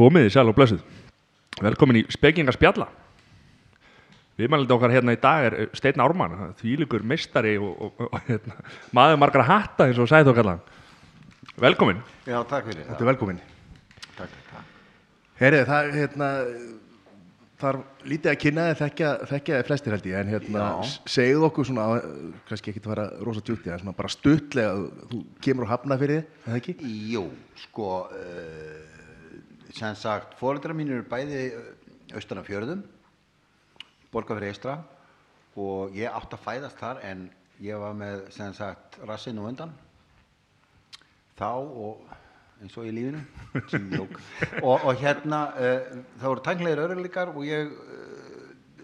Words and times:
Komiði 0.00 0.32
sæl 0.32 0.48
og 0.48 0.56
blessuð. 0.56 0.80
Velkomin 1.60 2.00
í 2.00 2.06
Spekinga 2.08 2.54
spjalla. 2.56 2.86
Viðmælindi 4.40 4.72
okkar 4.72 4.94
hérna 4.94 5.12
í 5.12 5.18
dag 5.20 5.50
er 5.50 5.56
Steinn 5.76 6.00
Ármann, 6.00 6.54
þvílikur 6.56 7.04
mistari 7.04 7.58
og, 7.60 7.74
og, 7.76 8.06
og 8.06 8.22
hérna, 8.30 8.56
maður 8.96 9.20
margar 9.20 9.44
hatta 9.44 9.90
eins 9.90 10.00
og 10.00 10.08
sæði 10.08 10.30
þó 10.30 10.38
kallan. 10.38 10.62
Velkomin. 11.60 12.00
Já, 12.24 12.38
takk 12.48 12.70
fyrir 12.70 12.86
Þetta 12.86 13.04
er 13.04 13.10
velkomin. 13.10 13.42
Takk, 14.16 14.38
takk. 14.54 14.70
Herrið, 15.42 15.66
það 15.68 15.92
hérna, 15.98 16.28
þarf 17.60 18.08
lítið 18.08 18.32
að 18.32 18.38
kynna 18.46 18.66
þið 18.70 18.80
þekkja, 18.80 19.14
þið 19.28 19.68
flestir 19.68 19.96
held 19.96 20.08
ég, 20.08 20.16
en 20.22 20.32
hérna, 20.32 20.68
segðu 21.12 21.48
okkur 21.50 21.68
svona, 21.68 21.88
kannski 22.48 22.72
ekki 22.72 22.86
að 22.86 22.94
vera 22.94 23.10
rosa 23.28 23.44
djútti, 23.44 23.68
en 23.68 23.82
svona 23.84 23.98
bara 24.00 24.12
stuttlega, 24.12 24.72
þú 25.12 25.20
kemur 25.44 25.68
og 25.68 25.74
hafna 25.74 26.00
fyrir 26.00 26.22
þið, 26.22 26.38
er 26.40 26.54
það 26.54 26.60
ekki? 26.62 26.94
Jú, 27.12 27.26
sko, 27.66 27.90
uh, 28.08 28.89
sem 29.74 29.94
sagt, 29.98 30.34
fóreldrar 30.40 30.74
mín 30.76 30.90
eru 30.90 31.04
bæði 31.06 31.50
austan 32.16 32.40
af 32.40 32.48
fjörðum, 32.48 32.82
borga 34.10 34.36
fyrir 34.38 34.50
eistra 34.50 34.78
og 35.60 35.94
ég 35.98 36.10
átt 36.10 36.34
að 36.34 36.44
fæðast 36.46 36.80
þar 36.80 37.02
en 37.06 37.28
ég 37.62 37.78
var 37.78 37.94
með, 37.96 38.24
sem 38.34 38.54
sagt, 38.56 38.98
rassinn 39.06 39.38
og 39.42 39.50
undan. 39.50 39.72
Þá 41.38 41.52
og 41.56 42.02
eins 42.60 42.76
og 42.76 42.88
í 42.88 42.92
lífinu 42.92 43.22
og, 44.02 44.74
og 44.74 44.90
hérna 45.00 45.40
uh, 45.56 45.94
það 46.20 46.26
voru 46.26 46.44
tæknilegir 46.44 46.82
örlíkar 46.84 47.32
og 47.32 47.46
ég 47.48 47.70
uh, 47.72 48.10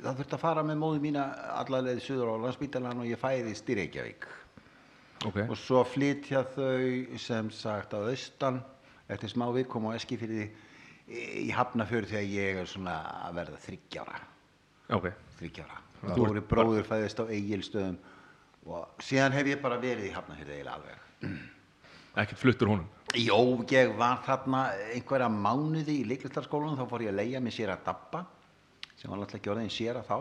það 0.01 0.23
þurfti 0.23 0.37
að 0.38 0.45
fara 0.45 0.65
með 0.65 0.80
móðu 0.80 1.02
mína 1.05 1.27
allavega 1.59 2.05
suður 2.05 2.32
á 2.32 2.43
landsbítalan 2.46 3.02
og 3.02 3.10
ég 3.10 3.21
fæðist 3.21 3.68
í 3.73 3.79
Reykjavík. 3.80 4.29
Ok. 5.24 5.38
og 5.48 5.57
svo 5.57 5.80
flytja 5.88 6.43
þau 6.52 7.16
sem 7.18 7.46
sagt 7.51 7.95
að 7.96 8.10
austan 8.12 8.59
eftir 9.10 9.30
smá 9.32 9.46
viðkom 9.55 9.88
og 9.88 9.96
eski 9.96 10.18
fyrir 10.21 10.51
í 11.06 11.48
Hafnafjörð 11.55 12.10
þegar 12.10 12.30
ég 12.33 12.60
er 12.62 12.70
svona 12.70 12.96
að 13.28 13.37
verða 13.41 13.60
þryggjára 13.62 14.21
Ok. 14.96 15.10
þryggjára 15.40 15.82
eru 16.15 16.43
bróður 16.46 16.87
fæðist 16.87 17.21
á 17.23 17.24
eigilstöðum 17.26 17.96
og 18.66 19.02
síðan 19.02 19.34
hef 19.37 19.51
ég 19.52 19.60
bara 19.62 19.79
verið 19.82 20.09
í 20.09 20.15
Hafnafjörð 20.15 20.52
eiginlega 20.57 20.74
alveg. 20.74 21.37
Ekkert 22.16 22.40
fluttur 22.40 22.71
honum. 22.73 22.88
Jó, 23.15 23.38
ég 23.71 23.93
var 23.99 24.18
þarna 24.27 24.62
einhverja 24.95 25.29
mánuði 25.30 26.01
í 26.01 26.07
leiklistarskólanum 26.10 26.79
þá 26.80 26.90
fór 26.90 27.04
ég 27.07 27.12
að 27.12 27.21
leia 27.21 27.40
mig 27.45 27.54
sér 27.54 27.73
að 27.74 27.84
dabba 27.87 28.24
sem 28.96 29.10
var 29.10 29.21
náttúrulega 29.21 29.38
ekki 29.40 29.52
orðin 29.52 29.73
sér 29.73 30.01
að 30.01 30.10
þá. 30.10 30.18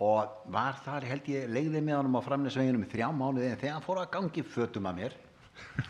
Og 0.00 0.36
var 0.54 0.78
þar 0.84 1.06
held 1.10 1.28
ég 1.28 1.50
leigði 1.52 1.82
með 1.84 1.98
honum 2.00 2.18
á 2.18 2.26
framnesveginum 2.26 2.86
þrjá 2.90 3.08
mánuði 3.12 3.50
en 3.52 3.60
þegar 3.60 3.76
hann 3.76 3.86
fór 3.86 4.00
að 4.02 4.12
gangi 4.16 4.44
fötum 4.56 4.88
að 4.90 4.98
mér 5.02 5.16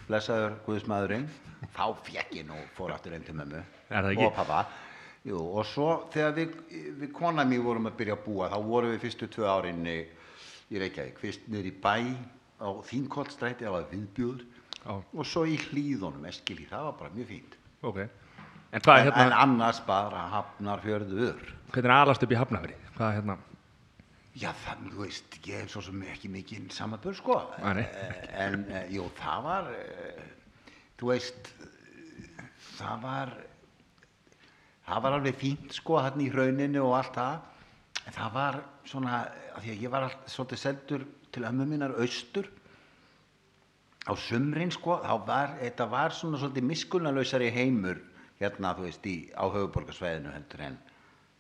blessaður 0.09 0.57
Guðsmaðurinn 0.67 1.27
þá 1.75 1.85
fekk 2.07 2.39
ég 2.39 2.47
nú 2.49 2.59
fór 2.77 2.95
aftur 2.95 3.17
einn 3.17 3.27
til 3.27 3.37
mömmu 3.39 3.63
og 4.27 4.33
pappa 4.37 4.65
Jú, 5.29 5.37
og 5.37 5.67
svo 5.69 5.89
þegar 6.15 6.31
við, 6.39 6.53
við 6.97 7.11
kona 7.13 7.45
mér 7.45 7.61
vorum 7.67 7.91
að 7.91 7.99
byrja 7.99 8.15
að 8.17 8.23
búa 8.25 8.47
þá 8.49 8.57
vorum 8.65 8.95
við 8.95 9.03
fyrstu 9.03 9.29
tvö 9.29 9.51
árin 9.53 9.83
í, 9.85 9.99
Reykjavík 10.71 11.19
fyrst 11.21 11.45
niður 11.51 11.69
í 11.69 11.75
bæ 11.83 11.95
á 12.65 12.69
Þínkollstræti 12.89 13.67
það 13.67 13.75
var 13.75 13.91
viðbjóður 13.91 14.47
Já. 14.81 14.95
og 14.97 15.29
svo 15.29 15.45
í 15.45 15.59
hlýðunum 15.61 16.25
eskili, 16.31 16.65
það 16.71 16.87
var 16.89 16.97
bara 17.03 17.13
mjög 17.19 17.29
fínt 17.35 17.59
Ok. 17.85 18.01
En 18.71 18.83
hvað 18.85 19.01
en, 19.03 19.11
en 19.11 19.19
hérna, 19.19 19.43
annars 19.45 19.83
bara 19.85 20.25
hafnar 20.33 20.81
fjörður 20.85 21.53
hvernig 21.75 21.91
er 21.91 21.97
alast 21.99 22.25
upp 22.25 22.33
í 22.33 22.41
Hafnafri? 22.41 22.77
Hvað 22.97 23.07
er 23.11 23.19
hérna? 23.21 23.37
Já 24.41 24.51
þannig, 24.65 24.95
þú 24.95 25.05
veist, 25.05 25.37
ég 25.45 25.65
er 25.65 25.71
svo 25.71 25.83
sem 25.85 26.03
ekki 26.09 26.31
mikið 26.33 26.71
samanbör 26.75 27.17
sko 27.19 27.37
nei. 27.61 27.85
Eh, 27.85 28.21
en, 28.47 28.65
eh, 28.71 28.87
jú, 28.95 29.07
það 29.19 29.47
var 29.47 29.71
eh, 29.75 30.23
þú 31.01 31.11
veist 31.13 31.51
það 32.79 33.03
var 33.05 33.35
það 34.89 35.03
var 35.05 35.19
alveg 35.19 35.41
fínt 35.41 35.77
sko 35.77 36.01
hann 36.01 36.23
í 36.25 36.31
rauninu 36.33 36.85
og 36.87 36.97
allt 36.99 37.19
það 37.19 38.07
en 38.07 38.17
það 38.17 38.33
var 38.39 38.61
svona 38.89 39.21
af 39.55 39.63
því 39.63 39.75
að 39.75 39.85
ég 39.85 39.93
var 39.93 40.09
allt, 40.09 40.25
svolítið 40.33 40.63
seldur 40.65 41.07
til 41.31 41.47
ömmu 41.47 41.67
minnar 41.69 41.97
austur 42.01 42.49
á 44.09 44.13
sumrin 44.17 44.73
sko 44.73 44.99
þá 45.05 45.15
var, 45.27 45.59
þetta 45.61 45.87
var 45.91 46.17
svona 46.17 46.41
svolítið 46.41 46.71
miskunnalausari 46.71 47.51
heimur 47.55 48.01
hérna 48.41 48.73
þú 48.79 48.89
veist 48.89 49.05
í, 49.07 49.17
á 49.37 49.45
höfuborgarsvæðinu 49.45 50.33
heldur 50.33 50.65
en 50.71 50.81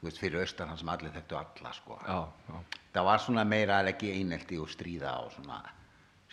þú 0.00 0.08
veist 0.08 0.18
fyrir 0.22 0.40
austan 0.40 0.68
hann 0.72 0.78
sem 0.80 0.88
allir 0.88 1.12
þekktu 1.12 1.36
alla 1.36 1.72
sko 1.76 1.98
Já, 2.06 2.18
já. 2.48 2.56
það 2.94 3.04
var 3.10 3.18
svona 3.26 3.44
meira 3.44 3.80
að 3.82 3.92
ekki 3.94 4.12
einelti 4.16 4.58
og 4.60 4.68
stríða 4.72 5.12
og 5.26 5.32
svona 5.36 5.60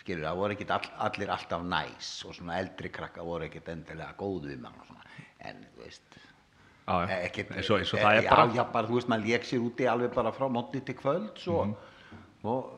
skilur 0.00 0.24
það 0.24 0.36
voru 0.40 0.56
ekkit 0.56 0.70
all, 0.70 0.88
allir 1.08 1.30
alltaf 1.34 1.62
næs 1.68 2.12
og 2.24 2.34
svona 2.38 2.58
eldri 2.62 2.88
krakka 2.94 3.22
voru 3.26 3.44
ekkit 3.48 3.68
endilega 3.74 4.14
góðu 4.18 4.54
um 4.56 4.64
hann 4.64 4.80
og 4.80 4.86
svona 4.86 5.04
en 5.50 5.62
þú 5.76 5.84
veist 5.84 6.18
Já, 6.88 6.94
já. 7.04 7.16
eh, 7.20 7.44
og 7.68 7.80
eh, 7.82 7.84
það 7.92 8.16
er 8.16 8.22
já, 8.24 8.30
bara. 8.30 8.44
já, 8.56 8.62
bara 8.72 8.88
þú 8.88 8.94
veist 8.96 9.08
maður 9.12 9.26
lék 9.28 9.42
sér 9.44 9.60
úti 9.60 9.84
alveg 9.92 10.14
bara 10.14 10.30
frá 10.32 10.46
mótni 10.48 10.80
til 10.80 10.94
kvölds 10.96 11.44
og, 11.52 11.66
Mhm. 11.66 11.74
og 12.48 12.70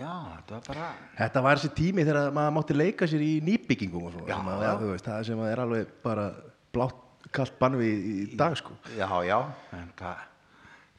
já, 0.00 0.14
þetta 0.34 0.50
var 0.56 0.62
bara 0.66 0.88
Þetta 1.18 1.42
var 1.42 1.56
þessi 1.56 1.70
tími 1.76 2.04
þegar 2.08 2.32
maður 2.34 2.56
mátti 2.56 2.74
leika 2.74 3.06
sér 3.06 3.22
í 3.22 3.40
nýbyggingum 3.46 4.02
og 4.08 4.12
svona, 4.16 4.26
Já, 4.26 4.38
að, 4.42 4.62
já. 4.66 4.72
þú 4.80 4.90
veist, 4.90 5.04
það 5.06 5.24
sem 5.30 5.40
er 5.46 5.62
alveg 5.62 5.86
bara 6.02 6.26
blátt 6.74 6.98
kallt 7.30 7.58
bann 7.60 7.76
við 7.78 8.04
í 8.32 8.36
dag, 8.36 8.56
sko. 8.56 8.72
já, 8.98 9.06
já, 9.24 9.38
en 9.72 9.92
það, 9.96 10.16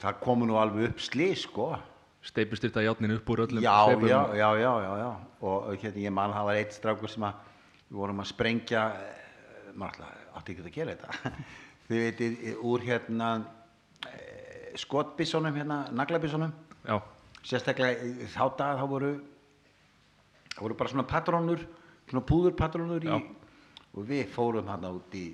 það 0.03 0.19
komu 0.23 0.47
nú 0.49 0.59
alveg 0.59 0.91
upp 0.91 1.03
slið 1.03 1.33
sko. 1.45 1.71
Steipustyrta 2.23 2.83
játnin 2.83 3.17
upp 3.17 3.29
úr 3.33 3.43
öllum 3.47 3.63
já, 3.63 3.73
já, 3.91 4.29
já, 4.35 4.49
já, 4.59 4.71
já, 4.83 4.93
já. 5.01 5.09
Og 5.43 5.73
hérna 5.81 6.05
ég 6.05 6.13
man 6.15 6.31
það 6.35 6.47
var 6.47 6.59
eitt 6.59 6.75
strákur 6.77 7.11
sem 7.11 7.25
að 7.27 7.41
við 7.89 7.97
vorum 7.99 8.23
að 8.23 8.29
sprengja 8.31 8.83
eh, 8.95 9.73
maður 9.75 10.05
alltaf 10.05 10.39
átti 10.39 10.55
ekki 10.55 10.63
að 10.67 10.77
gera 10.77 10.95
þetta. 10.95 11.33
Þið 11.87 12.03
veitir 12.05 12.61
úr 12.63 12.85
hérna 12.87 13.29
eh, 14.07 14.71
skotbissonum 14.79 15.59
hérna 15.59 15.83
naglabissonum 15.91 16.53
Já. 16.87 16.97
sérstaklega 17.43 18.29
þá 18.33 18.43
dag 18.57 18.79
þá 18.79 18.85
voru 18.89 19.11
það 20.53 20.63
voru 20.63 20.79
bara 20.79 20.93
svona 20.93 21.07
patrónur 21.09 21.65
svona 22.09 22.25
púðurpatrónur 22.29 23.07
í 23.07 23.11
og 23.13 24.07
við 24.07 24.25
fórum 24.33 24.71
hérna 24.71 24.93
út 24.95 25.15
í 25.17 25.27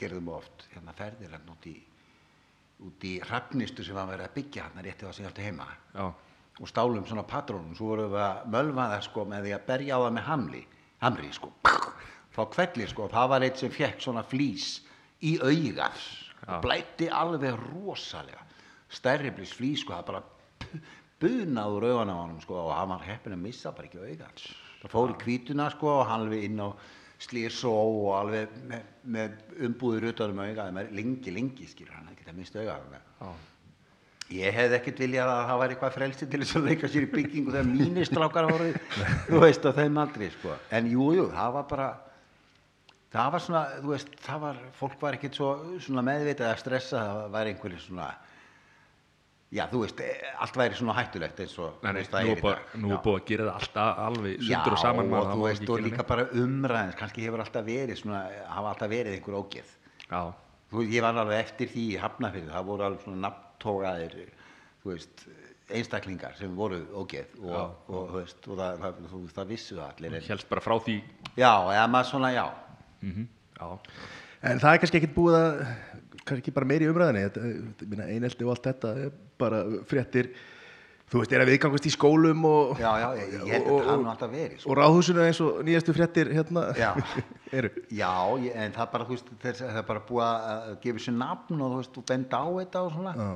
gerðum 0.00 0.32
oft 0.34 0.66
hérna 0.72 0.96
ferðir 0.96 1.36
hérna 1.36 1.54
út 1.54 1.68
í 1.70 1.76
út 2.86 3.06
í 3.06 3.14
hrafnistu 3.24 3.84
sem 3.84 3.96
var 3.96 4.08
verið 4.10 4.28
að 4.28 4.36
byggja 4.38 4.66
hérna 4.66 4.84
rétti 4.84 5.06
það 5.06 5.16
sem 5.16 5.24
ég 5.24 5.32
átti 5.32 5.46
heima. 5.48 5.68
Já. 5.94 6.06
og 6.60 6.68
stálum 6.68 7.06
svona 7.08 7.24
patrónum. 7.24 7.72
Svo 7.76 7.94
vorum 7.94 8.10
við 8.12 8.20
að 8.20 8.48
mölva 8.52 8.88
það 8.92 9.04
sko 9.06 9.24
með 9.24 9.46
því 9.46 9.52
að 9.56 9.66
berja 9.70 9.96
á 9.96 10.00
það 10.04 10.14
með 10.16 10.26
hamli. 10.28 10.62
Hamri 11.00 11.30
sko. 11.32 11.52
Þá 12.34 12.42
kvelli 12.54 12.88
sko. 12.90 13.06
Það 13.08 13.30
var 13.32 13.46
eitt 13.46 13.62
sem 13.62 13.72
fekk 13.72 14.04
svona 14.04 14.24
flís 14.28 14.66
í 15.24 15.36
augað 15.40 16.02
og 16.46 16.60
blætti 16.64 17.08
alveg 17.08 17.56
rosalega. 17.70 18.44
Stærri 18.90 19.32
blís 19.32 19.54
flís 19.56 19.84
sko 19.84 19.96
það 19.96 20.06
bara 20.10 20.22
bunað 21.20 21.76
úr 21.76 21.86
augan 21.90 22.12
á 22.12 22.16
honum 22.16 22.40
sko 22.40 22.56
og 22.56 22.72
hann 22.72 22.92
var 22.94 23.04
heppin 23.04 23.36
að 23.36 23.44
missa 23.44 23.72
bara 23.76 23.88
ekki 23.88 24.00
augað 24.00 24.44
það 24.80 24.94
fór 24.94 25.12
í 25.12 25.18
kvítuna 25.20 25.68
sko 25.74 25.92
og 25.98 26.06
hann 26.08 26.24
alveg 26.24 26.46
inn 26.48 26.62
á 26.64 26.68
slísó 27.20 27.72
og 27.76 28.10
alveg 28.16 28.58
með, 28.70 28.90
með 29.04 29.38
umbúður 29.68 30.10
utan 30.14 30.34
um 30.34 30.42
augað 30.46 30.74
með 30.76 30.92
lengi 30.96 31.34
lengi 31.34 31.68
skilur 31.68 31.98
hann 31.98 32.12
ekki 32.14 32.28
að 32.28 32.38
mista 32.40 32.62
augað 32.62 32.98
Já. 33.20 33.30
Ég 34.30 34.54
hefði 34.54 34.76
ekkert 34.76 35.00
viljað 35.02 35.28
að 35.32 35.40
það 35.48 35.60
væri 35.60 35.74
eitthvað 35.74 35.96
frelsi 35.96 36.26
til 36.30 36.38
þess 36.40 36.58
að 36.58 36.66
leika 36.70 36.88
sér 36.90 37.02
í 37.02 37.10
byggingu 37.10 37.50
þegar 37.50 37.70
mínir 37.80 38.06
strákar 38.06 38.46
voru, 38.46 38.68
þú 39.26 39.40
veist, 39.42 39.64
á 39.66 39.70
þeim 39.74 39.98
aldrei, 39.98 40.28
sko. 40.36 40.54
En 40.78 40.86
jú, 40.86 41.08
jú, 41.16 41.24
það 41.34 41.56
var 41.56 41.64
bara, 41.72 41.88
það 43.10 43.32
var 43.34 43.44
svona, 43.46 43.62
þú 43.80 43.90
veist, 43.90 44.12
það 44.22 44.44
var, 44.44 44.60
fólk 44.78 45.02
var 45.02 45.18
ekkert 45.18 45.40
svo 45.40 45.50
svona 45.82 46.04
meðvitað 46.06 46.52
að 46.52 46.62
stressa, 46.62 47.02
það 47.08 47.34
væri 47.34 47.54
einhverju 47.56 47.82
svona, 47.88 48.06
já, 49.50 49.64
þú 49.70 49.80
veist, 49.84 50.00
eh, 50.04 50.28
allt 50.44 50.56
væri 50.60 50.78
svona 50.78 50.94
hættulegt 51.00 51.40
eins 51.42 51.56
og, 51.58 51.80
Nei, 51.82 51.90
þú 51.90 51.94
nei, 51.96 52.04
það 52.10 52.22
nú 52.26 52.30
er 52.30 52.36
í 52.36 52.42
búið, 52.44 52.54
dag. 52.60 52.76
nú 52.84 52.88
Já. 52.90 52.94
er 52.96 53.02
búið 53.06 53.18
að 53.20 53.26
gera 53.30 53.46
það 53.48 53.56
alltaf 53.60 53.98
alveg 54.06 54.36
Já, 54.38 54.46
sundur 54.50 54.76
og 54.76 54.82
saman 54.84 55.04
og 55.04 55.10
maður, 55.10 55.26
það 55.30 55.40
þú 55.40 55.46
veist, 55.48 55.68
og 55.74 55.82
líka 55.86 56.06
bara 56.12 56.26
umræðins, 56.44 56.98
kannski 57.00 57.24
hefur 57.26 57.42
alltaf 57.44 57.64
verið 57.66 57.98
svona, 58.02 58.20
hafa 58.54 58.72
alltaf 58.74 58.90
verið 58.94 59.16
einhver 59.18 59.38
ógeð. 59.42 59.74
Já, 60.10 60.22
Þú 60.70 60.78
veist, 60.84 60.92
ég 60.94 61.02
var 61.02 61.16
alveg 61.18 61.40
eftir 61.42 61.66
því 61.72 61.84
í 61.90 61.98
Hafnafyrði, 61.98 62.50
það 62.54 62.66
voru 62.70 62.84
alveg 62.86 63.00
svona 63.02 63.22
nafntógaðir, 63.26 64.12
þú 64.84 64.92
veist, 64.92 65.24
einstaklingar 65.70 66.36
sem 66.38 66.54
voru 66.58 66.78
ógeð 66.98 67.32
og, 67.42 67.50
og, 67.50 67.90
og, 67.90 68.06
þú 68.10 68.16
veist, 68.20 68.46
og 68.46 68.56
það, 68.58 68.78
það, 68.84 69.00
þú 69.10 69.20
veist, 69.24 69.34
það 69.40 69.50
vissu 69.50 69.74
það 69.80 69.88
allir. 69.90 70.14
En, 70.20 70.26
helst 70.30 70.48
bara 70.50 70.62
frá 70.64 70.76
því. 70.86 70.96
já, 71.38 71.50
eða 71.74 71.86
maður 71.90 72.08
svona, 72.12 72.30
já. 72.34 72.46
Já. 73.02 73.68
En 74.40 74.60
það 74.62 74.72
er 74.72 74.80
kannski 74.82 74.98
ekkert 75.02 75.14
búið 75.18 75.36
að, 75.40 75.58
kannski 76.30 76.54
bara 76.56 76.68
meiri 76.70 76.88
umræðinni, 76.90 77.26
þetta, 77.28 77.50
ég 77.84 77.90
meina, 77.92 78.06
einelti 78.14 78.46
og 78.46 78.54
allt 78.54 78.66
þetta, 78.70 78.94
er 79.06 79.12
bara 79.40 79.60
fréttir, 79.90 80.30
þú 81.10 81.20
veist, 81.22 81.32
er 81.34 81.42
að 81.42 81.50
viðgangast 81.50 81.86
í 81.90 81.92
skólum 81.94 82.44
og, 82.46 82.78
Já, 82.78 82.90
já, 83.02 83.06
ég, 83.18 83.32
ég 83.34 83.54
held 83.56 83.66
að 83.66 83.72
og- 83.74 83.80
það 83.82 83.90
hafi 83.90 84.04
nú 84.04 84.10
alltaf 84.14 84.30
verið. 84.34 84.58
Sko. 84.62 84.70
og 84.70 84.78
ráðhúsinu 84.78 85.24
eins 85.26 85.40
og 85.42 85.60
nýjastu 85.66 85.94
fréttir 85.96 86.30
hérna 86.36 86.62
Já. 86.78 86.90
eru. 87.60 87.70
Já, 87.90 88.12
ég, 88.46 88.54
en 88.54 88.76
það 88.76 88.84
er 88.86 88.92
bara, 88.94 89.08
þú 89.08 89.16
veist, 89.16 89.32
þess, 89.42 89.64
það 89.66 89.80
er 89.82 89.88
bara 89.90 90.04
búið 90.10 90.26
að 90.30 90.70
gefa 90.86 91.04
sér 91.06 91.16
nafn 91.18 91.60
og 91.66 91.72
þú 91.74 91.80
veist, 91.82 91.98
og 91.98 92.06
benda 92.12 92.38
á 92.38 92.48
þetta 92.60 92.84
og 92.86 92.92
svona. 92.94 93.14
Já. 93.18 93.30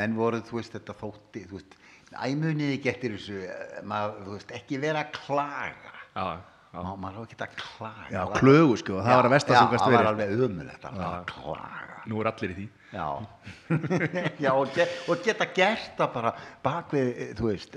Menn 0.00 0.14
voru, 0.14 0.38
þú 0.46 0.60
veist, 0.60 0.76
þetta 0.78 0.94
þótti, 1.02 1.42
þú 1.50 1.58
veist, 1.58 1.74
æmuniði 2.14 2.78
getur 2.84 3.16
þessu, 3.18 3.40
eh, 3.42 3.82
maður, 3.90 4.22
þú 4.28 4.36
veist, 4.38 4.54
ekki 4.60 4.78
vera 4.82 5.02
að 5.02 5.12
klaga. 5.18 5.92
Já. 6.14 6.28
Má, 6.70 6.92
maður 7.02 7.16
á 7.18 7.22
ekki 7.26 7.34
að 7.42 7.54
klaga 7.58 8.04
Já, 8.14 8.20
Það 8.30 8.36
klögu, 8.44 8.74
sko, 8.78 8.98
það 9.02 9.16
var 9.18 9.26
að 9.26 9.32
sem 9.58 9.70
gast 9.72 9.74
Já, 9.74 9.80
það 9.82 9.90
verið. 9.90 9.96
var 9.98 10.08
alveg 10.12 10.42
ömulegt 10.46 10.84
að 10.86 10.92
klaga 10.94 11.89
Nú 12.08 12.20
er 12.22 12.30
allir 12.30 12.52
í 12.54 12.58
því. 12.58 12.68
Já, 12.90 13.08
já 14.44 14.50
og, 14.52 14.70
ge 14.74 14.86
og 15.10 15.24
geta 15.24 15.46
gert 15.54 15.92
það 15.98 16.14
bara 16.16 16.32
bak 16.64 16.94
við, 16.96 17.10
þú 17.38 17.50
veist 17.52 17.76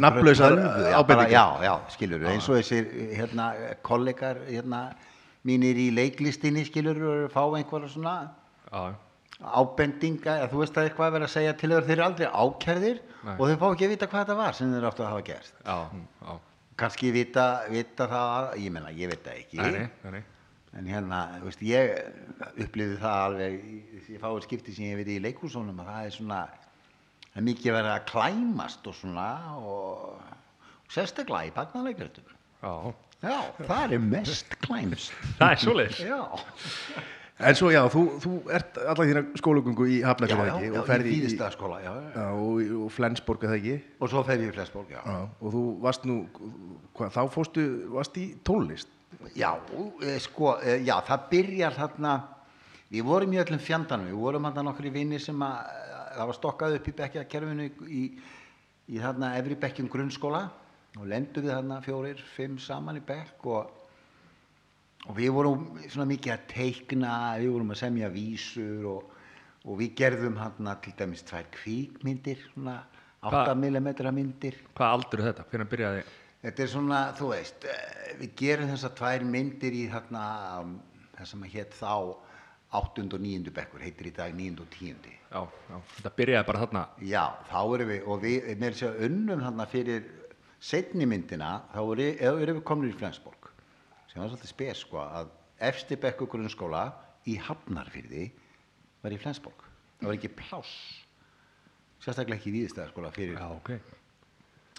Nafnlausar 0.00 0.54
tölvu, 0.56 1.26
já. 1.28 1.42
Já, 1.60 1.72
skilur 1.92 2.22
eins 2.30 2.46
og 2.48 2.56
þessir 2.56 2.86
hérna, 3.18 3.50
kollegar 3.84 4.40
hérna, 4.48 4.86
mínir 5.44 5.76
í 5.76 5.90
leiklistinni 5.92 6.64
skilur 6.64 7.28
fá 7.34 7.42
einhverja 7.44 7.92
svona 7.92 8.14
Já, 8.70 8.94
ábendinga, 9.42 10.38
þú 10.48 10.62
veist 10.62 10.78
að 10.78 10.88
eitthvað 10.88 11.10
er 11.10 11.14
verið 11.18 11.28
að 11.28 11.34
segja 11.34 11.54
til 11.60 11.70
þeir, 11.74 11.90
eru 11.94 12.04
aldrei 12.06 12.26
ákærðir 12.30 13.00
Nei. 13.24 13.34
og 13.34 13.46
þeir 13.48 13.60
fá 13.60 13.66
ekki 13.68 13.86
að 13.86 13.94
vita 13.94 14.08
hvað 14.08 14.24
þetta 14.24 14.36
var 14.40 14.56
sem 14.56 14.72
þeir 14.72 14.86
áttu 14.88 15.04
að 15.04 15.10
hafa 15.12 15.24
gert. 15.28 15.56
Já, 15.60 15.76
já. 16.24 16.36
Kannski 16.80 17.10
vita, 17.14 17.44
vita 17.70 18.06
það, 18.10 18.48
ég 18.64 18.74
menna, 18.74 18.94
ég 18.94 19.10
veit 19.12 19.26
það 19.26 19.42
ekki. 19.42 19.60
Nei, 19.60 19.84
nei, 19.84 20.14
nei. 20.16 20.22
En 20.74 20.90
hérna, 20.90 21.20
þú 21.38 21.48
veist, 21.48 21.64
ég 21.68 21.92
upplifði 22.64 22.98
það 23.02 23.24
alveg, 23.28 23.56
ég 24.10 24.22
fáið 24.22 24.44
skipti 24.48 24.74
sem 24.74 24.90
ég 24.90 25.00
veit 25.00 25.12
í 25.14 25.22
leikhúsónum 25.22 25.82
að 25.84 25.90
það 25.92 26.08
er 26.08 26.14
svona 26.16 26.40
það 27.24 27.40
er 27.40 27.48
mikið 27.48 27.76
verið 27.78 27.92
að 27.94 28.06
klæmast 28.10 28.90
og 28.90 28.98
svona 28.98 29.28
og, 29.60 30.36
og 30.84 30.94
sérstaklega 30.94 31.50
í 31.50 31.54
pagnarleikrættum 31.56 32.30
Já, 32.64 32.94
já, 33.20 33.40
það 33.68 33.92
er 33.92 34.00
mest 34.00 34.54
klæmst. 34.64 35.12
Það 35.36 35.50
er 35.52 35.98
já, 36.00 36.20
En 37.34 37.56
svo, 37.58 37.68
já, 37.74 37.80
þú, 37.90 38.02
þú 38.22 38.32
ert 38.54 38.76
allar 38.78 39.08
þína 39.08 39.22
skólagöngu 39.40 39.86
í 39.90 39.96
já, 40.04 40.10
og 40.70 40.76
í 40.78 40.82
ferði 40.86 41.10
í, 41.10 41.14
fýðistaðskóla 41.16 41.80
já, 41.82 41.90
já. 41.90 42.10
já, 42.14 42.26
og, 42.38 42.60
og 42.84 42.92
Flensborg 42.94 43.46
eða 43.48 43.56
ekki? 43.58 43.74
Og 43.98 44.12
svo 44.12 44.22
fer 44.28 44.44
ég 44.44 44.52
í 44.52 44.54
Flensborg, 44.54 44.92
já. 44.94 45.00
Já, 45.02 45.16
og 45.40 45.56
þú 45.56 45.62
varst 45.82 46.06
nú, 46.06 46.18
hvað, 46.94 47.10
þá 47.16 47.20
fórstu, 47.34 47.64
varst 47.96 48.20
í 48.22 48.28
tónlist 48.46 48.94
Já, 49.34 49.58
eh, 50.02 50.18
sko, 50.18 50.58
eh, 50.62 50.82
já, 50.84 51.00
það 51.02 51.28
byrjar 51.30 51.76
þarna, 51.78 52.12
við 52.90 53.04
vorum 53.04 53.32
í 53.34 53.40
öllum 53.42 53.60
fjandanum, 53.60 54.10
við 54.10 54.20
vorum 54.22 54.48
þarna 54.48 54.64
nokkri 54.68 54.92
vinnir 54.94 55.20
sem 55.20 55.38
að, 55.42 55.58
eh, 55.66 56.16
það 56.16 56.26
var 56.26 56.38
stokkað 56.38 56.76
upp 56.76 56.88
í 56.88 56.96
bekkjakerfinu 57.00 57.70
í, 57.88 58.02
í 58.88 58.98
þarna 58.98 59.36
efri 59.38 59.56
bekkjum 59.56 59.90
grunnskóla 59.90 60.50
og 60.98 61.06
lendum 61.06 61.42
við 61.42 61.54
þarna 61.54 61.82
fjórir, 61.82 62.18
fimm 62.36 62.58
saman 62.58 62.96
í 62.96 63.04
bekk 63.04 63.46
og, 63.46 63.70
og 65.08 65.16
við 65.16 65.30
vorum 65.34 65.78
svona 65.88 66.06
mikið 66.06 66.32
að 66.32 66.46
teikna, 66.54 67.12
við 67.38 67.50
vorum 67.52 67.70
að 67.70 67.82
semja 67.82 68.08
vísur 68.08 68.86
og, 68.86 69.14
og 69.64 69.78
við 69.78 69.94
gerðum 69.96 70.36
þarna 70.38 70.76
til 70.80 70.92
dæmis 70.98 71.24
tvær 71.26 71.48
kvíkmyndir, 71.50 72.38
svona 72.52 72.84
8 73.24 73.54
mm 73.56 74.14
myndir. 74.14 74.60
Hvað 74.76 74.98
aldur 74.98 75.20
er 75.22 75.32
þetta? 75.32 75.48
Hvernig 75.50 75.70
byrjaði 75.72 76.04
Þetta 76.44 76.60
er 76.60 76.68
svona, 76.68 76.98
þú 77.16 77.30
veist, 77.30 77.64
eh, 77.64 78.08
við 78.20 78.32
gerum 78.36 78.68
þessar 78.68 78.90
tvær 78.98 79.22
myndir 79.24 79.72
í 79.72 79.84
þarna, 79.88 80.24
um, 80.60 80.74
það 81.14 81.28
sem 81.30 81.44
að 81.46 81.54
hétt 81.54 81.76
þá 81.78 81.92
8. 82.74 83.14
og 83.16 83.22
9. 83.24 83.52
bekkur, 83.54 83.80
heitir 83.80 84.10
í 84.10 84.12
dag 84.12 84.34
9. 84.36 84.60
og 84.60 84.68
10. 84.74 85.14
Já, 85.30 85.40
já, 85.70 85.78
þetta 85.94 86.12
byrjaði 86.18 86.48
bara 86.50 86.60
þarna 86.64 86.82
Já, 87.00 87.22
þá 87.48 87.60
erum 87.62 87.92
við, 87.94 88.04
og 88.04 88.20
við, 88.26 88.50
með 88.60 88.76
þess 88.76 88.86
að 88.90 89.00
unnum 89.08 89.46
þarna 89.46 89.68
fyrir 89.72 90.12
setni 90.60 91.08
myndina, 91.08 91.50
þá 91.72 91.80
erum 91.80 92.02
við, 92.02 92.22
erum 92.28 92.60
við 92.60 92.64
komin 92.68 92.92
í 92.92 92.98
Flensborg, 93.00 93.50
sem 94.12 94.20
var 94.20 94.28
svolítið 94.34 94.52
spes, 94.52 94.84
sko, 94.84 95.00
að 95.00 95.32
efsti 95.72 96.00
bekkur 96.04 96.28
grunnskóla 96.36 96.86
í 97.24 97.38
Hafnarfyrði 97.40 98.28
var 99.00 99.16
í 99.16 99.22
Flensborg. 99.22 99.64
Það 99.96 100.10
var 100.10 100.20
ekki 100.20 100.34
pláss, 100.36 100.78
sérstaklega 102.04 102.36
ekki 102.36 102.52
í 102.52 102.58
Víðistæðaskóla 102.58 103.16
fyrir 103.16 103.38
Já, 103.40 103.48
ok 103.48 104.02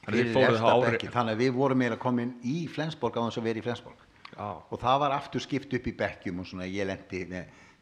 Þannig 0.05 1.33
að 1.33 1.39
við 1.41 1.53
vorum 1.55 1.79
meira 1.81 1.97
komin 1.97 2.35
í 2.45 2.65
Flensborg 2.71 3.17
á 3.17 3.25
þess 3.25 3.41
að 3.41 3.47
vera 3.49 3.61
í 3.61 3.65
Flensborg. 3.65 4.01
Já, 4.35 4.49
og 4.69 4.81
það 4.81 4.99
var 5.01 5.15
aftur 5.15 5.43
skipt 5.43 5.73
upp 5.77 5.87
í 5.87 5.95
bekkjum 5.95 6.41
og 6.43 6.49
svona 6.49 6.67
ég 6.67 6.89
lendi 6.89 7.23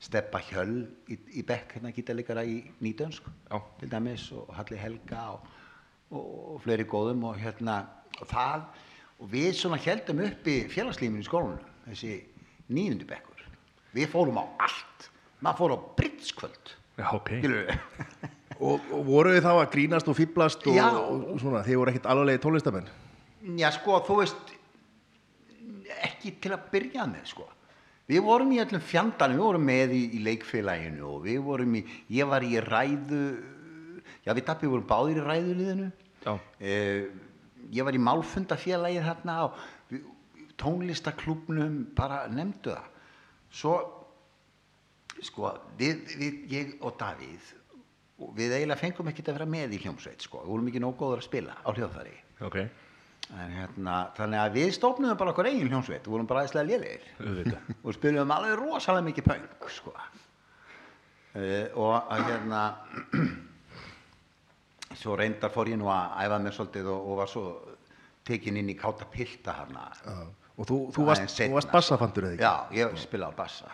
Steppa 0.04 0.42
Hjöll 0.44 0.84
í, 1.08 1.18
í 1.40 1.44
bekk 1.48 1.78
hérna 1.78 1.94
gítarleikara 1.96 2.44
í 2.44 2.58
Nýdönsk 2.84 3.28
Já. 3.48 3.58
til 3.80 3.90
dæmis 3.92 4.25
og 4.36 4.50
Halli 4.58 4.80
Helga 4.80 5.22
og, 5.38 5.46
og, 6.12 6.25
og 6.56 6.58
fleiri 6.66 6.86
góðum 6.90 7.24
og 7.30 7.40
hérna 7.40 7.78
og 8.20 8.28
það 8.28 8.66
og 9.24 9.31
við 9.31 9.50
svona 9.56 9.80
heldum 9.80 10.24
upp 10.25 10.50
í 10.52 10.58
félagslíminu 10.72 11.24
í 11.24 11.28
skólanum 11.28 11.64
þessi 11.88 12.18
nýjundu 12.74 13.08
bekkur. 13.08 13.48
Við 13.96 14.12
fórum 14.12 14.42
á 14.44 14.46
allt. 14.68 15.10
Maður 15.44 15.60
fór 15.62 15.75
á 15.75 15.78
brittskvöld 16.00 16.75
já, 17.00 17.08
ok 17.16 17.31
og, 18.63 18.92
og 18.95 19.07
voru 19.07 19.33
þið 19.36 19.45
þá 19.45 19.54
að 19.54 19.71
grínast 19.75 20.10
og 20.12 20.18
fýblast 20.18 20.68
og, 20.71 20.77
og 21.33 21.42
svona, 21.42 21.63
þið 21.65 21.81
voru 21.81 21.94
ekkit 21.94 22.12
alveg 22.13 22.44
tónlistamenn 22.44 22.92
Já, 23.60 23.68
sko, 23.75 23.98
þú 24.07 24.21
veist, 24.21 24.54
ekki 26.07 26.38
til 26.44 26.54
að 26.56 26.69
byrja 26.71 27.07
með, 27.12 27.25
sko. 27.33 27.48
Við 28.07 28.21
vorum 28.24 28.54
í 28.56 28.60
öllum 28.63 28.83
fjandanum, 28.83 29.39
við 29.39 29.48
vorum 29.48 29.65
með 29.68 29.95
í, 29.95 30.01
í 30.15 30.21
leikfélaginu 30.24 31.04
og 31.07 31.25
við 31.25 31.42
vorum 31.44 31.75
í, 31.80 31.81
ég 32.15 32.30
var 32.31 32.44
í 32.44 32.54
ræðu, 32.63 33.24
já, 34.24 34.31
við 34.31 34.45
Dabbi 34.48 34.71
vorum 34.71 34.88
báðir 34.88 35.19
í 35.19 35.25
ræðuliðinu. 35.27 35.89
Já. 36.24 36.33
Eh, 36.60 37.12
ég 37.75 37.88
var 37.88 37.95
í 37.95 38.04
málfundafélagið 38.04 39.07
þarna 39.10 39.38
og 39.48 39.60
við, 39.92 40.07
tónlistaklúbnum, 40.63 41.77
bara 41.98 42.24
nefndu 42.31 42.71
það. 42.71 42.89
Svo, 43.54 43.75
sko, 45.19 45.51
við, 45.80 46.04
við, 46.19 46.39
ég 46.51 46.74
og 46.80 46.95
Davíð, 47.00 47.51
og 48.21 48.33
við 48.38 48.57
eiginlega 48.60 48.81
fengum 48.81 49.10
ekkert 49.10 49.31
að 49.31 49.39
vera 49.39 49.50
með 49.50 49.77
í 49.77 49.83
hljómsveit, 49.83 50.25
sko. 50.25 50.44
Við 50.44 50.54
vorum 50.54 50.71
ekki 50.71 50.81
nóg 50.83 50.98
góður 51.00 51.24
að 51.24 51.27
spila 51.30 51.56
á 51.57 51.69
hljóðfæri. 51.74 52.18
Ok, 52.44 52.57
En 53.31 53.54
hérna, 53.56 53.94
þannig 54.18 54.42
að 54.42 54.57
við 54.57 54.69
stofnum 54.75 55.15
bara 55.18 55.31
okkur 55.31 55.48
eigin 55.48 55.69
hljómsveit, 55.71 56.04
við 56.04 56.12
vorum 56.12 56.27
bara 56.27 56.44
aðeinslega 56.44 56.89
auðvitað 57.24 57.69
og 57.88 57.95
spilum 57.95 58.33
alveg 58.36 58.57
rosalega 58.60 59.07
mikið 59.07 59.27
punk, 59.30 59.68
sko. 59.71 59.94
Uh, 61.33 61.69
og 61.80 62.12
að 62.13 62.25
hérna, 62.27 62.63
svo 65.01 65.15
reyndar 65.18 65.54
fór 65.54 65.71
ég 65.71 65.80
nú 65.81 65.88
að 65.89 66.19
æfa 66.25 66.42
mér 66.44 66.57
svolítið 66.57 66.92
og, 66.94 67.07
og 67.07 67.21
var 67.24 67.31
svo 67.31 67.45
tekin 68.27 68.60
inn 68.60 68.69
í 68.69 68.77
káta 68.77 69.07
pilta 69.10 69.56
hana. 69.63 69.88
Já. 70.04 70.19
og 70.54 70.68
þú, 70.69 70.77
þú 70.94 71.07
varst, 71.07 71.39
varst 71.56 71.71
bassafandur 71.74 72.27
eða 72.27 72.36
ekki 72.36 72.45
Já, 72.45 72.83
ég 72.83 73.00
spilaði 73.01 73.33
á 73.33 73.39
bassa. 73.39 73.71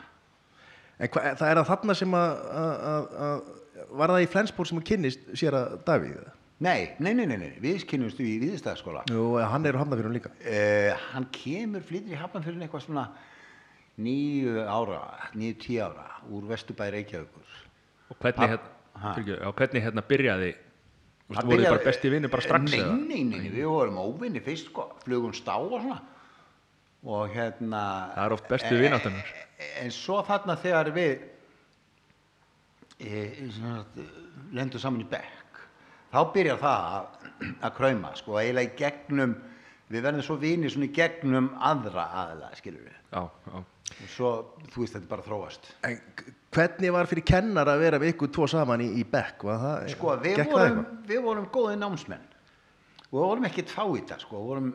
en 0.99 1.11
hva, 1.11 1.25
það 1.41 1.49
er 1.49 1.59
að 1.59 1.71
þarna 1.73 1.97
sem 1.99 2.15
að, 2.15 2.45
að, 2.61 2.71
að, 2.93 3.09
að 3.25 3.41
var 3.91 4.13
það 4.13 4.23
í 4.25 4.29
Flensborg 4.33 4.69
sem 4.69 4.79
að 4.81 4.87
kynnist 4.91 5.25
sér 5.39 5.57
að 5.57 5.77
Davíð 5.87 6.17
eða? 6.19 6.33
Nei, 6.59 6.89
nei, 6.99 7.13
nei, 7.15 7.23
nei, 7.29 7.37
nei, 7.39 7.51
við 7.63 7.85
kynnumst 7.87 8.19
í 8.19 8.33
viðstæðaskóla. 8.41 9.05
Jú, 9.07 9.37
hann 9.39 9.65
er 9.69 9.77
á 9.79 9.81
Hafnarfjörðum 9.81 10.15
líka 10.17 10.31
Uh, 10.43 10.91
hann 11.13 11.27
kemur, 11.31 11.85
flytur 11.87 12.11
í 12.17 12.19
Hafnarfjörðin 12.19 12.65
eitthvað 12.67 12.83
svona 12.83 13.05
nýju 13.99 14.57
ára, 14.67 14.99
nýju 15.39 15.55
tíu 15.63 15.79
ára 15.85 16.07
úr 16.31 16.47
Vesturbæri 16.49 16.99
Reykjavíkur. 16.99 17.55
Og 18.09 18.17
hvernig, 18.19 18.35
Papp- 18.35 18.49
hérna, 18.49 19.13
fyrirgefðu, 19.15 19.39
já, 19.45 19.53
hvernig 19.61 19.87
hérna 19.87 20.03
byrjaði 20.09 20.51
Það 21.29 21.45
voruð 21.45 21.61
þið 21.61 21.69
bara 21.69 21.85
besti 21.85 22.09
vinni 22.09 22.29
bara 22.33 22.41
strax 22.41 22.71
nei, 22.73 22.79
nei, 22.81 23.19
nei, 23.21 23.39
nei, 23.43 23.49
við 23.53 23.67
vorum 23.69 23.99
óvinni 24.01 24.41
fyrst 24.41 24.71
sko, 24.71 24.87
flugum 25.03 25.35
stá 25.37 25.59
og 25.61 25.75
svona 25.77 25.99
og 27.05 27.29
hérna 27.35 27.81
Það 28.15 28.23
er 28.25 28.33
oft 28.35 28.47
bestu 28.49 28.79
vináttunar. 28.81 29.29
e, 29.59 29.67
en 29.83 29.93
svo 29.93 30.23
þarna 30.25 30.55
þegar 30.59 30.89
við 30.95 31.21
lendum 32.99 34.81
saman 34.81 35.03
í 35.03 35.07
bekk. 35.09 35.61
Þá 36.09 36.19
byrjar 36.33 36.59
það 36.59 36.87
að, 36.97 37.27
að 37.61 37.73
krauma 37.77 38.13
sko, 38.17 38.39
eiginlega 38.41 38.71
í 38.71 38.77
gegnum 38.79 39.35
við 39.89 40.05
verðum 40.05 40.25
svo 40.25 40.37
vinir 40.41 40.73
svona 40.73 40.89
í 40.89 40.93
gegnum 40.93 41.51
aðra 41.65 42.07
aðla, 42.23 42.49
skilur 42.57 42.85
við 42.85 42.97
Já, 43.09 43.23
já. 43.49 43.61
Og 43.89 44.09
svo, 44.13 44.31
þú 44.69 44.83
veist, 44.83 44.93
þetta 44.93 45.01
er 45.01 45.09
bara 45.09 45.25
þróast. 45.25 45.69
En 45.87 45.95
hvernig 46.53 46.91
var 46.93 47.07
fyrir 47.09 47.25
kennar 47.25 47.71
að 47.71 47.81
vera 47.81 47.99
við 48.01 48.11
ykkur 48.13 48.29
tvo 48.35 48.45
saman 48.51 48.83
í, 48.85 48.89
í 49.01 49.05
bekk? 49.09 49.47
Var 49.49 49.63
það, 49.63 49.87
sko, 49.95 50.13
við 50.21 50.41
vorum, 50.51 50.83
við 51.09 51.23
vorum 51.25 51.47
góði 51.53 51.79
námsmenn. 51.81 52.27
Og 53.09 53.15
við 53.15 53.25
vorum 53.25 53.47
ekkert 53.49 53.73
fáita 53.73 54.19
sko, 54.21 54.43
við 54.43 54.51
vorum, 54.51 54.69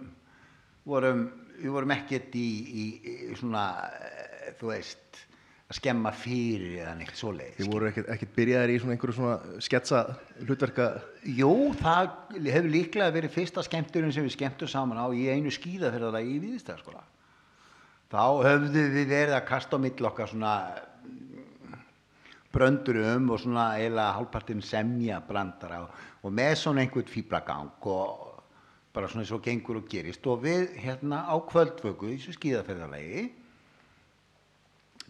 vorum, 0.90 1.22
við 1.60 1.76
vorum 1.76 1.94
ekkert 1.94 2.34
í, 2.40 2.48
í, 2.82 2.88
í 3.30 3.38
svona, 3.38 3.68
eh, 4.02 4.50
þú 4.58 4.72
veist 4.72 5.22
að 5.64 5.78
skemma 5.78 6.12
fyrir 6.12 6.82
eða 6.82 6.92
neitt 6.98 7.16
svoleiðis 7.16 7.56
þið 7.56 7.70
voru 7.72 7.88
ekkit 7.88 8.32
byrjaðir 8.36 8.72
í 8.74 8.80
svona 8.82 8.94
einhverju 8.96 9.16
svona 9.16 9.60
sketsa 9.64 10.00
hlutverka 10.42 10.88
Jú, 11.24 11.72
það 11.80 12.10
hefur 12.36 12.66
líklega 12.68 13.14
verið 13.14 13.32
fyrsta 13.32 13.64
skemmturinn 13.64 14.12
sem 14.12 14.26
við 14.26 14.34
skemmtum 14.36 14.68
saman 14.68 15.00
á 15.00 15.08
í 15.16 15.24
einu 15.32 15.52
skíðaferðalagi 15.54 16.34
í 16.34 16.42
Víðistæðaskóla. 16.42 17.00
Þá 18.12 18.24
höfðu 18.44 18.82
við 18.92 19.08
verið 19.08 19.36
að 19.38 19.46
kasta 19.48 19.80
á 19.80 19.84
mill 19.84 20.08
okkar 20.10 20.28
svona 20.28 20.52
mm, 21.00 21.78
bröndurum 22.52 23.32
og 23.32 23.40
svona 23.40 23.70
eiginlega 23.78 24.18
hálfpartinn 24.18 24.60
semja 24.62 25.22
brandara 25.24 25.80
og, 25.86 25.96
og 26.20 26.36
með 26.36 26.58
svona 26.60 26.84
einhvern 26.84 27.08
fýblagang 27.08 27.88
og 27.88 28.28
bara 28.94 29.08
svona 29.08 29.24
svo 29.26 29.40
gengur 29.42 29.80
og 29.80 29.88
gerist 29.90 30.28
og 30.28 30.44
við 30.44 30.76
hérna 30.84 31.24
á 31.24 31.34
kvöldvöku 31.40 32.12
í 32.12 32.18
þessu 32.18 32.36
skíðaferðalagi 32.36 33.24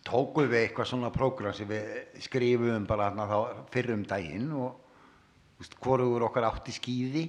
tókum 0.05 0.49
við 0.51 0.67
eitthvað 0.67 0.91
svona 0.91 1.11
prógram 1.15 1.55
sem 1.57 1.69
við 1.69 2.21
skrifum 2.25 2.87
bara 2.89 3.11
þá 3.15 3.39
fyrrum 3.73 4.05
daginn 4.09 4.53
og 4.53 5.73
hvorugur 5.81 6.27
okkar 6.29 6.49
átti 6.51 6.75
skíði 6.77 7.25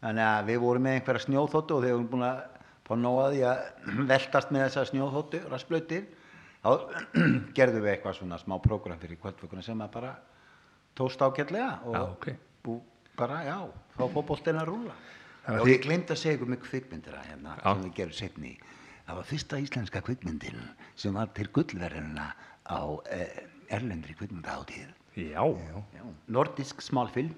þannig 0.00 0.24
að 0.24 0.50
við 0.50 0.60
vorum 0.64 0.86
með 0.86 0.98
einhverja 0.98 1.26
snjóþóttu 1.26 1.76
og 1.76 1.84
þegar 1.84 1.92
við 1.92 1.98
vorum 1.98 2.10
búin 2.14 2.26
að 2.26 2.42
fá 2.88 2.94
nóg 2.98 3.20
að 3.22 3.38
að 3.50 3.62
veltast 4.12 4.52
með 4.54 4.66
þessar 4.66 4.90
snjóþóttu, 4.90 5.42
rassblöytir 5.52 6.08
þá 6.62 6.70
gerðum 7.56 7.84
við 7.84 7.94
eitthvað 7.94 8.18
svona 8.18 8.40
smá 8.40 8.56
prógram 8.64 9.00
fyrir 9.02 9.20
kvöldvökunum 9.22 9.66
sem 9.66 9.84
að 9.84 9.94
bara 9.98 10.14
tóst 10.98 11.22
ágætlega 11.22 11.80
og 11.86 11.96
Já, 11.96 12.02
ok. 12.08 12.28
bú, 12.64 12.78
bara, 13.18 13.42
já, 13.46 13.58
fá 13.96 14.04
fótboltinn 14.06 14.60
að 14.60 14.70
rúla 14.72 14.96
að 15.46 15.62
og 15.62 15.70
ég 15.70 15.82
glemt 15.82 16.10
að 16.12 16.20
segja 16.20 16.38
ykkur 16.38 16.52
með 16.52 16.62
kvikmyndina 16.66 17.24
hérna, 17.26 17.56
Já. 17.58 17.72
sem 17.72 17.84
við 17.86 17.94
gerum 17.98 18.18
setni 18.18 18.52
það 19.06 19.20
var 19.20 19.28
fyrsta 19.28 19.60
íslenska 19.62 20.02
kvikmyndin 20.06 20.60
sem 20.96 21.14
var 21.18 21.30
til 21.36 21.48
gullverðina 21.54 22.30
á 22.68 22.80
eh, 23.12 23.42
erlendri 23.72 24.14
kvikmyndahátíð. 24.18 24.90
Já, 25.16 25.44
Já, 25.44 26.04
nordisk 26.32 26.80
smalfilm 26.80 27.34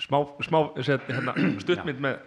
smá, 0.00 0.22
smá 0.44 0.62
set, 0.84 1.04
hérna, 1.10 1.34
stuttmynd 1.60 2.00
með 2.04 2.20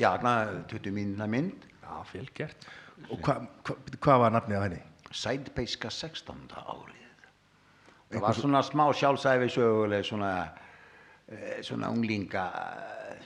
Já, 0.00 0.14
þarna 0.14 0.62
20 0.70 0.94
mínuna 0.96 1.26
mynd. 1.28 1.66
Já, 1.82 1.98
vel 2.14 2.28
gert. 2.36 2.66
Og 3.10 3.20
hvað 3.20 3.44
hva, 3.66 3.76
hva 4.00 4.14
var 4.22 4.34
nafnið 4.36 4.56
á 4.56 4.64
henni? 4.64 4.80
Sædpeiska 5.12 5.90
16. 5.92 6.46
árið. 6.56 7.00
Það 8.12 8.24
var 8.24 8.38
svona 8.38 8.62
smá 8.64 8.86
sjálfsæfi 8.96 9.50
söguleg 9.52 10.06
svona 10.08 10.32
eh, 11.28 11.60
svona 11.64 11.90
unglinga 11.92 12.46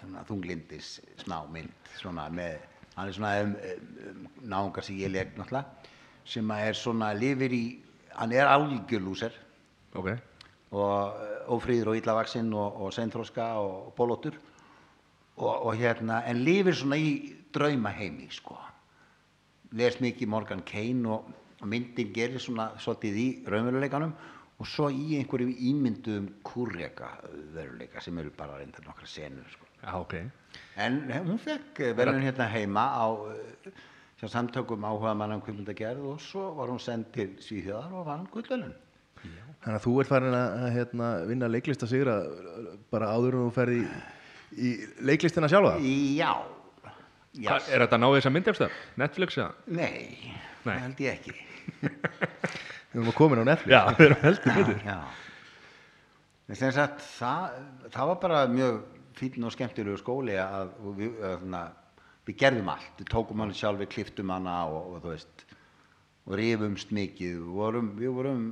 svona 0.01 0.25
þunglindis 0.27 0.97
smá 1.23 1.39
mynd 1.51 1.93
svona 2.01 2.27
með, 2.35 2.59
hann 2.97 3.09
er 3.09 3.17
svona 3.17 3.33
um, 3.45 3.57
um, 4.11 4.29
náungar 4.43 4.85
sem 4.85 4.99
ég 4.99 5.13
leik 5.13 5.37
náttúrulega 5.37 5.65
sem 6.27 6.51
er 6.57 6.75
svona 6.75 7.13
lifir 7.15 7.53
í 7.53 7.65
hann 8.17 8.33
er 8.33 8.49
algjörlúser 8.51 9.45
Ok, 9.97 10.11
og 10.77 11.21
ófríður 11.57 11.93
og 11.93 11.99
illavaksinn 12.01 12.53
og, 12.53 12.81
og 12.85 12.93
seinþróska 12.93 13.47
og 13.63 13.95
bólóttur 13.97 14.37
og, 15.37 15.53
og 15.55 15.73
hérna 15.79 16.21
en 16.29 16.43
lifir 16.45 16.77
svona 16.77 16.99
í 17.01 17.13
draumaheimi 17.55 18.29
sko. 18.35 18.59
Les 19.77 19.97
mikið 20.03 20.33
Morgan 20.33 20.65
Kane 20.69 21.13
og, 21.15 21.31
myndin 21.67 22.13
gerir 22.13 22.43
svona 22.43 22.69
svolítið 22.83 23.17
í 23.17 23.29
raunveruleikanum 23.49 24.13
og 24.61 24.69
svo 24.69 24.91
í 24.93 25.17
einhverjum 25.17 25.55
ímynduðum 25.71 26.27
kúrjaka 26.45 27.09
veruleika 27.55 28.03
sem 28.05 28.19
eru 28.21 28.35
bara 28.37 28.59
reyndar 28.61 28.85
nokkra 28.85 29.09
senur 29.09 29.49
sko. 29.55 29.66
Já, 29.83 29.93
ok 29.99 30.15
en 30.77 30.99
hún 31.27 31.39
fekk 31.41 31.83
verðun 31.97 32.25
hérna 32.25 32.49
heima 32.53 32.87
á 32.97 33.07
eh, 33.33 33.71
hjá 34.21 34.29
samtökum 34.33 34.85
áhuga 34.89 35.15
mannan 35.17 35.43
kvimmundagerð 35.45 36.05
og 36.13 36.21
svo 36.25 36.51
var 36.57 36.73
hún 36.73 36.81
send 36.81 37.11
til 37.13 37.35
Svíþjóðar 37.43 37.93
og 37.93 38.07
vann 38.09 38.29
gullvelun 38.33 38.75
Þannig 39.27 39.79
að 39.81 39.85
þú 39.87 39.93
ert 40.01 40.11
farin 40.11 40.35
að 40.37 40.53
að, 40.61 40.69
hérna, 40.77 41.07
vinna 41.27 41.49
leiklista 41.51 41.89
sigra 41.91 42.17
bara 42.93 43.09
áður 43.17 43.39
en 43.39 43.47
þú 43.47 43.55
ferði 43.57 43.79
í, 43.81 43.87
í 44.53 44.71
leiklistina 45.09 45.49
sjálfa? 45.51 45.73
Já, 45.83 46.33
já 47.35 47.51
Hva, 47.51 47.59
Er 47.73 47.85
þetta 47.87 47.99
náðið 47.99 48.19
þess 48.21 48.31
að 48.31 48.35
myndefstar? 48.37 48.77
Netflix 49.03 49.39
eða? 49.41 49.53
Nei, 49.67 49.97
Nei. 50.23 50.69
það 50.69 50.83
held 50.85 51.03
ég 51.03 51.17
ekki 51.17 51.35
Við 52.93 53.01
erum 53.01 53.11
að 53.11 53.17
komin 53.19 53.43
á 53.43 53.45
Netflix. 53.51 53.73
Já, 53.75 53.81
við 53.99 54.07
erum 54.07 54.21
heldur 54.23 54.53
betur 54.57 54.79
sem 56.55 56.71
það 57.91 58.13
var 58.13 58.19
bara 58.23 58.45
mjög 58.49 58.79
fín 59.17 59.47
og 59.49 59.55
skemmtilegu 59.55 59.99
skóli 60.01 60.37
að 60.41 60.73
og 60.83 60.97
við, 61.01 61.19
að, 61.25 61.37
svona, 61.43 61.63
við 62.29 62.39
gerðum 62.43 62.71
allt. 62.75 62.95
Við 63.01 63.11
tókum 63.13 63.43
hann 63.45 63.55
sjálf, 63.57 63.81
við 63.83 63.93
kliftum 63.97 64.33
hana 64.35 64.57
og, 64.71 64.95
og 64.95 65.05
þú 65.05 65.13
veist 65.15 65.45
og 66.27 66.39
rifumst 66.41 66.95
mikið. 66.97 67.43
Vorum, 67.57 67.93
við 67.99 68.15
vorum 68.17 68.47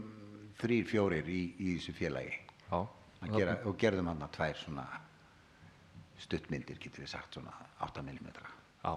þrýr, 0.61 0.85
fjórir 0.91 1.29
í, 1.31 1.43
í 1.59 1.75
þessu 1.79 1.97
félagi. 1.99 2.37
Já, 2.69 2.79
að 3.25 3.35
gera, 3.39 3.59
og 3.69 3.77
gerðum 3.81 4.13
hann 4.13 4.29
tvær 4.35 4.61
svona 4.61 4.87
stuttmyndir 6.25 6.79
getur 6.81 7.05
við 7.05 7.11
sagt 7.15 7.37
svona 7.37 7.53
8 7.85 8.05
mm 8.05 8.31
já. 8.85 8.95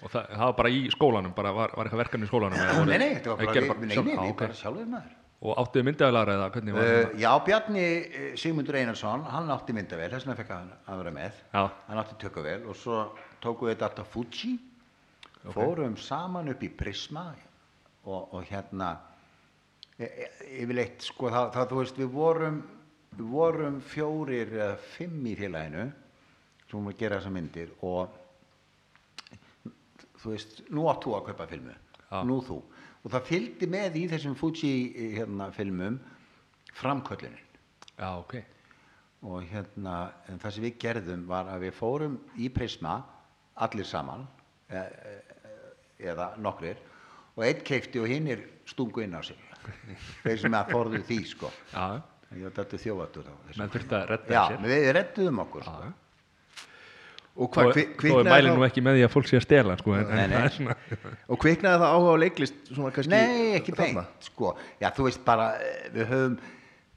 Og 0.00 0.08
það, 0.08 0.28
það 0.32 0.44
var 0.46 0.54
bara 0.56 0.70
í 0.72 0.84
skólanum, 0.94 1.32
bara 1.36 1.50
var, 1.52 1.74
var 1.76 1.88
eitthvað 1.88 2.00
verkefni 2.06 2.24
í 2.24 2.30
skólanum 2.30 2.86
Nei, 2.88 2.98
nei, 3.02 3.08
þetta 3.18 3.34
var 3.34 3.42
bara, 3.42 3.52
við, 3.58 3.82
nei, 3.82 3.96
sjálf- 3.98 4.06
nei, 4.08 4.14
Já, 4.14 4.22
við 4.22 4.32
ok. 4.32 4.38
bara 4.40 4.56
sjálfur 4.62 4.88
maður 4.94 5.17
Og 5.38 5.54
áttuðu 5.62 5.84
myndaðalara 5.86 6.32
eða 6.34 6.46
hvernig 6.50 6.74
var 6.74 6.82
Uh, 6.82 6.94
það? 6.98 7.12
já, 7.22 7.28
Bjarni 7.46 7.82
eh, 7.86 8.30
Sigmundur 8.42 8.74
Einarsson, 8.80 9.22
hann 9.30 9.50
átti 9.54 9.74
myndavél, 9.76 10.08
þess 10.10 10.26
vegna 10.26 10.34
fekk 10.40 10.48
hann 10.50 10.72
að 10.90 11.02
vera 11.04 11.12
með. 11.14 11.36
Já. 11.52 11.60
Hann 11.86 12.00
átti 12.02 12.16
tökuvél 12.24 12.64
og 12.66 12.74
svo 12.76 12.96
tókum 13.44 13.68
við 13.68 13.76
þetta 13.76 13.86
alltaf 13.92 14.08
Fuji, 14.16 14.56
fórum 15.54 15.94
saman 16.02 16.50
upp 16.50 16.64
í 16.66 16.70
Prisma 16.74 17.28
og, 18.08 18.34
og 18.34 18.42
hérna, 18.50 18.88
e, 19.94 20.08
e, 20.08 20.26
yfirleitt, 20.64 21.06
sko, 21.06 21.30
það, 21.30 21.52
það, 21.54 21.68
þú 21.70 21.78
veist, 21.84 22.00
við 22.02 22.10
vorum, 22.16 22.58
við 23.14 23.30
vorum 23.36 23.78
fjórir 23.94 24.50
eða 24.58 24.72
fimm 24.96 25.22
í 25.30 25.36
félaginu 25.38 25.86
sem 26.66 26.74
vorum 26.74 26.90
að 26.90 26.98
gera 27.04 27.20
þessar 27.20 27.36
myndir 27.38 27.70
og 27.86 28.18
þú 30.18 30.34
veist, 30.34 30.58
nú 30.74 30.88
átt 30.90 31.06
þú 31.06 31.14
að 31.20 31.28
kaupa 31.30 31.46
filmu, 31.54 31.78
Já. 32.10 32.18
nú 32.26 32.40
þú. 32.42 32.58
Og 33.04 33.12
það 33.14 33.28
fylgdi 33.30 33.68
með 33.70 33.98
í 34.00 34.04
þessum 34.10 34.36
Fuji 34.38 34.72
hérna, 35.16 35.50
filmum 35.54 35.98
framköllunin. 36.78 37.44
Já, 37.98 38.10
ok 38.18 38.38
Og 39.26 39.42
hérna, 39.50 40.12
það 40.28 40.52
sem 40.54 40.64
við 40.68 40.76
gerðum 40.84 41.24
var 41.26 41.48
að 41.50 41.64
við 41.66 41.72
fórum 41.74 42.18
í 42.38 42.46
Prisma, 42.54 43.00
allir 43.66 43.86
saman, 43.88 44.22
e, 44.70 44.78
e, 44.78 45.14
eða 46.12 46.28
nokkrir, 46.38 46.78
og 47.34 47.42
einn 47.42 47.64
keifti 47.66 47.98
og 47.98 48.06
hinn 48.06 48.30
er 48.30 48.44
stungu 48.70 49.02
inn 49.02 49.18
á 49.18 49.22
sig. 49.26 49.40
Þeir 50.22 50.38
sem 50.44 50.54
að 50.54 50.70
forðu 50.70 51.02
því, 51.08 51.18
sko. 51.32 51.50
Þetta 52.30 52.78
þjóvatur 52.84 53.26
á 53.26 53.34
þessu. 53.48 53.58
menn 53.58 53.74
þurfti 53.74 53.98
að 53.98 54.06
redda 54.12 54.36
Já, 54.36 54.42
sér 54.52 54.64
við 54.68 54.88
redduðum 55.00 55.42
okkur, 55.48 55.66
sko. 55.66 55.90
Og, 57.38 57.46
hvað, 57.54 57.68
er 57.70 57.90
kviknaði 58.00 58.30
mælinn 58.32 58.56
nú 58.56 58.62
þá, 58.64 58.66
ekki 58.66 58.82
með 58.82 58.96
því 58.98 59.02
að 59.06 59.10
fólk 59.14 59.28
sé 59.30 59.36
að 59.38 59.42
stela 59.44 59.74
sko, 59.78 59.92
en, 59.94 60.08
Nei, 60.10 60.22
en 60.24 60.32
nei. 60.32 60.36
það 60.36 60.46
er 60.48 60.54
svona 60.56 60.74
og 61.30 61.38
kviknaði 61.44 61.78
það 61.84 61.92
áhuga 61.94 62.14
á 62.14 62.22
leiklist 62.24 62.56
svona 62.72 62.90
kannski 62.96 63.12
Nei, 63.12 63.42
ekki 63.58 63.74
þarna? 63.78 64.02
beint, 64.08 64.26
sko. 64.26 64.50
Já, 64.82 64.88
þú 64.96 65.06
veist 65.06 65.22
bara, 65.28 65.46
eh, 65.62 65.84
við 65.94 66.10
höfum, 66.10 66.34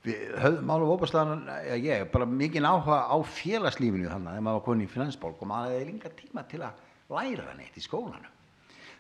við 0.07 0.23
höfum 0.41 0.73
alveg 0.73 0.93
óbærslan, 0.95 1.43
já, 1.67 1.75
ég, 1.85 2.07
bara 2.15 2.27
mikið 2.31 2.65
áhuga 2.71 2.97
á 3.05 3.17
félagslífinu 3.37 4.09
þannig, 4.09 4.31
þegar 4.33 4.45
maður 4.47 4.57
var 4.57 4.65
komin 4.71 4.87
í 4.87 4.89
finansbólk 4.95 5.45
og 5.45 5.51
maður 5.53 5.75
hefði 5.75 5.89
linga 5.91 6.13
tíma 6.23 6.45
til 6.49 6.63
að 6.65 6.81
læra 7.13 7.53
neitt 7.59 7.77
í 7.77 7.85
skólanum. 7.85 8.33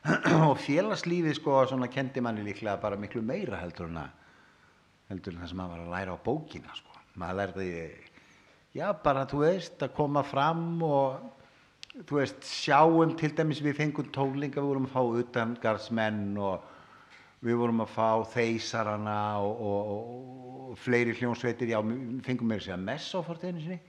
og 0.51 0.55
félagslífið, 0.61 1.39
sko, 1.41 1.57
svona 1.73 1.89
kendi 1.89 2.21
manni 2.21 2.45
líklega 2.45 2.77
bara 2.85 3.01
miklu 3.01 3.25
meira 3.25 3.57
heldur 3.65 3.89
en 3.89 3.97
að, 4.03 4.13
heldur 5.09 5.33
en 5.33 5.41
það 5.41 5.51
sem 5.55 5.61
maður 5.63 5.73
var 5.79 5.83
að 5.87 5.93
læra 5.97 6.15
á 6.21 6.25
bókina, 6.29 6.77
sko. 6.77 7.01
Maður 7.21 7.41
lærði, 7.41 7.69
já, 8.77 8.87
bara, 9.03 9.25
þú 9.29 9.43
veist, 9.45 9.77
að 9.83 9.93
koma 9.97 10.23
fram 10.25 10.81
og, 10.87 11.21
þú 12.07 12.19
veist, 12.21 12.43
sjáum 12.47 13.15
til 13.19 13.31
dæmis 13.37 13.61
við 13.63 13.77
fengum 13.81 14.11
tónleika, 14.15 14.61
við 14.61 14.69
vorum 14.71 14.87
að 14.89 14.93
fá 14.95 15.01
utangarsmenn 15.23 16.37
og 16.39 16.67
við 17.41 17.57
vorum 17.57 17.81
að 17.83 17.93
fá 17.95 18.09
þeysarana 18.35 19.17
og, 19.41 19.61
og, 19.65 19.93
og, 19.95 20.57
og 20.71 20.79
fleiri 20.79 21.15
hljónsveitir, 21.17 21.73
já, 21.73 21.79
fengum 22.27 22.53
sér 22.57 22.77
að 22.77 22.85
messa 22.85 23.19
á 23.19 23.25
forteginu 23.25 23.63
sinni. 23.65 23.79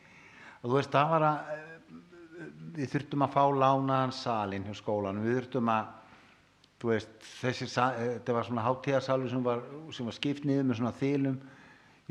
Og 0.62 0.70
þú 0.70 0.78
veist, 0.78 0.94
það 0.94 1.12
var 1.14 1.26
að 1.28 1.58
við 2.72 2.94
þurftum 2.94 3.26
að 3.26 3.34
fá 3.34 3.42
lánaðan 3.52 4.14
salin 4.16 4.64
hjá 4.66 4.74
skólanum, 4.78 5.26
við 5.26 5.36
þurftum 5.42 5.68
að 5.72 5.90
þú 6.82 6.90
veist, 6.90 7.12
þessi, 7.38 7.68
sa- 7.70 7.92
eh, 7.94 8.14
þetta 8.16 8.34
var 8.34 8.46
svona 8.48 8.64
hátíðarsalur 8.66 9.30
sem 9.30 9.42
var, 9.44 9.60
var 10.08 10.16
skipt 10.16 10.46
niður 10.48 10.64
með 10.70 10.80
svona 10.80 10.94
þylum 10.98 11.36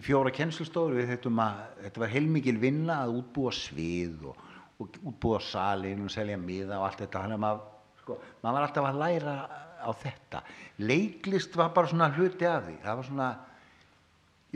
í 0.02 0.06
fjóra 0.06 0.32
kennslustofur, 0.34 0.96
við 0.98 1.12
þurftum 1.14 1.42
að, 1.44 1.60
þetta 1.86 2.02
var 2.02 2.12
heilmikil 2.16 2.56
vinna 2.62 2.98
að 3.06 3.20
útbúa 3.20 3.52
svið 3.54 4.26
og, 4.32 4.48
og 4.82 4.98
útbúa 5.12 5.42
salin 5.46 6.08
og 6.08 6.14
selja 6.14 6.40
miða 6.42 6.80
og 6.80 6.88
allt 6.88 7.04
þetta, 7.04 7.22
þannig 7.22 7.38
að 7.38 7.44
maður, 7.46 7.68
sko, 8.02 8.18
maður 8.42 8.58
var 8.58 8.68
alltaf 8.68 8.90
að 8.90 9.02
læra 9.04 9.36
á 9.82 9.90
þetta. 10.02 10.42
Leiklist 10.82 11.56
var 11.58 11.72
bara 11.76 11.92
svona 11.92 12.10
hluti 12.16 12.50
af 12.50 12.66
því, 12.66 12.76
það 12.82 13.00
var 13.00 13.10
svona, 13.12 13.30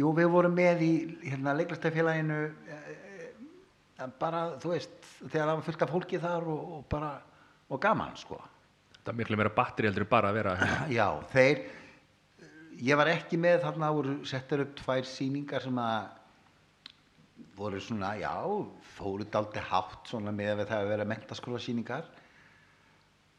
jú, 0.01 0.11
við 0.17 0.33
vorum 0.33 0.57
með 0.57 0.83
í, 0.85 0.91
hérna, 1.27 1.55
leiklistafélaginu, 1.61 2.41
eh, 2.73 4.09
bara, 4.19 4.47
þú 4.61 4.73
veist, 4.73 4.97
þegar 5.21 5.45
það 5.45 5.53
var 5.53 5.65
fullt 5.69 5.85
af 5.85 5.95
fólki 5.95 6.21
þar 6.25 6.51
og, 6.51 6.67
og 6.79 6.85
bara, 6.91 7.15
og 7.69 7.81
gaman, 7.81 8.17
sko. 8.17 8.41
það 9.03 9.13
er 9.13 9.21
miklu 9.21 9.37
meira 9.37 9.53
batteri 9.53 9.91
heldur 9.91 10.09
bara 10.09 10.33
að 10.33 10.39
vera 10.41 10.57
hérna. 10.57 10.85
Já, 10.97 11.09
þeir 11.35 11.65
ég 12.81 12.99
var 12.99 13.09
ekki 13.11 13.39
með 13.39 13.61
þarna 13.63 13.91
voru 13.95 14.15
settar 14.27 14.63
upp 14.65 14.75
tvær 14.79 15.07
sýningar 15.07 15.63
sem 15.63 15.77
að 15.79 16.07
voru 17.55 17.79
svona, 17.79 18.13
já, 18.19 18.31
fóru 18.95 19.27
daldi 19.31 19.63
hátt 19.63 20.09
svona 20.11 20.33
með 20.35 20.63
að 20.63 20.69
það 20.71 20.81
að 20.81 20.91
vera 20.91 21.07
mentaskóla 21.07 21.59
sýningar 21.63 22.07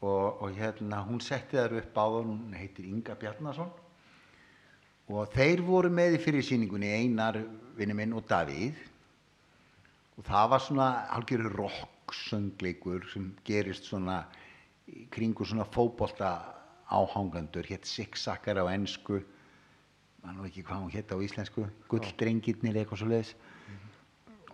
og, 0.01 0.41
og 0.41 0.57
hérna 0.57 1.03
hún 1.05 1.21
setti 1.21 1.57
þær 1.57 1.77
upp 1.81 1.97
á 1.97 2.05
það, 2.05 2.17
hún 2.23 2.57
heitir 2.57 2.89
Inga 2.89 3.17
Bjarnason. 3.17 3.69
Og 5.07 5.29
þeir 5.31 5.63
voru 5.63 5.89
með 5.93 6.17
í 6.17 6.21
fyrir 6.21 6.43
sýningunni 6.43 6.89
Einar, 6.91 7.39
vinni 7.77 7.95
minn 7.95 8.15
og 8.17 8.25
Davíð. 8.27 8.81
Og 10.17 10.25
það 10.27 10.49
var 10.51 10.65
svona 10.65 10.87
algjörður 11.15 11.55
rock 11.61 12.17
söngleikur 12.25 13.05
sem 13.13 13.29
gerist 13.47 13.87
svona 13.87 14.23
kringu 15.13 15.45
svona 15.45 15.67
fótbolta 15.67 16.31
áhangandur 16.89 17.67
hétt 17.67 17.85
Sixackar 17.85 18.61
á 18.63 18.65
ensku 18.71 19.21
mann 20.23 20.39
og 20.39 20.47
ekki 20.49 20.63
hvað 20.67 20.83
hún 20.85 20.93
hétt 20.93 21.11
á 21.11 21.17
íslensku 21.19 21.67
gulldrengirnir 21.91 22.79
eitthvað 22.79 23.01
svo 23.01 23.09
leiðis 23.11 23.35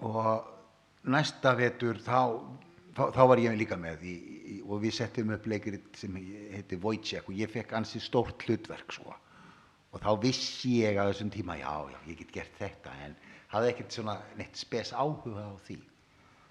og 0.04 0.50
næsta 1.04 1.54
vetur 1.58 2.00
þá, 2.04 2.40
þá, 2.96 3.04
þá 3.16 3.22
var 3.32 3.42
ég 3.44 3.58
líka 3.60 3.78
með 3.80 4.06
í, 4.08 4.16
í, 4.56 4.58
og 4.66 4.84
við 4.84 4.98
settum 5.00 5.34
upp 5.36 5.48
leikrit 5.50 6.00
sem 6.00 6.16
heiti 6.54 6.80
Wojciech 6.84 7.30
og 7.30 7.38
ég 7.38 7.52
fekk 7.52 7.76
ansi 7.80 8.02
stórt 8.04 8.44
hlutverk 8.48 8.96
sko. 8.96 9.16
Og 9.94 10.02
þá 10.02 10.12
vissi 10.24 10.80
ég 10.82 10.98
að 10.98 11.12
þessum 11.12 11.32
tíma 11.34 11.58
já, 11.60 11.72
já, 11.94 12.00
ég 12.10 12.22
get 12.24 12.32
gert 12.40 12.62
þetta 12.62 12.94
en 13.06 13.18
hafði 13.54 13.74
ekkert 13.74 13.98
svona 13.98 14.16
neitt 14.40 14.58
spes 14.58 14.94
áhuga 14.94 15.46
á 15.46 15.54
því. 15.68 15.78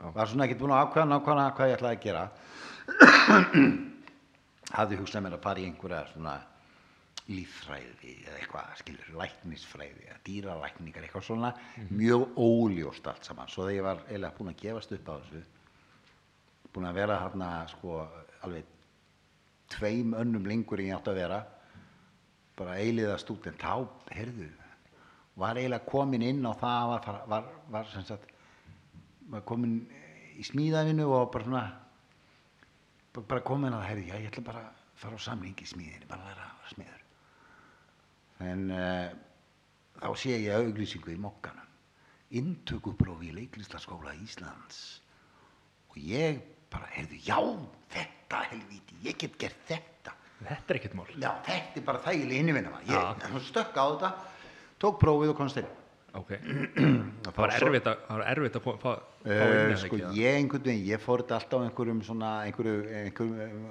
Var 0.02 0.30
svona 0.30 0.46
ekkert 0.46 0.62
búin 0.62 0.74
að 0.74 0.84
ákveða 0.86 1.08
nákvæmlega 1.10 1.56
hvað 1.56 1.72
ég 1.72 1.80
ætlaði 1.80 1.96
að 1.96 2.04
gera 2.06 2.22
hafði 4.70 4.98
hugsað 5.00 5.24
mér 5.26 5.36
að 5.36 5.44
fara 5.46 5.62
í 5.62 5.66
einhverja 5.68 6.02
svona 6.12 6.34
líffræði 7.28 8.12
eða 8.26 8.38
eitthvað, 8.40 8.70
skilur, 8.80 9.10
læknisfræði 9.20 10.06
eða 10.08 10.20
dýralækningar, 10.26 11.06
eitthvað 11.06 11.26
svona 11.28 11.52
mjög 11.90 12.38
óljóst 12.40 13.06
allt 13.06 13.28
saman. 13.28 13.50
Svo 13.50 13.66
þegar 13.66 13.76
ég 13.76 13.86
var 13.86 14.04
eiginlega 14.08 14.36
búin 14.38 14.52
að 14.52 14.62
gefast 14.64 14.94
upp 14.96 15.10
á 15.10 15.14
þessu 15.14 15.42
búin 16.72 16.88
að 16.88 16.98
vera 16.98 17.20
þarna 17.20 17.50
sko 17.70 17.98
alveg 18.42 18.70
tveim 19.72 20.16
önnum 20.18 20.48
lengur 20.48 20.80
en 20.80 20.90
ég 20.90 20.98
átt 20.98 21.10
að 21.12 21.20
vera 21.20 21.40
bara 22.58 22.78
eiliða 22.80 23.16
stúdent 23.20 23.60
þá, 23.60 23.86
heyrðu 24.12 24.48
var 25.40 25.56
eiginlega 25.56 25.88
komin 25.88 26.24
inn 26.26 26.42
á 26.44 26.52
það 26.60 26.90
var, 26.90 27.06
var, 27.06 27.20
var, 27.28 27.50
var 27.72 27.92
sem 27.92 28.04
sagt 28.08 28.32
var 29.32 29.44
komin 29.48 29.78
í 30.36 30.44
smíðavinu 30.44 31.06
og 31.08 31.30
bara 31.32 31.46
svona 31.46 31.64
bara- 33.20 33.44
komin 33.44 33.72
að 33.76 33.86
heyrðu, 33.88 34.06
já 34.08 34.16
ég 34.20 34.30
ætla 34.30 34.44
bara 34.46 34.62
að 34.68 34.80
fara 35.02 35.18
á 35.18 35.20
samling 35.20 35.58
í 35.60 35.66
smíðinni, 35.68 36.08
bara 36.08 36.22
að 36.22 36.32
vera 36.32 36.48
smiður. 36.72 37.02
En 38.42 38.64
uh, 38.70 39.12
þá 40.00 40.08
sé 40.18 40.38
ég 40.40 40.56
auglýsingu 40.56 41.12
í 41.12 41.18
mokkanum. 41.20 41.68
Inntökuprófi 42.32 43.28
í 43.28 43.34
leiklistaskóla 43.36 44.14
Íslands. 44.24 45.00
Og 45.92 45.98
ég 46.00 46.40
bara, 46.72 46.88
heyrðu, 46.94 47.18
já, 47.26 47.36
þetta 47.92 48.40
helvíti, 48.48 48.96
ég 49.04 49.18
get 49.20 49.36
gert 49.38 49.66
þetta. 49.68 50.14
Þetta 50.42 50.72
er 50.72 50.78
ekkert 50.80 50.94
mál. 50.98 51.06
já, 51.20 51.30
þetta 51.46 51.78
er 51.78 51.84
bara 51.86 52.00
þægileg 52.02 52.40
innivinna 52.42 52.80
Já. 52.88 53.02
ég 53.30 53.44
stökk 53.46 53.76
á 53.78 53.84
þetta, 53.92 54.08
tók 54.82 54.96
prófið 54.98 55.30
og 55.30 55.36
komst 55.38 55.60
inn 55.60 55.68
Ok. 56.18 56.32
Það 57.24 57.36
var 57.38 57.52
erfitt 57.56 57.86
að, 57.88 58.00
var 58.10 58.22
erfitt 58.28 58.56
að 58.58 58.64
fá, 58.66 58.72
fá, 58.82 58.90
fá 59.24 59.44
inn 59.48 59.78
sko 59.80 60.00
ég 60.12 60.38
einhvern 60.38 60.66
veginn, 60.66 60.88
ég 60.90 61.00
fór 61.00 61.22
þetta 61.22 61.38
alltaf 61.38 61.62
á 61.62 61.64
einhverjum 61.64 62.02
svona, 62.04 62.32
einhverjum, 62.44 62.82
einhverjum, 62.98 63.62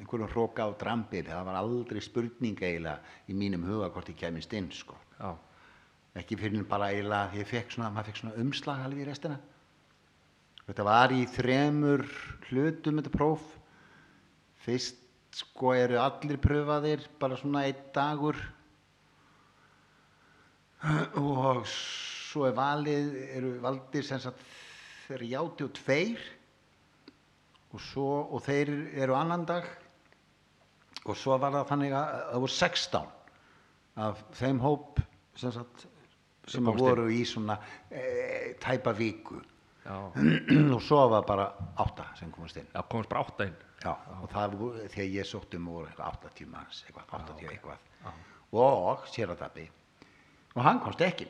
einhverjum 0.00 0.30
hróka 0.32 0.64
á 0.64 0.70
drambil, 0.80 1.24
það 1.28 1.48
var 1.50 1.58
aldrei 1.60 2.00
spurning 2.04 2.62
eiginlega 2.62 3.18
í 3.28 3.36
mínum 3.36 3.66
huga 3.68 3.90
hvort 3.92 4.08
ég 4.08 4.16
kemist 4.22 4.56
inn, 4.56 4.70
sko. 4.72 4.96
Já. 5.18 5.34
Ekki 6.22 6.38
fyrir 6.40 6.62
en 6.62 6.68
bara 6.70 6.88
eiginlega, 6.94 7.36
ég 7.36 7.50
fekk 7.52 7.76
svona, 7.76 7.92
maður 7.92 8.12
fekk 8.12 8.22
svona 8.22 8.40
umslag 8.40 8.86
alveg 8.86 9.04
í 9.04 9.08
restina. 9.10 9.38
Þetta 10.64 10.88
var 10.88 11.12
í 11.12 11.24
þremur 11.28 12.06
hlutum 12.48 13.00
þetta 13.02 13.12
próf. 13.12 13.48
Fyrst, 14.64 14.96
sko, 15.36 15.74
eru 15.76 15.98
allir 16.00 16.40
pröfaðir, 16.40 17.04
bara 17.20 17.36
svona 17.36 17.66
einn 17.68 17.88
dagur 17.92 18.38
og 21.20 21.64
svo 21.68 22.48
er 22.48 22.56
valið, 22.56 23.14
eru 23.38 23.52
valdir 23.62 24.04
sem 24.06 24.20
sagt 24.22 24.42
þeir 25.06 25.26
játi 25.30 25.66
og 25.66 25.72
tveir. 25.78 26.26
Og, 27.74 27.80
svo, 27.82 28.08
og 28.30 28.42
þeir 28.44 28.70
eru 29.02 29.16
annan 29.18 29.46
dag. 29.48 29.66
Og 31.04 31.16
svo 31.18 31.36
var 31.40 31.52
það 31.56 31.66
þannig 31.72 31.96
að 31.98 32.12
það 32.14 32.44
voru 32.44 32.54
16 32.54 33.10
af 34.04 34.22
þeim 34.38 34.60
hóp 34.62 35.00
sem, 35.38 35.52
sagt, 35.54 35.84
sem 36.50 36.70
voru 36.78 37.08
í 37.12 37.24
svona 37.28 37.58
e, 37.90 38.54
tæpa 38.62 38.94
viku. 38.96 39.40
Og 39.84 40.80
svo 40.80 41.02
var 41.12 41.26
bara 41.28 41.50
átta 41.82 42.08
sem 42.18 42.30
komast 42.32 42.60
inn. 42.60 42.70
Já, 42.72 42.80
komast 42.88 43.42
inn. 43.44 43.56
Já, 43.84 43.92
og 44.22 44.30
það 44.32 44.58
voru, 44.60 44.84
þegar 44.88 45.10
ég 45.18 45.28
sótti 45.28 45.60
um 45.60 45.66
voru 45.68 45.90
eitthvað 45.90 46.30
80 46.30 46.52
manns, 46.54 46.84
eitthvað, 46.86 47.10
80 47.34 47.50
eitthvað. 47.52 47.88
Og 48.54 49.08
sér 49.10 49.34
að 49.34 49.42
dabbi 49.42 49.66
og 50.54 50.62
hann 50.66 50.80
komst 50.84 51.00
ekki 51.06 51.26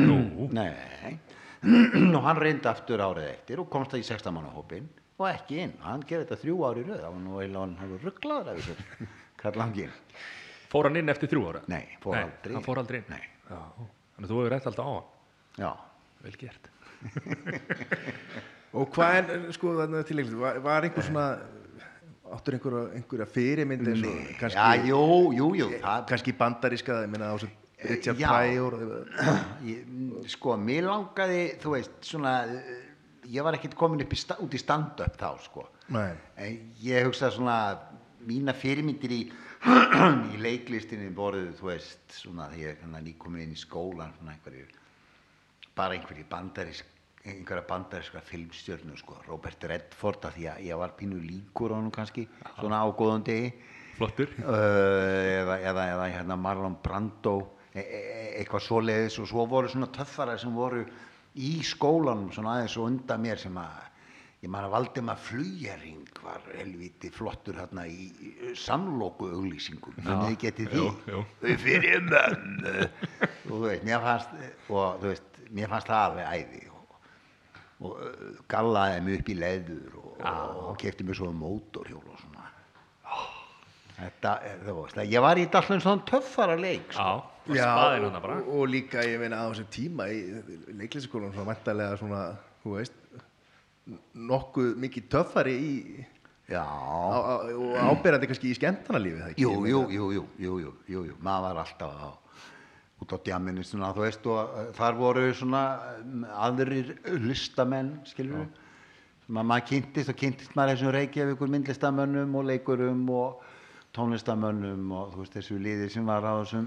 Nú. 0.00 0.48
Nei 0.56 1.18
og 2.16 2.22
hann 2.24 2.38
reyndi 2.40 2.68
aftur 2.70 3.02
árið 3.04 3.26
eftir 3.34 3.60
og 3.60 3.68
komst 3.72 3.92
það 3.92 4.00
í 4.00 4.06
16 4.08 4.32
manna 4.32 4.52
hópin 4.54 4.86
og 5.20 5.26
ekki 5.28 5.58
inn, 5.66 5.74
hann 5.84 6.00
gerði 6.08 6.24
þetta 6.30 6.38
þrjú 6.40 6.60
ári 6.70 6.84
röð 6.86 7.02
það 7.02 7.10
var 7.12 7.20
nú 7.20 7.34
eiginlega 7.42 7.64
hann 7.66 7.74
hefur 7.82 8.06
rugglaður 8.08 8.48
af 8.54 8.60
þessu 8.62 9.08
Karl 9.42 9.58
Langin, 9.60 9.92
Fór 10.72 10.86
hann 10.88 10.96
inn 11.00 11.12
eftir 11.12 11.28
þrjú 11.32 11.42
ára? 11.50 11.60
nei, 11.68 11.82
fór 12.00 12.16
Nei, 12.16 12.22
aldrei 12.24 12.54
hann 12.56 12.64
fór 12.64 12.80
aldrei 12.80 13.00
inn. 13.02 13.08
Nei, 13.12 13.22
Já. 13.50 13.60
Þannig 14.14 14.26
að 14.26 14.30
þú 14.32 14.38
hefur 14.40 14.52
rétt 14.54 14.68
alltaf 14.70 14.88
á 14.88 14.92
hann. 14.94 15.08
já, 15.60 15.70
Vel 16.24 16.36
gert. 16.40 16.68
Og 18.80 18.92
hvað 18.94 19.16
er, 19.18 19.46
sko, 19.56 19.72
þarna 19.80 20.02
til 20.06 20.16
leiklist, 20.20 20.38
var, 20.38 20.60
var 20.62 20.86
einhver 20.86 21.02
svona, 21.06 21.24
áttur 22.36 22.54
einhverja, 22.56 22.82
einhverja 23.00 23.26
fyrirmynd 23.34 23.88
og 23.90 24.52
já, 24.54 24.66
jú, 24.86 25.00
jú, 25.34 25.48
jú 25.58 25.70
það, 25.82 26.04
kannski 26.12 26.34
bandaríska, 26.38 27.00
ég 27.02 27.10
meina 27.10 27.32
á 27.32 27.36
svo 27.42 27.48
Richard 27.88 28.18
já. 28.20 28.28
Pryor, 28.28 28.74
ég, 29.64 29.84
sko, 30.28 30.56
mér 30.60 30.84
langaði, 30.88 31.42
þú 31.62 31.70
veist, 31.76 31.94
svona, 32.04 32.34
eh, 32.44 32.82
ég 33.32 33.42
var 33.46 33.56
ekkert 33.56 33.74
komin 33.78 34.02
upp 34.04 34.12
í, 34.12 34.18
sta- 34.20 34.36
út 34.42 34.52
í 34.52 34.60
stand-up 34.60 35.16
þá, 35.16 35.30
sko. 35.46 35.68
nei, 35.88 36.12
En 36.36 36.58
ég 36.84 37.06
hugsa 37.08 37.30
svona, 37.32 37.78
mína 38.26 38.52
fyrirmyndir 38.52 39.10
í, 39.16 39.20
í 40.34 40.40
leiklistinni 40.40 41.08
voru, 41.16 41.46
þú 41.56 41.70
veist, 41.70 42.04
svona, 42.12 42.50
þegar 42.52 42.76
ég 42.76 42.84
er 42.84 43.02
nýkomin 43.06 43.42
inn 43.46 43.52
í 43.56 43.60
skólan, 43.60 44.12
svona 44.18 44.34
einhverju, 44.36 44.66
bara 45.76 45.94
einhverju 45.96 46.24
bandarísk, 46.28 46.84
einhverja 47.24 47.64
bandaríska 47.68 48.20
filmstjörnu, 48.24 48.96
sko, 49.00 49.16
Robert 49.28 49.64
Redford, 49.68 50.24
af 50.28 50.36
því 50.36 50.46
að 50.52 50.62
ég 50.68 50.78
var 50.80 50.92
pínu 51.00 51.18
líkur 51.20 51.72
á 51.72 51.80
honum 51.80 51.90
kannski, 51.92 52.26
svona 52.58 52.80
á 52.84 52.86
góðum 52.92 53.24
degi, 53.24 53.52
Flottur. 53.96 54.28
uh, 54.44 55.40
eða, 55.40 55.56
eða, 55.60 55.88
eða 55.96 56.06
hérna 56.14 56.36
Marlon 56.40 56.76
Brando 56.82 57.56
e 57.74 57.82
e 57.84 58.00
eitthvað 58.40 58.66
svoleiðis 58.66 59.20
og 59.22 59.30
svo 59.30 59.46
voru 59.50 59.70
svona 59.70 59.90
töffarar 59.94 60.40
sem 60.42 60.54
voru 60.54 60.84
í 61.38 61.60
skólanum 61.62 62.32
svona 62.34 62.56
aðeins 62.58 62.76
og 62.80 62.88
undan 62.90 63.22
mér 63.22 63.38
sem 63.38 63.56
að 63.60 63.86
ég 64.40 64.48
man 64.48 64.64
að 64.64 64.72
Valdimar 64.72 65.18
Flugering 65.20 66.20
var 66.24 66.44
helviti 66.56 67.10
flottur 67.12 67.58
hérna 67.60 67.84
í 67.86 68.08
samloku 68.56 69.28
auglýsingum 69.36 69.98
munið 70.00 70.30
þið 70.30 70.38
getið 70.44 70.70
því? 70.72 70.80
jú, 70.80 70.92
jú. 71.12 71.24
Fyrir 71.60 72.06
mömmu. 72.06 72.74
Og 73.20 73.50
þú 73.50 73.60
veist, 73.66 73.84
mér 73.84 74.06
fannst 74.06 74.70
og 74.72 75.04
veist, 75.04 75.42
mér 75.52 75.72
fannst 75.72 75.90
það 75.92 76.06
alveg 76.06 76.30
æði 76.38 76.62
og, 76.72 76.96
og 77.84 77.98
uh, 77.98 78.30
gallaði 78.50 79.02
mig 79.04 79.20
upp 79.20 79.28
í 79.28 79.36
leður 79.42 80.00
og, 80.00 80.24
og 80.70 80.80
kefti 80.80 81.06
mér 81.06 81.20
svo 81.20 81.30
mótorhjól 81.36 82.06
og 82.06 82.24
svona. 82.24 82.48
Þetta, 84.00 84.34
er, 84.48 84.64
þú 84.64 84.78
veist, 84.78 85.02
ég 85.04 85.26
var 85.26 85.36
í 85.36 85.44
alltaf 85.44 85.68
svona 85.68 86.08
töffara 86.08 86.56
leik 86.56 86.96
sko. 86.96 87.10
Já. 87.48 87.68
Og, 88.36 88.48
og 88.60 88.70
líka, 88.70 89.02
ég 89.06 89.20
meina, 89.22 89.42
á 89.42 89.48
þessum 89.50 89.68
tíma 89.72 90.06
í 90.12 90.20
leiklistaskólanum, 90.76 91.34
svona 91.34 91.52
mæntalega 91.52 91.98
svona, 92.00 92.22
þú 92.62 92.76
veist, 92.76 92.96
nokkuð 94.30 94.74
mikið 94.84 95.08
töffari 95.12 95.56
í, 95.56 95.74
Já, 96.50 96.64
á, 96.66 97.14
á, 97.14 97.34
og 97.46 97.76
áberandi 97.78 98.26
kannski 98.26 98.50
í 98.50 98.56
ekki? 98.58 99.44
jú, 99.44 99.52
jú, 99.70 99.84
jú, 99.94 100.06
jú, 100.10 100.24
jú, 100.42 100.54
jú, 100.58 100.72
jú, 100.90 101.02
jú, 101.06 101.18
maður 101.22 101.44
var 101.46 101.60
alltaf 101.62 101.92
á, 101.94 102.10
út 103.00 103.14
á 103.14 103.18
djaminu 103.22 103.62
svona, 103.62 103.92
þú 103.94 104.02
veist, 104.02 104.26
og 104.26 104.40
uh, 104.58 104.72
þar 104.74 104.98
voru 104.98 105.28
svona 105.34 105.62
um, 106.00 106.24
aðrir 106.26 106.90
listamenn, 107.22 107.92
skilur 108.10 108.42
við, 108.42 108.58
sem 109.26 109.38
að 109.38 109.48
maður 109.52 109.68
kynntist 109.70 110.10
og 110.10 110.18
kynntist 110.18 110.58
maður 110.58 110.74
þessum 110.74 110.94
Reykjavíkur 110.98 111.54
myndlistamönnum 111.54 112.34
og 112.34 112.48
leikurum 112.50 113.06
og 113.14 113.46
tónlistamönnum 113.94 114.90
og 114.90 115.14
þú 115.14 115.22
veist, 115.22 115.38
þessu 115.38 115.58
liði 115.62 115.86
sem 115.94 116.10
var 116.10 116.26
á 116.26 116.34
þessum, 116.42 116.66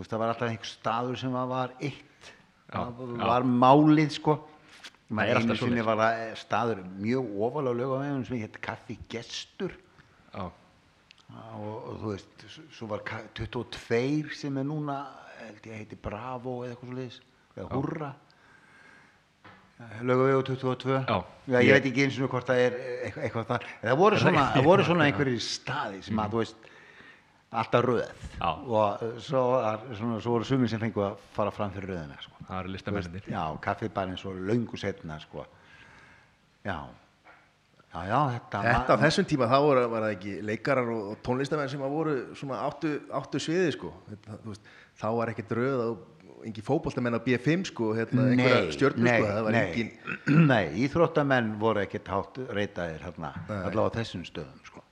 veist, 0.00 0.10
það 0.12 0.22
var 0.22 0.32
alltaf 0.34 0.48
einhver 0.50 0.70
staður 0.70 1.18
sem 1.20 1.34
var, 1.52 1.74
eitt, 1.80 2.30
það 2.70 3.02
var 3.20 3.46
málið, 3.46 4.10
sko. 4.18 4.38
Einu 5.10 5.56
sinni 5.58 5.82
var 5.82 5.98
það 5.98 6.20
staður 6.38 6.82
mjög 7.02 7.30
ofalega 7.42 7.78
lögum 7.80 8.24
sem 8.28 8.38
hétt 8.44 8.60
Kaffi 8.62 8.98
Gestur. 9.10 9.72
Og, 10.38 10.52
og 11.30 11.96
þú 12.02 12.12
veist, 12.14 12.44
svo 12.76 12.86
var 12.90 13.02
Ka- 13.06 13.24
22 13.38 14.30
sem 14.38 14.56
er 14.62 14.66
núna 14.68 15.00
held 15.40 15.66
ég 15.66 15.80
heiti 15.82 15.98
Bravo 15.98 16.60
eða 16.64 16.74
eitthvað 16.76 16.90
svo 16.90 16.98
leiðis 17.00 17.20
eða 17.56 17.68
Hurra. 17.74 18.12
Lögavegu 20.04 20.42
22 20.44 20.98
Já. 21.08 21.24
ég 21.48 21.64
Ég- 21.64 21.72
veit 21.72 21.86
ekki 21.88 22.02
eins 22.04 22.18
og 22.20 22.28
hvort 22.30 22.46
það 22.50 22.58
er 22.66 22.74
eitthvað, 23.06 23.22
eitthvað 23.24 23.46
þar. 23.48 23.62
Það 23.82 23.96
voru 24.02 24.18
svona, 24.20 24.42
voru 24.66 24.84
svona 24.84 25.06
einhverjir 25.08 25.40
staði 25.40 26.02
sem 26.04 26.20
að 26.20 26.34
þú 26.34 26.42
veist 26.42 26.68
alltaf 27.50 27.84
röð 27.84 28.06
Já. 28.38 28.48
og 28.48 29.02
uh, 29.02 29.18
svo, 29.18 29.42
var, 29.56 29.84
svona, 29.98 30.20
svo 30.22 30.36
voru 30.36 30.46
sumir 30.46 30.70
sem 30.70 30.82
fengu 30.82 31.02
að 31.04 31.18
fara 31.34 31.52
fram 31.54 31.72
fyrir 31.74 31.94
röðina 31.94 32.18
sko. 32.22 32.38
Það 32.46 32.60
eru 32.60 32.72
listamennir. 32.76 33.28
já, 33.30 33.44
eins 34.04 34.24
og 34.26 34.40
löngu 34.50 34.78
setna 34.80 35.18
sko. 35.22 35.46
já 36.64 36.78
já, 37.90 38.00
já, 38.06 38.20
þetta 38.36 38.62
Þetta 38.68 38.94
á 38.94 39.02
þessum 39.02 39.26
tíma, 39.26 39.50
þá 39.50 39.58
voru, 39.64 39.88
var 39.90 40.06
það 40.06 40.14
ekki 40.14 40.36
leikarar 40.46 40.94
og, 40.94 41.18
tónlistamenn 41.26 41.72
sem 41.72 41.82
að 41.82 41.96
voru 41.96 42.16
svona 42.38 42.62
áttu, 42.68 42.94
áttu 43.10 43.42
sviði, 43.42 43.74
sko. 43.74 43.92
Þetta, 44.08 44.38
veist, 44.46 44.72
þá 45.00 45.08
var 45.18 45.32
ekkert 45.32 45.54
röð 45.58 45.84
og, 45.88 46.06
engin 46.46 46.64
fótboltamenn 46.64 47.18
á 47.18 47.20
B5 47.20 47.66
sko, 47.68 47.90
hérna, 47.96 48.30
einhverja 48.32 48.72
stjörnur 48.72 49.04
nei, 49.04 49.16
sko, 49.18 49.26
það 49.28 49.42
var 49.46 49.56
nei, 49.56 49.64
engin 49.66 50.46
nei, 50.52 50.62
íþróttamenn 50.86 51.50
voru 51.60 51.82
ekkert 51.82 52.08
hátt 52.08 52.40
reytaðir 52.48 53.04
hérna, 53.04 53.34
allavega 53.48 53.90
á 53.92 53.96
þessum 53.98 54.24
stöðum 54.28 54.62
sko. 54.64 54.84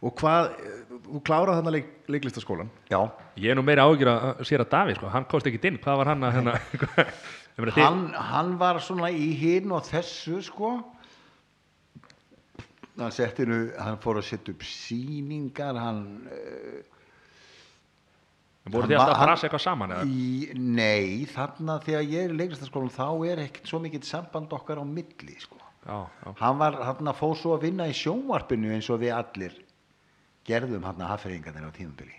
Og 0.00 0.14
hvað, 0.16 0.54
þú 1.06 1.20
klárað 1.28 1.58
þarna 1.58 1.72
leik, 1.74 1.90
leiklistaskólan 2.08 2.70
Já, 2.88 3.00
Ég 3.40 3.52
er 3.52 3.58
nú 3.58 3.64
meira 3.66 3.84
ágjur 3.84 4.08
að 4.12 4.44
sér 4.48 4.64
að 4.64 4.70
Davíð, 4.72 5.00
sko, 5.00 5.10
hann 5.12 5.28
kosti 5.28 5.52
ekki 5.52 5.60
inn, 5.68 5.80
hvað 5.82 6.00
var 6.00 6.12
hann 6.12 6.24
að 6.24 6.38
hérna, 6.38 6.54
hann, 7.76 8.06
hann 8.30 8.54
var 8.60 8.80
svona 8.84 9.10
í 9.12 9.30
hinn 9.36 9.72
og 9.74 9.84
þessu 9.88 10.40
sko. 10.46 10.78
Hann 13.00 13.12
setti 13.16 13.46
nú 13.48 13.60
hann 13.80 14.00
fór 14.00 14.20
að 14.20 14.28
setja 14.28 14.54
upp 14.54 14.64
sýningar 14.66 15.76
hann 15.80 16.02
uh, 16.28 16.80
voru 18.68 18.90
þið 18.90 18.98
alltaf 18.98 19.14
að 19.14 19.24
brasa 19.24 19.48
eitthvað 19.48 19.64
saman 19.64 19.94
eða? 19.96 20.04
í, 20.08 20.58
nei, 20.58 21.24
þarna 21.30 21.78
þegar 21.84 22.04
ég 22.04 22.26
er 22.26 22.34
í 22.34 22.38
leiklistaskólan 22.42 22.92
þá 22.92 23.06
er 23.30 23.42
ekkert 23.46 23.72
svo 23.72 23.80
mikið 23.84 24.06
samband 24.08 24.52
okkar 24.56 24.80
á 24.80 24.84
milli 24.84 25.36
sko. 25.40 25.60
Já, 25.80 25.96
já, 26.04 26.32
hann 26.42 26.60
var 26.60 26.76
hann 26.84 27.08
að 27.08 27.20
fóð 27.22 27.34
svo 27.40 27.56
að 27.56 27.66
vinna 27.68 27.88
í 27.88 27.96
sjónvarpinu 27.96 28.72
eins 28.74 28.88
og 28.92 29.00
við 29.00 29.14
allir 29.16 29.56
gerðum 30.48 30.86
hann 30.88 31.02
að 31.02 31.12
hafðfeyringarnir 31.14 31.68
á 31.68 31.76
tímabili. 31.76 32.16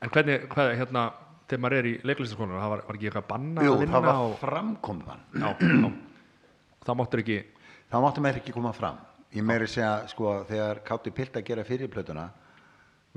En 0.00 0.12
hvernig, 0.12 0.46
hvað, 0.52 0.72
hérna, 0.80 1.04
þegar 1.46 1.62
maður 1.64 1.78
er 1.78 1.88
í 1.90 1.94
leiklistaskólanum, 2.08 2.60
það 2.62 2.74
var, 2.74 2.84
var 2.88 2.98
ekki 2.98 3.10
eitthvað 3.10 3.28
banna 3.30 3.64
Jú, 3.66 3.74
að 3.74 3.84
vinna 3.84 3.96
það 3.96 4.06
var 4.08 4.20
og, 4.24 4.34
framkoman 4.40 5.24
já, 5.34 5.48
já, 5.60 5.88
þá 6.86 6.92
máttur 6.96 7.24
ekki, 7.24 7.40
þá 7.92 7.96
máttu 8.06 8.24
maður 8.24 8.42
ekki 8.42 8.56
koma 8.56 8.74
fram. 8.76 9.00
Ég 9.30 9.46
meiri 9.46 9.68
segja, 9.70 9.92
sko, 10.10 10.40
þegar 10.48 10.80
Kátti 10.86 11.12
Pilt 11.14 11.36
að 11.38 11.46
gera 11.46 11.66
fyrirplötuna 11.68 12.30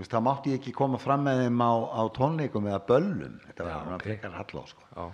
þá 0.02 0.20
mátti 0.26 0.54
ég 0.54 0.62
ekki 0.62 0.74
koma 0.74 0.98
fram 0.98 1.22
með 1.28 1.44
þeim 1.46 1.60
á, 1.62 1.72
á 1.94 2.02
tónleikum 2.16 2.70
eða 2.70 2.80
böllum. 2.88 3.36
Þetta 3.46 3.66
var 3.66 3.72
Já, 3.72 3.78
hann 3.78 3.94
ok. 3.94 4.06
frekar 4.08 4.38
halló, 4.40 4.64
sko. 4.66 5.10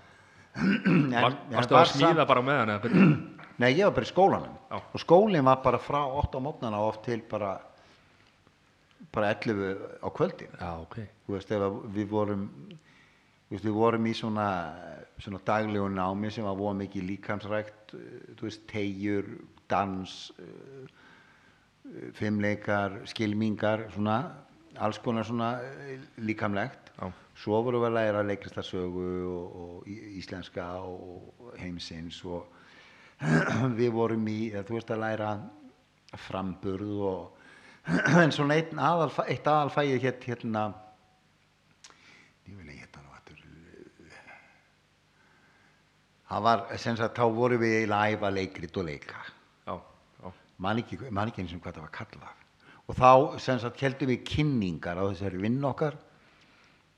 En, 0.59 1.11
var, 1.13 1.35
varstu 1.51 1.75
var 1.75 1.85
að 1.85 1.91
smíða 1.93 2.25
bara 2.27 2.43
með 2.43 2.59
hann 2.61 2.71
eða? 2.75 3.01
Nei, 3.59 3.73
ég 3.75 3.83
var 3.89 3.95
bara 3.97 4.07
í 4.07 4.09
skólanum. 4.09 4.55
Já. 4.71 4.77
og 4.79 5.01
skólinn 5.03 5.45
var 5.45 5.59
bara 5.65 5.81
frá 5.83 5.99
8 6.07 6.39
á 6.39 6.41
mótnana 6.41 6.79
oft 6.79 7.03
til 7.03 7.19
bara 7.27 7.57
bara 9.13 9.33
11 9.33 10.01
á 10.03 10.07
kvöldin. 10.13 10.53
Já, 10.59 10.71
ok, 10.83 10.99
þú 11.25 11.35
veist, 11.35 11.53
við 11.95 12.09
vorum 12.09 12.47
veist, 13.49 13.65
við 13.65 13.73
vorum 13.73 14.05
í 14.05 14.13
svona 14.17 14.49
svona 15.19 15.41
daglegu 15.45 15.89
námi 15.91 16.31
sem 16.31 16.45
var 16.45 16.75
mikið 16.79 17.07
líkansrækt 17.09 17.95
tegjur, 18.69 19.25
dans 19.69 20.13
fimmleikar, 22.13 23.01
skilmingar 23.09 23.87
svona, 23.93 24.19
alls 24.77 24.99
konar 25.03 25.25
svona 25.25 25.57
eh, 25.63 25.99
líkamlegt. 26.17 26.91
Já. 26.99 27.11
svo 27.39 27.61
vorum 27.63 27.79
við 27.79 27.87
að 27.87 27.93
læra 27.95 28.21
leiklistarsögu 28.27 29.03
og, 29.31 29.53
og 29.55 29.85
íslenska 29.87 30.65
og 30.83 31.53
heimsins 31.55 32.17
og 32.27 32.49
við 33.79 33.93
vorum 33.95 34.27
í, 34.27 34.51
þú 34.67 34.75
veist 34.75 34.91
að 34.91 35.03
læra 35.05 35.29
framburð 36.27 36.97
og 37.07 37.38
en 38.23 38.31
svona 38.35 38.59
einn 38.59 38.79
aðal, 38.79 39.11
eitt 39.25 39.47
aðalfægið 39.47 40.05
hétt 40.05 40.29
hérna 40.29 40.65
ég 42.45 42.55
vil 42.55 42.67
ekki 42.69 42.83
hérna 42.83 43.09
það 46.29 46.45
var 46.45 46.65
sem 46.77 46.97
sagt 46.97 47.17
þá 47.17 47.25
vorum 47.33 47.61
við 47.63 47.75
eiginlega 47.79 48.05
að 48.05 48.15
æfa 48.15 48.33
leikrit 48.35 48.77
og 48.77 48.87
leika. 48.89 49.23
Man 50.59 50.81
ekki, 50.81 50.97
man 51.15 51.29
ekki 51.31 51.45
eins 51.45 51.55
og 51.55 51.63
hvað 51.63 51.77
það 51.77 51.85
var 51.85 51.93
kallað. 51.95 52.45
Og 52.89 52.97
þá 52.97 53.11
sem 53.41 53.59
sagt 53.61 53.81
heldum 53.85 54.11
við 54.11 54.25
kynningar 54.27 54.99
á 54.99 55.07
þessari 55.07 55.39
vinn 55.39 55.63
okkar. 55.65 55.95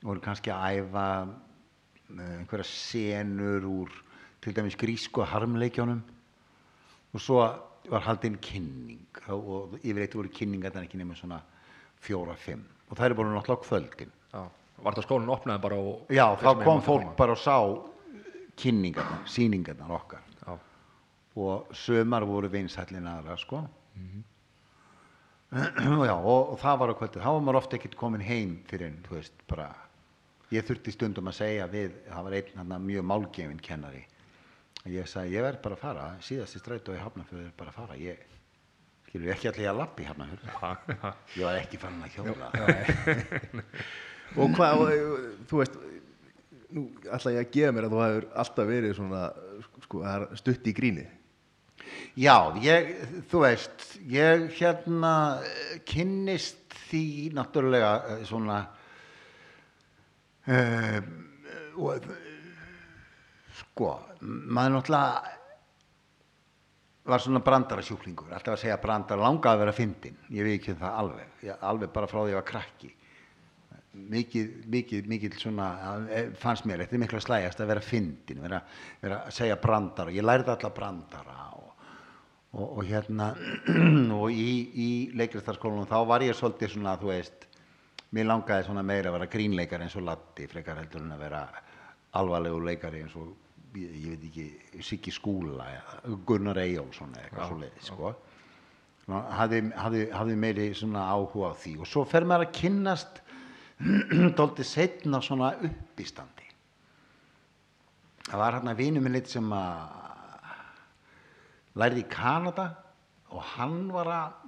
Og 0.02 0.08
vorum 0.10 0.24
kannski 0.24 0.50
að 0.50 0.80
æfa 0.80 1.06
eh, 1.22 2.40
einhverja 2.40 2.66
senur 2.66 3.68
úr 3.70 3.92
til 4.42 4.56
dæmis 4.56 4.76
grísku 4.76 5.22
harmleikjónum 5.22 6.00
og 7.12 7.22
svo 7.22 7.44
var 7.90 8.04
haldin 8.06 8.38
kynning 8.42 9.22
og, 9.28 9.76
yfirleitt 9.82 10.14
voru 10.16 10.30
kynningar 10.32 10.74
þannig 10.74 10.90
ekki 10.90 11.00
nema 11.00 11.16
svona 11.18 11.40
fjóra, 12.02 12.36
fimm. 12.38 12.64
Og 12.90 12.98
það 12.98 13.06
er 13.08 13.16
bara 13.18 13.32
náttúrulega 13.34 13.66
kvöldin. 13.66 14.12
Já, 14.32 14.42
var 14.82 14.96
það 14.96 15.06
skólinn 15.06 15.32
opnaði 15.32 15.64
bara 15.64 15.78
og 15.78 16.12
já, 16.12 16.26
þá 16.40 16.50
kom 16.64 16.82
fólk 16.84 17.06
koma? 17.06 17.16
bara 17.18 17.36
og 17.36 17.40
sá 17.42 17.56
kynningarnar, 18.62 19.22
sýningarnar 19.30 19.94
okkar. 19.98 20.26
Já, 20.42 20.58
og 21.36 21.72
sömar 21.84 22.26
voru 22.28 22.50
vinsællin 22.52 23.08
aðra 23.08 23.38
sko. 23.40 23.64
Mhm. 23.96 24.28
já, 26.08 26.14
og, 26.16 26.52
og 26.54 26.58
það 26.60 26.78
var 26.80 26.92
á 26.92 26.94
kvöldu 26.96 27.20
þá 27.20 27.28
var 27.28 27.42
maður 27.44 27.60
ofta 27.60 27.76
ekkert 27.76 27.96
komin 28.00 28.22
heim 28.24 28.54
fyrir 28.70 28.88
en 28.88 29.02
þú 29.04 29.18
veist 29.18 29.42
bara 29.50 29.66
ég 30.52 30.64
þurfti 30.64 30.94
stundum 30.94 31.28
að 31.28 31.38
segja 31.42 31.66
við 31.68 31.98
það 32.06 32.24
var 32.24 32.36
einn 32.38 32.86
mjög 32.86 33.04
málgefin 33.10 33.60
kennari 33.60 34.06
ég 34.90 35.08
sagði 35.10 35.36
ég 35.36 35.46
verð 35.46 35.62
bara 35.62 35.78
að 35.78 35.82
fara. 35.84 36.06
Síðasti 36.26 36.58
strætó 36.58 36.94
í 36.96 37.00
Hafnarfjörður 37.02 37.46
er 37.46 37.56
bara 37.58 37.70
að 37.70 37.78
fara. 37.78 37.98
Ég 38.02 38.24
skilur 39.06 39.34
ekki 39.34 39.50
allir 39.52 39.70
að 39.70 39.80
lappi 39.82 40.06
já, 40.08 40.12
já, 40.16 41.12
ég 41.36 41.44
var 41.46 41.58
ekki 41.60 41.80
fann 41.82 42.02
að 42.02 42.16
hjóla. 42.16 42.48
Og 44.40 44.54
hvað, 44.56 44.80
og, 44.80 45.24
þú 45.50 45.58
veist 45.60 45.74
nú 46.72 46.86
ætla 47.12 47.34
ég 47.34 47.42
að 47.42 47.50
gefa 47.52 47.72
mér 47.76 47.86
að 47.86 47.92
þú 47.92 47.98
hefur 48.00 48.26
alltaf 48.42 48.70
verið 48.70 48.94
svona 48.96 49.24
sko, 49.84 50.00
stutt 50.40 50.70
í 50.70 50.74
gríni. 50.76 51.04
Já, 52.16 52.36
ég, 52.64 52.92
þú 53.28 53.42
veist, 53.44 53.84
ég 54.08 54.46
hérna 54.56 55.14
kynnist 55.88 56.76
því 56.88 57.04
náttúrulega 57.36 57.92
eh, 58.14 58.24
svona 58.28 58.58
uh, 60.48 60.98
og 61.76 62.08
sko, 63.62 63.94
maður 64.22 64.76
náttúrulega 64.76 65.38
var 67.04 67.22
svona 67.22 67.42
brandara 67.42 67.82
sjúklingur, 67.82 68.30
alltaf 68.30 68.54
að 68.54 68.60
segja 68.62 68.80
brandara, 68.82 69.24
langaði 69.24 69.56
að 69.56 69.62
vera 69.64 69.74
fyndin, 69.74 70.18
ég 70.30 70.46
veit 70.46 70.58
ekki 70.60 70.74
um 70.74 70.82
það 70.82 70.98
alveg, 71.02 71.30
ég, 71.48 71.62
alveg 71.70 71.94
bara 71.94 72.10
frá 72.10 72.18
því 72.20 72.26
að 72.26 72.30
ég 72.30 72.38
var 72.38 72.50
krakki. 72.50 72.90
Mikið, 74.12 74.52
mikið, 74.72 75.08
mikið 75.10 75.34
svona, 75.36 75.66
eh, 76.08 76.30
fannst 76.40 76.64
mér, 76.64 76.84
þetta 76.84 76.96
er 76.96 77.02
miklu 77.02 77.18
að 77.18 77.26
slægjast 77.26 77.60
að 77.60 77.72
vera 77.72 77.84
fyndin, 77.84 78.40
vera, 78.40 78.62
vera 79.02 79.18
að 79.26 79.34
segja 79.36 79.58
brandara, 79.60 80.14
ég 80.14 80.24
lærði 80.24 80.54
alla 80.54 80.70
brandara 80.78 81.36
og, 81.58 81.90
og, 82.52 82.68
og 82.78 82.82
hérna, 82.88 83.32
og 84.20 84.30
í, 84.30 84.48
í 84.72 84.90
leikristarskólanum 85.18 85.90
þá 85.90 85.98
var 86.08 86.24
ég 86.24 86.38
svolítið 86.38 86.76
svona, 86.76 86.94
þú 87.02 87.10
veist, 87.10 87.48
mér 88.14 88.30
langaði 88.30 88.68
svona 88.68 88.86
meira 88.86 89.10
að 89.10 89.18
vera 89.18 89.32
grínleikari 89.34 89.88
eins 89.88 89.98
og 89.98 90.06
Latti, 90.06 90.46
frekar 90.48 90.80
heldur 90.80 91.02
en 91.02 91.14
að 91.16 91.26
vera 91.26 91.44
alvarlegu 92.20 92.62
leikari 92.64 93.02
eins 93.02 93.18
og, 93.18 93.34
ég, 93.78 94.04
veit 94.10 94.26
ekki, 94.28 94.46
Siggi 94.84 95.12
Skúla 95.14 95.66
Gunnar 96.26 96.60
Eyjólfsson 96.62 97.14
eða 97.16 97.24
eitthvað 97.24 97.50
svo 97.50 97.58
leiði, 97.60 97.84
sko. 97.86 98.12
Hafði, 99.12 100.36
meiri 100.38 100.68
svona 100.78 101.08
áhuga 101.10 101.52
á 101.52 101.54
því. 101.58 101.74
Og 101.82 101.90
svo 101.90 102.04
fer 102.08 102.26
maður 102.28 102.48
að 102.48 102.54
kynnast 102.60 103.22
dóldi 104.38 104.66
setna 104.66 105.22
svona 105.24 105.54
uppistandi. 105.58 106.48
Það 108.28 108.38
var 108.38 108.58
hérna 108.58 108.76
vinu 108.78 109.02
minn 109.02 109.18
eitt 109.18 109.32
sem 109.32 109.48
að 109.56 110.00
lærði 111.82 112.04
í 112.04 112.10
Kanada 112.12 112.68
og 113.32 113.42
hann 113.56 113.86
var 113.92 114.10
að 114.12 114.40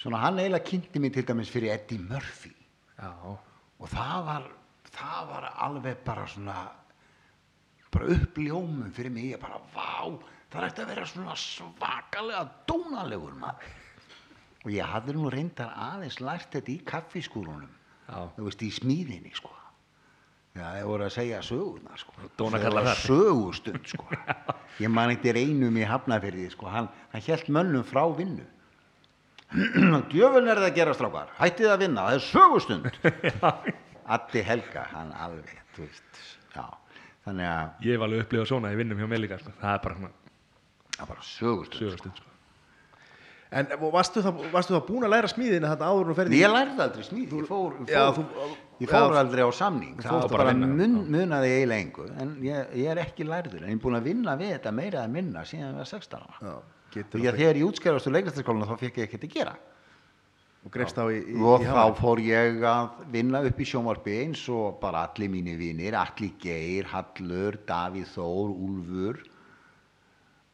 svona 0.00 0.20
hann 0.24 0.40
eiginlega 0.40 0.66
kynnti 0.66 1.02
mig 1.02 1.14
til 1.14 1.24
dæmis 1.28 1.52
fyrir 1.52 1.74
Eddie 1.76 2.02
Murphy. 2.02 2.52
Já, 3.00 3.10
og 3.10 3.88
það 3.88 4.26
var 4.26 4.48
það 4.90 5.28
var 5.30 5.48
alveg 5.66 6.04
bara 6.04 6.26
svona 6.28 6.56
bara 7.94 8.14
uppljómum 8.16 8.90
fyrir 8.94 9.14
mig. 9.14 9.32
Ég 9.34 9.42
bara, 9.42 9.60
vá, 9.74 10.10
það 10.52 10.66
ætti 10.68 10.84
að 10.84 10.92
vera 10.94 11.06
svona 11.10 11.36
svakalega 11.38 12.42
dónalegur 12.70 13.36
maður. 13.40 13.76
Og 14.60 14.74
ég 14.74 14.92
hafði 14.92 15.16
nú 15.16 15.30
reyndar 15.32 15.72
aðeins 15.72 16.20
lært 16.20 16.52
þetta 16.52 16.72
í 16.74 16.80
kaffiskúrunum. 16.88 17.70
Þú 18.36 18.46
veist, 18.48 18.62
í 18.66 18.70
smíðinni 18.74 19.32
sko. 19.36 19.52
Já, 20.50 20.64
það 20.66 20.88
voru 20.90 21.06
að 21.06 21.12
segja 21.14 21.42
söguna 21.46 21.98
sko. 22.00 22.30
Sögustund 23.04 23.86
sko. 23.86 24.06
Ég 24.82 24.90
man 24.90 25.12
eitthvað 25.12 25.38
einum 25.44 25.78
í 25.78 25.86
Hafnafyrði 25.86 26.48
sko. 26.50 26.66
Hann, 26.72 26.88
hann 27.12 27.24
hélt 27.24 27.52
mönnum 27.54 27.86
frá 27.86 28.02
vinnu. 28.18 28.46
Djöfun 30.10 30.50
er 30.50 30.58
það 30.58 30.66
að 30.66 30.76
gera 30.76 30.96
strákar. 30.98 31.30
Hættið 31.38 31.70
að 31.70 31.80
vinna, 31.84 32.06
það 32.08 32.18
er 32.18 32.26
sögustund. 32.26 32.90
Addi 34.16 34.42
Helga, 34.46 34.84
hann 34.90 35.14
alveg 35.14 35.54
Þannig 37.26 37.46
að 37.50 37.84
ég 37.86 37.96
hef 37.98 38.02
alveg 38.06 38.24
upplifað 38.24 38.48
svona 38.48 38.72
í 38.72 38.78
vinnum 38.80 38.98
hjá 39.02 39.06
mér 39.12 39.20
líka, 39.24 39.38
sko. 39.42 39.52
það 39.60 39.74
er 39.76 39.82
bara 39.84 39.94
svona 40.00 40.10
það 40.96 41.00
var 41.04 41.08
bara 41.14 41.24
sögustund 41.28 41.80
sögustund, 41.82 42.16
sko. 42.16 42.26
en 43.60 43.66
og 43.76 43.92
varstu 43.92 44.22
það, 44.24 44.40
varstu 44.54 44.74
það 44.76 44.86
búin 44.88 45.06
að 45.08 45.12
læra 45.14 45.30
smíðina 45.32 45.70
þetta 45.74 45.90
áður 45.90 46.10
og 46.12 46.18
ferði 46.20 46.40
Ég 46.40 46.52
lærði 46.54 46.84
aldrei 46.86 47.04
smíð, 47.08 47.24
ég 47.40 47.48
fór, 47.50 47.76
fór, 47.80 47.90
Já, 47.90 48.02
þú- 48.16 48.54
ég 48.80 48.88
fór 48.94 49.14
já. 49.14 49.20
aldrei 49.20 49.42
á 49.44 49.50
samning, 49.52 49.96
það 50.00 50.10
fórst 50.14 50.30
var 50.30 50.38
bara 50.38 50.52
að 50.54 50.62
mun, 50.80 50.98
munaði 51.12 51.50
eiginlega 51.58 51.84
engu, 51.84 52.06
en 52.24 52.34
ég, 52.46 52.74
ég 52.80 52.90
er 52.94 53.02
ekki 53.04 53.26
lærður, 53.28 53.64
en 53.64 53.72
ég 53.74 53.76
er 53.76 53.82
búin 53.84 53.98
að 54.00 54.06
vinna 54.08 54.36
við 54.40 54.54
þetta 54.56 54.72
meira 54.80 55.02
að 55.04 55.10
minna 55.18 55.42
síðan 55.44 55.74
ég 55.74 55.80
var 55.82 55.90
16 55.92 56.22
ára. 56.22 56.38
Já, 56.40 56.54
Því 56.90 57.26
að 57.30 57.36
þegar 57.38 57.58
ég 57.60 57.66
útskæðast 57.68 58.08
úr 58.10 58.14
leiklistaskólinu 58.16 58.66
þá 58.66 58.78
fekk 58.80 58.96
ég 58.98 59.04
ekkert 59.06 59.26
að 59.28 59.34
gera. 59.36 59.52
Og 60.60 61.62
þá 61.64 61.84
fór 61.96 62.20
ég 62.20 62.60
að 62.68 62.98
vinna 63.12 63.40
upp 63.48 63.60
í 63.60 63.66
sjónvarpi 63.68 64.16
eins 64.26 64.42
og 64.52 64.76
bara 64.82 65.06
allir 65.08 65.30
mínu 65.32 65.54
vinir, 65.56 65.96
Alli 65.96 66.34
Geir, 66.40 66.88
Hallur, 66.92 67.56
Davíð 67.66 68.10
Þór, 68.12 68.50
Úlfur. 68.66 69.22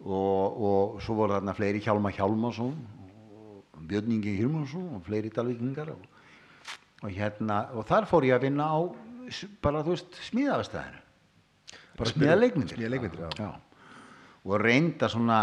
Og, 0.06 0.60
og 0.68 1.00
svo 1.02 1.16
voru 1.16 1.38
þarna 1.38 1.54
fleiri 1.56 1.80
Hjálmar 1.82 2.12
Hjálmarsson 2.14 2.74
og 2.76 3.82
Björn 3.88 4.12
Ingi 4.12 4.36
Hjálmarsson 4.36 4.90
og 4.94 5.02
fleiri 5.08 5.32
dalvíkingar. 5.32 5.90
Og, 5.94 6.04
og 7.02 7.10
hérna 7.16 7.62
og 7.74 7.88
þar 7.88 8.06
fór 8.10 8.28
ég 8.28 8.36
að 8.36 8.46
vinna 8.46 8.68
á 8.70 8.78
bara 9.64 9.82
þú 9.82 9.96
veist 9.96 10.18
smíðavestæðinu 10.28 11.02
bara 11.96 12.12
smíða 12.12 12.36
leikmyndir 12.38 12.78
smíða 12.78 12.92
leikmyndir, 12.92 13.38
já. 13.40 13.48
og 14.44 14.60
reynda 14.62 15.08
svona 15.10 15.40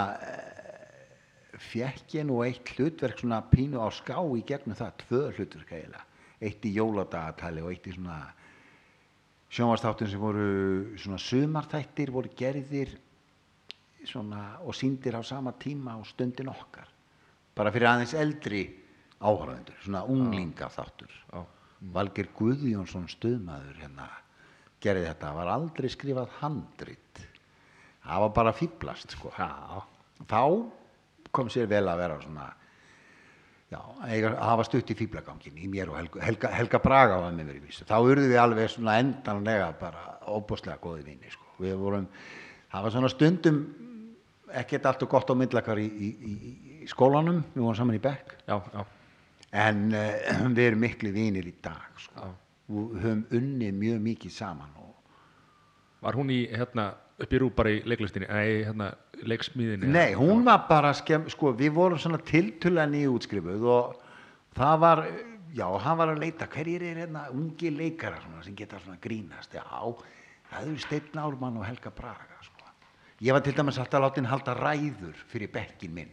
fekk 1.72 2.18
ég 2.20 2.28
nú 2.28 2.42
eitt 2.46 2.74
hlutverk 2.76 3.22
svona 3.22 3.42
pínu 3.50 3.80
á 3.80 3.88
ská 3.94 4.18
í 4.22 4.44
gegnum 4.48 4.78
það, 4.78 4.94
tvö 5.06 5.22
hlutverk 5.38 5.72
eiginlega. 5.72 6.06
Eitt 6.44 6.66
í 6.68 6.74
jóladagatali 6.76 7.64
og 7.64 7.72
eitt 7.72 7.88
í 7.88 7.96
svona 7.96 8.20
sjónvastáttum 9.54 10.10
sem 10.10 10.22
voru 10.22 10.48
svona 11.00 11.20
sumarþættir 11.22 12.12
voru 12.14 12.32
gerðir 12.38 12.94
svona 14.08 14.60
og 14.66 14.76
síndir 14.76 15.16
á 15.16 15.22
sama 15.24 15.54
tíma 15.56 15.96
og 16.00 16.08
stundin 16.10 16.52
okkar. 16.52 16.90
Bara 17.56 17.72
fyrir 17.72 17.92
aðeins 17.92 18.16
eldri 18.18 18.64
áhörðendur, 19.24 19.78
svona 19.86 20.04
unglinga 20.10 20.68
þáttur 20.74 21.12
Já. 21.32 21.44
Valger 21.94 22.30
Guðjónsson 22.36 23.10
stuðmaður 23.12 23.80
hérna 23.82 24.08
gerði 24.84 25.08
þetta, 25.10 25.28
það 25.30 25.38
var 25.40 25.52
aldrei 25.54 25.90
skrifað 25.92 26.38
handrit. 26.40 27.22
Það 28.04 28.24
var 28.24 28.32
bara 28.36 28.56
fýblast 28.56 29.16
sko. 29.16 29.32
Þá 29.36 30.42
kom 31.36 31.50
sér 31.52 31.70
vel 31.72 31.86
að 31.90 32.02
vera 32.04 32.20
svona 32.22 32.48
já, 33.74 33.80
eiga, 34.08 34.34
að 34.34 34.50
hafa 34.52 34.66
stutt 34.68 34.94
í 34.94 34.98
fýblagangin 34.98 35.60
í 35.60 35.70
mér 35.72 35.92
og 35.92 36.00
Helga, 36.00 36.24
Helga, 36.28 36.52
Helga 36.54 36.82
Braga 36.84 37.22
var 37.24 37.36
með 37.36 37.50
mér 37.50 37.60
í 37.60 37.64
vísu 37.68 37.88
þá 37.90 37.96
urðu 38.00 38.28
við 38.30 38.42
alveg 38.42 38.72
svona 38.74 38.98
endanlega 39.02 39.72
bara 39.80 40.04
óbúslega 40.30 40.80
góði 40.84 41.08
vinni 41.08 41.32
sko. 41.34 41.48
við 41.64 41.80
vorum, 41.82 42.08
það 42.72 42.86
var 42.86 42.96
svona 42.96 43.12
stundum 43.12 43.64
ekkert 44.54 44.86
allt 44.90 45.06
og 45.06 45.14
gott 45.16 45.34
á 45.34 45.36
myndlakar 45.38 45.82
í, 45.82 45.88
í, 45.88 46.12
í, 46.14 46.34
í 46.84 46.92
skólanum 46.92 47.42
við 47.54 47.64
vorum 47.64 47.80
saman 47.82 47.98
í 47.98 48.04
bekk 48.04 48.38
Já, 48.46 48.60
já. 48.60 48.86
en 49.66 49.84
uh, 49.90 50.48
við 50.56 50.66
erum 50.70 50.86
miklu 50.86 51.14
vinir 51.16 51.50
í 51.50 51.58
dag 51.64 52.02
sko. 52.06 52.34
Og 52.74 52.94
höfum 52.96 53.26
unnið 53.36 53.74
mjög 53.76 54.04
mikið 54.06 54.32
saman 54.32 54.70
og 54.80 54.84
Var 56.04 56.18
hún 56.20 56.32
í, 56.36 56.42
hérna, 56.52 56.90
upp 57.22 57.34
í 57.34 57.42
rú 57.42 57.50
bara 57.54 57.74
í 57.74 57.82
leiklistinni, 57.86 58.30
nei, 58.30 58.64
hérna, 58.66 58.90
leiksmíðinni? 59.22 59.92
Nei, 59.94 60.16
hún 60.18 60.42
var 60.48 60.66
bara 60.70 60.94
skemm, 60.98 61.30
sko, 61.32 61.54
við 61.58 61.76
vorum 61.76 62.02
svona 62.02 62.20
tiltölulega 62.26 62.90
nýjútskrifuð 62.94 63.68
og 63.70 64.02
það 64.58 64.82
var, 64.84 65.04
já, 65.54 65.68
hann 65.86 66.00
var 66.02 66.14
að 66.14 66.24
leita, 66.26 66.50
hverjir 66.52 66.88
er 66.90 67.04
hérna 67.04 67.28
ungi 67.34 67.72
leikarar 67.74 68.24
svona, 68.26 68.44
sem 68.46 68.58
geta 68.58 68.82
svona 68.82 69.00
grínast, 69.04 69.54
já, 69.54 69.64
það 70.50 70.66
eru 70.66 70.82
Steinn 70.82 71.24
Ármann 71.24 71.62
og 71.62 71.68
Helga 71.68 71.94
Braga, 71.94 72.42
sko. 72.42 72.74
Ég 73.24 73.36
var 73.36 73.46
til 73.46 73.56
dæmis 73.56 73.80
alltaf 73.80 74.02
látin 74.04 74.28
halda 74.28 74.58
ræður 74.58 75.16
fyrir 75.32 75.52
bekkin 75.54 75.94
minn. 75.96 76.12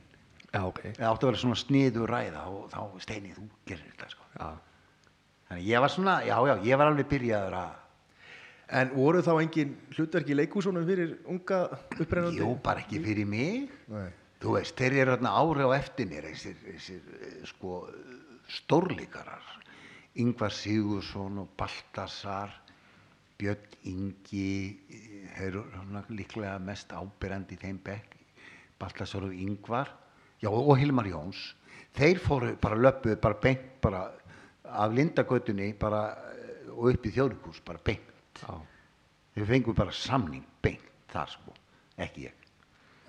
Já, 0.50 0.64
ok. 0.66 0.80
Það 0.98 1.06
átti 1.08 1.26
að 1.26 1.30
vera 1.30 1.40
svona 1.40 1.58
sniður 1.58 2.10
ræða 2.10 2.42
og 2.50 2.68
þá, 2.70 2.80
Steini, 3.02 3.32
þú 3.34 3.46
gerir 3.66 3.86
þetta, 3.88 4.10
sko. 4.12 4.28
Þannig 5.50 5.66
ég 5.66 5.82
var 5.82 5.90
svona, 5.90 6.16
já, 6.26 6.36
já, 6.46 6.54
ég 6.68 6.78
var 6.78 6.90
alveg 6.90 7.08
byrjaður 7.10 7.56
að, 7.58 7.76
En 8.70 8.92
voru 8.94 9.18
þá 9.26 9.32
engin 9.40 9.72
hlutverk 9.96 10.28
í 10.30 10.36
leikhúsunum 10.38 10.84
fyrir 10.86 11.16
unga 11.26 11.64
upprennandi? 11.96 12.38
jú, 12.38 12.52
bara 12.62 12.84
ekki 12.84 13.00
fyrir 13.02 13.26
mig. 13.26 13.70
Nei. 13.90 14.10
Þú 14.40 14.54
veist, 14.56 14.76
þeir 14.78 14.94
eru 15.02 15.14
þarna 15.16 15.32
ári 15.36 15.64
á 15.66 15.70
eftir 15.76 16.06
mér, 16.08 16.28
þessir, 16.30 16.60
þessir 16.64 17.00
eh, 17.18 17.40
sko, 17.50 17.80
stórlíkarar. 18.60 19.48
Ingvar 20.22 20.54
Sigursson 20.54 21.42
og 21.42 21.50
Baltasar, 21.58 22.54
Björn 23.40 23.76
Ingi, 23.90 24.78
þeir 25.36 25.58
eru 25.58 26.04
líklega 26.14 26.56
mest 26.62 26.92
ábyrjandi 26.92 27.56
í 27.56 27.60
þeim 27.60 27.78
bekk, 27.84 28.16
Baltasar 28.80 29.26
og 29.28 29.34
Ingvar, 29.34 29.90
já 30.40 30.50
og 30.50 30.72
Hilmar 30.80 31.10
Jóns. 31.10 31.42
Þeir 31.96 32.22
fóru 32.22 32.54
bara 32.62 32.78
löpuð, 32.78 33.18
bara 33.20 33.38
beint, 33.42 33.66
bara 33.82 34.06
af 34.64 34.94
Lindagötunni, 34.94 35.72
bara 35.78 36.04
eh, 36.30 36.70
og 36.70 36.94
upp 36.94 37.10
í 37.10 37.12
þjóðlíkús, 37.18 37.60
bara 37.66 37.82
beint. 37.82 38.06
Já. 38.40 38.54
Þeir 39.36 39.46
fengu 39.54 39.74
bara 39.76 39.94
samning 39.94 40.44
beint 40.62 40.86
þar 41.12 41.30
sko, 41.32 41.54
ekki 41.98 42.26
ég. 42.28 42.36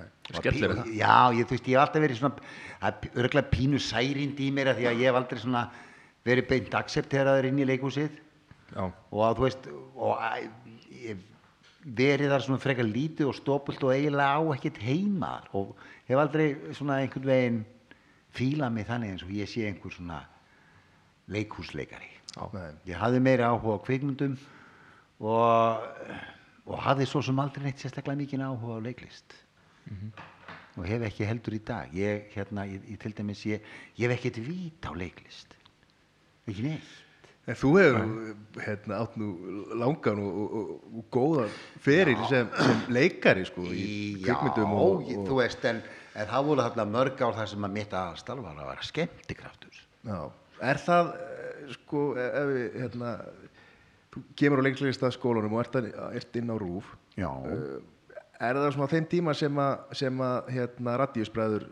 Pí- 0.02 0.62
það? 0.62 0.86
Já, 0.96 1.16
ég, 1.36 1.46
þú 1.46 1.56
veist, 1.56 1.68
ég 1.68 1.76
hef 1.76 1.82
alltaf 1.84 2.02
verið 2.02 2.20
svona, 2.22 2.36
örgulega 3.14 3.52
pínu 3.52 3.80
særind 3.82 4.40
í 4.42 4.48
mér 4.54 4.72
því 4.78 4.88
að 4.90 5.02
ég 5.02 5.10
hef 5.10 5.18
aldrei 5.20 5.42
svona 5.42 5.64
verið 6.26 6.48
beint 6.50 6.78
accepteraður 6.78 7.50
inn 7.50 7.60
í 7.62 7.68
leikhúsið 7.70 8.16
Já. 8.72 8.86
og 8.88 9.22
að 9.28 9.36
þú 9.38 9.46
veist, 9.46 9.68
og 9.96 10.16
að, 10.22 10.48
ég 11.02 11.28
verið 11.82 12.30
þar 12.34 12.46
svona 12.46 12.62
frekar 12.62 12.88
lítið 12.88 13.30
og 13.32 13.38
stópult 13.38 13.84
og 13.84 13.94
eiginlega 13.96 14.38
á 14.38 14.42
ekkert 14.56 14.80
heima 14.86 15.32
þar 15.36 15.56
og 15.62 15.76
hef 16.08 16.22
aldrei 16.24 16.48
svona 16.78 17.00
einhvern 17.02 17.30
veginn 17.32 17.62
fílað 18.38 18.74
mig 18.78 18.88
þannig 18.88 19.14
eins 19.16 19.26
og 19.26 19.34
ég 19.36 19.50
sé 19.50 19.66
einhver 19.68 19.94
svona 19.94 20.22
leikhúsleikari. 21.32 22.10
Já. 22.38 22.48
Ég 22.88 22.98
hafði 23.02 23.22
meira 23.24 23.52
áhuga 23.52 23.78
á 23.82 23.86
kvikmyndum 23.86 24.38
og, 25.22 25.88
og 26.66 26.84
hafði 26.86 27.08
svo 27.10 27.22
sem 27.26 27.40
aldrei 27.42 27.68
neitt 27.68 27.82
sérstaklega 27.82 28.20
mikið 28.24 28.46
áhuga 28.48 28.80
á 28.82 28.86
leiklist. 28.88 29.38
Og 30.80 30.88
hef 30.88 31.06
ekki 31.08 31.28
heldur 31.28 31.58
í 31.58 31.62
dag. 31.68 31.94
Ég, 31.96 32.28
hérna, 32.36 32.66
ég, 32.70 32.84
ég 32.94 33.00
til 33.02 33.14
dæmis 33.16 33.46
ég, 33.46 33.64
ég 34.00 34.08
hef 34.08 34.18
ekkert 34.18 34.42
vít 34.46 34.88
á 34.88 34.92
leiklist. 34.96 35.56
Ekki 36.48 36.68
neitt. 36.70 36.92
En 37.50 37.58
þú 37.58 37.72
hefur 37.80 38.62
hérna, 38.62 39.00
átt 39.02 39.16
nú 39.18 39.32
langan 39.74 40.20
og, 40.22 40.36
og, 40.42 40.52
og, 40.60 41.00
og 41.00 41.08
góðan 41.14 41.56
feril 41.82 42.20
sem, 42.30 42.52
sem 42.54 42.84
leikari 42.94 43.48
sko, 43.50 43.66
í 43.66 44.20
Já, 44.22 44.28
kvikmyndum 44.28 44.76
og, 44.78 45.02
og, 45.02 45.24
þú 45.26 45.40
veist 45.40 45.66
en, 45.66 45.82
en 46.14 46.30
það 46.30 46.52
voru 46.52 46.66
þarna 46.68 46.86
mörg 46.94 47.24
ár 47.26 47.40
þar 47.40 47.50
sem 47.50 47.66
að 47.66 47.74
mitt 47.80 47.96
aðalstarf 47.98 48.46
var 48.46 48.62
að 48.62 48.70
vera 48.70 48.88
skemmtikraftur. 48.92 49.82
Já. 50.06 50.20
Er 50.70 50.82
það 50.86 51.12
eh, 51.18 51.74
sko 51.74 52.06
ef 52.22 52.52
við 52.54 52.78
hérna 52.84 53.16
þú 54.12 54.24
kemur 54.40 54.62
á 54.62 54.68
leikslista 54.68 55.12
skólanum 55.14 55.56
og 55.56 55.64
ert, 55.64 55.80
að, 55.80 55.90
ert 56.20 56.40
inn 56.40 56.52
á 56.52 56.56
rúf 56.60 56.92
Já. 57.16 57.30
er 58.42 58.60
það 58.60 58.72
svona 58.76 58.92
þeim 58.92 59.08
tíma 59.12 59.36
sem 59.38 59.62
að, 59.64 59.76
sem 60.02 60.24
að 60.26 60.52
hérna 60.58 60.98
radíusbræður 61.04 61.68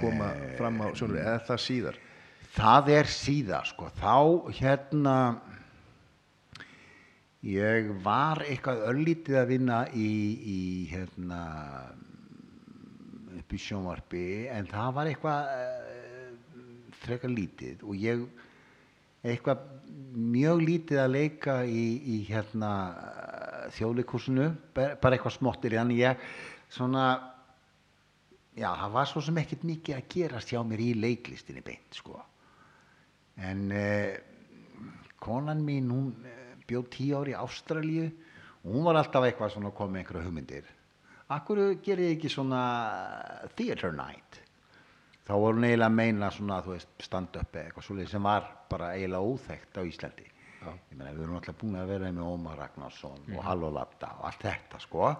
koma 0.00 0.32
fram 0.58 0.82
á 0.82 0.86
sjónur 0.98 1.22
eða 1.22 1.42
það 1.50 1.62
síðar? 1.66 2.00
Það 2.56 2.90
er 2.96 3.12
síðar 3.12 3.68
sko, 3.68 3.90
þá 4.00 4.16
hérna 4.56 5.16
ég 7.46 7.92
var 8.02 8.40
eitthvað 8.46 8.86
örlítið 8.90 9.38
að 9.42 9.50
vinna 9.52 9.82
í, 9.94 10.10
í 10.40 10.60
hérna 10.90 11.42
upp 13.36 13.54
í 13.54 13.60
sjónvarpi 13.62 14.24
en 14.50 14.66
það 14.70 14.94
var 14.96 15.10
eitthvað 15.10 15.50
uh, 15.52 16.64
frekar 17.04 17.30
lítið. 17.30 17.84
Og 17.86 18.00
ég 18.02 18.24
eitthvað 19.26 19.64
mjög 20.16 20.62
lítið 20.64 21.00
að 21.02 21.14
leika 21.14 21.56
í, 21.68 21.86
í 22.00 22.18
hérna 22.28 22.70
þjóðleikursinu, 23.76 24.50
bara 24.74 25.16
eitthvað 25.16 25.36
smottir 25.36 25.76
þannig 25.76 26.02
ég 26.04 26.28
svona 26.72 27.06
já, 28.56 28.70
það 28.70 28.94
var 28.96 29.10
svo 29.10 29.22
sem 29.24 29.42
ekkert 29.42 29.66
mikið 29.68 29.98
að 29.98 30.08
gerast 30.14 30.52
hjá 30.52 30.62
mér 30.66 30.82
í 30.82 30.92
leiklistinni 30.96 31.64
beint 31.64 31.98
sko. 31.98 32.20
En 33.36 33.68
eh, 33.74 34.16
konan 35.20 35.60
mín 35.64 35.90
hún 35.92 36.08
eh, 36.24 36.54
bjóð 36.68 36.88
tíu 36.94 37.18
ári 37.20 37.34
í 37.34 37.38
Ástralíu. 37.38 38.08
Og 38.66 38.72
hún 38.72 38.86
var 38.88 38.98
alltaf 38.98 39.26
eitthvað 39.26 39.52
svona 39.54 39.70
að 39.70 39.76
koma 39.78 39.94
með 39.94 40.02
einhverja 40.02 40.26
hugmyndir. 40.26 40.70
Akkur 41.36 41.60
gerir 41.84 42.06
þið 42.06 42.14
ekki 42.16 42.30
svona 42.32 42.62
theater 43.58 43.94
night 43.94 44.40
þá 45.26 45.32
voru 45.34 45.58
hún 45.58 45.66
eiginlega 45.66 45.90
að 45.90 45.98
meina 46.00 46.30
svona 46.34 46.60
þú 46.64 46.76
veist 46.76 47.06
stand 47.06 47.38
up 47.40 47.56
eða 47.56 47.70
eitthvað 47.70 47.88
svolítið 47.88 48.12
sem 48.14 48.28
var 48.30 48.50
bara 48.70 48.92
eiginlega 48.94 49.32
óþekkt 49.32 49.80
á 49.80 49.82
Íslandi. 49.86 50.28
Ég 50.66 50.98
meina 50.98 51.14
við 51.14 51.24
erum 51.26 51.38
alltaf 51.38 51.58
búin 51.60 51.78
að 51.78 51.90
vera 51.94 52.12
með 52.12 52.30
Ómar 52.30 52.60
Ragnarsson 52.60 53.26
og 53.34 53.42
Halló 53.46 53.72
Latta 53.74 54.14
og 54.18 54.30
allt 54.30 54.46
þetta 54.46 54.80
sko. 54.82 55.10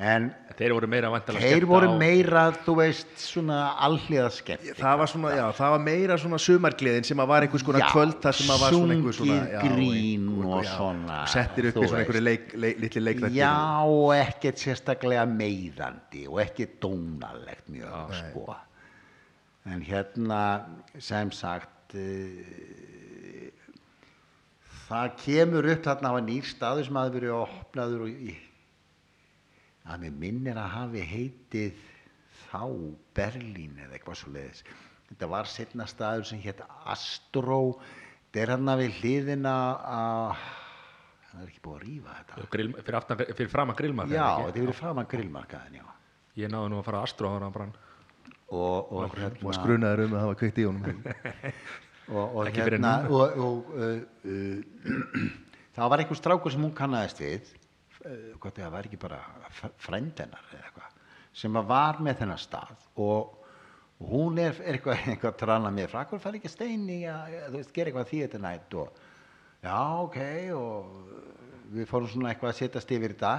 En 0.00 0.30
Þeir 0.56 0.72
voru 0.72 0.88
meira 0.88 1.10
þeir 1.28 1.64
voru 1.68 1.90
meira 2.00 2.46
þú 2.64 2.74
veist 2.78 3.10
svona 3.20 3.58
alliða 3.84 4.30
skemmt 4.32 4.78
það 4.78 5.00
var 5.02 5.10
svona, 5.12 5.32
já, 5.36 5.42
það 5.58 5.74
var 5.74 5.82
meira 5.84 6.16
svona 6.22 6.38
sumargleðin 6.40 7.08
sem 7.08 7.20
að 7.20 7.28
var 7.28 7.44
einhvers 7.44 7.64
konar 7.66 7.84
Já, 7.84 7.88
kvöld 7.90 8.16
þar 8.24 8.38
sem 8.38 8.54
að 8.54 8.62
var 8.64 8.76
svona 8.76 8.96
einhver 8.96 9.18
svona 9.18 9.36
já, 9.50 9.60
grín 9.66 10.24
og 10.38 10.64
já, 10.64 10.70
svona, 10.70 11.18
settir 11.34 11.68
upp 11.68 11.82
í 11.82 11.84
svona 11.90 12.00
einhverju 12.00 12.24
leik, 12.24 12.48
leik, 12.64 12.80
litli 12.86 13.04
leikrættir 13.04 13.36
Já, 13.42 13.52
og 13.84 14.14
ekkert 14.16 14.64
sérstaklega 14.64 15.26
meiðandi 15.34 16.24
og 16.30 16.40
ekkert 16.46 16.80
dónalegt 16.80 17.68
mjög, 17.68 18.16
sko. 18.22 18.56
En 19.68 19.82
hérna, 19.84 20.42
sem 21.02 21.30
sagt, 21.36 21.92
uh, 21.92 23.50
það 24.90 25.16
kemur 25.20 25.68
upp 25.74 25.82
þarna 25.86 26.14
var 26.16 26.24
nýr 26.26 26.46
staður 26.48 26.86
sem 26.88 26.98
hafi 26.98 27.16
verið 27.18 27.34
opnaður 27.36 28.06
og 28.06 28.22
í, 28.30 28.36
að 29.86 30.04
mér 30.04 30.16
minnir 30.22 30.60
að 30.60 30.72
hafi 30.76 31.04
heitið 31.06 31.84
þá 32.46 32.62
Berlín 33.16 33.76
eða 33.84 33.98
eitthvað 33.98 34.18
svo 34.22 34.32
leiðis. 34.34 34.64
þetta 35.10 35.28
var 35.30 35.50
setna 35.50 35.86
staður 35.90 36.26
sem 36.30 36.40
hétt 36.42 36.62
Astro 36.90 37.60
þetta 37.76 38.42
er 38.42 38.52
hann 38.54 38.72
við 38.80 38.98
hliðina 39.00 39.54
að 39.90 40.42
það 41.30 41.44
er 41.44 41.52
ekki 41.52 41.62
búið 41.64 41.76
að 41.76 41.86
rífa 41.86 42.16
þetta 42.18 42.48
Grill, 42.56 42.72
fyrir, 42.80 42.98
aftan, 42.98 43.22
fyrir 43.28 43.52
fram 43.52 43.72
að 43.72 43.80
grillmarka 43.82 44.16
já, 44.16 44.26
þetta 44.46 44.58
er 44.58 44.66
verið 44.66 44.80
fram 44.80 45.02
að 45.02 45.10
grillmarkaðin 45.14 45.78
já. 45.80 45.86
Ég 46.40 46.50
náði 46.50 46.70
nú 46.70 46.78
að 46.80 46.86
fara 46.86 47.00
að 47.00 47.08
Astro 47.08 47.32
ára 47.36 47.50
brann 47.54 47.74
og, 48.50 48.90
og 48.92 49.04
og 49.06 49.16
hérna 49.18 49.54
skrunaður 49.56 50.04
um 50.06 50.16
að 50.16 50.24
hafa 50.26 50.38
kveikt 50.42 50.60
í 50.60 50.66
honum. 50.68 51.00
Og, 52.10 52.32
og, 52.40 52.48
hérna, 52.50 53.04
og, 53.06 53.36
og 53.38 53.68
uh, 53.78 54.00
uh, 54.26 54.94
það 55.76 55.90
var 55.92 56.00
einhver 56.02 56.18
strákur 56.18 56.50
sem 56.50 56.64
hún 56.64 56.72
kannaðist 56.74 57.20
við 57.22 57.52
uh, 58.02 58.32
hvort 58.42 58.56
það 58.56 58.72
var 58.72 58.88
ekki 58.88 58.98
bara 58.98 59.20
frændennar 59.78 60.48
eða 60.50 60.64
eitthvað 60.64 60.96
sem 61.38 61.60
var 61.70 62.00
með 62.02 62.24
þennan 62.24 62.40
stað. 62.42 62.88
Og 62.98 63.36
hún 64.10 64.42
er, 64.42 64.58
er 64.64 64.80
eitthvað, 64.80 65.04
eitthvað 65.12 65.30
að 65.30 65.38
trana 65.44 65.70
með 65.76 65.92
frá 65.92 66.02
hvað 66.10 66.24
fær 66.24 66.40
ekki 66.40 66.50
stein 66.50 66.88
í 66.90 66.98
að 67.06 67.38
þú 67.38 67.60
veist, 67.60 67.72
gera 67.76 67.92
eitthvað 67.92 68.10
því 68.10 68.22
þetta 68.24 68.42
nætt 68.48 68.76
og 68.80 69.00
já, 69.62 69.78
ok 70.02 70.20
og 70.56 70.92
við 71.76 71.90
fórum 71.92 72.10
svona 72.10 72.32
eitthvað 72.32 72.54
að 72.54 72.60
setjast 72.64 72.94
yfir 72.96 73.14
þetta 73.14 73.34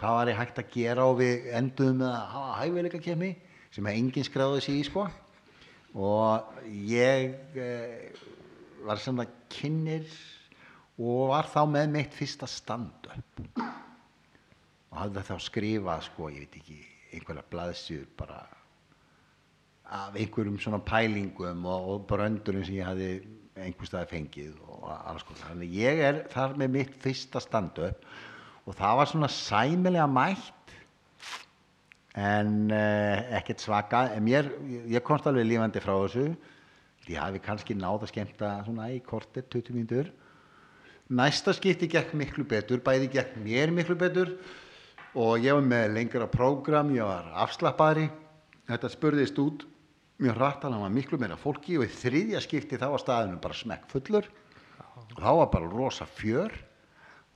hvað 0.00 0.16
var 0.18 0.30
ég 0.30 0.38
hægt 0.40 0.60
að 0.60 0.70
gera? 0.74 1.08
Og 1.10 1.18
við 1.20 1.50
enduðum 1.60 2.00
með 2.02 2.14
að 2.14 2.32
hafa 2.34 2.54
hæfileika 2.62 3.02
kemmi 3.04 3.34
sem 3.74 3.90
enginn 3.90 4.26
skráði 4.26 4.62
sig 4.62 4.80
í 4.80 4.86
sko 4.86 5.08
og 5.94 6.64
ég 6.88 7.34
eh, 7.58 8.10
var 8.86 9.00
sem 9.02 9.18
það 9.18 9.36
kynir 9.50 10.08
og 10.98 11.30
var 11.32 11.48
þá 11.50 11.62
með 11.70 11.94
mitt 11.96 12.14
fyrsta 12.14 12.46
stand-up 12.50 13.40
og 13.58 14.98
hafði 15.00 15.24
þá 15.26 15.36
skrifað 15.42 16.04
sko, 16.06 16.28
ég 16.30 16.44
veit 16.44 16.58
ekki, 16.60 16.76
einhverja 17.16 17.48
blaðsjur 17.50 18.04
bara 18.18 18.42
af 19.94 20.14
einhverjum 20.18 20.58
svona 20.62 20.80
pælingum 20.86 21.66
og, 21.66 21.88
og 21.90 22.04
bröndurum 22.10 22.64
sem 22.66 22.78
ég 22.78 22.86
hafði 22.86 23.10
einhver 23.54 23.90
staði 23.90 24.10
fengið 24.10 24.54
og 24.66 24.86
alls 24.90 25.26
konar. 25.26 25.50
Þannig 25.50 25.74
ég 25.78 26.02
er 26.08 26.20
þar 26.32 26.56
með 26.58 26.72
mitt 26.78 26.94
fyrsta 27.02 27.42
stand-up 27.42 28.06
og 28.64 28.78
það 28.78 29.00
var 29.00 29.10
svona 29.10 29.30
sæmilega 29.30 30.06
mætt 30.10 30.53
en 32.14 32.50
uh, 32.70 33.36
ekkert 33.38 33.62
svaka. 33.62 34.06
En 34.14 34.24
mér, 34.24 34.50
ég 34.90 35.02
komst 35.06 35.26
alveg 35.26 35.48
lífandi 35.48 35.82
frá 35.82 35.94
þessu. 35.96 36.28
Ég 37.10 37.20
hafi 37.20 37.40
kannski 37.44 37.76
náð 37.76 38.06
að 38.06 38.12
skemmta 38.14 38.52
svona 38.64 38.88
í 38.94 39.00
kortir, 39.04 39.44
20 39.52 39.76
mínútur. 39.76 40.12
Næsta 41.14 41.52
skipti 41.52 41.88
gekk 41.90 42.14
miklu 42.16 42.46
betur. 42.48 42.80
Bæði 42.84 43.10
gekk 43.12 43.34
mér 43.44 43.74
miklu 43.74 43.98
betur. 44.00 44.32
Og 45.14 45.42
ég 45.44 45.54
var 45.54 45.66
með 45.66 45.90
lengra 45.98 46.30
prógram. 46.30 46.94
Ég 46.96 47.04
var 47.04 47.28
afslappaðri. 47.44 48.08
Þetta 48.70 48.92
spurðist 48.94 49.40
út. 49.42 49.66
Mjög 50.22 50.38
hratt 50.38 50.64
hann 50.64 50.78
var 50.80 50.94
miklu 50.94 51.18
meira 51.20 51.36
fólki. 51.36 51.76
Og 51.76 51.84
í 51.84 51.92
þriðja 51.92 52.40
skipti 52.46 52.80
þá 52.80 52.88
var 52.94 53.02
staðinu 53.02 53.42
bara 53.42 53.58
smekk 53.58 53.90
fullur 53.90 54.30
og 54.94 55.18
þá 55.18 55.30
var 55.40 55.50
bara 55.52 55.70
rosa 55.70 56.06
fjör 56.06 56.54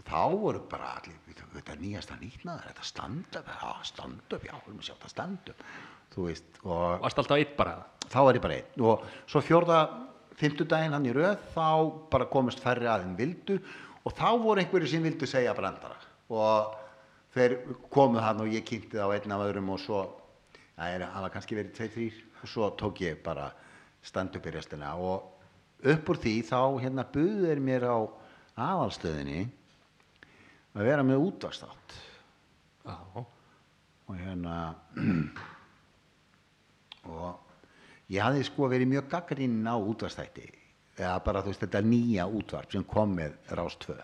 þá 0.09 0.21
voru 0.41 0.61
bara 0.71 0.95
allir 0.99 1.17
"Við- 1.29 1.45
þetta 1.55 1.73
er 1.73 1.79
nýjasta 1.83 2.17
nýtnaður, 2.21 2.67
þetta 2.71 2.85
stand-up 2.85 3.47
já, 3.47 3.73
stand-up, 3.85 4.45
já, 4.45 4.53
við 4.53 4.69
erum 4.69 4.79
að 4.81 4.87
sjá 4.89 4.95
þetta 4.97 5.09
stand-up 5.15 5.63
þú 6.15 6.27
veist, 6.29 6.45
og 6.65 7.01
Varst 7.03 7.19
alltaf 7.19 7.37
eitt 7.39 7.57
bara 7.57 7.75
þá 8.09 8.19
var 8.25 8.35
ég 8.35 8.43
bara 8.43 8.55
einn 8.55 8.85
og 8.89 9.03
svo 9.27 9.41
fjórða 9.45 9.81
fimmtudaginn 10.39 10.93
hann 10.95 11.07
í 11.07 11.13
röð 11.13 11.39
þá 11.55 12.09
bara 12.11 12.25
komist 12.31 12.61
færri 12.61 12.87
að 12.89 13.05
en 13.09 13.17
vildu 13.19 13.59
og 14.05 14.15
þá 14.15 14.29
voru 14.41 14.61
einhverju 14.63 14.89
sem 14.89 15.03
vildu 15.03 15.27
segja 15.27 15.55
brandara 15.55 15.97
og 16.31 16.75
þeir 17.35 17.59
komu 17.91 18.19
hann 18.23 18.41
og 18.41 18.49
ég 18.49 18.65
kynnti 18.65 18.97
það 18.97 19.11
á 19.11 19.15
einn 19.19 19.33
af 19.37 19.45
öðrum 19.49 19.69
og 19.75 19.81
svo 19.83 20.01
það 20.79 20.95
er 20.95 21.07
hafa 21.11 21.29
kannski 21.35 21.57
verið 21.59 21.75
tvei, 21.75 21.89
þrýr 21.89 22.23
og 22.43 22.49
svo 22.49 22.71
tók 22.79 23.01
ég 23.03 23.23
bara 23.23 23.51
stand 24.03 24.35
upp 24.37 24.47
í 24.47 24.51
restina 24.55 24.95
og 24.97 25.23
upp 25.85 26.09
úr 26.09 26.17
því 26.23 26.35
þá 26.49 26.61
hérna 26.81 27.05
buðu 27.05 27.47
þeir 27.51 27.61
mér 27.61 27.85
á 27.91 27.99
aðalstöðinni 28.57 29.49
að 30.79 30.91
vera 30.93 31.07
með 31.07 31.25
útvarstátt 31.27 31.99
og 32.89 34.17
hérna 34.17 34.59
og 37.13 38.13
ég 38.13 38.23
hafði 38.25 38.45
sko 38.47 38.69
verið 38.71 38.93
mjög 38.93 39.09
gaggrinn 39.13 39.67
á 39.69 39.77
útvarstætti 39.77 40.47
eða 40.99 41.19
bara 41.25 41.43
þú 41.43 41.53
veist 41.53 41.65
þetta 41.67 41.83
nýja 41.85 42.29
útvarp 42.39 42.73
sem 42.73 42.87
kom 42.89 43.17
með 43.19 43.35
Rás 43.59 43.77
2 43.85 43.97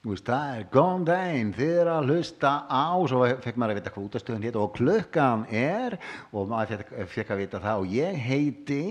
þú 0.00 0.14
veist 0.14 0.30
það 0.30 0.54
er 0.56 0.66
góðan 0.74 1.06
daginn 1.10 1.52
þið 1.56 1.74
er 1.82 1.92
að 1.92 2.10
hlusta 2.10 2.52
á 2.66 2.88
svo 3.12 3.20
fekk 3.44 3.60
maður 3.60 3.74
að 3.74 3.80
vita 3.80 3.94
hvað 3.94 4.06
útvarstöðun 4.08 4.46
hétt 4.48 4.60
og 4.60 4.72
klukkan 4.78 5.44
er 5.52 5.98
og 6.32 6.50
maður 6.50 6.86
fekk, 7.12 7.34
að 7.34 7.42
vita 7.44 7.62
það 7.62 7.84
og 7.84 7.94
ég 7.94 8.22
heiti 8.26 8.86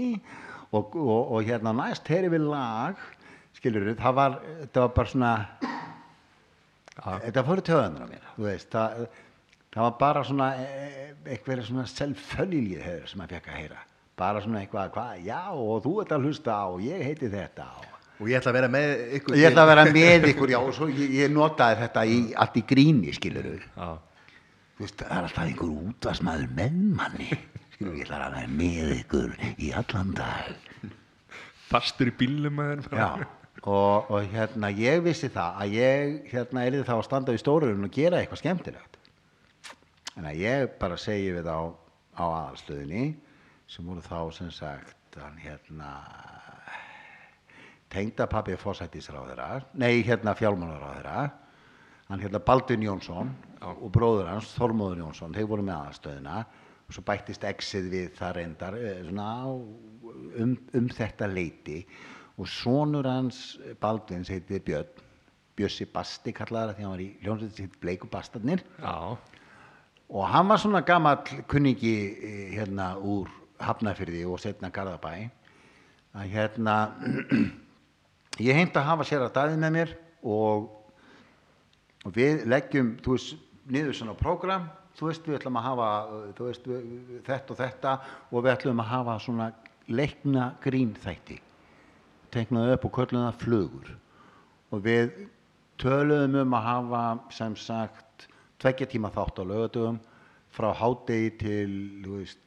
og, 0.69 0.93
og, 0.93 1.33
og 1.33 1.49
hérna 1.49 1.75
næst 1.75 2.13
heyri 2.13 2.31
við 2.31 2.47
lag 2.53 3.01
skilur 3.57 3.91
það 3.99 4.17
var, 4.21 4.39
þetta 4.61 4.85
var 4.85 4.95
bara 4.95 5.13
svona 5.15 5.33
þetta 7.03 7.45
fóru 7.47 7.65
töðanur 7.69 8.05
á 8.05 8.07
mér 8.09 8.25
þú 8.35 8.47
veist, 8.47 8.71
það, 8.73 9.05
það 9.75 9.85
var 9.85 9.93
bara 10.01 10.25
svona 10.27 10.49
eh, 10.63 11.13
eitthvað 11.25 11.63
svona 11.67 11.85
selvföljlið 11.91 12.81
hefur 12.85 13.11
sem 13.11 13.21
maður 13.21 13.37
fekk 13.37 13.53
að 13.53 13.61
heyra. 13.61 13.85
Bara 14.19 14.41
svona 14.43 14.63
eitthvað, 14.63 14.91
hvað, 14.97 15.21
já 15.23 15.41
og 15.53 15.79
þú 15.85 15.93
ert 16.03 16.11
að 16.17 16.27
hlusta 16.27 16.57
á 16.59 16.65
og 16.67 16.83
ég 16.83 17.05
heiti 17.07 17.31
þetta 17.31 17.69
og 17.79 17.95
og 18.19 18.27
ég 18.27 18.39
ætla 18.39 18.51
að 18.51 18.57
vera 18.57 18.69
með 18.73 18.89
ykkur 19.19 19.37
ég 19.39 19.47
ætla 19.47 19.63
að 19.63 19.69
vera 19.71 19.83
með 19.95 20.25
ykkur, 20.33 20.51
já 20.51 20.59
og 20.59 20.73
svo 20.75 20.89
ég, 20.91 21.15
ég 21.21 21.31
notaði 21.31 21.79
þetta 21.85 22.03
í, 22.03 22.19
allt 22.43 22.59
í 22.59 22.63
gríni, 22.67 23.13
skilur 23.15 23.47
já, 23.55 23.87
þú 24.75 24.83
veist, 24.83 24.99
það 24.99 25.15
er 25.15 25.27
alltaf 25.29 25.45
einhver 25.45 25.71
útvarsmaður 25.93 26.53
með 26.57 26.79
manni 26.99 27.29
skilur, 27.77 27.95
ég 27.95 28.03
ætla 28.03 28.19
að 28.25 28.35
vera 28.35 28.53
með 28.59 28.93
ykkur 28.97 29.37
í 29.55 29.71
allan 29.79 30.11
dag. 30.17 30.49
Fastur 31.69 32.09
í 32.09 32.15
bílum 32.19 32.59
Já, 32.89 33.07
og, 33.63 34.11
og 34.11 34.29
hérna 34.31 34.69
ég 34.75 35.01
vissi 35.03 35.29
það 35.33 35.57
að 35.63 35.75
ég 35.75 36.31
hérna 36.31 36.65
er 36.65 36.79
þá 36.87 36.95
að 36.97 37.05
standa 37.07 37.35
í 37.35 37.41
stórurinn 37.41 37.87
og 37.87 37.93
gera 37.93 38.21
eitthvað 38.21 38.43
skemmtilegt. 38.43 38.99
En 40.15 40.27
að 40.29 40.39
ég 40.43 40.77
bara 40.79 40.99
segi 40.99 41.33
við 41.35 41.49
á, 41.51 41.59
á 42.15 42.25
aðalstöðinni 42.27 43.11
sem 43.69 43.85
voru 43.85 44.03
þá 44.03 44.19
sem 44.35 44.51
sagt 44.53 45.19
hérna 45.43 45.91
tengdapappi 47.89 48.55
fósættisráðara 48.61 49.63
nei 49.73 50.03
hérna 50.05 50.35
fjálmálaráðara 50.37 51.23
hann 52.09 52.21
hérna 52.21 52.41
Baldvin 52.45 52.85
Jónsson 52.85 53.31
og 53.61 53.89
bróður 53.93 54.29
hans 54.31 54.53
Þormóður 54.57 55.03
Jónsson 55.03 55.35
þeir 55.35 55.49
voru 55.49 55.65
með 55.65 55.75
aðalstöðina. 55.77 56.37
Og 56.89 56.95
svo 56.95 57.03
bættist 57.05 57.43
exið 57.45 57.89
við 57.91 58.07
það 58.17 58.31
reyndar 58.39 58.75
eh, 58.79 59.01
svona 59.05 59.27
um, 59.45 60.55
um 60.73 60.87
þetta 60.89 61.27
leiti 61.29 61.83
og 62.39 62.47
sonur 62.47 63.07
hans 63.09 63.57
Baldvins 63.81 64.29
heiti 64.31 64.59
Björn. 64.63 65.05
Bjössi 65.59 65.83
Basti 65.91 66.31
kallaði 66.31 66.69
það 66.71 66.77
því 66.77 66.83
hann 66.85 66.93
var 66.93 67.01
í 67.03 67.07
hljónsveit 67.25 67.57
sitt 67.59 67.73
Bleiku 67.81 68.07
Bastarnir. 68.07 68.61
Já, 68.79 69.17
og 70.09 70.23
hann 70.31 70.47
var 70.47 70.61
svona 70.61 70.79
gamall 70.87 71.19
kunningi 71.51 71.91
eh, 72.15 72.45
hérna 72.55 72.93
úr 72.95 73.27
Hafnafyrði 73.59 74.21
og 74.23 74.39
setna 74.39 74.69
Garðabæ. 74.71 75.11
Að 76.15 76.29
hérna 76.31 76.75
ég 78.47 78.55
heimt 78.55 78.79
að 78.79 78.87
hafa 78.87 79.07
sér 79.09 79.25
að 79.27 79.35
daði 79.35 79.59
með 79.59 79.75
mér 79.75 79.91
og, 80.23 80.69
og 82.07 82.15
við 82.15 82.47
leggjum 82.49 82.93
þú 83.03 83.17
veist, 83.17 83.35
niður 83.67 83.99
svona 83.99 84.15
prógram. 84.17 84.69
Þú 84.95 85.11
veist, 85.11 85.27
við 85.27 85.37
ætlum 85.41 85.59
að 85.59 85.67
hafa 85.67 85.89
veist, 86.39 86.65
við- 86.71 87.19
þetta 87.27 87.53
og 87.53 87.59
þetta 87.59 87.97
og 88.31 88.41
við 88.47 88.53
ætlum 88.55 88.81
að 88.83 88.89
hafa 88.95 89.19
svona 89.27 89.51
leikna 89.91 90.53
grínþætti 90.63 91.41
teknaðu 92.33 92.75
upp 92.75 92.85
og 92.87 92.95
köllum 92.97 93.25
það 93.25 93.41
flugur. 93.43 93.91
Og 94.69 94.83
við 94.85 95.11
töluðum 95.81 96.37
um 96.43 96.55
að 96.57 96.67
hafa 96.67 97.03
sem 97.33 97.55
sagt 97.57 98.27
tveggja 98.59 98.89
tíma 98.91 99.11
þátt 99.15 99.41
á 99.41 99.43
lögatugum 99.47 99.99
frá 100.53 100.69
hádegi 100.75 101.31
til 101.39 101.73
veist, 102.05 102.39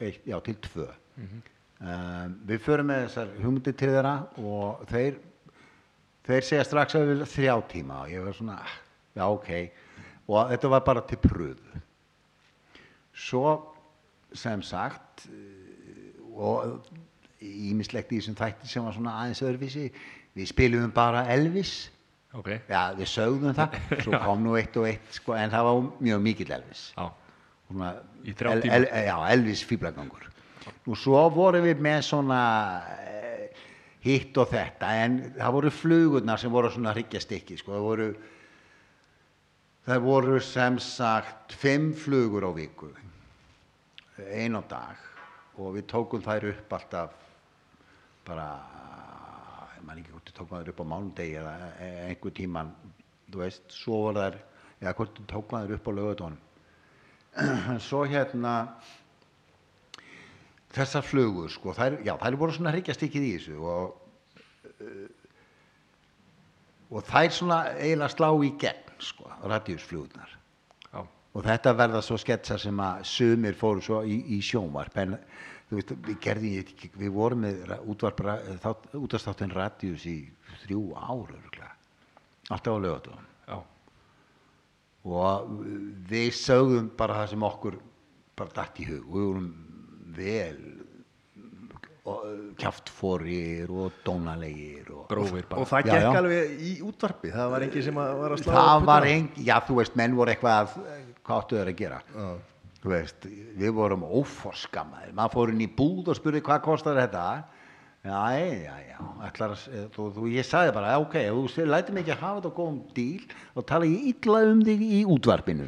eitt, 0.00 0.22
já, 0.26 0.38
til 0.44 0.56
tvö. 0.64 0.88
Um, 1.78 2.34
við 2.48 2.62
förum 2.64 2.88
með 2.90 3.04
þessar 3.06 3.34
hugmyndir 3.38 3.74
til 3.78 3.90
þeirra 3.92 4.14
og 4.42 4.86
þeir 4.90 5.18
þeir 6.28 6.46
segja 6.46 6.64
strax 6.66 6.96
að 6.98 7.10
við 7.12 7.26
þrjá 7.32 7.54
tíma. 7.70 8.02
Og 8.02 8.12
ég 8.12 8.24
var 8.24 8.36
svona, 8.36 8.58
"Ah, 8.62 8.74
já 9.16 9.24
ok. 9.26 9.50
Og 10.28 10.50
þetta 10.50 10.68
var 10.68 10.80
bara 10.80 11.00
til 11.00 11.18
pröfu. 11.18 11.80
Svo 13.14 13.74
sem 14.34 14.62
sagt 14.62 15.28
og 16.34 16.82
ímislegt 17.44 18.12
í 18.12 18.20
þessum 18.20 18.38
þætti 18.38 18.70
sem 18.70 18.86
var 18.86 18.96
svona 18.96 19.16
aðeins 19.22 19.44
öðruvísi. 19.44 19.86
Við 20.38 20.50
spilum 20.52 20.92
bara 20.94 21.26
Elvis. 21.34 21.76
Ok. 22.36 22.52
Já 22.68 22.94
við 22.98 23.12
sögðum 23.12 23.56
það. 23.56 23.78
Svo 24.04 24.20
kom 24.26 24.42
nú 24.44 24.56
eitt 24.60 24.76
og 24.80 24.88
eitt 24.90 25.20
sko, 25.20 25.36
en 25.38 25.52
það 25.52 25.70
var 25.70 25.84
mjög 26.08 26.24
mikill 26.24 26.50
Elvis. 26.58 26.88
Svona, 26.94 27.92
þrjá 28.24 28.58
tíma? 28.64 28.82
já, 28.88 29.14
Elvis 29.34 29.64
fýblagangur 29.68 30.28
og 30.88 30.96
svo 30.98 31.20
vorum 31.32 31.66
við 31.66 31.82
með 31.84 32.00
svona 32.06 32.40
eh, 33.04 33.64
hitt 34.04 34.36
og 34.40 34.50
þetta 34.52 34.90
en 35.04 35.18
það 35.36 35.54
voru 35.58 35.72
flugurnar 35.74 36.40
sem 36.40 36.52
voru 36.52 36.70
svona 36.72 36.94
hryggjastykki 36.96 37.58
sko, 37.60 37.74
það 37.76 37.86
voru 37.86 38.08
það 39.88 40.02
voru 40.04 40.40
sem 40.44 40.78
sagt 40.82 41.56
fimm 41.60 41.92
flugur 41.96 42.48
á 42.48 42.52
viku 42.56 42.90
ein 44.18 44.58
á 44.58 44.62
dag 44.68 45.04
og 45.58 45.76
við 45.76 45.88
tókum 45.90 46.24
þær 46.24 46.50
upp 46.52 46.76
alltaf 46.78 47.27
bara 48.28 48.48
man 49.86 50.00
ekki 50.00 50.12
hvort 50.12 50.30
við 50.30 50.36
tókum 50.36 50.58
þær 50.58 50.72
upp 50.72 50.84
á 50.84 50.90
mánudegi 50.92 51.38
eða 51.40 51.56
einhver 52.08 52.36
tíman 52.36 52.72
þú 53.28 53.42
veist, 53.42 53.66
svo 53.72 54.04
var 54.06 54.20
þær 54.20 54.38
eða 54.82 54.94
hvort 55.00 55.20
við 55.20 55.28
tókum 55.32 55.64
þær 55.64 55.76
upp 55.78 55.88
á 55.88 55.92
lögutónum 55.98 56.42
svo 57.88 58.02
hérna 58.08 58.54
þessar 60.74 61.06
flugur 61.06 61.48
sko, 61.50 61.72
þær, 61.76 62.02
já, 62.04 62.14
þær 62.20 62.36
voru 62.40 62.54
svona 62.54 62.74
hryggjastykkið 62.74 63.28
í 63.28 63.36
þessu 63.38 63.62
og 63.62 63.96
uh, 64.84 65.06
og 66.88 67.04
þær 67.04 67.32
svona 67.34 67.58
eiginlega 67.76 68.14
slá 68.14 68.28
í 68.44 68.52
gegn 68.60 69.00
sko, 69.04 69.30
radíusflugurnar. 69.44 70.34
Og 71.36 71.44
þetta 71.44 71.74
verða 71.76 72.00
svo 72.02 72.16
sketsa 72.18 72.56
sem 72.58 72.78
að 72.82 73.02
sumir 73.06 73.56
fóru 73.58 73.82
svo 73.84 74.00
í, 74.08 74.16
í 74.34 74.38
sjónvarp 74.42 74.96
en 74.98 75.18
veist, 75.76 75.90
við 76.08 76.18
gerðum 76.24 76.52
ég 76.56 76.72
við 76.96 77.10
vorum 77.12 77.42
með 77.44 77.58
ra- 77.68 77.80
útvarp 77.84 78.22
útastáttin 78.96 79.52
radíus 79.52 80.06
í 80.08 80.16
þrjú 80.64 80.82
ár 80.96 81.28
örugglega. 81.36 81.74
alltaf 82.50 82.72
á 82.72 82.78
lögatum 82.80 83.26
Já. 83.48 83.58
og 85.04 85.50
við 86.08 86.30
sögðum 86.32 86.90
bara 86.96 87.14
það 87.22 87.28
sem 87.34 87.42
okkur 87.42 87.78
bara 88.36 88.50
datt 88.56 88.80
í 88.80 88.86
hug 88.88 89.04
og 89.08 89.14
við 89.14 89.26
vorum 89.28 89.48
vel 90.16 90.58
kjaftforir 92.58 93.68
og 93.70 93.92
dónalegir 94.04 94.86
og 94.94 95.06
Grófir 95.10 95.44
bara. 95.48 95.60
Og 95.60 95.68
það 95.68 95.82
Já, 95.84 95.92
gekk 95.92 96.04
já. 96.06 96.12
alveg 96.22 96.62
í 96.64 96.70
útvarpi, 96.88 97.32
það 97.34 97.50
var 97.52 97.64
engin 97.66 97.84
sem 97.84 97.98
að 98.00 98.12
var 98.22 98.32
að 98.34 98.40
slá 98.42 98.52
það 98.56 98.86
var 98.88 99.06
engin, 99.10 99.44
já 99.44 99.56
þú 99.68 99.76
veist 99.80 99.98
menn 100.00 100.16
voru 100.16 100.32
eitthvað 100.32 100.54
að, 100.62 100.78
hvað 101.26 101.42
áttu 101.42 101.58
þeir 101.58 101.70
að 101.72 101.76
gera 101.82 101.98
Já. 102.14 102.28
Veist, 102.84 103.26
við 103.58 103.72
vorum 103.74 104.04
óforskammaðir, 104.06 105.14
maður 105.16 105.32
fór 105.34 105.52
inn 105.52 105.64
í 105.64 105.70
búð 105.78 106.12
og 106.12 106.18
spurði 106.18 106.42
hvað 106.46 106.60
kostar 106.62 107.00
þetta? 107.00 107.24
Já, 108.06 108.20
já, 108.38 108.74
já 108.86 108.98
ætlar, 109.26 109.54
að- 109.56 109.88
þú, 109.96 110.04
þú, 110.14 110.26
ég 110.30 110.46
sagði 110.46 110.74
bara, 110.76 110.98
ok 111.02 111.16
þú 111.26 111.66
lætir 111.66 111.92
mig 111.96 112.04
ekki 112.06 112.14
að 112.14 112.22
hafa 112.22 112.40
þetta 112.40 112.52
á 112.54 112.58
góðum 112.58 112.78
díl 112.94 113.24
og 113.54 113.66
tala 113.66 113.84
ég 113.90 114.06
illa 114.14 114.44
um 114.52 114.62
þig 114.62 114.84
í 114.86 115.00
útvarpinu. 115.04 115.66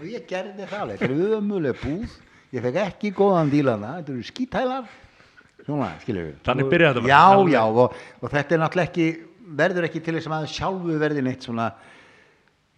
Og 0.00 0.08
ég 0.10 0.26
gerði 0.28 0.66
það 0.66 0.80
alveg. 0.80 0.98
Þetta 0.98 1.14
er 1.14 1.36
ömuleg 1.38 1.78
búð, 1.80 2.18
ég 2.52 2.66
fekk 2.66 2.80
ekki 2.82 3.12
góðan 3.16 3.52
díl 3.54 3.68
að 3.70 3.86
það, 3.86 3.94
þetta 4.00 4.12
eru 4.12 4.26
skítælar. 4.28 4.90
Svona, 5.64 5.88
Þannig 6.44 6.68
byrjaði 6.72 7.00
þetta 7.00 7.08
já, 7.08 7.24
já, 7.54 7.62
og, 7.68 7.94
og 8.20 8.30
þetta 8.34 8.54
er 8.56 8.60
náttúrulega 8.64 8.90
ekki 8.90 9.08
verður 9.60 9.86
ekki 9.86 10.00
til 10.02 10.14
þess 10.16 10.30
að 10.34 10.46
sjálfu 10.50 10.98
verði 10.98 11.22
neitt 11.22 11.46
svona 11.46 11.70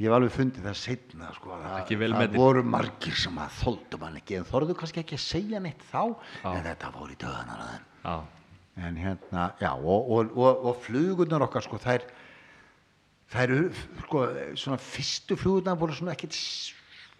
ég 0.02 0.08
hef 0.10 0.16
alveg 0.18 0.32
fundið 0.34 0.64
það 0.66 0.76
setna 0.82 1.28
sko, 1.36 1.54
það, 1.62 1.74
það 2.18 2.36
voru 2.42 2.62
margir 2.74 3.16
sem 3.22 3.36
að 3.38 3.56
þóldum 3.60 4.04
hann 4.08 4.18
ekki. 4.20 4.36
En 4.40 4.46
þorðu 4.50 4.76
kannski 4.80 5.02
ekki 5.04 5.18
að 5.18 5.24
segja 5.28 5.60
neitt 5.62 5.84
þá 5.92 6.02
en 6.56 6.64
þetta 6.66 6.90
fór 6.96 7.12
í 7.14 7.18
döðanar 7.22 7.62
en 8.82 8.96
hérna, 8.96 9.46
já, 9.60 9.70
og, 9.76 10.10
og, 10.16 10.30
og, 10.40 10.62
og 10.72 10.78
flugurnar 10.86 11.44
okkar, 11.44 11.62
sko, 11.66 11.76
þær 11.84 12.06
þær 13.32 13.52
sko, 14.04 14.22
svona 14.60 14.78
fyrstu 14.80 15.36
flugurnar 15.40 15.76
voru 15.80 15.94
svona 15.96 16.14
ekkit 16.16 16.32
s- 16.36 16.72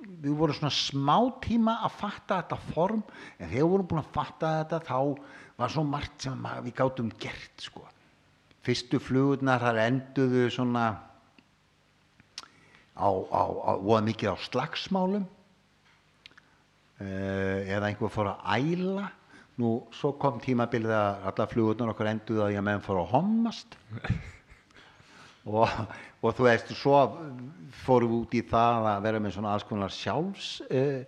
við 0.02 0.32
vorum 0.34 0.56
svona 0.56 0.72
smá 0.74 1.14
tíma 1.44 1.76
að 1.86 1.92
fatta 2.00 2.40
þetta 2.40 2.56
form, 2.72 3.02
en 3.38 3.46
þegar 3.52 3.60
við 3.62 3.70
vorum 3.76 3.86
búin 3.92 4.00
að 4.02 4.08
fatta 4.16 4.48
þetta, 4.64 4.80
þá 4.88 4.98
var 5.62 5.70
svo 5.76 5.84
margt 5.86 6.24
sem 6.26 6.48
við 6.64 6.74
gátum 6.80 7.12
gert, 7.22 7.52
sko. 7.62 7.84
Fyrstu 8.66 8.98
flugurnar, 9.02 9.60
þar 9.62 9.78
enduðu 9.86 10.48
svona 10.56 10.86
á, 12.96 13.08
á, 13.08 13.42
á 13.42 13.72
voða 13.80 14.02
mikið 14.08 14.34
á 14.34 14.36
slagsmálum 14.48 15.24
uh, 17.00 17.58
eða 17.66 17.88
einhver 17.88 18.12
fór 18.12 18.32
að 18.34 18.44
æla. 18.58 19.08
Nú 19.60 19.74
svo 19.92 20.14
kom 20.20 20.40
tímabilið 20.40 20.94
að 20.96 21.26
alla 21.30 21.48
flugurnar 21.50 21.92
okkar 21.92 22.12
enduðu 22.14 22.46
að 22.46 22.54
ég 22.56 22.64
menn 22.64 22.84
fór 22.84 23.02
að 23.02 23.12
hommast. 23.16 23.76
Og, 25.42 25.66
og 26.22 26.36
þú 26.38 26.44
veist 26.46 26.68
svo 26.78 26.98
fórum 27.82 28.12
við 28.12 28.18
út 28.20 28.34
í 28.38 28.42
það 28.46 28.84
að 28.92 29.00
vera 29.08 29.18
með 29.24 29.32
svona 29.34 29.54
alls 29.56 29.64
konar 29.66 29.90
sjálfs 29.90 30.50
uh, 30.68 31.00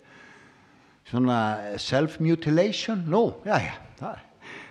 svona 1.06 1.36
self-mutilation. 1.78 3.04
Nú, 3.06 3.28
já 3.46 3.60
já 3.62 3.76
það, 4.00 4.24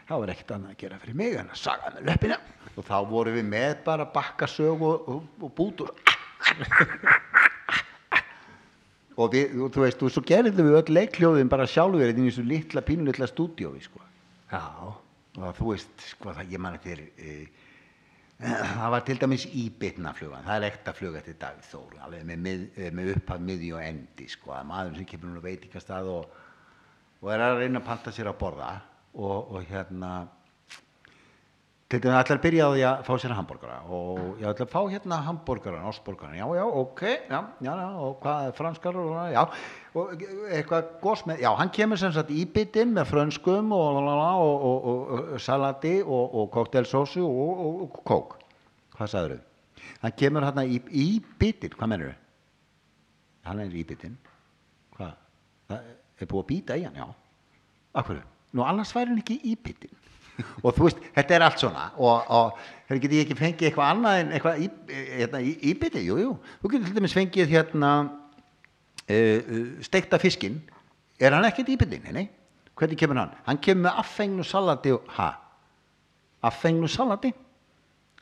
það 0.09 0.20
var 0.26 0.34
ekkert 0.34 0.51
annað 0.57 0.74
að 0.74 0.82
gera 0.84 0.99
fyrir 1.05 1.20
mig 1.22 1.38
en 1.39 1.53
að 1.53 1.61
saga 1.61 1.93
með 1.95 2.09
löppina. 2.09 2.41
Og 2.74 2.89
þá 2.89 2.97
vorum 3.07 3.38
við 3.39 3.47
með 3.53 3.74
bara 3.86 4.09
bakkasög 4.11 4.84
og, 4.84 5.07
og, 5.14 5.24
og 5.39 5.55
bútur 5.55 5.95
og 9.19 9.33
við, 9.33 9.57
þú 9.73 9.83
veist, 9.83 10.03
og 10.03 10.13
svo 10.13 10.23
gerðum 10.27 10.69
við 10.69 10.79
öll 10.79 10.95
leikljóðin 10.99 11.51
bara 11.51 11.69
sjálfur 11.69 12.09
inn 12.09 12.25
í 12.25 12.29
þessu 12.29 12.45
litla, 12.47 12.85
pínu 12.85 13.09
litla 13.09 13.29
stúdíói, 13.29 13.81
sko. 13.83 14.01
Já. 14.51 14.63
Og 15.41 15.55
þú 15.57 15.71
veist, 15.71 15.93
sko, 16.11 16.33
það, 16.33 16.51
ég 16.53 16.61
man 16.61 16.75
eftir, 16.77 16.99
e, 17.17 17.47
það 18.43 18.91
var 18.93 19.05
til 19.07 19.17
dæmis 19.21 19.47
íbytnaflugan, 19.49 20.45
það 20.45 20.59
er 20.59 20.67
ekta 20.67 20.93
flug 20.93 21.17
eftir 21.17 21.39
Davíð 21.41 21.69
Þór, 21.71 21.95
alveg 22.05 22.27
með, 22.29 22.67
eh, 22.77 22.91
með 22.93 23.15
upphaf, 23.15 23.41
miði 23.41 23.71
og 23.73 23.81
endi, 23.81 24.27
sko, 24.29 24.53
að 24.53 24.67
maður 24.69 24.99
sem 24.99 25.09
kemur 25.09 25.33
nú 25.33 25.41
veitingastað 25.41 26.11
og, 26.13 26.37
og 27.23 27.31
er 27.33 27.45
að 27.47 27.63
reyna 27.63 27.81
að 27.81 27.87
panta 27.87 28.13
sér 28.13 28.29
að 28.29 28.39
borða 28.43 28.69
og, 29.13 29.55
og 29.55 29.65
hérna, 29.69 30.11
til 31.93 32.01
dæmis 32.01 32.23
ætlar 32.23 32.39
að 32.39 32.41
byrja 32.41 32.65
á 32.65 32.69
því 32.73 32.83
að 32.89 33.01
fá 33.05 33.13
sér 33.21 33.33
hambúrgara 33.37 33.75
og 33.93 34.39
ég 34.41 34.47
ætla 34.49 34.65
að 34.65 34.71
fá 34.71 34.79
hérna 34.89 35.19
hambúrgaran, 35.27 35.85
ostbúrgaran, 35.91 36.37
já, 36.39 36.45
já, 36.57 36.63
ok, 36.65 37.01
já, 37.29 37.39
já, 37.61 37.73
og 38.01 38.15
hvað 38.23 38.47
er 38.47 38.55
franskar 38.57 38.97
og 38.97 39.11
já, 39.29 39.43
og 39.93 40.23
eitthvað 40.49 40.89
gos 41.03 41.23
með, 41.29 41.43
já, 41.45 41.51
hann 41.59 41.73
kemur 41.75 42.01
sem 42.01 42.13
sagt 42.15 42.33
í 42.33 42.47
bitinn 42.49 42.95
með 42.97 43.11
frönskum 43.11 43.69
og, 43.77 43.99
og, 44.01 44.65
og, 44.71 44.87
og, 44.89 45.31
salati 45.37 45.99
og, 46.01 46.49
koktelsósu 46.55 47.21
og 47.21 47.99
kók, 48.01 48.39
hvað 48.97 49.13
sagður 49.13 49.37
þau? 49.37 49.49
Hann 50.01 50.17
kemur 50.17 50.47
hérna 50.49 50.65
í, 50.65 50.81
í 50.89 51.07
bitinn, 51.21 51.77
hvað 51.77 51.93
mennur 51.93 52.13
þau? 52.13 52.21
Hann 53.51 53.61
er 53.61 53.75
í 53.75 53.85
bitinn, 53.85 54.17
hvað? 54.97 55.13
Það 55.69 56.25
er 56.25 56.31
búið 56.31 56.41
að 56.41 56.49
býta 56.55 56.79
í 56.79 56.87
hann, 56.87 56.97
já. 56.97 57.05
Akkur, 58.01 58.23
nú 58.57 58.65
annars 58.65 58.95
væri 58.95 59.13
hann 59.13 59.21
ekki 59.21 59.43
í 59.45 59.53
bitinn 59.61 60.02
og 60.63 60.69
þú 60.73 60.88
veist, 60.88 61.01
þetta 61.15 61.38
er 61.38 61.47
allt 61.47 61.63
svona 61.63 61.88
og, 61.97 62.29
og 62.34 62.59
þegar 62.88 63.01
geti 63.05 63.19
ég 63.19 63.27
ekki 63.27 63.39
fengið 63.39 63.69
eitthvað 63.69 63.91
annað 63.93 64.21
en 64.21 64.36
eitthvað 64.38 64.61
í, 64.63 64.69
hérna, 65.19 65.41
í, 65.41 65.55
í 65.69 65.73
biti, 65.79 66.05
jú, 66.07 66.19
jú 66.21 66.36
þú 66.61 66.73
getur 66.73 66.89
til 66.89 66.97
dæmis 66.99 67.17
fengið 67.17 67.53
hérna 67.53 67.91
uh, 68.03 69.11
uh, 69.13 69.67
steikta 69.86 70.21
fiskinn 70.21 70.61
er 71.21 71.36
hann 71.36 71.45
ekkert 71.47 71.71
í 71.73 71.77
biti, 71.79 72.01
nei, 72.03 72.15
nei 72.17 72.25
hvernig 72.77 72.99
kemur 72.99 73.21
hann? 73.21 73.34
Hann 73.45 73.61
kemur 73.61 73.88
með 73.88 74.01
affengnu 74.01 74.45
salati 74.47 74.93
og, 74.95 75.07
ha? 75.17 75.29
Affengnu 76.49 76.89
salati? 76.91 77.31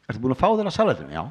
Ertu 0.08 0.22
búin 0.22 0.36
að 0.36 0.42
fá 0.42 0.50
þér 0.50 0.70
að 0.70 0.76
salatinu? 0.76 1.16
Já. 1.16 1.24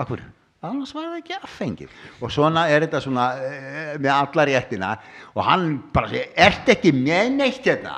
Akkur? 0.00 0.22
Annars 0.64 0.90
var 0.94 1.04
það 1.06 1.18
ekki 1.20 1.36
affengið. 1.36 1.98
Og 2.18 2.32
svona 2.34 2.64
er 2.72 2.82
þetta 2.86 3.02
svona 3.04 3.26
uh, 3.38 3.92
með 4.00 4.12
alla 4.14 4.46
réttina 4.48 4.94
og 5.34 5.44
hann 5.46 5.68
bara 5.94 6.10
segir, 6.10 6.32
ert 6.34 6.72
ekki 6.74 6.94
með 6.96 7.36
neitt 7.36 7.60
hérna? 7.66 7.94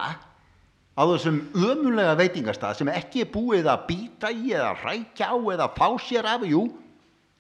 Á 1.01 1.03
þessum 1.09 1.39
ömulega 1.57 2.17
veitingastað 2.19 2.77
sem 2.77 2.91
ekki 2.93 3.25
er 3.25 3.31
búið 3.33 3.71
að 3.73 3.87
býta 3.89 4.31
í 4.33 4.53
eða 4.53 4.75
rækja 4.83 5.31
á 5.33 5.37
eða 5.55 5.69
fá 5.73 5.87
sér 6.05 6.29
af, 6.29 6.45
jú, 6.45 6.67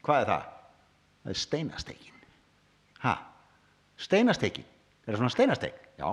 hvað 0.06 0.22
er 0.22 0.30
það? 0.30 0.46
Það 1.20 1.32
er 1.34 1.40
steinastekin. 1.42 2.22
Ha? 3.04 3.14
Steinastekin? 4.00 4.68
Er 5.04 5.12
það 5.12 5.20
svona 5.20 5.34
steinasteik? 5.34 5.82
Já. 6.00 6.08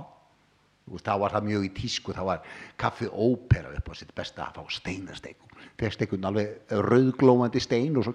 Þá 0.87 1.13
var 1.19 1.35
það 1.35 1.47
mjög 1.47 1.63
í 1.67 1.71
tísku, 1.75 2.15
þá 2.15 2.23
var 2.27 2.51
kaffi 2.79 3.07
ópera 3.11 3.71
upp 3.75 3.89
á 3.91 3.93
sitt 3.95 4.11
besta 4.15 4.47
að 4.47 4.59
fá 4.59 4.75
steinasteik. 4.77 5.39
Fegst 5.79 6.03
einhvern 6.03 6.27
alveg 6.27 6.75
rauðglómandi 6.87 7.63
stein 7.63 7.95
og 7.99 8.07
svo 8.07 8.13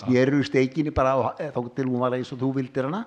snéru 0.00 0.40
steikinni 0.46 0.92
bara 0.94 1.14
á, 1.16 1.36
þá 1.36 1.60
til 1.76 1.88
hún 1.88 2.00
var 2.00 2.16
eins 2.16 2.32
og 2.32 2.40
þú 2.40 2.52
vildir 2.60 2.88
hana. 2.88 3.04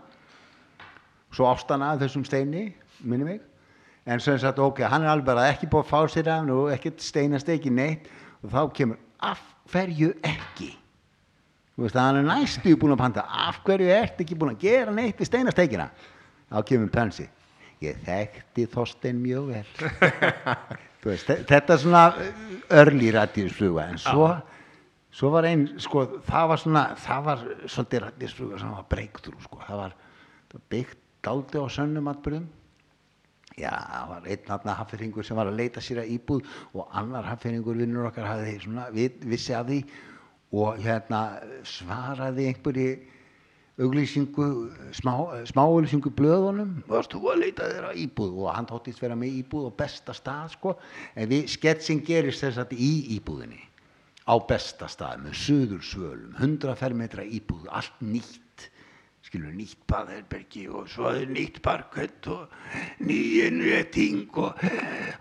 Svo 1.33 1.49
ástana 1.49 1.93
þessum 2.01 2.25
steini, 2.25 2.69
minni 3.01 3.27
mig 3.27 3.43
en 4.05 4.19
sem 4.21 4.37
sagt 4.41 4.59
ok, 4.61 4.83
hann 4.89 5.03
er 5.05 5.09
alveg 5.13 5.25
bara 5.31 5.47
ekki 5.51 5.67
búið 5.71 5.85
að 5.85 5.91
fá 5.91 6.13
sér 6.13 6.29
af 6.35 6.43
nú, 6.47 6.65
ekkert 6.73 7.01
steinast 7.01 7.49
ekki 7.49 7.71
neitt. 7.73 8.09
Og 8.45 8.51
þá 8.53 8.59
kemur, 8.77 8.99
af 9.25 9.41
hverju 9.73 10.11
ekki? 10.25 10.71
Þú 11.75 11.83
veist, 11.87 11.97
hann 11.99 12.19
er 12.21 12.27
næstu 12.27 12.75
búin 12.79 12.93
að 12.95 13.01
panta, 13.01 13.23
af 13.27 13.57
hverju 13.65 13.87
ert 13.91 14.21
ekki 14.21 14.37
búin 14.39 14.53
að 14.53 14.61
gera 14.67 14.93
neitt 14.95 15.17
við 15.19 15.27
steinasteikina 15.31 15.89
þá 16.51 16.59
kemur 16.69 16.91
pensi 16.93 17.25
ég 17.83 17.97
þekkti 18.05 18.63
Þorstein 18.71 19.17
mjög 19.19 19.49
vel. 19.51 19.65
Veist, 21.05 21.27
þe- 21.27 21.41
þetta 21.49 21.73
er 21.75 21.81
svona 21.81 22.03
örli 22.79 23.09
rættíðsfluga 23.13 23.83
en 23.91 23.99
svo, 24.01 24.29
svo 25.13 25.29
var 25.33 25.45
einn 25.49 25.65
sko, 25.83 26.05
það 26.25 26.47
var 26.53 26.61
svona, 26.63 26.83
það 27.03 27.25
var 27.27 27.43
svolítið 27.65 28.03
rættíðsfluga 28.05 28.61
sem 28.61 28.71
var 28.77 28.87
breyktur 28.89 29.35
sko. 29.43 29.59
það 29.67 29.81
var, 29.83 29.97
byggt 30.71 30.97
daldi 31.27 31.61
á 31.61 31.65
sönnum 31.75 32.07
atbyrðum 32.13 32.47
Já, 33.55 33.71
það 33.71 34.09
var 34.11 34.29
einn 34.33 34.53
aðna 34.57 34.73
haffyringur 34.81 35.25
sem 35.27 35.37
var 35.39 35.47
að 35.47 35.59
leita 35.61 35.83
sér 35.83 36.01
að 36.01 36.11
íbúð 36.17 36.47
og 36.75 36.89
annar 36.99 37.27
haffyringur 37.29 37.77
vinnur 37.79 38.09
okkar 38.09 38.27
hafði 38.27 38.57
svona, 38.65 38.89
vissi 38.91 39.55
að 39.55 39.69
því 39.71 39.77
og 40.55 40.81
hérna 40.83 41.21
svaraði 41.67 42.49
einhverju 42.51 42.89
auglýsingu 43.75 44.47
smá, 44.95 45.13
smá 45.47 45.63
blöðunum. 46.19 46.83
Varst 46.87 47.15
þú 47.15 47.31
að 47.31 47.41
leita 47.43 47.69
þér 47.71 47.89
að 47.89 48.01
íbúð? 48.05 48.37
Og 48.43 48.51
hann 48.55 48.69
þóttist 48.69 49.01
vera 49.03 49.17
með 49.19 49.39
íbúð 49.41 49.69
og 49.69 49.75
besta 49.79 50.15
stað 50.15 50.53
sko. 50.55 50.75
En 51.15 51.29
við 51.31 51.49
sketsin 51.51 52.03
gerist 52.03 52.43
þess 52.43 52.63
að 52.63 52.75
í 52.75 52.93
íbúðinni 53.17 53.61
á 54.25 54.35
besta 54.47 54.87
stað 54.89 55.25
með 55.25 55.35
söður 55.37 55.83
svölum 55.85 56.39
100 56.39 56.75
fermetra 56.79 57.23
íbúð, 57.23 57.67
allt 57.69 57.99
nýtt 58.01 58.39
skilur 59.25 59.53
nýtt 59.57 59.85
baðherbergi 59.89 60.67
og 60.69 60.89
svo 60.91 61.09
er 61.09 61.29
nýtt 61.31 61.57
parkett 61.65 62.27
og 62.29 62.51
nýjinn 63.01 63.63
rétting 63.63 64.37
og 64.37 64.59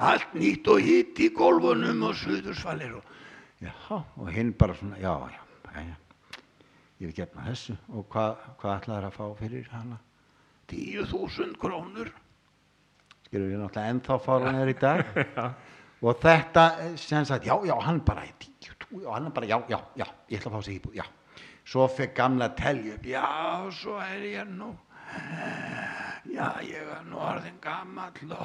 allt 0.05 0.35
nýtt 0.37 0.69
og 0.69 0.83
hitt 0.85 1.23
í 1.25 1.31
gólfunum 1.33 2.03
og 2.11 2.19
suðursvalir 2.21 2.99
og, 2.99 3.15
já, 3.65 3.73
og 3.97 4.29
hinn 4.35 4.53
bara 4.61 4.77
svona, 4.77 4.99
já, 5.01 5.15
já, 5.33 5.41
já, 5.89 5.95
ég 7.01 7.09
vil 7.09 7.17
gefna 7.17 7.47
þessu. 7.49 7.79
Og 7.95 8.05
hvað, 8.13 8.45
hvað 8.61 8.77
ætlaður 8.77 9.09
að 9.09 9.17
fá 9.17 9.25
fyrir 9.41 9.73
hana? 9.73 9.99
10.000 10.69 11.57
krónur. 11.61 12.13
Skilur 13.25 13.51
við 13.51 13.61
náttúrulega 13.63 13.95
ennþá 13.95 14.21
fárunir 14.25 14.73
í 14.75 14.79
dag. 14.85 15.05
Og 16.05 16.21
þetta 16.21 16.69
sem 17.01 17.25
sagt, 17.25 17.47
já, 17.49 17.57
já, 17.65 17.75
hann 17.81 18.05
bara 18.05 18.27
já, 18.29 18.73
hann 19.09 19.33
bara, 19.33 19.49
já, 19.49 19.63
já, 19.73 19.79
já, 19.97 20.09
ég 20.29 20.41
ætla 20.43 20.51
að 20.51 20.59
fá 20.59 20.67
sig 20.67 20.77
íbúð, 20.77 20.99
já 21.01 21.07
svo 21.65 21.87
fekk 21.89 22.17
gamla 22.17 22.51
að 22.51 22.59
telja 22.61 22.97
upp 22.99 23.07
já, 23.09 23.25
svo 23.79 23.97
er 24.03 24.27
ég 24.31 24.51
nú 24.51 24.73
já, 26.35 26.49
ég 26.65 26.93
er 26.99 27.07
nú 27.09 27.23
orðin 27.23 27.59
gammal 27.62 28.12
og 28.35 28.45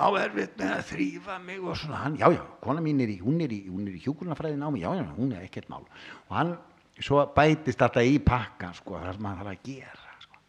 á 0.00 0.06
erfitt 0.18 0.56
með 0.58 0.72
að 0.74 0.86
þrýfa 0.90 1.36
mig 1.44 1.62
og 1.62 1.76
svona. 1.78 2.00
Hann, 2.02 2.16
já, 2.18 2.26
já, 2.34 2.42
kona 2.64 2.82
mín 2.82 3.02
er 3.04 3.12
í 3.12 3.20
hún 3.22 3.38
er 3.44 3.52
í, 3.54 3.60
í 3.70 4.02
hjúkurnafræðin 4.02 4.64
á 4.66 4.68
mig, 4.74 4.82
já, 4.82 4.90
já, 4.98 5.04
hún 5.16 5.34
er 5.36 5.44
ekkert 5.46 5.70
mál. 5.70 5.84
Og 6.28 6.34
hann, 6.34 6.54
svo 6.98 7.22
bætist 7.36 7.82
alltaf 7.84 8.06
í 8.06 8.18
pakkan, 8.24 8.74
sko, 8.76 8.98
það 8.98 9.18
sem 9.18 9.28
hann 9.28 9.38
þarf 9.40 9.52
að 9.52 9.62
gera 9.68 10.16
sko. 10.24 10.40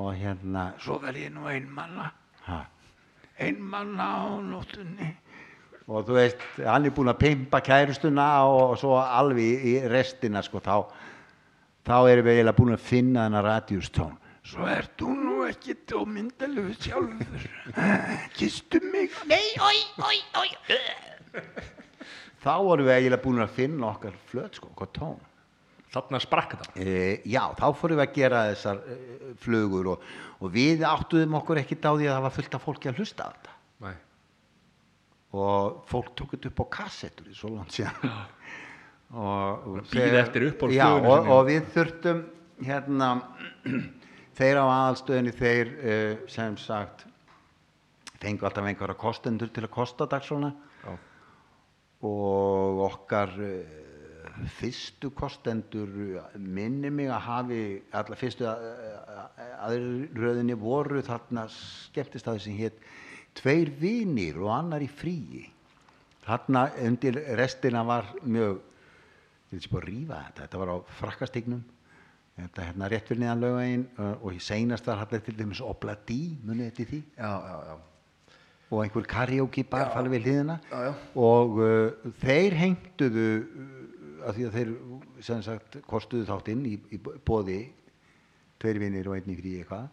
og 0.00 0.12
hérna 0.14 0.66
svo 0.78 0.98
verð 1.02 1.24
ég 1.24 1.32
nú 1.34 1.48
einmanna 1.50 2.10
einmanna 3.40 4.06
á 4.06 4.22
nóttunni 4.44 5.08
og 5.90 6.06
þú 6.06 6.16
veist, 6.16 6.48
hann 6.62 6.86
er 6.86 6.94
búin 6.94 7.10
að 7.10 7.20
pimpa 7.24 7.60
kærustuna 7.66 8.30
og 8.46 8.76
svo 8.78 8.96
alveg 9.02 9.66
í 9.66 9.76
restina 9.90 10.42
sko, 10.46 10.62
þá, 10.62 10.86
þá 11.86 11.96
erum 12.12 12.28
við 12.28 12.36
eiginlega 12.36 12.58
búin 12.60 12.76
að 12.76 12.88
finna 12.92 13.26
þennan 13.26 13.48
radjústón 13.48 14.18
svo 14.50 14.66
ert 14.70 14.94
þú 14.98 15.14
nú 15.14 15.34
ekki 15.46 15.76
dómyndalöfu 15.88 16.76
sjálfur. 16.80 17.44
Kistu 18.38 18.80
mig. 18.90 19.14
Nei, 19.30 19.42
oi, 19.62 19.78
oi, 20.06 20.18
oi. 20.40 20.48
Þá 22.40 22.54
vorum 22.64 22.88
við 22.88 22.94
eiginlega 22.96 23.24
búin 23.24 23.44
að 23.44 23.56
finna 23.58 23.90
okkar 23.92 24.16
flöt 24.30 24.58
sko, 24.58 24.72
okkar 24.72 24.92
tón. 24.96 25.18
Þarna 25.90 26.20
sprakk 26.22 26.52
þetta. 26.54 26.72
e, 26.78 26.90
já, 27.26 27.42
þá 27.58 27.64
fórum 27.74 27.98
við 27.98 28.04
að 28.04 28.12
gera 28.14 28.44
þessar 28.52 28.82
e, 28.86 28.98
flugur 29.42 29.88
og, 29.96 30.04
og 30.38 30.52
við 30.54 30.84
áttuðum 30.86 31.34
okkur 31.40 31.58
á 31.58 31.66
því 31.66 32.06
að 32.06 32.14
það 32.14 32.22
var 32.26 32.36
fullt 32.36 32.54
af 32.54 32.66
fólki 32.66 32.90
að 32.90 33.00
hlusta 33.02 33.26
á 33.26 33.30
þetta. 33.34 33.56
Nei. 33.86 33.96
Og 35.30 35.84
fólk 35.90 36.08
tók 36.18 36.30
þetta 36.34 36.48
upp 36.50 36.60
á 36.62 36.66
kassettur 36.80 37.26
í 37.30 37.34
svo 37.36 37.48
langt 37.54 37.72
síðan. 37.74 37.94
Og, 39.10 39.66
og 39.66 39.74
já, 40.70 40.86
og, 40.86 41.26
og 41.34 41.40
við 41.48 41.62
þurftum 41.74 42.18
hérna 42.62 43.08
þeir 44.38 44.56
á 44.62 44.64
aðalstöðinni 44.66 45.32
þeir 45.34 45.66
uh, 45.74 46.14
sem 46.30 46.54
sagt 46.60 46.98
fengu 48.20 48.44
alltaf 48.46 48.66
einhverja 48.68 49.00
kostendur 49.00 49.50
til 49.50 49.64
að 49.66 49.74
kosta 49.74 50.06
dagssvona 50.10 50.50
Já. 50.84 50.92
og 52.06 52.82
okkar 52.86 53.30
uh, 53.34 53.64
fyrstu 54.60 55.10
kostendur 55.16 55.90
minni 56.38 56.90
mig 56.94 57.08
að 57.10 57.26
hafi 57.26 57.82
alla 57.96 58.16
fyrstu 58.16 58.46
aðröðinni 58.46 60.54
voru 60.60 61.02
þarna 61.04 61.48
skemmtist 61.52 62.28
að 62.30 62.36
þessi 62.38 62.54
hétt 62.60 62.78
tveir 63.38 63.70
vinir 63.80 64.38
og 64.42 64.52
annar 64.54 64.82
í 64.84 64.88
fríi. 64.90 65.44
Þarna 66.24 66.66
undir 66.86 67.18
restina 67.38 67.84
var 67.86 68.10
mjög 68.22 68.60
ég 69.50 69.58
ekki 69.58 69.72
bara 69.72 69.82
að 69.82 69.90
rífa 69.90 70.18
þetta 70.26 70.42
þetta 70.44 70.58
var 70.60 70.70
á 70.70 70.76
frakkastignum 71.00 71.62
þetta 72.40 72.66
hérna 72.68 72.88
rétt 72.90 73.08
fyrir 73.10 73.22
niðan 73.24 73.40
lögvegin 73.42 73.86
og 74.12 74.28
í 74.36 74.42
seinast 74.42 74.86
var 74.86 75.00
hann 75.00 75.24
til 75.26 75.36
dæmis 75.36 75.62
Obladi 75.64 76.20
munið 76.44 76.68
þetta 76.70 76.84
í 76.84 76.90
því? 76.92 77.00
Já, 77.18 77.32
já, 77.48 77.56
já, 77.66 77.74
og 78.70 78.84
einhver 78.84 79.08
karaoke 79.10 79.64
bar 79.66 79.90
falið 79.94 80.14
við 80.14 80.28
hliðina. 80.28 80.56
Og 81.18 81.58
uh, 81.58 82.12
þeir 82.22 82.56
hengtuðu 82.60 83.26
uh, 83.42 84.28
af 84.30 84.36
því 84.36 84.46
að 84.46 84.56
þeir 84.58 84.72
sem 85.26 85.42
sagt 85.44 85.80
kostuðu 85.90 86.28
þátt 86.28 86.52
inn 86.54 86.64
í, 86.68 86.76
í 86.94 87.00
bóði 87.00 87.60
tveir 88.60 88.80
vinnir 88.82 89.08
og 89.10 89.16
einni 89.18 89.36
frí 89.38 89.56
eitthvað 89.58 89.88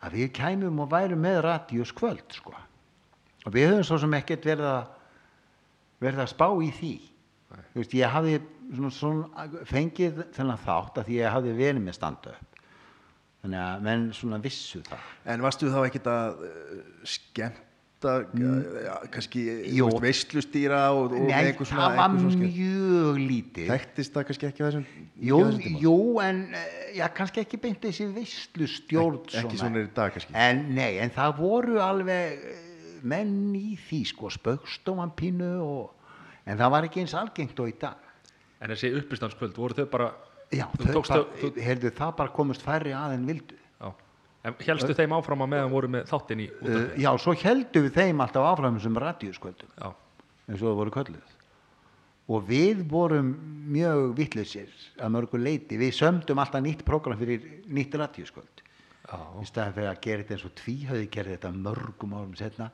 að 0.00 0.16
við 0.16 0.32
kæmum 0.36 0.82
og 0.84 0.90
værum 0.92 1.24
með 1.24 1.42
radíus 1.46 1.92
kvöld 1.96 2.36
sko. 2.36 2.54
Og 3.46 3.54
við 3.54 3.70
höfum 3.70 3.86
svo 3.88 4.00
sem 4.02 4.16
ekkert 4.20 4.46
verið 4.48 4.68
að 4.70 4.96
verið 6.00 6.22
að 6.24 6.32
spá 6.32 6.46
í 6.64 6.70
því. 6.76 6.94
Veist, 7.74 7.96
ég 7.98 8.12
hafði 8.12 8.38
svona, 8.70 8.92
svona, 8.94 9.48
fengið 9.68 10.22
þennan 10.36 10.62
þátt 10.62 11.02
að 11.02 11.10
ég 11.16 11.34
hafði 11.34 11.56
verið 11.58 11.84
með 11.84 11.98
stand 11.98 12.30
up 12.30 12.46
þannig 13.40 13.60
að 13.62 13.84
menn 13.86 14.06
svona 14.16 14.38
vissu 14.42 14.82
það. 14.84 15.10
En 15.32 15.44
varstu 15.44 15.70
þá 15.72 15.80
ekkert 15.86 16.08
að 16.12 16.42
uh, 16.44 16.80
skemmta, 17.08 17.62
ja, 17.62 17.69
kannski 18.00 19.42
Jú. 19.76 19.90
þú 19.90 20.00
veist, 20.00 20.32
veislustýra 20.32 20.80
og, 20.96 21.12
og 21.12 21.26
Nei, 21.28 21.50
einhver 21.50 21.68
svona, 21.68 21.90
það 21.90 21.98
var 21.98 22.38
mjög 22.40 23.20
lítið 23.20 23.68
Þekktist 23.74 24.14
það 24.14 24.26
kannski 24.30 24.48
ekki 24.48 24.64
þessum 24.64 24.86
Jú, 25.20 25.40
jú, 25.82 25.96
en 26.24 26.40
eh, 26.56 26.96
já, 26.96 27.04
kannski 27.16 27.42
ekki 27.44 27.60
beint 27.60 27.82
þessi 27.84 28.08
veistlu 28.14 28.68
stjórn 28.70 29.20
Ek- 29.28 29.36
ekki 29.42 29.60
svona 29.60 29.82
er 29.82 29.90
í 29.90 29.92
dag 29.96 30.14
kannski. 30.14 30.32
En 30.32 30.64
nei, 30.78 30.96
en 31.04 31.12
það 31.12 31.36
voru 31.42 31.76
alveg 31.84 32.40
eh, 32.40 32.64
menn 33.04 33.52
í 33.58 33.76
því, 33.76 34.00
sko, 34.14 34.32
spöggstofan 34.32 35.12
pínu 35.18 35.52
og, 35.60 36.16
en 36.46 36.56
það 36.56 36.74
var 36.76 36.88
ekki 36.88 37.04
eins 37.04 37.16
algengt 37.20 37.60
og 37.60 37.68
í 37.68 37.76
dag. 37.80 38.08
En 38.60 38.72
þessi 38.72 38.94
uppistandskvöld, 38.96 39.56
voru 39.56 39.76
þau 39.76 39.86
bara... 39.92 40.10
Já, 40.50 40.66
þú 40.72 40.88
þau 40.88 40.94
tókst 40.96 41.12
bara, 41.14 41.28
þau... 41.28 41.40
Þú, 41.44 41.64
heyrðu, 41.68 41.92
það 42.00 42.16
bara 42.18 42.34
komust 42.40 42.64
færri 42.64 42.96
að 42.96 43.16
en 43.18 43.28
vildu. 43.28 43.59
Helstu 44.44 44.94
þeim 44.96 45.12
áfram 45.18 45.44
að 45.44 45.50
meðan 45.54 45.74
voru 45.74 45.90
með 45.92 46.06
þáttinn 46.10 46.44
í 46.44 46.48
Uh, 46.50 46.62
útvarpinu? 46.62 47.02
já, 47.04 47.10
svo 47.18 47.34
heldu 47.42 47.82
við 47.86 47.98
þeim 47.98 48.22
alltaf 48.24 48.46
áfram 48.52 48.80
sem 48.80 48.96
radíuskvöldum, 49.04 49.74
eins 49.80 50.62
og 50.62 50.66
það 50.68 50.78
voru 50.80 50.94
kölluð. 50.94 51.36
Og 52.30 52.46
við 52.46 52.84
vorum 52.86 53.30
mjög 53.74 54.14
vittlausir 54.16 54.70
að 55.02 55.12
mörgu 55.16 55.38
leiti. 55.42 55.76
Við 55.80 55.96
sömdum 55.98 56.38
alltaf 56.38 56.62
nýtt 56.62 56.84
prógram 56.86 57.18
fyrir 57.18 57.42
nýtt 57.66 57.96
radíuskvöld. 57.98 58.62
Í 59.10 59.46
staðan 59.48 59.74
fyrir 59.74 59.90
að 59.90 60.00
gera 60.04 60.22
þetta 60.22 60.34
eins 60.36 60.44
og 60.46 60.52
tvíhauði 60.60 61.08
gerði 61.10 61.34
þetta 61.34 61.50
mörgum 61.56 62.12
árum 62.14 62.36
setna 62.38 62.68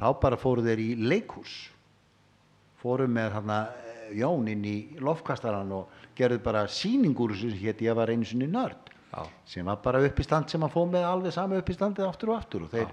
þá 0.00 0.08
bara 0.18 0.38
fóru 0.40 0.64
þeir 0.66 0.80
í 0.82 0.88
leikhús 0.98 1.52
fóru 2.82 3.06
með 3.10 3.36
þarna 3.36 3.58
eh, 3.68 4.08
Jón 4.18 4.48
inn 4.50 4.64
í 4.66 4.76
lofkastaran 4.98 5.70
og 5.76 5.94
gerðu 6.18 6.40
bara 6.42 6.64
sýningur 6.66 7.34
sem 7.38 7.54
hétt 7.60 7.82
ég 7.84 7.94
var 7.94 8.10
einu 8.10 8.26
sinni 8.26 8.48
nörd. 8.50 8.90
Sem 9.48 9.64
var 9.66 9.78
bara 9.82 10.02
uppistand 10.04 10.50
sem 10.50 10.62
að 10.62 10.74
fóð 10.74 10.90
með 10.92 11.06
alveg 11.08 11.32
sama 11.32 11.58
uppistandið 11.60 12.08
aftur 12.08 12.32
og 12.34 12.38
aftur 12.42 12.66
og 12.66 12.72
þeir 12.74 12.88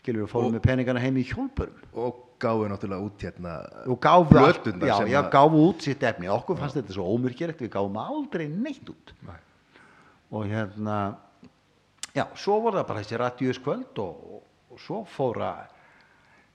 skilur 0.00 0.24
við 0.24 0.30
fóru 0.32 0.52
með 0.54 0.62
peningana 0.64 1.00
heim 1.02 1.16
í 1.20 1.24
hjólpurum 1.28 1.98
og 2.00 2.22
gáðu 2.40 2.68
náttúrulega 2.72 3.04
út 3.08 3.24
hérna 3.24 3.52
og 3.86 3.98
allt- 4.04 4.62
plöturnar 4.64 4.88
já, 4.88 4.96
já, 5.08 5.20
gáfu 5.30 5.60
út 5.68 5.82
sitt 5.82 6.02
efni. 6.02 6.28
Okkur 6.28 6.56
fannst 6.58 6.76
þetta 6.76 6.96
svo 6.96 7.06
ómyrkjöregt 7.14 7.60
við 7.62 7.70
gáfum 7.76 7.96
aldrei 8.00 8.48
neitt 8.48 8.88
út. 8.88 9.14
Nei. 9.26 9.36
og 10.34 10.46
hérna 10.50 11.16
já, 12.14 12.24
svo 12.34 12.60
voru 12.60 12.80
það 12.80 12.88
bara 12.88 13.02
þessi 13.04 13.18
radíuskvöld 13.20 13.98
og, 14.02 14.42
og 14.70 14.80
svo 14.80 15.04
fór 15.06 15.42
að 15.46 15.66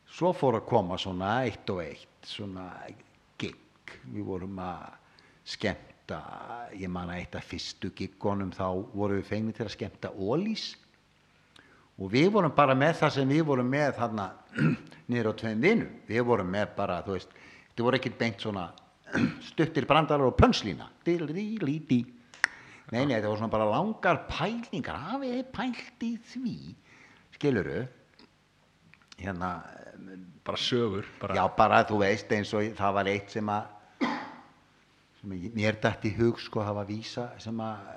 svo 0.10 0.34
fór 0.34 0.58
að 0.60 0.66
koma 0.68 0.98
svona 0.98 1.44
eitt 1.46 1.70
og 1.70 1.82
eitt 1.84 2.26
svona 2.26 2.66
gig 3.40 3.56
við 4.10 4.26
vorum 4.26 4.58
að 4.60 4.98
skemmta 6.10 6.70
ég 6.74 6.89
man 6.89 7.10
að 7.10 7.22
eitt 7.22 7.36
af 7.38 7.45
fyrstu 7.45 7.91
giggonum 7.93 8.51
þá 8.51 8.66
vorum 8.93 9.20
við 9.20 9.28
fengið 9.30 9.57
til 9.57 9.66
að 9.66 9.74
skemmta 9.76 10.10
ólís 10.18 10.76
og 11.99 12.10
við 12.12 12.32
vorum 12.34 12.53
bara 12.55 12.76
með 12.76 13.01
það 13.01 13.14
sem 13.14 13.30
við 13.30 13.43
vorum 13.45 13.70
með 13.70 13.93
þarna 13.99 14.26
niður 15.10 15.30
á 15.30 15.34
tveim 15.38 15.62
vinum. 15.62 15.89
Við 16.07 16.24
vorum 16.26 16.49
með 16.49 16.72
bara, 16.78 17.01
þú 17.03 17.18
veist 17.18 17.34
þetta 17.34 17.86
voru 17.86 17.99
ekkert 17.99 18.20
beint 18.20 18.41
svona 18.41 18.66
stuttir 19.49 19.86
brandarar 19.89 20.30
og 20.30 20.38
pönslína 20.39 20.89
Dí-dí-dí-dí. 21.05 21.99
nei, 22.91 23.05
nei, 23.05 23.18
þetta 23.18 23.30
voru 23.30 23.41
svona 23.41 23.53
bara 23.53 23.70
langar 23.70 24.24
pælingar 24.30 25.01
hafið 25.12 25.36
þið 25.36 25.51
pælt 25.53 26.07
í 26.07 26.14
því. 26.32 26.55
Skiluru 27.38 27.84
hérna 29.20 29.57
Bara 30.45 30.57
sögur. 30.57 31.05
Bara... 31.20 31.36
já, 31.36 31.43
bara 31.53 31.84
þú 31.86 31.99
veist 32.01 32.32
eins 32.34 32.53
og 32.55 32.72
það 32.74 32.93
var 32.95 33.10
eitt 33.12 33.34
sem 33.36 33.49
að 33.53 33.76
sem 35.20 35.34
að 35.36 35.57
mér 35.57 35.80
dætt 35.84 36.05
í 36.07 36.13
hug 36.15 36.39
sko, 36.39 36.63
það 36.63 36.78
var 36.80 36.88
vísa 36.88 37.26
sem 37.43 37.59
að 37.63 37.89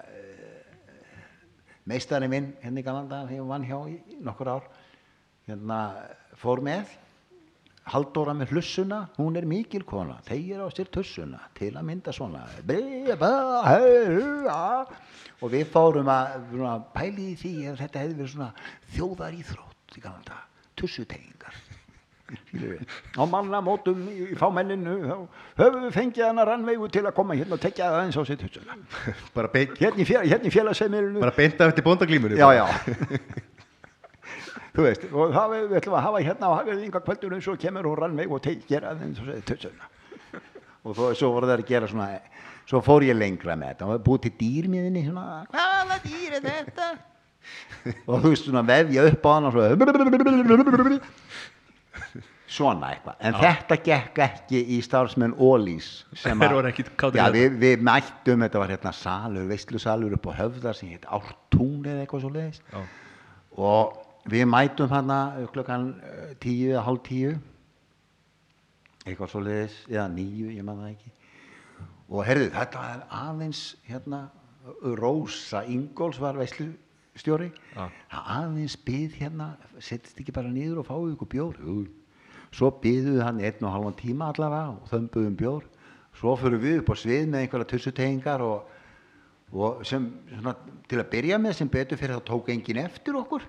meistari 1.88 2.28
minn 2.30 2.52
hérna 2.62 2.82
í 2.82 2.86
Galanda 2.86 3.22
hefur 3.28 3.48
vann 3.50 3.66
hjá 3.66 3.78
í 3.90 4.18
nokkur 4.22 4.50
ár 4.56 4.68
hérna 5.46 5.78
fór 6.38 6.62
með. 6.64 6.98
Halldóra 7.82 8.30
með 8.38 8.52
hlussuna, 8.54 9.00
hún 9.16 9.34
er 9.34 9.46
mikil 9.50 9.82
kona, 9.82 10.20
þeir 10.22 10.62
á 10.62 10.70
sér 10.70 10.86
tussuna 10.94 11.40
til 11.58 11.72
að 11.74 11.88
mynda 11.88 12.14
svona. 12.14 12.44
Og 15.42 15.50
við 15.50 15.66
fórum 15.74 16.12
að 16.14 16.36
svona, 16.52 16.76
pæli 16.94 17.32
í 17.32 17.36
því 17.42 17.52
að 17.72 17.82
þetta 17.82 18.04
hefði 18.04 18.18
verið 18.20 18.32
svona 18.36 18.50
þjóðar 18.94 19.38
íþrótt 19.42 19.98
í 19.98 20.06
gamla 20.06 20.26
dag, 20.30 20.66
tussutegingar 20.78 21.62
á 22.32 23.22
mannamótum 23.28 23.98
í, 24.08 24.10
fámenninu 24.40 24.94
þá 25.04 25.16
höfum 25.62 25.82
við 25.86 25.92
fengið 25.96 26.24
hana 26.28 26.44
rannveigu 26.48 26.86
til 26.92 27.04
að 27.06 27.14
koma 27.16 27.32
hérna 27.38 27.54
og 27.58 27.62
tekja 27.62 27.84
það 27.92 28.02
eins 28.06 28.18
á 28.18 28.22
beint, 29.56 29.72
hérna 29.80 30.00
í, 30.02 30.04
fél, 30.08 30.22
hérna 30.28 30.46
í 30.48 30.50
félagsheimilinu. 30.54 31.18
Bara 31.22 31.34
beinta 31.36 31.62
eftir 31.68 31.84
bóndaglímur 31.86 32.30
já, 32.38 32.48
já. 32.56 32.64
Þú 34.72 34.80
veist, 34.86 35.02
og 35.12 35.24
það 35.34 35.46
við, 35.52 35.64
ætlum 35.82 35.96
að 35.98 36.04
hafa 36.06 36.18
hérna 36.24 36.44
á 36.48 36.52
hafið 36.62 36.78
yngar 36.86 37.02
kvöldunum 37.04 37.42
svo 37.44 37.52
kemur 37.60 37.84
hún 37.90 37.98
rannveig 38.00 38.30
og 38.32 38.40
te- 38.44 38.62
gera 38.68 38.86
það 38.94 39.02
eins 39.04 39.18
og 39.20 39.26
segir 39.28 39.44
tussuna 39.50 39.84
og 40.82 40.90
þó, 40.96 41.02
svo 41.14 41.28
voru 41.34 41.46
það 41.50 41.58
að 41.60 41.68
gera 41.68 41.86
svona 41.90 42.06
svo 42.66 42.78
fór 42.82 43.02
ég 43.04 43.16
lengra 43.18 43.54
með 43.58 43.68
þetta. 43.74 43.84
Og 43.86 43.90
það 43.92 44.04
búið 44.06 44.20
til 44.24 44.34
dýrmiðinni 44.40 45.02
svona, 45.10 45.24
hvaða 45.52 45.96
dýr 46.06 46.32
er 46.38 46.42
þetta? 46.46 46.88
Og 48.06 48.14
þú 48.22 48.28
veist 48.30 48.44
svona 48.46 48.62
vefja 48.66 49.02
upp 49.10 49.24
á 49.26 49.30
hann 49.34 49.46
og 49.48 49.52
svo 49.56 49.62
svona 52.52 52.90
eitthvað. 52.92 53.16
En 53.24 53.34
þetta 53.40 53.76
gekk 53.86 54.18
ekki 54.26 54.60
í 54.76 54.78
starfsmenn 54.84 55.34
Ólís 55.40 55.86
sem 56.14 56.38
að- 56.38 56.50
já, 57.16 57.26
í 57.30 57.32
við, 57.38 57.58
við 57.62 57.84
mættum, 57.88 58.44
þetta 58.44 58.58
var 58.62 58.68
hérna 58.74 58.92
salur 58.92 59.46
veistlusalur 59.48 60.16
upp 60.18 60.26
á 60.28 60.32
höfðar 60.42 60.76
sem 60.76 60.90
heit 60.92 61.06
Ártún 61.08 61.86
eða 61.86 62.04
eitthvað 62.04 62.20
svo 62.26 62.30
leiðis 62.34 62.60
Já. 62.72 62.82
og 63.56 63.96
við 64.28 64.44
mætum 64.52 64.88
hérna 64.92 65.20
klukkan 65.52 65.88
eh, 66.02 66.34
tíu 66.40 66.74
eða 66.74 66.84
hálf 66.86 67.02
tíu. 67.08 67.32
Eitthvað 69.06 69.32
svo 69.32 69.40
leiðis 69.42 69.80
eða 69.90 70.06
níu, 70.12 70.52
ég 70.54 70.62
man 70.66 70.78
það 70.78 70.92
ekki. 70.92 71.10
Og 72.12 72.24
herðu, 72.28 72.50
þetta 72.54 72.82
er 72.92 73.02
aðeins 73.10 73.62
hérna, 73.88 74.28
Rósa 75.00 75.64
Ingóls 75.66 76.20
var 76.22 76.36
veislustjóri. 76.38 77.48
Já. 77.74 77.88
það 78.12 78.28
aðeins 78.36 78.76
byð 78.86 79.16
hérna 79.18 79.48
settist 79.82 80.20
ekki 80.22 80.34
bara 80.36 80.52
niður 80.52 80.82
og 80.84 80.86
fáið 80.86 81.16
ykkur 81.16 81.30
bjór? 81.34 81.58
Jú. 81.66 81.80
Svo 82.52 82.68
byðuðu 82.82 83.22
hann 83.24 83.40
einn 83.40 83.64
og 83.64 83.74
halvan 83.74 83.96
tíma 83.98 84.28
allavega 84.32 84.74
og 84.76 84.90
þömbuðum 84.90 85.38
bjór. 85.40 85.64
Svo 86.18 86.34
fyrir 86.36 86.60
við 86.60 86.82
upp 86.82 86.92
á 86.92 86.96
svið 87.00 87.24
með 87.32 87.46
einhverja 87.46 87.70
tussutegingar 87.72 88.44
og, 88.44 88.68
og 89.56 89.80
sem 89.88 90.10
svona, 90.34 90.54
til 90.90 91.00
að 91.00 91.10
byrja 91.14 91.40
með 91.40 91.56
sem 91.58 91.72
betur 91.72 92.00
fyrir 92.00 92.20
þá 92.20 92.28
tók 92.28 92.52
enginn 92.52 92.82
eftir 92.84 93.16
okkur. 93.18 93.46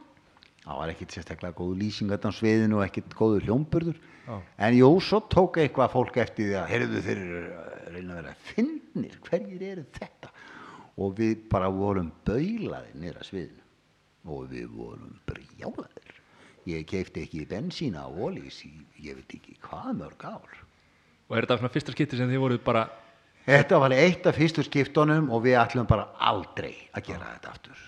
Það 0.64 0.80
var 0.80 0.94
ekkit 0.94 1.18
sérstaklega 1.18 1.58
góð 1.58 1.74
lýsing 1.82 2.14
á 2.16 2.32
sviðinu 2.32 2.80
og 2.80 2.86
ekkit 2.86 3.16
góður 3.20 3.50
hljómburður. 3.50 4.00
Já. 4.24 4.38
en 4.64 4.78
jú, 4.78 4.88
svo 5.04 5.20
tók 5.28 5.58
eitthvað 5.60 5.92
fólk 5.92 6.18
eftir 6.24 6.46
því 6.48 6.54
að 6.56 6.70
heyrðu 6.72 7.02
þeir 7.04 7.24
reyna 7.92 8.14
að 8.14 8.20
vera 8.22 8.36
finnir, 8.48 9.18
hverjir 9.26 9.66
eru 9.74 9.84
þetta? 9.98 10.32
Og 11.04 11.18
við 11.18 11.34
bara 11.52 11.68
vorum 11.74 12.14
baulaðir 12.24 12.96
nýra 13.04 13.28
sviðinu. 13.28 13.60
Og 14.24 14.48
við 14.48 14.70
vorum 14.72 15.18
brjálaðir 15.28 16.23
ég 16.70 16.86
keipti 16.88 17.26
ekki 17.26 17.46
bensín 17.50 17.98
á 18.00 18.08
ólís 18.08 18.62
í 18.68 18.74
ég 19.04 19.20
veit 19.20 19.38
ekki 19.38 19.58
hvað 19.64 19.96
mörg 20.02 20.28
ár 20.28 20.60
og 21.28 21.38
er 21.38 21.46
þetta 21.46 21.60
svona 21.60 21.74
fyrsta 21.74 21.96
skipti 21.96 22.20
sem 22.20 22.30
þið 22.32 22.44
voruð 22.44 22.64
bara 22.66 22.88
Þetta 23.44 23.80
var 23.84 23.92
eitt 23.92 24.28
af 24.30 24.38
fyrstu 24.40 24.64
skiptunum 24.64 25.26
og 25.34 25.42
við 25.44 25.58
ætlum 25.60 25.88
bara 25.88 26.06
aldrei 26.24 26.88
að 26.96 27.10
gera 27.10 27.32
þetta 27.34 27.50
aftur. 27.52 27.82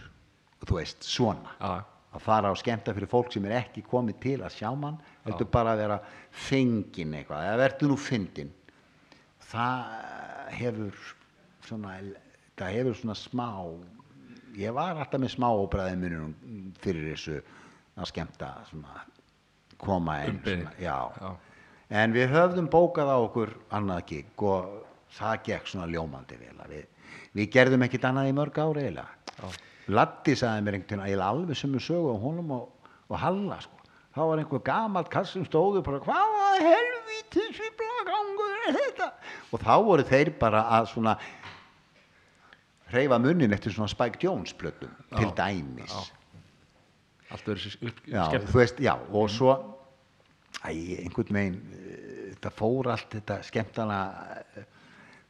Þú 0.66 0.80
veist, 0.82 1.06
svona. 1.08 1.54
Já. 1.62 1.86
Að 2.16 2.24
fara 2.24 2.52
á 2.52 2.56
skemmta 2.60 2.96
fyrir 2.96 3.12
fólk 3.12 3.32
sem 3.32 3.46
er 3.48 3.58
ekki 3.62 3.84
komið 3.88 4.20
til 4.24 4.36
að 4.44 4.54
sjá 4.56 4.70
mann, 4.80 4.98
heldur 5.26 5.48
bara 5.52 5.74
að 5.76 5.82
vera 5.84 5.98
fengin 6.32 7.16
eitthvað, 7.16 7.48
eða 7.48 7.58
verður 7.60 7.92
nú 7.92 7.98
fyndin. 8.00 8.52
Það 9.52 9.82
hefur 10.60 11.02
svona, 11.68 11.98
það 12.60 12.78
hefur 12.78 13.00
svona 13.02 13.18
smá, 13.20 13.50
ég 14.60 14.76
var 14.76 14.96
alltaf 14.96 15.24
með 15.24 15.36
smá 15.36 15.50
óbræðið 15.52 16.00
munum 16.04 16.72
fyrir 16.84 17.12
þessu 17.14 17.42
að 17.96 18.10
skemmta 18.12 18.52
svona, 18.70 19.04
koma 19.82 20.20
inn. 20.26 20.40
Umbeðið. 20.40 20.66
svona, 20.66 20.82
Já. 20.84 20.98
Já. 21.22 21.36
En 21.96 22.16
við 22.16 22.32
höfðum 22.34 22.68
bókað 22.74 23.12
á 23.14 23.18
okkur 23.22 23.52
annað 23.78 24.06
gig 24.10 24.44
og 24.44 24.72
það 25.14 25.36
gekk 25.46 25.68
svona 25.70 25.88
ljómandi 25.92 26.40
Við, 26.42 26.86
við 27.38 27.52
gerðum 27.54 27.86
ekkit 27.86 28.08
annað 28.10 28.32
í 28.32 28.36
mörg 28.36 28.58
ári. 28.58 28.88
Laddi 29.94 30.34
sagði 30.34 30.66
mér 30.66 30.80
einhvern 30.80 31.04
veginn 31.06 31.22
alveg 31.22 31.58
sem 31.60 31.72
við 31.76 31.86
sögu 31.86 32.16
á 32.16 32.18
honum 32.18 32.52
og, 32.58 32.70
og 33.08 33.20
Halla 33.22 33.60
sko. 33.62 33.78
Þá 34.16 34.22
var 34.32 34.42
einhver 34.42 34.64
gamalt 34.66 35.10
kall 35.14 35.28
sem 35.30 35.46
stóðu 35.46 35.84
bara 35.86 36.00
hvaða 36.02 36.46
helvíti 36.64 37.44
sviplagangur 37.54 38.54
er 38.70 38.78
þetta? 38.80 39.10
Og 39.52 39.62
þá 39.62 39.74
voru 39.86 40.06
þeir 40.08 40.32
bara 40.40 40.64
að 40.80 40.88
svona 40.94 41.18
hreyfa 42.94 43.20
munnin 43.22 43.54
eftir 43.54 43.76
svona 43.76 43.92
Spike 43.92 44.22
Jones 44.24 44.56
plötum 44.58 44.94
til 45.18 45.30
dæmis. 45.38 45.94
Allt 47.36 47.50
Já, 48.10 48.24
skemmt 48.30 48.80
já, 48.84 48.94
og 49.12 49.30
svo 49.32 49.56
æ, 50.64 50.72
einhvern 51.04 51.38
veginn 51.38 51.60
eh, 51.76 52.32
þetta 52.36 52.54
fór 52.58 52.92
allt 52.94 53.18
þetta 53.18 53.40
skemmtana 53.46 54.00
eh, 54.56 54.64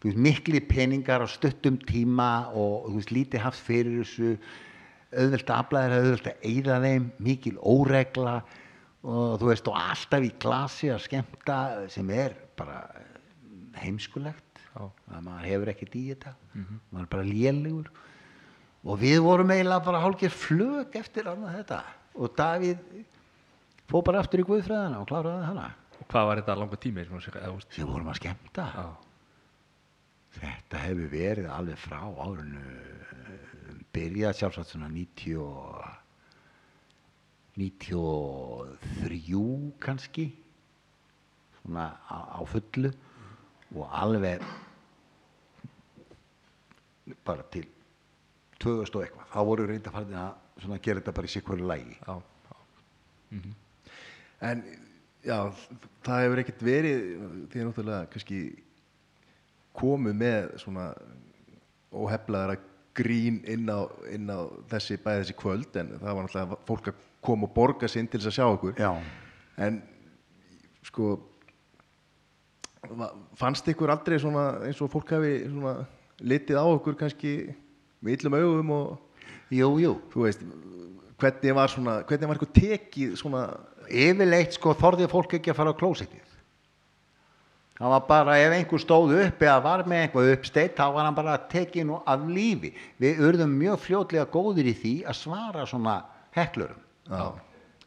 veist, 0.06 0.22
mikli 0.22 0.62
peningar 0.62 1.26
á 1.26 1.28
stuttum 1.30 1.80
tíma 1.88 2.52
og 2.54 2.92
veist, 2.96 3.14
lítið 3.16 3.46
haft 3.46 3.62
fyrir 3.66 4.04
þessu 4.04 4.36
auðvelt 5.16 5.50
að 5.50 5.60
aflæðir 5.64 5.98
auðvelt 6.00 6.30
að 6.32 6.48
eyða 6.50 6.80
þeim 6.84 7.10
mikil 7.24 7.58
óregla 7.62 8.40
og 9.06 9.38
þú 9.40 9.52
veist, 9.52 9.68
og 9.70 9.78
alltaf 9.78 10.26
í 10.26 10.32
glasi 10.42 10.90
að 10.92 11.04
skemmta 11.06 11.60
sem 11.94 12.10
er 12.10 12.34
bara 12.58 12.82
heimskulegt. 13.78 14.42
Já. 14.76 14.90
að 15.16 15.22
maður 15.24 15.46
hefur 15.48 15.70
ekkert 15.72 15.94
í 15.96 16.02
þetta 16.10 16.32
maður 16.92 17.04
er 17.06 17.12
bara 17.14 17.28
lélegur 17.30 17.92
og 18.86 19.00
við 19.02 19.18
vorum 19.26 19.50
eiginlega 19.54 19.86
bara 19.88 20.04
hálfgeir 20.04 20.34
flög 20.34 20.96
eftir 21.00 21.24
annað 21.32 21.56
þetta. 21.60 21.80
Og 22.22 22.28
Davíð 22.38 22.80
fór 23.90 24.04
bara 24.06 24.22
aftur 24.22 24.44
í 24.44 24.48
Guðfræðina 24.48 25.02
og 25.02 25.08
kláraði 25.10 25.50
hana. 25.50 25.68
Og 25.98 26.06
hvað 26.12 26.28
var 26.30 26.38
þetta 26.42 26.60
langa 26.60 26.78
tími 26.84 27.02
sem 27.08 27.90
vorum 27.90 28.12
að 28.12 28.20
skemmta. 28.22 28.66
Já. 28.76 28.88
þetta 30.36 30.76
hefur 30.84 31.10
verið 31.12 31.48
alveg 31.50 31.78
frá 31.80 32.00
árinu 32.04 32.66
byrjað 33.96 34.38
sjálfsagt 34.40 34.70
svona 34.74 34.90
90 34.92 35.38
og 35.40 35.84
93 37.56 39.80
kannski. 39.82 40.26
Svona 41.62 41.86
á, 42.06 42.18
á 42.38 42.40
fullu. 42.46 42.92
Og 43.76 43.86
alveg 43.90 44.40
bara 47.26 47.44
til 47.54 47.75
2000 48.64 48.98
og 49.00 49.06
eitthvað 49.06 49.32
þá 49.34 49.40
voru 49.50 49.68
reynda 49.70 49.94
farin 49.94 50.20
að 50.22 50.64
svona 50.64 50.82
gera 50.84 51.02
þetta 51.02 51.16
bara 51.18 51.30
í 51.30 51.34
sikværu 51.34 51.70
lægi 51.70 51.98
Já, 52.00 52.14
já. 52.52 53.56
En 54.46 54.62
já, 55.26 55.40
það 56.06 56.24
hefur 56.26 56.42
ekkert 56.44 56.64
verið 56.66 57.04
því 57.52 57.62
að 57.62 57.68
náttúrulega 57.70 58.12
kannski 58.14 58.40
komið 59.76 60.18
með 60.22 60.50
svona 60.62 60.88
óheflaðara 61.96 62.58
grín 62.96 63.42
inn 63.52 63.68
á, 63.68 63.84
inn 64.12 64.30
á 64.32 64.48
þessi 64.72 64.98
bæði 65.04 65.24
þessi 65.24 65.38
kvöld 65.40 65.80
en 65.82 65.94
það 66.00 66.10
var 66.10 66.28
náttúrulega 66.28 66.60
fólk 66.70 66.92
að 66.92 67.04
koma 67.26 67.50
og 67.50 67.56
borga 67.56 67.90
sinn 67.92 68.08
til 68.08 68.22
þess 68.22 68.32
að 68.32 68.38
sjá 68.38 68.46
okkur 68.48 68.80
Já. 68.80 68.92
en 69.66 69.82
sko 70.86 71.16
fannst 73.40 73.68
ykkur 73.72 73.92
aldrei 73.92 74.20
svona 74.22 74.46
eins 74.68 74.80
og 74.84 74.92
fólk 74.94 75.16
hafi 75.16 75.38
svona 75.50 75.76
litið 76.22 76.60
á 76.62 76.66
okkur 76.70 76.98
kannski 77.00 77.34
með 78.06 78.20
illum 78.20 78.38
augum 78.40 78.76
og 78.76 79.56
jú, 79.56 79.72
jú. 79.82 79.96
þú 80.14 80.28
veist 80.28 80.46
hvernig 81.22 81.56
var 81.56 81.72
svona, 81.72 81.98
hvernig 82.08 82.30
var 82.30 82.38
eitthvað 82.38 82.56
tekið 82.60 83.18
svona 83.20 83.44
yfirleitt 83.90 84.56
sko 84.58 84.74
þorði 84.78 85.10
fólk 85.12 85.38
ekki 85.38 85.54
að 85.54 85.60
fara 85.60 85.74
á 85.76 85.80
klósettið. 85.80 86.24
Það 87.76 87.92
var 87.92 88.04
bara 88.08 88.38
ef 88.40 88.54
einhver 88.56 88.80
stóð 88.80 89.14
upp 89.20 89.42
eða 89.44 89.56
var 89.64 89.82
með 89.84 90.06
einhver 90.06 90.30
uppsteitt 90.32 90.78
þá 90.78 90.86
var 90.96 91.08
hann 91.10 91.18
bara 91.18 91.36
tekið 91.52 91.90
nú 91.90 91.98
af 92.08 92.24
lífi. 92.24 92.72
Við 93.04 93.20
urðum 93.28 93.58
mjög 93.60 93.82
fljótlega 93.84 94.30
góðir 94.32 94.70
í 94.72 94.76
því 94.80 94.94
að 95.12 95.20
svara 95.20 95.66
svona 95.68 95.98
heklurum 96.36 96.80
Já. 97.12 97.34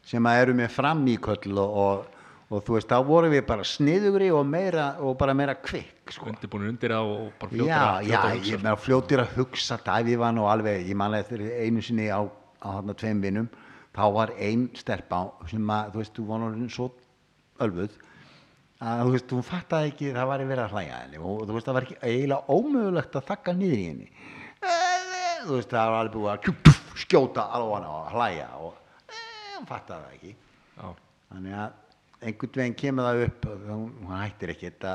sem 0.05 0.29
að 0.29 0.41
eru 0.43 0.55
með 0.59 0.75
framíköll 0.75 1.57
og, 1.57 2.05
og, 2.49 2.57
og 2.57 2.65
þú 2.65 2.75
veist 2.77 2.89
þá 2.89 2.97
vorum 3.05 3.33
við 3.33 3.45
bara 3.47 3.65
sniðugri 3.67 4.29
og, 4.33 4.43
meira, 4.49 4.89
og 5.05 5.17
bara 5.19 5.35
meira 5.37 5.55
kvikk 5.55 6.13
sko. 6.15 6.29
undirbúinir 6.33 6.73
undir 6.73 6.95
það 6.95 7.13
og 7.13 7.31
bara 7.39 7.53
fljótir 7.53 7.71
Já, 7.71 7.79
að, 7.85 8.09
já, 8.09 8.19
hugsa, 8.25 8.51
ég 8.51 8.63
meina 8.63 8.75
fljótir 8.75 9.23
að 9.23 9.33
hugsa 9.37 9.79
var 10.19 10.33
nú 10.35 10.49
alveg, 10.49 10.87
ég 10.89 10.97
manlega 10.97 11.25
eftir 11.27 11.45
einu 11.61 11.81
sinni 11.81 12.09
á, 12.09 12.21
á 12.25 12.67
þarna 12.79 12.97
tveim 12.97 13.21
vinum 13.21 13.49
þá 13.95 14.05
var 14.13 14.33
ein 14.37 14.69
stelpa 14.77 15.23
sem 15.49 15.73
að 15.73 15.93
þú 15.93 16.03
veist, 16.03 16.15
þú 16.17 16.25
var 16.29 16.45
nú 16.45 16.69
svo 16.69 16.91
ölfuð 17.59 17.97
að 18.79 19.01
þú 19.03 19.13
veist, 19.13 19.33
hún 19.35 19.43
fattaði 19.43 19.89
ekki 19.91 20.11
það 20.15 20.29
var 20.29 20.43
verið 20.47 20.63
að 20.63 20.75
hlæja 20.75 20.93
að 20.95 21.01
henni. 21.03 21.19
Og 21.19 21.41
þú 21.43 21.55
veist, 21.55 21.67
það 21.67 21.75
var 21.77 21.87
ekki 21.87 21.97
eiginlega 21.99 22.55
ómögulegt 22.55 23.17
að 23.19 23.27
þakka 23.27 23.55
niður 23.59 23.79
í 23.79 23.87
henni. 23.89 24.07
Þú 25.43 25.53
veist, 25.57 25.73
það 25.73 25.91
var 25.91 25.99
alveg 25.99 26.15
búið 26.15 26.31
að 26.31 26.41
tjú, 26.45 26.53
pff, 26.63 26.79
skjóta 27.03 27.43
alveg 27.57 27.75
hana 27.75 27.89
og 27.97 28.05
hlæja 28.15 28.49
og 28.59 28.71
e, 29.11 29.19
hún 32.19 32.27
að 32.27 32.33
einhvern 32.33 32.59
veginn 32.59 32.75
kemur 32.75 33.03
það 33.03 33.25
upp 33.25 33.45
hún, 33.69 33.91
hún 34.03 34.15
hættir 34.19 34.49
ekki 34.53 34.69
þetta 34.69 34.93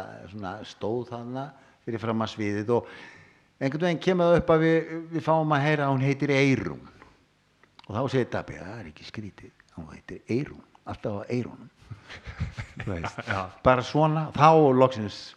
stóð 0.68 1.08
þarna 1.10 1.44
fyrir 1.84 2.00
fram 2.00 2.22
að 2.24 2.32
sviðið 2.34 2.72
og 2.76 2.88
einhvern 3.60 3.86
veginn 3.86 4.02
kemur 4.02 4.24
það 4.24 4.40
upp 4.40 4.50
að 4.50 4.64
við, 4.64 4.90
við 5.12 5.24
fáum 5.24 5.54
að 5.54 5.64
heyra 5.64 5.86
að 5.86 5.92
hún 5.94 6.04
heitir 6.04 6.30
Eirún 6.34 6.84
og 7.86 7.96
þá 7.96 8.02
segir 8.12 8.30
Dabbi 8.32 8.58
það 8.58 8.78
er 8.78 8.90
ekki 8.90 9.04
skrítið, 9.08 9.52
hún 9.76 9.90
heitir 9.92 10.20
Eirún 10.28 10.64
alltaf 10.84 11.12
á 11.20 11.22
Eirúnum 11.32 11.70
bara 13.64 13.82
svona 13.82 14.28
þá 14.34 14.50
loksins 14.76 15.36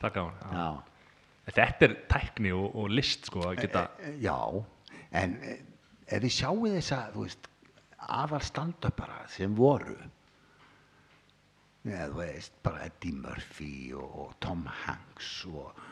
það 0.00 0.12
gaf 0.14 0.28
já, 0.54 0.68
þetta 1.50 1.86
er 1.88 1.96
tækni 2.10 2.52
og, 2.54 2.68
og 2.74 2.90
list 2.94 3.26
sko 3.26 3.48
að 3.48 3.64
geta 3.64 3.88
já. 4.22 4.38
En 5.14 5.36
eh, 5.42 5.60
ef 6.10 6.22
við 6.22 6.32
sjáum 6.34 6.64
þú 6.66 7.24
veist, 7.24 7.48
aðal 8.04 8.42
stand-upara 8.44 9.24
sem 9.30 9.54
voru 9.56 9.96
eða 11.84 12.08
þú 12.10 12.20
veist, 12.20 12.56
bara 12.64 12.86
Eddie 12.88 13.18
Murphy 13.18 13.74
og, 13.96 14.16
og 14.24 14.32
Tom 14.44 14.64
Hanks 14.84 15.32
og 15.50 15.84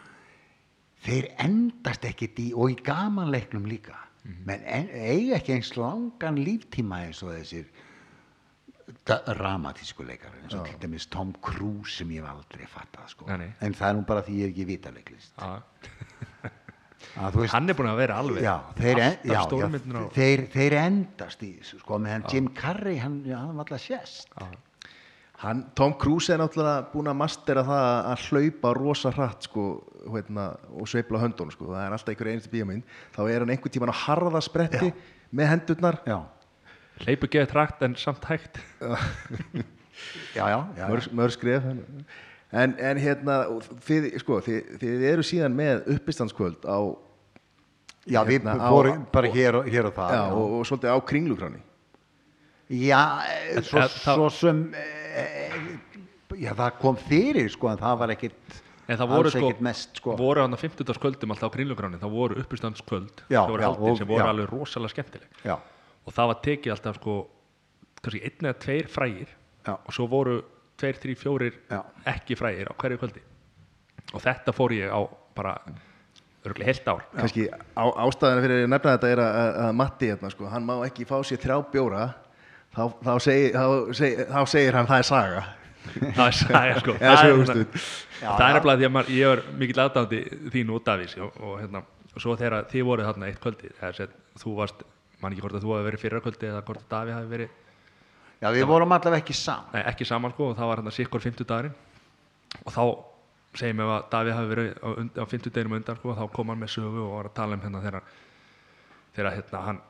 þeir 1.05 1.28
endast 1.43 2.07
ekkit 2.09 2.40
í 2.40 2.49
og 2.55 2.72
í 2.72 2.78
gamanleiknum 2.86 3.66
líka. 3.68 3.99
Menn 4.47 4.62
en, 4.70 4.90
eiga 4.93 5.40
ekki 5.40 5.57
eins 5.57 5.72
langan 5.74 6.38
líftíma 6.38 7.03
eins 7.09 7.22
og 7.26 7.34
þessir 7.34 7.66
dramatísku 9.07 10.05
leikar 10.07 10.34
eins 10.40 10.55
og 10.55 10.66
til 10.68 10.78
dæmis 10.82 11.09
Tom 11.11 11.32
Cruise 11.43 11.97
sem 11.99 12.11
ég 12.14 12.22
hef 12.22 12.30
aldrei 12.30 12.68
fattað 12.70 13.09
sko. 13.11 13.26
Nei, 13.30 13.38
nei. 13.45 13.49
en 13.66 13.74
það 13.78 13.88
er 13.88 13.97
nú 13.99 14.05
bara 14.07 14.24
því 14.26 14.36
ég 14.38 14.45
hef 14.47 14.55
ekki 14.55 14.68
vita 14.68 14.93
leiklist 14.95 15.43
hann 17.53 17.68
er 17.68 17.76
búin 17.78 17.90
að 17.90 17.99
vera 17.99 18.18
alveg 18.22 18.45
já, 18.47 18.55
þeir, 18.78 19.01
en, 19.03 19.16
já, 19.26 19.40
já, 19.43 20.03
þeir, 20.14 20.45
þeir 20.55 20.76
endast 20.80 21.43
í 21.47 21.53
sko, 21.66 21.99
meðan 22.03 22.28
Jim 22.30 22.51
Carrey, 22.57 23.01
hann, 23.03 23.18
hann 23.26 23.57
var 23.57 23.66
alltaf 23.66 23.82
sést 23.82 24.30
Hann, 25.43 25.64
Tom 25.74 25.95
Cruise 25.99 26.30
er 26.30 26.38
náttúrulega 26.38 26.84
búin 26.93 27.09
að 27.11 27.16
mastera 27.18 27.64
það 27.66 27.86
að 28.12 28.26
hlaupa 28.28 28.74
rosa 28.78 29.11
hratt 29.11 29.49
sko, 29.49 29.64
hérna, 30.14 30.45
og 30.78 30.86
sveifla 30.90 31.18
höndunum 31.24 31.51
sko. 31.55 31.66
það 31.72 31.82
er 31.86 31.97
alltaf 31.97 32.12
einhver 32.14 32.30
einstu 32.30 32.53
bíómynd. 32.53 32.84
Þá 33.16 33.20
er 33.26 33.43
hann 33.43 33.51
einhvern 33.57 33.74
tíman 33.74 33.90
á 33.90 33.97
harða 34.05 34.43
spretti 34.47 34.93
með 35.34 35.51
hendurnar. 35.51 35.99
Já, 36.07 36.20
hleypu 37.03 37.26
geði 37.32 37.51
trakt 37.51 37.82
en 37.82 37.97
samt 37.99 38.24
hægt. 38.30 38.61
Já, 40.34 40.47
já, 40.49 40.59
já, 40.76 40.86
mörg, 40.88 41.07
mörg 41.14 41.32
skref 41.34 41.66
en, 41.68 42.72
en 42.80 42.99
hérna 42.99 43.34
þið, 43.84 44.07
sko, 44.22 44.38
þið, 44.43 44.70
þið 44.80 45.03
eru 45.11 45.24
síðan 45.26 45.55
með 45.55 45.82
uppistandskvöld 45.95 46.64
á 46.64 46.78
já 48.09 48.22
við 48.26 48.38
Hérna, 48.40 48.55
fórum 48.72 49.05
bara 49.12 49.30
hér 49.30 49.61
og, 49.61 49.68
hér 49.70 49.90
og 49.90 49.95
það 49.99 50.14
já, 50.16 50.22
og, 50.32 50.55
og 50.59 50.64
svolítið 50.70 50.97
á 50.97 50.99
kringlugráni 51.12 51.61
Já, 52.72 53.03
svo, 53.61 53.84
það- 53.84 54.16
svo 54.16 54.30
sem 54.32 54.62
eh, 54.80 55.01
já, 56.43 56.53
það 56.57 56.77
kom 56.81 56.97
fyrir 57.01 57.51
sko, 57.53 57.71
en 57.73 57.81
það 57.81 57.99
var 58.03 58.13
ekkit 58.17 58.61
en 58.93 58.99
það 58.99 59.11
voru 59.13 59.31
sko, 59.33 59.51
mest 59.63 60.01
sko. 60.01 60.15
voru 60.19 60.43
hann 60.45 60.57
að 60.57 60.65
50. 60.65 60.99
kvöldum 61.03 61.35
alltaf 61.35 61.53
á 61.53 61.55
grínlugráni 61.55 62.01
það 62.03 62.15
voru 62.17 62.41
uppistandskvöld 62.43 63.23
Já, 63.31 63.43
sem 63.45 63.53
voru 63.53 63.63
já, 63.63 63.69
haldin 63.69 63.93
og- 63.93 63.99
sem 64.01 64.09
voru 64.11 64.25
já. 64.25 64.31
alveg 64.33 64.51
rosalega 64.51 64.95
skemmtileg 64.95 65.29
Já, 65.47 65.55
og 66.07 66.13
það 66.17 66.27
var 66.33 66.41
tekið 66.49 66.75
alltaf 66.77 66.99
sko 67.01 67.15
kannski 68.03 68.23
einn 68.27 68.49
eða 68.51 68.59
tveir 68.65 68.89
frægir 68.91 69.29
Já. 69.67 69.77
og 69.79 69.93
svo 69.95 70.09
voru 70.11 70.41
tveir, 70.81 70.97
þrý, 70.99 71.15
fjórir 71.21 71.55
Já. 71.71 71.83
ekki 72.11 72.35
frægir 72.37 72.67
á 72.67 72.75
hverju 72.75 72.99
kvöldi 72.99 73.23
og 74.13 74.21
þetta 74.25 74.53
fór 74.57 74.75
ég 74.75 74.91
á 74.91 75.01
bara 75.37 75.55
örgulega 76.45 76.73
heilt 76.73 76.89
ár 76.91 77.05
kannski 77.15 77.47
á, 77.49 77.85
ástæðana 78.03 78.43
fyrir 78.43 78.65
að 78.65 78.73
nefna 78.75 78.97
þetta 78.99 79.13
er 79.15 79.21
að, 79.23 79.37
að, 79.39 79.61
að 79.63 79.75
Matti 79.79 80.07
hérna, 80.11 80.31
sko, 80.35 80.49
hann 80.51 80.67
má 80.67 80.75
ekki 80.89 81.07
fá 81.07 81.23
sér 81.23 81.39
þrjá 81.39 81.61
bjóra 81.71 82.09
þá, 82.77 82.83
þá, 83.05 83.12
segir, 83.25 83.57
þá, 83.57 83.95
segir, 83.99 84.23
þá 84.33 84.41
segir 84.53 84.79
hann 84.79 84.89
það 84.91 85.03
er 85.03 85.09
saga. 85.11 85.43
Það 86.16 86.27
er 86.29 86.37
sæja 86.39 86.75
sko. 86.83 86.93
Það 86.95 87.16
það 88.23 88.45
er 88.47 88.55
nefnilega 88.55 88.79
því 88.79 88.87
að 88.87 88.93
maður, 88.95 89.09
ég 89.16 89.33
er 89.35 89.41
mikill 89.59 89.81
aðdándi 89.83 90.20
þín 90.55 90.68
út 90.77 90.91
af 90.93 91.01
því 91.03 91.23
og, 91.27 91.41
og, 91.43 91.55
hérna, 91.59 91.81
og 92.12 92.23
svo 92.23 92.37
þegar 92.39 92.68
þið 92.70 92.85
voruð 92.87 93.09
þarna 93.09 93.31
eitt 93.33 93.41
kvöldi 93.43 93.70
sem 93.97 94.12
þú 94.39 94.53
varst, 94.61 94.85
man 95.25 95.35
ekki 95.35 95.43
hvort 95.43 95.57
að 95.59 95.66
þú 95.66 95.73
hafi 95.75 95.87
verið 95.89 96.03
fyrra 96.05 96.20
kvöldi 96.23 96.49
eða 96.53 96.62
hvort 96.68 96.85
að 96.85 96.93
Daví 96.95 97.16
hafi 97.16 97.31
verið 97.33 97.59
já 98.43 98.49
við 98.55 98.64
vorum 98.70 98.95
allavega 98.95 99.23
ekki 99.25 99.35
saman. 99.39 99.75
Nei, 99.75 99.83
ekki 99.91 100.07
saman 100.07 100.33
sko 100.37 100.49
og 100.53 100.57
það 100.61 100.70
var 100.70 100.81
hérna 100.83 100.95
sikkur 100.95 101.23
50 101.27 101.51
dagurinn 101.51 101.75
og 102.62 102.73
þá 102.77 102.83
segjum 103.59 103.83
við 103.83 103.93
að 103.97 104.07
Daví 104.14 104.37
hafi 104.39 104.53
verið 104.55 104.70
á, 104.79 104.89
und- 105.03 105.18
á 105.18 105.25
50 105.35 105.55
daginum 105.59 105.77
undan 105.81 105.99
sko 105.99 106.12
og 106.14 106.18
þá 106.23 106.25
kom 106.39 106.55
hann 106.55 106.62
með 106.62 106.73
sögu 106.79 107.03
og 107.09 107.16
var 107.18 107.29
að 107.33 107.37
tala 107.43 107.59
um 107.59 107.66
hérna 107.66 107.83
þegar 109.18 109.35
hérna 109.37 109.66
hann 109.66 109.83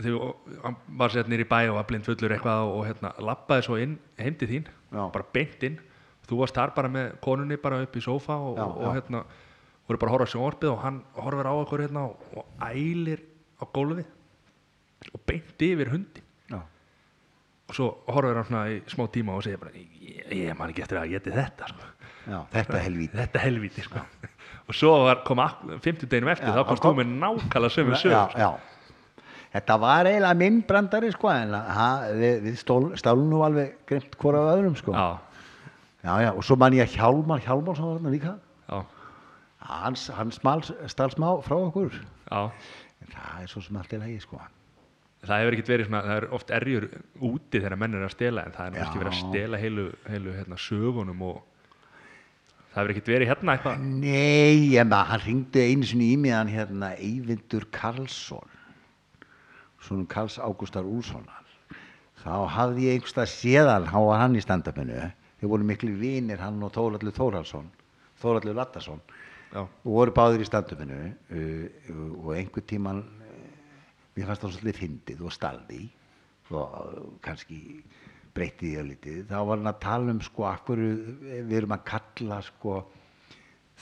þegar 0.00 0.34
hann 0.64 0.76
var 0.98 1.12
sér 1.14 1.28
nýr 1.30 1.44
í 1.44 1.48
bæ 1.48 1.58
og 1.70 1.76
var 1.78 1.86
blind 1.90 2.06
fullur 2.08 2.34
eitthvað 2.34 2.64
og, 2.66 2.76
og 2.80 2.86
hérna 2.88 3.12
lappaði 3.22 3.66
svo 3.68 3.76
inn 3.78 3.98
heim 4.18 4.34
til 4.40 4.48
þín, 4.50 4.64
Já. 4.90 5.04
bara 5.14 5.26
beint 5.36 5.62
inn 5.68 5.78
þú 6.26 6.38
varst 6.40 6.56
þar 6.58 6.72
bara 6.74 6.88
með 6.90 7.12
konunni 7.22 7.58
bara 7.60 7.82
upp 7.84 7.96
í 7.96 8.02
sófa 8.02 8.34
og, 8.40 8.56
Já, 8.58 8.64
og, 8.64 8.82
já. 8.82 8.92
hérna 8.98 9.24
voru 9.86 10.00
bara 10.00 10.10
að 10.10 10.14
horfa 10.16 10.26
á 10.26 10.32
sjónvarpið 10.34 10.70
og 10.72 10.82
hann 10.82 11.00
horfir 11.20 11.46
á 11.50 11.54
okkur 11.60 11.82
hérna 11.84 12.04
og, 12.08 12.28
og 12.40 12.68
ælir 12.70 13.20
á 13.60 13.64
gólfið 13.68 14.06
og 15.14 15.24
beint 15.28 15.64
yfir 15.68 15.90
hundin 15.92 16.24
Já, 16.50 16.60
og 17.68 17.76
svo 17.78 17.90
horfir 18.08 18.38
hann 18.40 18.48
svona 18.48 18.64
í 18.72 18.78
smá 18.90 19.04
tíma 19.14 19.36
og 19.38 19.44
segir 19.46 19.60
bara 19.62 19.76
ég, 19.76 20.24
ég 20.32 20.56
man 20.58 20.72
ekki 20.72 20.86
eftir 20.86 21.02
að 21.02 21.12
geti 21.14 21.34
þetta 21.36 21.68
sko. 21.70 21.90
þetta 22.56 22.80
helvíti 22.86 23.20
þetta 23.20 23.42
helvíti 23.44 23.84
sko. 23.84 24.00
og 24.68 24.74
svo 24.74 24.94
var, 25.04 25.20
kom 25.28 25.42
50 25.44 26.08
deginum 26.08 26.32
eftir 26.32 26.50
þá 26.56 26.62
komst 26.70 26.82
kom- 26.82 26.96
þú 26.96 27.02
með 27.04 27.12
nákvæmlega 27.20 27.76
sömu 27.76 28.00
sögur 28.00 28.32
sko. 28.32 28.54
Þetta 29.54 29.76
var 29.78 30.08
eiginlega 30.10 30.34
minn 30.38 30.56
brandari 30.66 31.12
sko 31.14 31.28
en 31.30 31.52
ha, 31.54 31.88
við, 32.18 32.40
við 32.48 32.56
stálum 32.58 33.28
nú 33.30 33.44
alveg 33.46 33.76
grimt 33.86 34.16
hvora 34.18 34.40
af 34.42 34.56
öðrum 34.56 34.74
sko. 34.80 34.94
Já, 34.96 35.38
já, 36.02 36.14
já, 36.24 36.30
og 36.32 36.42
svo 36.42 36.56
man 36.58 36.74
ég 36.74 36.88
að 36.88 36.96
Hjálmar 36.96 37.44
Hjálmarsson 37.44 37.86
var 37.86 38.00
þarna 38.00 38.14
líka. 38.16 38.34
Hans, 39.64 40.08
hans 40.12 40.40
smal, 40.40 40.64
stál 40.90 41.12
smá 41.14 41.28
frá 41.46 41.54
okkur. 41.60 41.94
Það 42.26 43.44
er 43.44 43.52
svo 43.52 43.62
sem 43.62 43.78
allt 43.78 43.94
í 43.94 44.00
lagi 44.02 44.16
sko. 44.24 44.40
Það 45.24 45.40
hefur 45.40 45.56
ekkert 45.56 45.70
verið 45.72 45.88
svona, 45.88 46.02
það 46.04 46.18
er 46.18 46.26
oft 46.36 46.50
erjur 46.52 46.88
úti 47.30 47.60
þegar 47.60 47.78
menn 47.80 47.94
er 47.96 48.04
að 48.04 48.12
stela 48.12 48.42
en 48.44 48.56
það 48.56 48.66
er 48.66 48.82
ekki 48.84 49.00
verið 49.00 49.14
að 49.14 49.20
stela 49.22 49.60
heilu, 49.62 49.86
heilu 50.10 50.34
hérna, 50.34 50.58
sögunum 50.60 51.22
og 51.30 51.38
það 52.74 52.80
hefur 52.80 52.92
ekkert 52.96 53.12
verið 53.14 53.30
hérna 53.30 53.54
eitthvað? 53.54 53.86
Nei, 54.02 54.74
en 54.82 54.90
maður, 54.90 55.08
hann 55.14 55.24
ringdi 55.24 55.64
einu 55.70 55.88
sinni 55.88 56.10
í 56.10 56.18
mig 56.20 56.34
hann 56.34 56.52
hérna 56.52 56.90
Eyvindur 56.98 57.64
Karlsson 57.72 58.50
svona 59.84 60.08
Karls 60.10 60.38
Ágústar 60.40 60.86
Úlssonar 60.88 61.44
þá 62.24 62.48
hafði 62.56 62.88
ég 62.88 62.98
einhverstað 62.98 63.30
séðal 63.32 63.84
hann 63.90 64.06
var 64.08 64.20
hann 64.22 64.36
í 64.38 64.42
standupinu. 64.42 65.10
Þeir 65.40 65.50
voru 65.50 65.66
miklu 65.68 65.92
vinir 66.00 66.40
hann 66.40 66.62
og 66.64 66.72
Þóraldur 66.72 67.12
Þórhalsson 67.12 67.66
Þóraldur 68.22 68.56
Lattarsson 68.56 69.02
og 69.54 69.68
voru 69.86 70.14
báðir 70.14 70.42
í 70.42 70.48
standupinu 70.48 70.96
uh, 71.04 71.66
og 72.24 72.32
einhver 72.34 72.64
tíman 72.66 73.02
uh, 73.04 73.34
mér 74.16 74.30
fannst 74.30 74.46
það 74.46 74.56
svolítið 74.56 74.80
fyndið 74.80 75.22
og 75.22 75.34
staldi 75.34 75.82
og 76.50 76.58
uh, 76.58 77.04
kannski 77.24 77.60
breytti 78.34 78.72
því 78.72 78.80
að 78.80 78.88
litið 78.90 79.20
þá 79.30 79.36
var 79.38 79.60
hann 79.60 79.70
að 79.70 79.82
tala 79.84 80.14
um 80.14 80.22
sko 80.26 80.48
akkur 80.50 80.82
við 80.82 81.54
erum 81.60 81.76
að 81.76 81.84
kalla 81.92 82.40
sko 82.42 82.80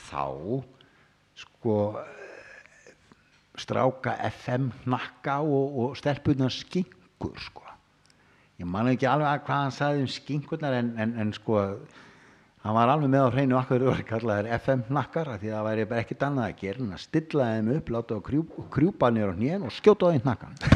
þá 0.09 0.25
sko 1.43 1.77
stráka 3.59 4.15
FM 4.29 4.69
hnakka 4.83 5.39
og, 5.45 5.77
og 5.79 5.97
stelpunar 5.97 6.51
skinkur 6.53 7.37
sko. 7.41 7.63
Ég 8.61 8.67
man 8.69 8.87
ekki 8.91 9.07
alveg 9.09 9.27
að 9.29 9.43
hvað 9.47 9.61
hann 9.63 9.75
sagði 9.75 10.03
um 10.05 10.11
skinkurnar 10.13 10.73
en, 10.77 10.89
en, 11.01 11.11
en 11.21 11.29
sko 11.35 11.53
hann 12.63 12.75
var 12.77 12.91
alveg 12.93 13.09
með 13.13 13.25
á 13.27 13.29
hreinu 13.33 13.55
akkur 13.59 13.81
og 13.91 13.97
kallaði 14.09 14.41
þær 14.47 14.55
FM 14.59 14.81
hnakkar 14.89 15.27
af 15.33 15.37
því 15.41 15.49
að 15.51 15.57
það 15.57 15.67
væri 15.69 15.89
bara 15.89 16.03
ekkert 16.05 16.25
annað 16.27 16.49
að 16.49 16.59
gera 16.61 16.79
en 16.83 16.95
að 16.95 17.03
stilla 17.03 17.43
þeim 17.53 17.69
upp, 17.77 17.87
láta 17.95 18.11
á 18.17 18.19
krjúp, 18.29 18.49
krjúpa 18.73 19.05
nýr 19.13 19.29
á 19.33 19.35
hnén 19.37 19.61
og 19.67 19.71
skjóta 19.75 20.05
þeim 20.13 20.25
hnakkan 20.27 20.53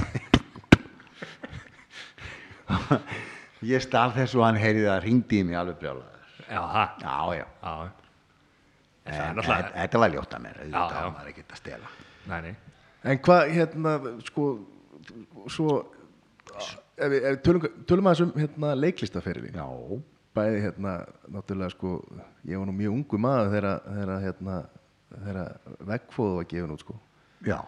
ég 3.73 3.79
stál 3.81 4.11
þessu 4.17 4.35
og 4.41 4.45
hann 4.49 4.59
heyrði 4.59 4.85
það 4.89 5.03
ringdi 5.05 5.35
í 5.39 5.43
mig 5.47 5.55
alveg 5.57 5.77
brjálaður. 5.79 6.17
Já, 6.47 6.61
það 6.73 6.87
já, 7.03 7.15
já, 7.37 7.47
já, 7.63 7.73
En 9.07 9.39
það 9.39 9.71
þetta 9.71 9.97
var 10.03 10.09
ljótt 10.11 10.33
að 10.35 10.41
mér 10.43 10.55
þetta 10.65 10.99
var 11.15 11.25
ekkert 11.31 11.51
að 11.55 11.59
stela 11.61 11.87
nei, 12.29 12.41
nei 12.49 12.55
En 13.07 13.19
hvað, 13.23 13.51
hérna, 13.55 13.91
sko, 14.25 14.45
svo, 15.53 15.75
ef 16.97 17.11
við, 17.13 17.27
tölum, 17.45 18.07
aðeins 18.09 18.23
um 18.25 18.31
hérna, 18.41 18.71
leiklistaferili. 18.75 19.51
já, 19.55 19.67
Bæði, 20.37 20.57
hérna, 20.65 20.95
náttúrulega, 21.33 21.71
sko, 21.73 21.93
ég 22.45 22.59
var 22.59 22.67
nú 22.67 22.73
mjög 22.75 22.97
ungu 22.97 23.19
maður 23.21 23.53
þegar, 23.55 23.85
hérna, 24.25 24.57
þegar 25.13 25.39
veggfóðu 25.93 26.35
var 26.41 26.49
gefin 26.51 26.73
út, 26.75 26.83
sko. 26.83 26.97
já, 27.47 27.59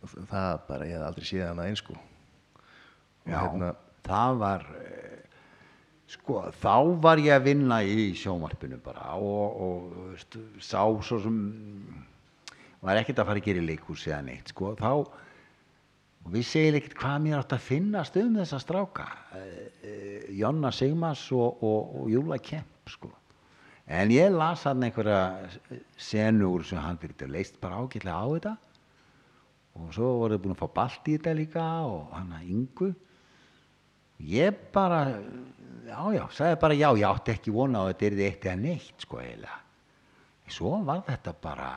Það 0.00 0.60
bara, 0.68 0.86
ég 0.90 0.96
hef 0.98 1.06
aldrei 1.08 1.26
séð 1.30 1.46
hana 1.48 1.66
eins, 1.70 1.82
sko. 1.84 1.96
Og 3.24 3.32
já 3.32 3.40
hérna, 3.42 3.72
það 4.06 4.38
var 4.40 4.62
eh, 4.80 5.24
sko, 6.10 6.38
þá 6.60 6.76
var 7.04 7.20
ég 7.22 7.34
að 7.36 7.48
vinna 7.50 7.80
í 7.86 8.06
sjónvarpinu 8.18 8.78
bara 8.84 9.12
og, 9.16 9.58
og 9.60 9.98
veist, 10.12 10.38
sá 10.64 10.82
svo 11.04 11.18
sem 11.22 11.36
var 12.80 13.00
ekkert 13.00 13.20
að 13.20 13.32
fara 13.32 13.42
að 13.42 13.48
gera 13.50 13.62
í 13.62 13.66
leikhús 13.68 14.06
eða 14.08 14.22
neitt, 14.28 14.52
sko, 14.54 14.74
þá 14.78 14.92
og 16.20 16.32
við 16.34 16.46
segir 16.46 16.78
ekkert 16.80 16.98
hvað 17.00 17.22
mér 17.24 17.40
átt 17.40 17.56
að 17.56 17.66
finnast 17.66 18.16
um 18.20 18.36
þessa 18.40 18.60
stráka 18.60 19.08
Eh, 19.30 19.70
eh, 19.82 20.38
Jonna 20.38 20.72
Sigmas 20.72 21.22
og, 21.32 21.62
og, 21.62 21.94
og 22.00 22.08
Júla 22.10 22.38
Kemp 22.42 22.90
sko. 22.90 23.10
en 23.86 24.10
ég 24.10 24.30
las 24.30 24.64
hann 24.66 24.82
einhverja 24.82 25.48
senur 25.98 26.64
sem 26.66 26.78
hann 26.78 26.98
fyrir 26.98 27.14
þetta 27.14 27.30
leist 27.30 27.60
bara 27.62 27.78
ágætlega 27.78 28.18
á 28.18 28.26
þetta. 28.34 28.52
Og 29.78 29.94
svo 29.94 30.10
voru 30.18 30.36
þið 30.36 30.42
búin 30.44 30.54
að 30.54 30.60
fá 30.60 30.68
balt 30.74 31.08
í 31.08 31.16
þetta 31.16 31.34
líka 31.38 31.64
og 31.86 32.12
hann 32.14 32.34
að 32.34 32.50
yngu 32.54 32.90
ég 34.34 34.60
bara 34.74 35.00
já 35.86 36.02
já, 36.14 36.24
sagði 36.34 36.60
bara 36.66 36.78
já, 36.78 36.88
ég 36.98 37.06
átti 37.08 37.34
ekki 37.34 37.54
vona 37.54 37.82
á 37.82 37.88
þetta 37.90 38.06
er 38.06 38.20
eitt 38.26 38.46
eða 38.46 38.58
neitt 38.60 39.06
sko 39.06 39.22
eiginlega 39.22 39.58
svo 40.52 40.78
var 40.86 41.04
þetta 41.08 41.34
bara 41.42 41.70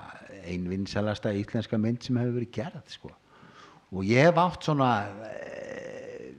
ein 0.44 0.68
vinsalasta 0.70 1.34
íslenska 1.38 1.80
mynd 1.80 2.04
sem 2.04 2.20
hefur 2.20 2.38
verið 2.40 2.54
gerð 2.58 2.96
sko. 2.96 3.12
Og 3.94 4.08
ég 4.10 4.28
hef 4.28 4.40
átt 4.42 4.66
svona 4.68 4.92
eh, 5.30 6.32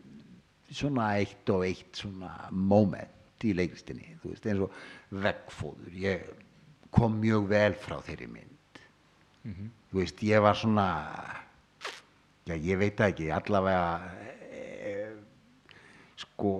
svona 0.74 1.12
eitt 1.20 1.50
og 1.54 1.64
eitt 1.66 2.02
svona 2.02 2.32
moment 2.50 3.44
í 3.44 3.52
leiklistinni 3.56 4.16
þú 4.22 4.32
veist 4.32 4.48
eins 4.48 4.64
og 4.64 5.22
veggfóður. 5.24 5.94
Ég 6.00 6.26
kom 6.94 7.18
mjög 7.20 7.48
vel 7.50 7.78
frá 7.78 7.98
þeirri 8.06 8.28
mynd. 8.30 8.82
Þú 9.90 10.00
veist 10.00 10.22
ég 10.24 10.42
var 10.42 10.56
svona 10.56 10.88
já 12.48 12.56
ég 12.56 12.78
veit 12.80 13.00
ekki 13.00 13.30
allavega 13.32 14.10
e, 14.52 14.94
sko 16.16 16.52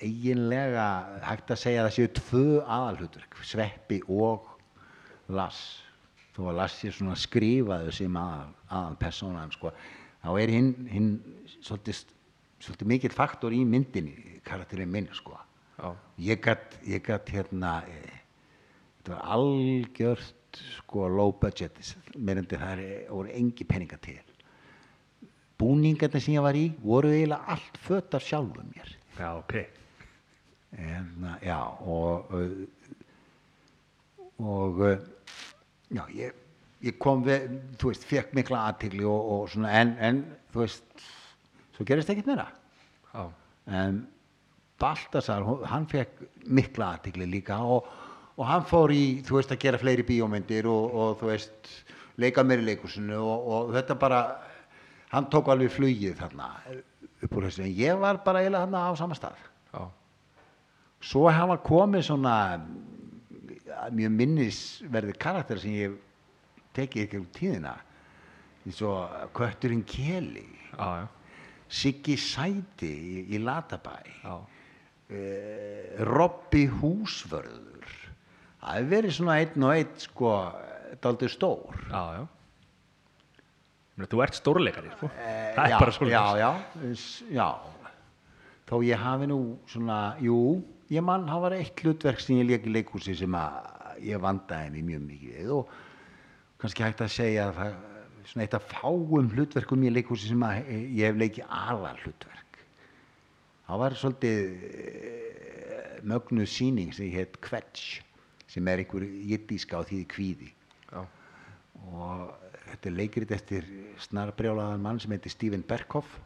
eiginlega 0.00 0.86
hægt 1.24 1.52
að 1.52 1.60
segja 1.62 1.82
að 1.82 1.88
það 1.88 1.96
séu 1.96 2.10
tvö 2.18 2.44
aðalhutverk 2.64 3.40
Sveppi 3.46 4.00
og 4.08 4.48
Lass 5.30 5.60
þó 6.34 6.46
að 6.50 6.58
Lass 6.60 6.78
sé 6.80 6.92
svona 6.94 7.16
skrifaðu 7.18 7.92
sem 7.94 8.16
aðal, 8.16 8.54
aðal 8.68 8.96
persónan 9.00 9.52
sko 9.54 9.72
þá 10.22 10.30
er 10.40 10.54
hinn, 10.54 10.72
hinn 10.90 11.10
svolítið, 11.60 12.02
svolítið 12.62 12.92
mikill 12.94 13.14
faktor 13.14 13.56
í 13.56 13.60
myndinni 13.68 14.40
karakterinn 14.46 14.92
minn 14.92 15.10
sko 15.16 15.36
Já. 15.80 15.92
ég 16.20 16.42
gætt 16.44 16.78
ég 16.88 17.04
gætt 17.04 17.32
hérna 17.34 17.80
e, 17.88 18.00
þetta 19.00 19.14
var 19.16 19.36
algjört 19.36 20.60
sko 20.80 21.08
low 21.08 21.34
budget 21.40 21.76
meirandi 22.16 22.58
það 22.58 22.84
er, 22.84 23.04
voru 23.12 23.32
engi 23.36 23.68
peninga 23.68 24.00
til 24.02 24.18
búningarnir 25.60 26.24
sem 26.24 26.38
ég 26.38 26.44
var 26.44 26.56
í 26.56 26.70
voru 26.80 27.12
eiginlega 27.12 27.52
allt 27.52 27.84
fött 27.84 28.16
af 28.16 28.24
sjálfum 28.24 28.72
mér 28.72 28.96
Já, 29.20 29.34
ok. 29.36 29.79
En, 30.78 31.26
já 31.42 31.58
og 31.80 32.30
uh, 32.34 32.52
og 34.40 34.80
uh, 34.80 34.94
já 35.90 36.04
ég, 36.14 36.36
ég 36.86 36.98
kom 37.02 37.24
við 37.26 37.48
þú 37.80 37.90
veist, 37.92 38.06
fekk 38.08 38.34
mikla 38.38 38.66
aðtigli 38.70 39.04
og, 39.04 39.32
og 39.34 39.50
svona 39.52 39.74
en, 39.80 39.96
en 39.98 40.22
þú 40.54 40.64
veist 40.64 41.04
svo 41.76 41.86
gerist 41.88 42.12
ekkert 42.12 42.30
meira 42.30 42.48
Já. 43.10 43.26
en 43.66 44.04
Baltasar, 44.80 45.44
hann 45.68 45.86
fekk 45.90 46.22
mikla 46.48 46.94
aðtigli 46.94 47.26
líka 47.28 47.58
og, 47.60 47.88
og 48.38 48.46
hann 48.48 48.64
fór 48.64 48.94
í, 48.94 49.20
þú 49.26 49.36
veist, 49.36 49.52
að 49.52 49.60
gera 49.66 49.80
fleiri 49.80 50.06
bíómyndir 50.08 50.68
og, 50.70 50.94
og 50.96 51.18
þú 51.20 51.28
veist, 51.28 51.72
leika 52.20 52.44
meir 52.46 52.62
í 52.62 52.68
leikusinu 52.70 53.18
og, 53.20 53.50
og 53.56 53.74
þetta 53.76 53.98
bara, 54.00 54.20
hann 55.12 55.28
tók 55.32 55.50
alveg 55.52 55.74
flugið 55.74 56.16
þarna 56.22 56.48
upp 57.20 57.36
úr 57.36 57.48
þessu, 57.50 57.66
en 57.66 57.74
ég 57.76 58.00
var 58.00 58.22
bara 58.24 58.40
eiginlega 58.40 58.64
þarna 58.64 58.84
á 58.88 58.92
sama 58.96 59.18
stað. 59.18 59.42
Já. 59.74 59.82
Svo 61.00 61.30
hafa 61.32 61.56
komið 61.64 62.02
svona 62.10 62.34
ja, 63.66 63.86
mjög 63.96 64.12
minnisverði 64.18 65.14
karakter 65.20 65.60
sem 65.62 65.72
ég 65.78 65.94
tekið 66.76 67.06
ekki 67.06 67.20
um 67.20 67.28
tíðina, 67.34 67.72
eins 68.66 68.80
og 68.84 69.14
Kötturinn 69.36 69.84
Keli, 69.88 70.44
Já, 70.76 70.86
já. 71.02 71.06
Siggi 71.70 72.16
Sæti 72.18 72.88
í, 72.90 73.22
í 73.36 73.38
Latabæ, 73.42 73.94
Já. 74.24 74.34
eh, 75.10 75.96
Robby 76.06 76.64
Húsvörður 76.80 77.88
það 78.60 78.76
hefur 78.76 78.90
verið 78.92 79.14
svona 79.16 79.36
einn 79.40 79.64
og 79.66 79.72
einn 79.76 79.92
sko 80.02 80.32
daldið 81.02 81.32
stór 81.34 81.80
Já, 81.88 82.02
já. 82.20 82.24
Meni, 83.96 84.08
þú 84.10 84.22
ert 84.24 84.36
stórleikari, 84.38 84.90
sko. 84.96 85.08
Eh, 85.16 85.50
það 85.56 85.64
er 85.64 85.72
já, 85.74 85.78
bara 85.80 85.94
svona. 85.96 86.10
já, 86.10 86.24
já, 86.38 86.50
já 87.34 87.48
þó 88.70 88.76
ég 88.86 89.02
hafi 89.02 89.26
nú 89.32 89.40
svona, 89.70 89.98
jú 90.22 90.38
ég 90.90 91.04
mann, 91.06 91.28
það 91.28 91.44
var 91.44 91.56
eitt 91.58 91.84
hlutverk 91.84 92.22
sem 92.22 92.40
ég 92.40 92.48
leik 92.48 92.66
í 92.66 92.74
leikhúsi 92.74 93.14
sem 93.18 93.36
að 93.38 94.02
ég 94.06 94.20
vandaði 94.22 94.74
mig 94.74 94.86
mjög 94.88 95.06
mikið 95.06 95.38
við 95.38 95.54
og 95.58 95.72
kannski 96.60 96.84
hægt 96.84 97.04
að 97.04 97.14
segja 97.14 97.48
að 97.48 97.58
það 97.60 97.78
svona 98.30 98.44
eitt 98.44 98.56
af 98.58 98.68
fáum 98.68 99.30
hlutverkum 99.32 99.84
í 99.86 99.92
leikhúsi 99.94 100.30
sem 100.30 100.44
að 100.44 100.70
ég 100.70 101.06
hef 101.08 101.18
leikið 101.20 101.54
aðal 101.60 101.96
hlutverk 102.04 102.60
það 103.70 103.82
var 103.84 103.96
svolítið 104.00 104.64
eh, 104.66 105.98
mögnuð 106.10 106.48
sýning 106.50 106.94
sem 106.96 107.10
hétt 107.14 107.38
Kvetch 107.44 108.00
sem 108.50 108.66
er 108.66 108.82
einhver 108.82 109.04
jiddíska 109.06 109.78
á 109.78 109.86
því 109.86 110.00
kvíði. 110.10 110.48
Já. 110.90 111.04
og 111.86 112.32
þetta 112.66 112.88
er 112.90 112.96
leikrit 112.96 113.34
eftir 113.34 113.68
snarbrjálaðan 114.08 114.82
mann 114.82 114.98
sem 115.00 115.12
heitir 115.14 115.32
Stephen 115.32 115.62
Berkhoff 115.66 116.16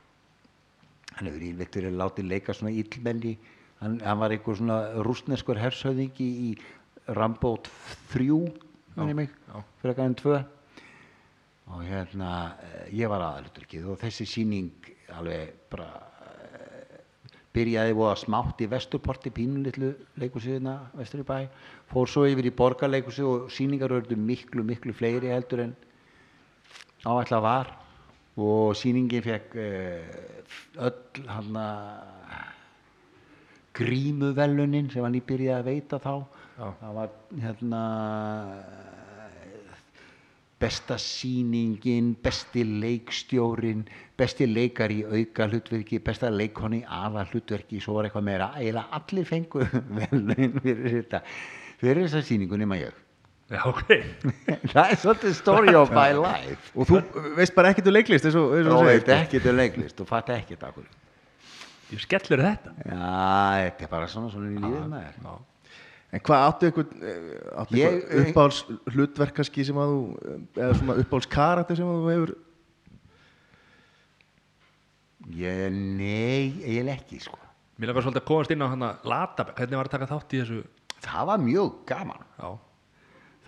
hann 1.15 1.29
hefur 1.29 1.45
yfirleitt 1.45 1.77
verið 1.79 1.99
látið 2.01 2.31
leika 2.33 2.57
svona 2.57 2.73
illmenni 2.73 3.35
hann, 3.85 4.01
hann 4.01 4.23
var 4.23 4.35
einhver 4.35 4.59
svona 4.59 4.79
rústneskur 5.05 5.61
hershöðingi 5.61 6.29
í 6.49 6.51
Rambo 7.15 7.59
3 8.15 8.41
minni 8.97 9.15
mig, 9.15 9.31
já. 9.51 9.61
fyrir 9.83 10.01
enn 10.07 10.17
2 10.17 10.41
og 11.75 11.85
hérna 11.85 12.31
eh, 12.63 12.89
ég 13.01 13.11
var 13.11 13.25
aðaluturkið 13.25 13.93
og 13.93 14.01
þessi 14.01 14.27
síning 14.29 14.91
alveg 15.17 15.55
bara 15.73 15.89
eh, 16.25 16.99
byrjaði 17.57 17.97
voða 17.97 18.19
smátt 18.21 18.61
í 18.65 18.69
Vesturporti 18.71 19.33
pínulitlu 19.35 19.95
leikusíðina 20.21 20.77
vestur 20.97 21.25
í 21.25 21.29
bæ 21.29 21.39
fór 21.93 22.11
svo 22.11 22.27
yfir 22.29 22.49
í 22.49 22.55
borgarleikusíð 22.57 23.31
og 23.31 23.49
síningar 23.53 23.93
verður 23.93 24.21
miklu 24.21 24.65
miklu 24.67 24.97
fleiri 24.97 25.33
heldur 25.33 25.67
en 25.69 25.75
áætla 27.05 27.41
var. 27.45 27.73
Og 28.35 28.73
sýningin 28.75 29.23
fekk 29.23 29.53
uh, 29.63 30.15
öll 30.83 31.27
hann 31.31 31.59
grímuvelunin 33.75 34.91
sem 34.93 35.05
hann 35.05 35.17
nýbyrjaði 35.17 35.61
að 35.61 35.71
veita 35.71 36.01
þá. 36.03 36.15
Já. 36.55 36.67
það 36.81 36.93
var 36.95 37.15
hérna 37.43 37.81
besta 40.65 40.97
sýningin 41.03 42.13
besti 42.23 42.63
leikstjórin 42.65 43.83
besti 44.17 44.47
leikar 44.47 44.95
í 44.95 45.01
auka 45.03 45.49
hlutverki 45.51 45.99
besta 46.05 46.31
leikoni 46.31 46.85
aða 46.87 47.27
hlutverki 47.33 47.83
svo 47.83 47.99
var 47.99 48.09
eitthvað 48.09 48.29
meira, 48.31 48.53
eiginlega 48.57 49.01
allir 49.01 49.29
fengu 49.29 49.67
velun 49.99 50.61
fyrir 50.63 50.95
þetta 51.01 51.25
fyrir 51.83 52.07
þessa 52.07 52.23
sýningu 52.25 52.61
nema 52.61 52.79
ég. 52.81 53.01
Já, 53.53 53.61
ok. 53.69 53.91
það 54.73 54.85
er 54.85 55.01
svolítið 55.03 55.35
story 55.37 55.75
of 55.77 55.91
my 55.93 56.15
life. 56.27 56.71
Og 56.79 56.89
þú 56.89 57.03
veist 57.37 57.57
bara 57.57 57.75
ekkert 57.75 57.91
um 57.91 57.99
leiklist 57.99 58.31
eins 58.31 58.39
og, 58.41 58.55
eins 58.57 58.71
og 58.71 58.79
og 58.79 58.87
þú 58.87 58.93
veit 58.93 59.11
ekkert 59.19 59.51
um 59.51 59.59
leiklist. 59.59 60.01
Og 60.01 60.09
fatt 60.09 60.33
ekkert 60.33 60.65
af 60.65 60.79
Ég 61.93 62.01
skellur 62.01 62.41
þetta. 62.41 62.71
já, 62.81 63.01
þetta 63.69 63.85
er 63.85 63.91
bara 63.93 64.07
svona 64.09 64.31
svona 64.33 64.49
í 64.53 64.57
lífið 64.63 64.87
með 64.93 65.05
þér 65.05 65.19
Já. 65.29 65.35
En 66.15 66.21
hvað 66.23 66.45
áttu 66.49 66.67
einhvern 66.69 67.05
eh, 67.11 67.31
áttu 67.61 67.79
Ég- 67.81 67.95
einhvern 67.99 68.29
uppáhalds 68.31 68.59
hlutverk 68.95 69.35
kannski 69.35 69.65
sem 69.67 69.79
að 69.83 69.93
þú 69.93 70.01
eh, 70.33 70.41
eða 70.63 70.77
svona 70.79 70.97
uppáhalds 71.03 71.31
karakter 71.35 71.79
sem 71.81 71.91
að 71.91 71.99
þú 72.05 72.13
hefur 72.15 72.35
ég, 75.35 75.65
nei, 75.73 76.53
eiginlega 76.63 76.99
ekki 77.01 77.21
sko 77.25 77.41
Mér 77.75 77.91
langar 77.91 78.05
svolítið 78.07 78.23
að 78.23 78.29
komast 78.29 78.53
inn 78.55 78.63
á 78.63 78.69
hann 78.71 78.85
að 78.87 79.07
lata, 79.11 79.45
hvernig 79.51 79.79
var 79.81 79.89
að 79.89 79.95
taka 79.97 80.07
þátt 80.13 80.35
í 80.37 80.41
þessu? 80.45 80.61
það 81.05 81.25
var 81.33 81.41
mjög 81.43 81.73
gaman 81.91 82.23
Já. 82.39 82.51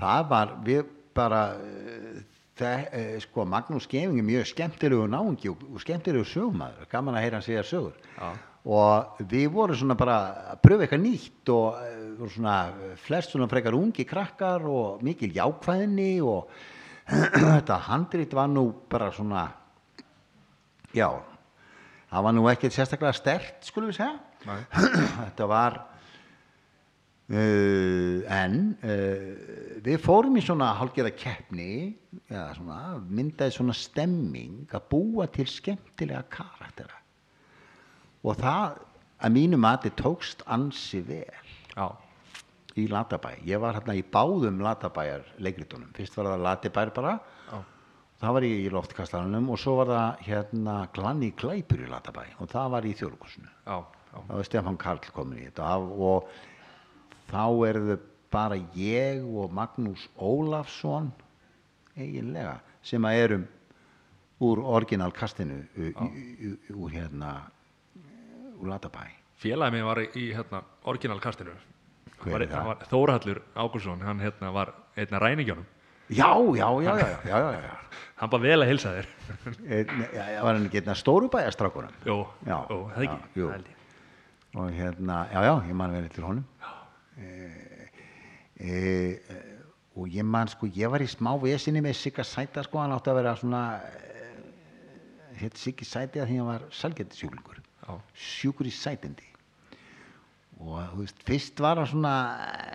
það 0.01 0.25
var, 0.33 0.55
við 0.67 0.89
bara 1.17 1.43
uh, 1.57 2.17
það, 2.59 2.85
uh, 2.89 3.15
sko, 3.25 3.47
Magnús 3.53 3.89
Geving 3.91 4.21
er 4.21 4.27
mjög 4.27 4.51
skemmtilegu 4.53 5.07
náungi 5.11 5.51
og, 5.53 5.65
og 5.73 5.83
skemmtilegu 5.83 6.27
sögumæður, 6.29 6.89
gaman 6.93 7.19
að 7.19 7.27
heyra 7.27 7.41
hann 7.41 7.47
segja 7.47 7.65
sögur. 7.67 7.97
Já. 8.17 8.31
og 8.67 9.21
við 9.31 9.45
vorum 9.55 9.79
svona 9.79 9.95
bara 9.95 10.17
að 10.55 10.63
pröfa 10.65 10.87
eitthvað 10.87 11.05
nýtt 11.05 11.53
og 11.55 11.77
uh, 11.77 12.01
voru 12.19 12.33
svona 12.35 12.57
uh, 12.73 12.97
flest 12.99 13.35
svona 13.35 13.47
frekar 13.51 13.77
ungi 13.79 14.07
krakkar 14.09 14.67
og 14.67 15.05
mikil 15.07 15.31
jákvæðinni 15.37 16.17
og 16.27 16.51
þetta 17.55 17.79
handrit 17.87 18.35
var 18.35 18.51
nú 18.51 18.69
bara 18.91 19.13
svona 19.15 19.47
já 20.97 21.11
það 22.11 22.25
var 22.27 22.35
nú 22.35 22.49
ekkert 22.51 22.75
sérstaklega 22.75 23.15
stert 23.17 23.67
skulum 23.67 23.93
við 23.93 24.01
segja. 24.01 24.17
Þetta 25.27 25.47
var 25.51 25.79
uh, 27.31 28.23
en 28.37 28.59
uh, 28.87 29.81
við 29.87 29.99
fórum 30.03 30.37
í 30.39 30.45
svona 30.45 30.73
hálfgerða 30.79 31.15
keppni 31.19 31.71
eða 32.29 32.49
svona, 32.59 32.81
myndaði 33.07 33.57
svona 33.57 33.77
stemming 33.77 34.75
að 34.75 34.89
búa 34.93 35.29
til 35.33 35.49
skemmtilega 35.51 36.25
karaktera 36.33 37.03
og 38.27 38.39
það 38.41 38.83
að 39.23 39.37
mínu 39.37 39.61
mati 39.61 39.93
tókst 39.97 40.45
ansi 40.53 41.01
vel 41.07 41.55
Já. 41.77 41.89
í 42.77 42.87
Latabæ 42.91 43.37
ég 43.49 43.61
var 43.63 43.79
hérna 43.79 43.97
í 43.97 44.05
báðum 44.05 44.61
Latabæjar 44.65 45.25
leikritunum 45.43 45.95
fyrst 45.97 46.19
var 46.19 46.33
það 46.33 46.45
Latabæjar 46.47 46.93
bara 46.97 47.15
Já. 47.51 47.61
það 48.23 48.37
var 48.39 48.49
í 48.49 48.55
loftkastalanum 48.73 49.53
og 49.53 49.63
svo 49.63 49.79
var 49.81 49.93
það 49.93 50.27
hérna 50.31 50.81
Glanni 50.97 51.31
Klæpur 51.39 51.87
í 51.87 51.91
Latabæ 51.91 52.27
og 52.41 52.51
það 52.53 52.75
var 52.77 52.89
í 52.89 52.97
þjóðlugusinu 52.99 53.55
Já. 53.67 53.79
þá 54.17 54.37
er 54.41 54.51
Stefán 54.51 54.79
Karl 54.81 55.15
komin 55.15 55.41
í 55.41 55.49
þetta 55.49 55.73
og 55.81 56.29
þá 57.31 57.45
eru 57.69 57.85
þau 57.91 57.99
bara 58.37 58.57
ég 58.77 59.23
og 59.25 59.53
Magnús 59.55 60.09
Ólafsson 60.19 61.13
eiginlega 61.97 62.59
sem 62.85 63.05
að 63.09 63.21
erum 63.27 63.45
úr 64.47 64.61
orginalkastinu 64.79 65.63
úr 66.77 66.91
hérna 66.93 67.37
úr 68.61 68.69
Latabæ 68.73 69.07
Félagið 69.37 69.75
mér 69.75 69.85
var 69.85 69.99
í, 70.01 70.27
hérna, 70.33 70.63
orginalkastinu. 70.89 71.55
Er 72.27 72.45
var 72.65 72.85
Þórhallur 72.89 73.43
Ágúrsson, 73.53 74.01
hann 74.01 74.23
hérna 74.25 74.53
var 74.55 74.73
einna 74.97 75.21
ræningjónum. 75.21 75.67
Já, 76.09 76.31
já, 76.57 76.69
já, 76.87 76.93
já, 76.97 77.07
já, 77.07 77.19
já, 77.27 77.39
já, 77.53 77.61
já. 77.67 77.75
hann 78.17 78.31
bara 78.31 78.43
vel 78.43 78.63
að 78.63 78.71
hilsa 78.71 78.93
þér. 78.95 79.09
Eh, 79.67 79.85
já, 80.15 80.25
já, 80.33 80.41
var 80.43 80.55
hann 80.55 80.69
ekki 80.69 80.79
hérna 80.79 80.95
stóru 80.95 81.29
bæjastrákunum 81.29 81.91
Jó, 82.07 82.17
Já, 82.47 82.59
jó, 82.71 82.79
það 82.95 83.07
ekki 83.09 83.19
já, 83.19 83.41
jú. 83.41 83.49
Það 83.51 83.67
ég. 83.67 83.81
og 84.55 84.71
hérna, 84.79 85.17
já, 85.35 85.41
já, 85.43 85.53
ég 85.69 85.77
man 85.83 85.97
vel 85.97 86.09
til 86.15 86.25
honum. 86.25 86.47
E, 86.47 86.71
e, 86.71 86.76
og 89.97 90.09
ég 90.13 90.25
man 90.25 90.49
sko, 90.53 90.69
ég 90.69 90.91
var 90.93 91.01
í 91.05 91.09
smá 91.09 91.33
vesinni 91.41 91.81
með 91.85 91.97
Sigga 92.01 92.25
Sæta 92.27 92.65
sko, 92.67 92.83
hann 92.83 92.93
átti 92.97 93.13
að 93.13 93.21
vera 93.23 93.37
svona 93.41 93.63
e, 93.81 94.27
hétt 95.41 95.57
Siggi 95.61 95.89
Sæti 95.89 96.21
að 96.21 96.29
því 96.33 96.41
hann 96.43 96.51
var 96.51 96.67
salgættisjúklingur 96.77 97.63
sjúkur 98.17 98.69
í 98.69 98.75
sætindi. 98.75 99.27
Og 100.57 100.79
þú 100.93 101.03
veist, 101.03 101.19
fyrst 101.29 101.61
var 101.61 101.81
hann 101.81 101.91
svona 101.91 102.15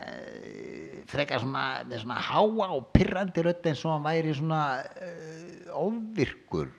eh, 0.05 1.01
frekar 1.09 1.41
svona 1.41 1.63
með 1.89 2.03
svona 2.03 2.19
háa 2.27 2.67
og 2.67 2.91
pirrandi 2.93 3.43
rödd 3.45 3.65
eins 3.71 3.81
og 3.87 3.95
hann 3.95 4.05
væri 4.05 4.35
svona 4.37 4.61
ofvirkur. 5.81 6.69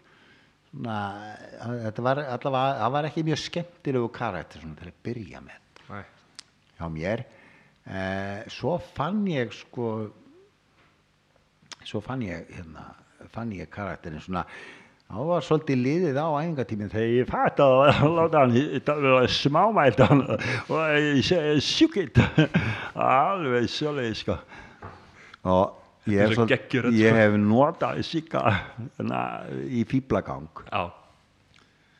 Svona, 0.71 0.99
eh, 1.35 1.77
þetta 1.89 2.07
var 2.07 2.23
allavega, 2.23 2.79
það 2.85 2.97
var 2.97 3.11
ekki 3.11 3.27
mjög 3.27 3.43
skemmtilegu 3.43 4.13
karakter 4.15 4.63
svona 4.63 4.79
til 4.79 4.93
að 4.93 5.01
byrja 5.09 5.45
með. 5.45 5.59
Nei. 5.93 6.05
hjá 6.79 6.87
mér 6.89 7.27
eh, 7.87 8.43
svo 8.53 8.77
fann 8.95 9.25
ég 9.31 9.53
sko 9.57 9.89
svo 11.83 12.01
fann 12.05 12.23
ég 12.23 12.47
hérna, 12.55 12.93
fann 13.35 13.51
ég 13.57 13.69
karakterin 13.73 14.21
svona 14.23 14.45
þá 15.13 15.19
var 15.29 15.45
svolítið 15.45 15.81
liðið 15.85 16.19
á 16.23 16.27
æfingatíminn 16.41 16.93
þegar 16.93 17.11
ég 17.19 17.29
fatt 17.29 17.59
að 17.61 18.07
láta 18.17 18.45
hann 18.47 19.29
smámæltan 19.29 20.23
og 20.73 21.59
sjúkitt 21.67 22.17
alveg 22.97 23.67
svolítið 23.69 24.17
sko. 24.23 24.39
Og 25.43 26.09
ég 26.09 26.23
hef, 26.23 26.33
svol- 26.39 26.49
ég 26.97 27.11
sko. 27.11 27.19
hef 27.19 27.37
notað 27.43 28.01
sigga 28.09 28.43
hérna, 28.97 29.21
í 29.69 29.85
fýblagang 29.91 30.49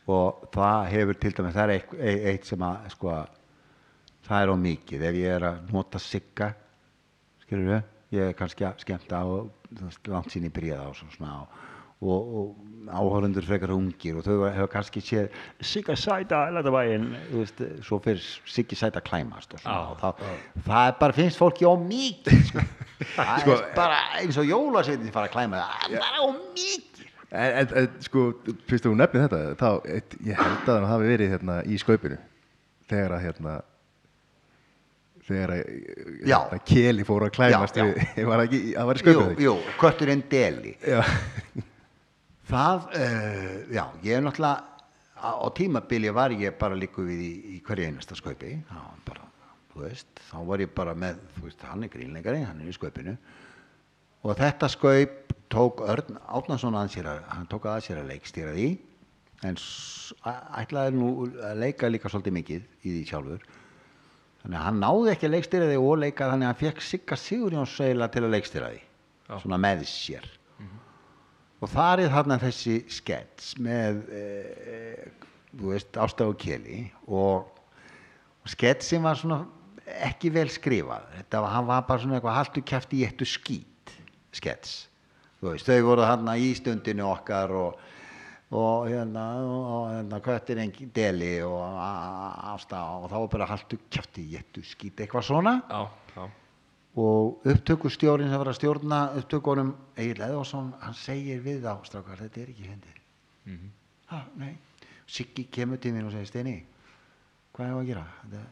og 0.09 0.49
það 0.55 0.89
hefur 0.95 1.19
til 1.23 1.35
dæmis 1.37 1.55
það 1.59 1.63
er 1.69 1.75
eitt, 1.77 1.93
eitt 2.33 2.49
sem 2.49 2.65
að 2.67 2.89
sko 2.97 3.19
það 4.27 4.45
er 4.45 4.53
á 4.53 4.57
mikið. 4.67 5.07
Ef 5.09 5.19
ég 5.21 5.37
er 5.39 5.49
að 5.51 5.73
nota 5.75 6.01
sigga 6.03 6.53
skilur 7.45 7.69
við, 7.73 7.91
ég 8.17 8.31
er 8.31 8.39
kannski 8.39 8.67
að 8.69 8.81
skemmta 8.85 9.23
þú 9.27 9.43
veist, 9.87 10.09
langt 10.13 10.33
sín 10.33 10.49
í 10.49 10.53
bríða 10.53 10.87
og 10.91 10.97
svona 10.99 11.35
og, 11.43 11.59
og, 12.03 12.31
og 12.43 12.93
áhörundur 12.93 13.47
frekar 13.47 13.71
ungir 13.75 14.17
og 14.19 14.25
þau 14.27 14.47
hefur 14.49 14.71
kannski 14.73 15.03
séð 15.05 15.37
sigga 15.63 15.95
sæta 15.99 16.41
þetta 16.51 16.73
þú 17.31 17.43
veist, 17.43 17.63
svo 17.87 17.99
fyrir 18.03 18.25
siggi 18.51 18.79
sæta 18.79 19.03
klæmast 19.05 19.55
og 19.55 19.63
svona. 19.63 19.77
Já, 19.77 19.93
og 19.93 20.01
það, 20.01 20.25
það 20.67 20.89
er 20.89 20.97
bara 21.03 21.19
finnst 21.19 21.39
fólki 21.41 21.69
á 21.69 21.75
mikið 21.79 22.43
sko. 22.51 22.65
það 23.17 23.37
Sko, 23.45 23.55
er 23.59 23.77
bara 23.77 24.01
eins 24.19 24.39
og 24.39 24.49
jólasveitin 24.51 25.15
fara 25.15 25.31
að 25.31 25.37
klæma. 25.37 25.63
Það 25.63 25.97
er 25.97 26.05
bara 26.07 26.23
á 26.23 26.27
mikið. 26.57 27.09
En, 27.33 27.55
en, 27.63 27.71
en 27.81 27.95
sko, 28.05 28.23
fyrst 28.69 28.85
að 28.85 28.93
hún 28.93 29.01
nefnir 29.01 29.23
þetta, 29.25 29.39
þá, 29.57 29.69
eitt, 29.95 30.17
ég 30.27 30.37
held 30.37 30.67
að 30.69 30.75
hann 30.77 30.91
hafi 30.91 31.07
verið 31.09 31.31
hérna 31.33 31.61
í 31.65 31.79
skaupinu 31.81 32.19
þegar 32.91 33.15
að 33.17 33.23
hérna 33.25 33.55
þegar 35.29 35.55
að 36.41 36.59
Keli 36.69 37.07
fór 37.07 37.27
að 37.29 37.35
klæmast 37.37 37.79
Já, 37.79 37.85
já. 37.85 37.93
við, 38.17 38.27
var 38.31 38.45
ekki, 38.47 38.61
það 38.75 38.91
var 38.91 39.01
í 39.01 39.03
jú, 39.03 39.07
skaupinu 39.07 39.47
jú, 39.47 39.55
kötturinn 39.81 40.25
deli. 40.33 40.75
Það, 42.53 42.87
uh, 42.99 43.59
já, 43.73 43.85
ég 44.05 44.19
er 44.19 44.25
náttúrulega, 44.27 44.87
á, 45.23 45.47
tímabili 45.57 46.11
var 46.13 46.35
ég 46.35 46.57
bara 46.59 46.77
líku 46.77 47.07
við 47.07 47.23
í, 47.25 47.33
í 47.57 47.61
hverju 47.65 47.89
einasta 47.89 48.19
veist, 49.79 50.21
þá 50.29 50.39
var 50.49 50.63
ég 50.63 50.73
bara 50.77 50.95
með, 50.99 51.21
veist, 51.41 51.63
hann 51.65 51.87
er 51.87 51.93
grínleikari, 51.93 52.43
hann 52.45 52.61
er 52.61 52.69
í 52.69 52.77
skaupinu. 52.77 53.17
Og 54.23 54.37
þetta 54.39 54.69
skaup 54.71 55.33
tók 55.53 55.83
Örn 55.85 56.19
Átnason 56.29 56.77
að 56.79 56.93
sér 56.95 57.09
að, 57.13 57.23
hann 57.33 57.49
tók 57.51 57.67
að 57.71 57.87
sér 57.87 58.03
að 58.03 58.13
leikstýra 58.13 58.53
því, 58.57 58.69
en 59.49 59.59
ætlaði 60.61 60.95
nú 60.97 61.11
að 61.43 61.63
leika 61.65 61.91
líka 61.91 62.13
svolítið 62.13 62.37
mikið 62.39 62.69
í 62.87 62.95
því 62.95 63.03
sjálfur, 63.11 63.49
þannig 64.43 64.59
að 64.59 64.67
hann 64.67 64.81
náði 64.83 65.13
ekki 65.15 65.29
að 65.29 65.35
leikstýra 65.37 65.71
því 65.71 65.81
og 65.81 65.99
leika 66.03 66.31
þannig 66.31 66.49
að 66.49 66.53
hann 66.53 66.61
fekk 66.63 66.85
Sigga 66.87 67.19
Sigurjóns 67.19 67.75
eiginlega 67.81 68.15
til 68.15 68.23
að 68.25 68.35
leikstýra 68.37 68.71
því, 68.73 68.81
Já. 69.29 69.35
svona 69.45 69.61
með 69.63 69.85
sér. 69.91 70.31
Og 71.63 71.71
þar 71.71 72.03
er 72.03 72.11
þarna 72.11 72.39
þessi 72.43 72.77
skets 72.91 73.53
með 73.63 74.01
e, 74.11 74.23
þú 75.55 75.69
veist, 75.71 75.99
Ástaf 76.03 76.33
og 76.33 76.39
Keli. 76.43 76.89
Og, 77.07 77.45
og 78.43 78.51
sketsin 78.51 79.05
var 79.05 79.21
svona 79.21 79.45
ekki 80.03 80.33
vel 80.35 80.49
skrifað. 80.51 81.07
Þetta 81.21 81.43
var, 81.45 81.55
hann 81.55 81.69
var 81.69 81.85
bara 81.87 82.03
svona 82.03 82.19
eitthvað 82.19 82.39
haltu 82.41 82.65
kæft 82.67 82.97
í 82.99 83.05
eittu 83.07 83.29
skít 83.29 83.95
skets. 84.35 84.89
Þú 85.39 85.53
veist, 85.53 85.69
þau 85.69 85.87
voru 85.87 86.07
þarna 86.07 86.35
í 86.39 86.51
stundinu 86.59 87.07
okkar 87.13 87.55
og 87.55 87.81
og 88.53 88.89
hérna, 88.91 89.23
og 89.43 89.87
hérna 89.95 90.19
köttir 90.21 90.59
engi 90.61 90.87
deli 90.95 91.39
og 91.43 91.63
Ástaf 92.53 93.05
og 93.05 93.11
þá 93.11 93.17
var 93.23 93.29
bara 93.33 93.47
haltu 93.49 93.79
kæft 93.91 94.19
í 94.21 94.27
eittu 94.37 94.63
skít 94.67 95.01
eitthvað 95.01 95.25
svona. 95.31 95.55
Já, 95.71 95.89
já. 96.17 96.27
Og 96.95 97.41
upptökustjórin 97.49 98.29
sem 98.29 98.39
var 98.39 98.51
að 98.53 98.59
stjórna 98.59 98.99
upptökunum 99.17 99.71
Egil 99.97 100.21
Eðvarsson 100.27 100.75
hann 100.83 100.95
segir 100.95 101.41
við 101.41 101.63
þá 101.65 101.79
strákar 101.89 102.21
þetta 102.21 102.43
er 102.43 102.51
ekki 102.53 102.67
hendir 102.69 102.99
Mhm. 103.47 103.71
ha, 104.07 104.25
nei. 104.37 104.59
Siggi 105.07 105.49
kemur 105.51 105.81
til 105.81 105.93
mér 105.93 106.07
og 106.07 106.13
segir 106.13 106.27
Steini 106.29 106.65
hvað 107.55 107.67
er 107.67 107.73
að 107.79 107.87
gera? 107.87 108.05
Þetta 108.23 108.43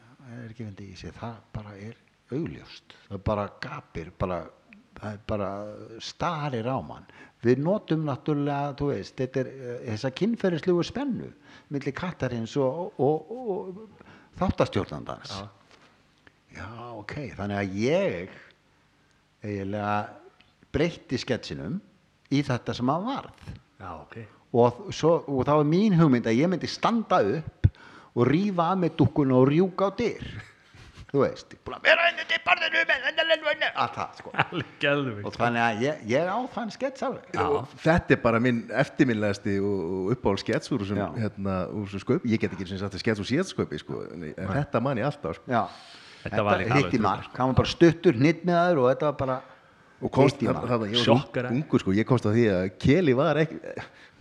er 0.41 0.49
ekki 0.49 0.65
hendir 0.65 0.89
ég 0.89 0.97
segi 0.97 1.13
það 1.19 1.35
bara 1.53 1.75
er 1.77 1.95
augljóst. 2.31 2.95
Það 3.09 3.23
bara 3.23 3.47
gapir 3.61 4.11
bara, 4.17 4.45
það 4.99 5.13
er 5.13 5.21
bara 5.31 5.51
starir 6.03 6.67
á 6.67 6.77
mann. 6.83 7.07
Við 7.41 7.63
notum 7.65 8.03
náttúrulega 8.05 8.75
þú 8.77 8.91
veist 8.91 9.17
þetta 9.17 9.41
er 9.43 9.49
uh, 9.51 9.77
þessa 9.87 10.13
kynferðislugu 10.19 10.85
spennu 10.85 11.31
milli 11.71 11.93
kattarins 11.95 12.53
og, 12.59 12.91
og, 12.99 13.31
og, 13.31 13.49
og 13.55 14.37
þáttastjórnandans. 14.41 15.33
Já. 15.39 15.49
Já, 16.51 16.67
ok, 16.99 17.13
þannig 17.37 17.61
að 17.61 17.75
ég 17.79 18.31
eiginlega 19.41 19.95
breytti 20.75 21.19
sketsinum 21.19 21.79
í 22.31 22.41
þetta 22.43 22.75
sem 22.75 22.91
að 22.91 23.07
varð. 23.07 23.49
Já, 23.79 23.91
ok. 23.95 24.17
Og, 24.51 24.81
svo, 24.91 25.13
og 25.31 25.45
þá 25.47 25.53
er 25.55 25.69
mín 25.69 25.95
hugmynd 25.95 26.27
að 26.27 26.41
ég 26.41 26.51
myndi 26.51 26.67
standa 26.67 27.21
upp 27.23 27.69
og 28.11 28.25
rífa 28.27 28.73
að 28.73 28.81
með 28.83 28.97
dukkuna 28.99 29.37
og 29.39 29.47
rjúka 29.47 29.87
á 29.87 29.91
dyr 29.95 30.25
þú 31.11 31.21
veist, 31.25 31.55
búin 31.67 31.75
að 31.75 31.87
vera 31.89 32.05
henni 32.07 32.25
til 32.29 32.39
barðinu 32.45 32.81
með 32.87 33.65
allt 33.83 33.97
það 33.97 34.19
sko. 34.21 34.33
Alveg 34.43 34.73
geðvig 34.81 35.27
og 35.27 35.35
þannig 35.35 35.63
að 35.65 35.83
ég, 35.85 36.03
ég 36.11 36.29
á 36.31 36.37
þann 36.55 36.71
skets 36.71 37.05
alveg. 37.07 37.39
Og 37.43 37.73
þetta 37.83 38.15
er 38.15 38.21
bara 38.23 38.41
minn 38.43 38.61
eftirminnlegasti 38.81 39.57
og, 39.59 39.79
og 39.97 40.13
uppáhald 40.15 40.43
skets 40.43 40.71
úr 40.71 40.85
þessum 40.85 41.19
hérna, 41.19 41.57
skaupi, 41.97 42.31
ég 42.31 42.43
get 42.43 42.55
ekki 42.55 42.69
sem 42.69 42.79
sagt 42.79 42.95
að 42.95 43.03
skets 43.03 43.23
úr 43.23 43.27
síðast 43.27 43.55
skaupi 43.55 43.81
sko, 43.81 44.05
en 44.15 44.29
en 44.31 44.53
þetta 44.55 44.83
man 44.83 45.01
ég 45.01 45.09
alltaf 45.09 45.39
sko. 45.41 45.63
Þetta 46.21 46.45
alveg 46.45 46.75
hitti 46.77 47.01
mark, 47.01 47.31
hann 47.35 47.51
var 47.51 47.59
bara 47.63 47.73
stuttur 47.73 48.15
hnitt 48.15 48.45
með 48.47 48.61
aður 48.61 48.83
og 48.83 48.91
þetta 48.93 49.09
var 49.09 49.17
bara 49.23 49.39
og 50.01 50.13
komst 50.15 50.39
hitt 50.39 50.47
í 50.47 50.53
mark. 50.53 50.69
þarna, 50.69 50.91
ég 50.93 51.11
var 51.11 51.51
ungur 51.51 51.83
sko, 51.83 51.97
ég 51.97 52.07
komst 52.07 52.29
á 52.29 52.31
því 52.31 52.47
að 52.55 52.63
Keli 52.81 53.17
var 53.17 53.41
ekki 53.41 53.59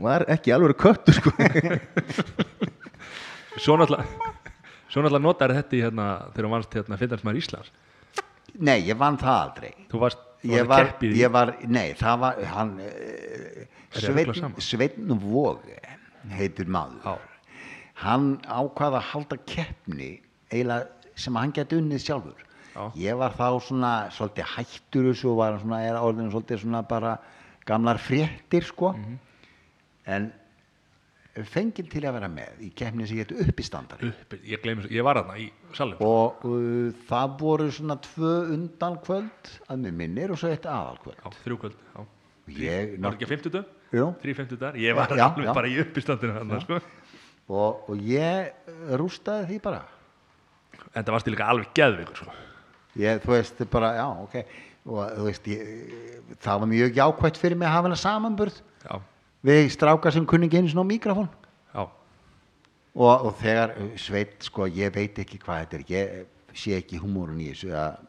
var 0.01 0.25
ekki 0.33 0.55
alveg 0.57 0.77
köttur 0.81 1.17
sko. 1.17 1.33
Svo 3.61 3.77
náttúrulega 3.77 4.40
Svo 4.91 5.03
náttúrulega 5.05 5.23
notar 5.23 5.53
þetta 5.55 5.77
í 5.79 5.83
hérna 5.85 6.07
þegar 6.35 6.47
þú 6.49 6.53
varst 6.57 6.75
hérna 6.81 6.99
fyndarsmaður 7.01 7.41
Íslands 7.43 7.71
Nei, 8.59 8.81
ég 8.89 8.99
vann 8.99 9.19
það 9.21 9.37
aldrei 9.45 9.71
Þú 9.93 10.01
varst, 10.03 10.23
þú 10.43 10.51
ég 10.57 10.67
varst 10.67 10.71
var, 10.73 10.89
keppið 10.91 11.15
í 11.15 11.21
ég 11.23 11.31
var, 11.37 11.53
nei, 11.71 11.89
það 12.01 12.17
var 12.25 12.41
hann 12.51 12.73
eh, 12.83 13.67
Sveinn? 13.95 14.57
Sveinn 14.59 15.15
Vóge 15.23 15.79
heitir 16.35 16.67
maður 16.69 17.07
Já. 17.07 17.15
hann 18.03 18.27
ákvaða 18.45 18.99
að 19.01 19.09
halda 19.13 19.39
keppni 19.49 20.11
eiginlega 20.51 21.15
sem 21.21 21.37
hann 21.39 21.55
geti 21.57 21.79
unnið 21.79 22.03
sjálfur 22.05 22.43
Já. 22.75 22.83
ég 23.07 23.17
var 23.23 23.33
þá 23.39 23.47
svona 23.65 23.93
svolítið 24.15 24.51
hættur 24.57 25.09
og 25.15 25.39
var 25.39 25.59
svona, 25.63 25.81
er 25.87 25.99
orðinu 26.01 26.33
svolítið 26.35 26.63
svona 26.65 26.83
bara 26.89 27.15
gamlar 27.69 27.99
fréttir 28.03 28.67
sko 28.67 28.93
Mhm. 28.97 29.19
en 30.07 30.33
fengið 31.49 31.89
til 31.93 32.03
að 32.09 32.15
vera 32.19 32.29
með 32.33 32.61
í 32.67 32.69
keppni 32.77 33.07
sem 33.09 33.19
getur 33.21 33.41
uppistandari 33.47 34.09
upp, 34.11 34.35
ég 34.45 34.63
gleymi 34.65 34.89
ég 34.93 35.05
var 35.07 35.21
þarna 35.21 35.37
í 35.41 35.47
salum 35.77 36.01
og 36.05 36.45
uh, 36.49 36.89
það 37.09 37.35
voru 37.41 37.69
svona 37.75 37.97
tvö 38.05 38.33
undan 38.57 38.97
kvöld 39.05 39.53
að 39.71 39.85
mér 39.85 39.95
minnir 40.03 40.35
og 40.35 40.41
svo 40.41 40.51
eitt 40.53 40.67
aðalkvöld 40.69 41.21
Já, 41.23 41.31
þrjú 41.45 41.59
kvöld 41.65 41.77
já. 41.81 42.05
ég, 42.61 42.97
Var 43.01 43.17
ekki 43.17 43.29
að 43.29 43.33
fimmtudag? 43.35 43.71
Jú. 43.91 44.09
Þrý 44.23 44.35
fimmtudagar, 44.39 44.77
ég 44.79 44.95
var 44.99 45.15
Já, 45.19 45.25
alveg 45.27 45.53
bara 45.57 45.71
í 45.71 45.79
uppistandinu 45.83 46.37
hann, 46.37 46.53
sko. 46.63 46.81
og, 47.51 47.89
og 47.91 48.05
ég 48.07 48.95
rústaði 49.01 49.49
því 49.53 49.61
bara 49.65 49.85
En 50.95 51.05
það 51.05 51.15
varst 51.15 51.29
líka 51.31 51.47
alveg 51.51 51.71
geðvikur 51.77 52.21
sko. 52.25 52.35
ég, 52.99 53.21
þú 53.23 53.35
veist, 53.37 53.63
bara, 53.71 53.95
já, 53.99 54.07
ok 54.27 54.37
og 54.91 55.01
þú 55.19 55.25
veist, 55.27 55.49
ég, 55.53 56.37
það 56.41 56.63
var 56.63 56.71
mjög 56.71 56.95
jákvætt 56.97 57.37
fyrir 57.39 57.59
mig 57.61 57.69
að 57.69 57.75
hafa 57.77 57.89
hana 57.91 57.99
samanburð 58.01 58.61
Já, 58.87 58.95
við 59.47 59.71
stráka 59.75 60.13
sem 60.15 60.27
kunni 60.29 60.49
ekki 60.49 60.61
einu 60.61 60.73
svona 60.73 60.89
mikrofón. 60.89 61.31
Já, 61.75 61.85
og, 62.95 63.27
og 63.31 63.35
þegar 63.41 63.77
uh, 63.77 63.91
sveit, 64.01 64.39
sko, 64.45 64.69
ég 64.69 64.95
veit 64.95 65.19
ekki 65.23 65.41
hvað 65.43 65.65
þetta 65.65 65.81
er 65.81 65.93
ég 65.95 66.57
sé 66.61 66.75
ekki 66.79 66.99
húmórun 67.01 67.41
í 67.41 67.53
þessu 67.53 67.75
að 67.79 68.01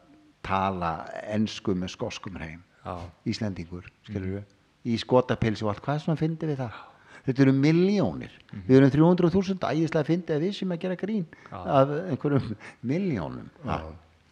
tala 0.42 0.96
ensku 1.30 1.76
með 1.78 1.94
skoskum 1.94 2.40
hreim. 2.40 2.64
Já, 2.82 2.98
Íslendingur, 3.30 3.86
skilur 4.08 4.40
við 4.40 4.50
í 4.82 4.96
skotapilsi 4.98 5.64
og 5.66 5.72
allt, 5.72 5.82
hvað 5.84 5.98
er 5.98 6.04
svona 6.06 6.20
fyndi 6.20 6.48
við 6.50 6.62
það? 6.62 6.78
Þetta 7.22 7.44
eru 7.44 7.52
miljónir 7.54 8.32
við 8.66 8.78
erum 8.80 8.90
300.000 8.90 9.68
ægislega 9.68 10.08
fyndi 10.08 10.34
að 10.34 10.46
við 10.46 10.56
sem 10.56 10.72
að 10.74 10.80
gera 10.82 10.96
grín 10.98 11.26
af 11.52 11.92
einhverjum 12.00 12.48
miljónum 12.90 13.46
Já. 13.62 13.76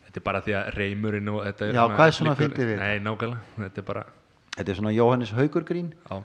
Þetta 0.08 0.18
er 0.18 0.24
bara 0.26 0.40
því 0.42 0.56
að 0.58 0.70
reymurinn 0.74 1.30
og 1.30 1.44
þetta 1.46 1.68
er 1.68 1.78
Já, 1.78 1.84
hvað 1.92 2.08
er 2.08 2.16
svona 2.16 2.34
fyndið 2.40 2.72
við? 2.72 2.82
Nei, 2.82 3.04
nákvæmlega, 3.04 3.44
þetta 3.60 3.82
er 3.82 3.86
bara 3.92 4.04
þetta 4.56 4.72
er 4.72 4.80
svona 4.80 4.94
Jóhannes 4.96 5.34
Haugur 5.38 5.66
grín. 5.68 5.92
Já, 6.10 6.18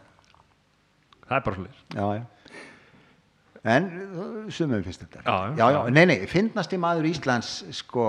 það 1.30 1.38
er 1.38 1.46
bara 1.50 1.60
svolítið 1.60 2.26
en 3.66 3.88
sumum 4.54 4.84
finnst 4.86 5.06
þetta 5.08 5.24
Já, 5.58 5.70
já, 5.74 5.80
nei, 5.90 6.04
nei, 6.06 6.18
finnasti 6.30 6.78
maður 6.78 7.10
Íslands 7.10 7.56
sko, 7.80 8.06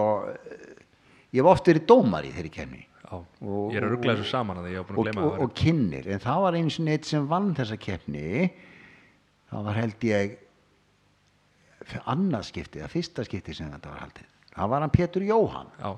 ég 1.33 1.41
hef 1.41 1.49
oft 1.55 1.71
verið 1.71 1.87
dómar 1.89 2.29
í 2.29 2.35
þeirri 2.35 2.53
kemni 2.53 2.83
Já, 3.07 3.17
Og- 3.17 3.71
ég 3.71 3.79
er 3.79 3.87
að 3.87 3.93
ruggla 3.95 4.17
þessu 4.17 4.31
saman 4.31 4.59
að 4.61 4.73
ég 4.73 4.83
var 4.83 4.89
búin 4.89 4.97
að 4.97 4.99
og, 4.99 5.05
gleyma 5.07 5.27
og, 5.27 5.43
og 5.45 5.53
kynir 5.55 6.09
en 6.11 6.23
það 6.25 6.41
var 6.43 6.57
eins 6.59 6.79
og 6.81 6.87
neitt 6.89 7.07
sem 7.07 7.29
vann 7.31 7.53
þessa 7.55 7.77
keppni. 7.79 8.51
Það 9.47 9.69
var 9.69 9.79
held 9.79 10.07
ég 10.09 10.35
skipti, 12.43 12.81
eða 12.83 12.91
fyrsta 12.91 13.25
skipti 13.25 13.55
sem 13.55 13.71
þetta 13.71 13.93
var 13.93 14.01
haldið. 14.03 14.27
Það 14.57 14.71
var 14.73 14.81
hann 14.81 14.91
Pétur 14.97 15.23
Jóhann. 15.23 15.71
Já, 15.79 15.93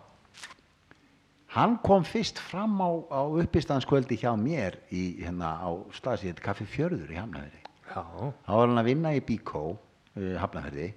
hann 1.55 1.79
kom 1.85 2.05
fyrst 2.05 2.39
fram 2.39 2.77
á, 2.85 2.91
á 3.09 3.21
uppistanskvöldi 3.41 4.19
hjá 4.21 4.35
mér 4.37 4.77
í, 4.93 5.23
hérna, 5.23 5.55
á 5.65 5.71
staðsíð 5.97 6.43
Kaffi 6.45 6.69
Fjörður 6.69 7.13
í 7.15 7.19
Hafnafjörði 7.19 7.63
þá 7.89 8.53
var 8.53 8.67
hann 8.67 8.81
að 8.83 8.91
vinna 8.91 9.15
í 9.17 9.23
Bíkó 9.25 9.63
uh, 9.73 10.35
Hafnafjörði 10.43 10.91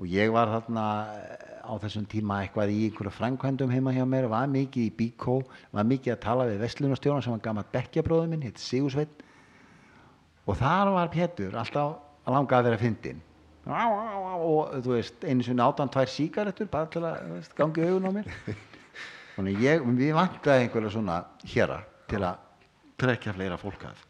og 0.00 0.06
ég 0.10 0.30
var 0.32 0.48
þarna 0.48 0.84
eh, 1.12 1.46
á 1.66 1.72
þessum 1.82 2.06
tíma 2.08 2.40
eitthvað 2.44 2.70
í 2.72 2.84
einhverju 2.86 3.12
frænkvændum 3.12 3.72
heima 3.74 3.92
hjá 3.92 4.04
mér 4.08 4.28
var 4.32 4.50
mikið 4.50 4.86
í 4.86 4.92
Bíkó 4.96 5.40
var 5.74 5.86
mikið 5.86 6.14
að 6.14 6.22
tala 6.24 6.46
við 6.48 6.62
vestlunarstjóran 6.64 7.24
sem 7.26 7.34
var 7.34 7.42
gammalt 7.44 7.72
bekkjabróður 7.74 8.30
minn, 8.30 8.46
hitt 8.46 8.62
Sigursveit 8.62 9.26
og 10.46 10.56
þar 10.58 10.94
var 10.94 11.12
Pétur 11.12 11.58
alltaf 11.58 11.98
að 12.24 12.34
langa 12.36 12.58
að 12.58 12.70
vera 12.70 12.80
fyndin 12.80 13.20
og 13.70 14.72
þú 14.80 14.94
veist 14.94 15.26
einu 15.26 15.44
sinni 15.44 15.62
átan 15.62 15.90
tvær 15.92 16.10
síkaretur 16.10 16.70
bara 16.72 16.88
til 16.90 17.04
að 17.04 17.50
gangi 17.58 17.86
augun 17.86 18.08
á 18.08 18.12
mér 18.16 18.32
þannig 19.36 19.60
ég, 19.64 19.84
við 19.98 20.14
vantaði 20.16 20.66
einhverja 20.66 20.92
svona 20.94 21.18
héra 21.54 21.80
til 22.10 22.22
að 22.26 22.40
trekja 23.00 23.32
fleira 23.36 23.58
fólk 23.60 23.84
að. 23.88 24.02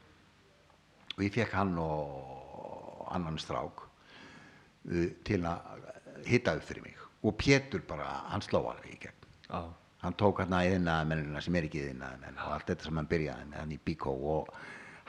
Og 1.16 1.24
ég 1.26 1.34
fekk 1.34 1.52
hann 1.58 1.76
og 1.82 3.10
annan 3.14 3.38
strák 3.42 3.84
uh, 3.84 5.06
til 5.26 5.42
að 5.46 6.24
hitta 6.26 6.56
upp 6.58 6.66
fyrir 6.66 6.84
mig. 6.86 6.96
Og 7.26 7.36
Pétur 7.36 7.82
bara, 7.88 8.06
hann 8.32 8.42
sló 8.44 8.62
alveg 8.70 8.94
í 8.94 9.00
gegn. 9.02 9.28
Já, 9.50 9.60
hann 10.04 10.16
tók 10.16 10.40
hann 10.40 10.54
að 10.56 10.70
yðnaðamennina 10.74 11.42
sem 11.44 11.56
er 11.58 11.66
ekki 11.68 11.82
yðnaðamenn 11.90 12.38
og 12.40 12.54
allt 12.54 12.70
þetta 12.70 12.86
sem 12.88 13.00
hann 13.00 13.10
byrjaði 13.10 13.48
með 13.50 13.60
hann 13.60 13.74
í 13.76 13.80
Bíkó 13.90 14.14
og 14.38 14.54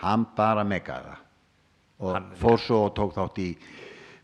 hann 0.04 0.26
bara 0.36 0.66
megaði 0.68 1.14
það. 1.14 1.22
Og 2.02 2.16
Hann- 2.18 2.32
fór 2.42 2.58
svo 2.60 2.80
og 2.88 2.96
tók 2.98 3.14
þátt 3.16 3.40
í 3.44 3.50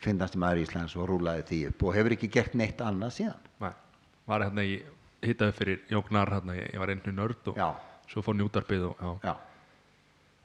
finnasti 0.02 0.40
maður 0.42 0.64
Íslands 0.66 0.96
og 0.98 1.08
rúlaði 1.10 1.44
því 1.48 1.60
upp 1.70 1.84
og 1.88 1.96
hefur 1.96 2.16
ekki 2.16 2.30
gert 2.34 2.56
neitt 2.58 2.82
annað 2.82 3.14
síðan. 3.20 3.44
Nei, 3.62 3.72
var 4.28 4.44
hérna 4.48 4.66
í 4.66 4.80
hittaði 5.26 5.56
fyrir 5.58 5.80
Jóknar 5.92 6.30
hérna, 6.36 6.56
ég, 6.58 6.74
ég 6.74 6.80
var 6.82 6.92
einhvern 6.94 7.16
nörd 7.18 7.48
og 7.52 7.58
Já. 7.58 7.70
svo 8.12 8.22
fór 8.26 8.38
njútarbið 8.38 8.84
og 8.92 9.02
já. 9.02 9.14
já, 9.32 9.36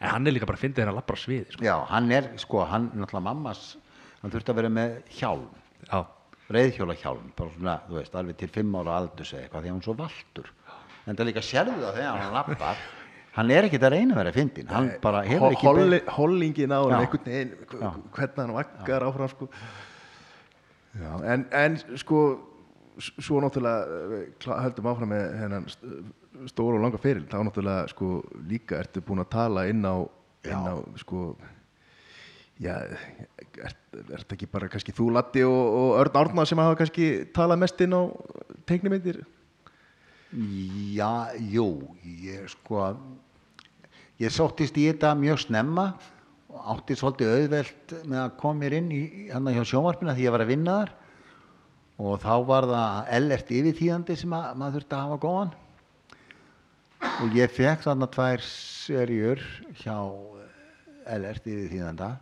En 0.02 0.08
hann 0.10 0.26
er 0.26 0.32
líka 0.34 0.46
bara 0.48 0.58
að 0.58 0.64
fyndi 0.64 0.80
þeirra 0.80 0.90
að 0.94 0.98
labra 0.98 1.16
sviði 1.16 1.52
sko. 1.52 1.64
já 1.64 1.76
hann 1.90 2.10
er 2.12 2.30
sko, 2.42 2.64
hann 2.66 2.88
náttúrulega 2.94 3.26
mammas 3.28 3.76
hann 4.22 4.30
þurfti 4.32 4.50
að 4.54 4.58
vera 4.62 4.72
með 4.72 4.96
hjálm 5.18 5.44
Já, 5.90 6.00
reyðhjóla 6.52 6.96
hjálm 6.98 7.28
bara 7.36 7.50
svona, 7.54 7.76
þú 7.88 7.98
veist, 8.00 8.14
alveg 8.18 8.36
til 8.40 8.48
fimm 8.54 8.74
ára 8.80 8.96
aldurs 9.02 9.32
eða 9.34 9.44
eitthvað 9.44 9.62
því 9.62 9.68
að 9.68 9.72
hann 9.72 9.82
er 9.82 9.86
svo 9.86 9.94
valtur 10.00 10.50
en 11.06 11.16
það 11.18 11.26
líka 11.30 11.42
sérðu 11.42 11.78
það 11.82 11.96
þegar 12.00 12.20
hann 12.22 12.34
lappar 12.36 12.82
hann 13.32 13.50
er 13.50 13.64
ekkert 13.68 13.86
að 13.88 13.94
reyna 13.96 14.14
að 14.14 14.20
vera 14.22 14.32
fyndin 14.36 14.68
hann 14.70 14.90
bara 15.02 15.22
hefur 15.26 15.54
ekki 15.56 15.66
Holli, 15.66 16.00
hollingin 16.18 16.74
á 16.74 16.80
hann 16.82 16.98
einhvern 16.98 17.24
veginn 17.26 17.54
hvernig 18.12 18.42
hann 18.42 18.52
vaggar 18.58 19.06
áfram 19.08 19.30
sko. 19.32 19.48
Já, 20.92 21.12
en, 21.32 21.46
en 21.56 21.78
sko 21.96 22.18
svo 23.00 23.40
náttúrulega 23.40 24.02
eh, 24.18 24.26
klá- 24.42 24.60
höldum 24.66 24.88
áfram 24.92 25.10
með 25.14 25.24
hennan 25.40 25.66
st- 25.70 26.02
stóra 26.50 26.76
og 26.78 26.84
langa 26.84 27.00
feril. 27.00 27.24
Þá 27.30 27.38
náttúrulega 27.48 27.88
sko 27.92 28.10
líka 28.48 28.78
ertu 28.82 29.02
búin 29.04 29.22
að 29.24 29.30
tala 29.34 29.66
inn 29.70 29.84
á, 29.86 29.96
inn 30.48 30.68
á 30.68 30.74
sko 31.00 31.36
já, 32.62 32.76
ert, 33.62 33.78
ert 34.12 34.34
ekki 34.36 34.46
bara 34.50 34.68
kannski 34.70 34.94
þú 34.94 35.10
Latti 35.16 35.42
og, 35.46 35.52
og 35.52 36.00
Örn 36.02 36.18
Árna 36.20 36.44
sem 36.46 36.60
hafa 36.62 36.76
kannski 36.82 37.08
talað 37.34 37.62
mest 37.64 37.80
inn 37.84 37.96
á 37.96 38.02
teiknimyndir? 38.68 39.22
Já, 40.96 41.28
jú, 41.52 41.66
ég 42.24 42.46
sko 42.48 42.92
ég 44.22 44.32
sóttist 44.32 44.76
í 44.80 44.86
þetta 44.88 45.10
mjög 45.18 45.42
snemma 45.44 45.90
og 46.52 46.68
átti 46.76 46.96
svolítið 46.96 47.32
auðvelt 47.34 47.94
með 48.08 48.20
að 48.22 48.34
koma 48.40 48.60
mér 48.62 48.76
inn 48.78 48.90
í 48.94 49.02
hann 49.32 49.48
hjá 49.52 49.64
sjónvarpina 49.72 50.14
því 50.16 50.26
ég 50.28 50.34
var 50.34 50.44
að 50.44 50.52
vinna 50.54 50.76
þar 50.82 50.92
og 52.00 52.20
þá 52.22 52.32
var 52.48 52.68
það 52.70 53.10
ellert 53.18 53.52
yfirtíðandi 53.52 54.16
sem 54.18 54.32
að, 54.36 54.48
maður 54.60 54.78
þurfti 54.78 54.96
að 54.96 55.04
hafa 55.06 55.20
góðan. 55.22 55.52
Og 57.22 57.36
ég 57.36 57.52
fekk 57.52 57.84
þarna 57.86 58.08
tvær 58.14 58.44
serjur 58.46 59.42
hjá 59.82 59.96
ellert 61.12 61.46
yfirtíðanda 61.46 62.14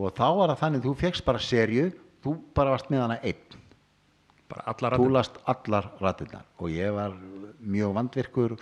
og 0.00 0.14
þá 0.16 0.26
var 0.38 0.52
það 0.52 0.62
þannig 0.64 0.86
þú 0.86 0.94
fekkst 0.98 1.26
bara 1.26 1.42
serju 1.42 1.90
þú 2.24 2.36
bara 2.56 2.74
varst 2.74 2.90
með 2.90 3.04
hana 3.04 3.18
einn. 3.22 3.58
Bara 4.52 4.96
þú 4.98 5.08
last 5.14 5.38
allar 5.48 5.88
rættirnar 6.02 6.46
og 6.58 6.72
ég 6.72 6.92
var 6.96 7.14
mjög 7.62 7.94
vandvirkur 7.96 8.56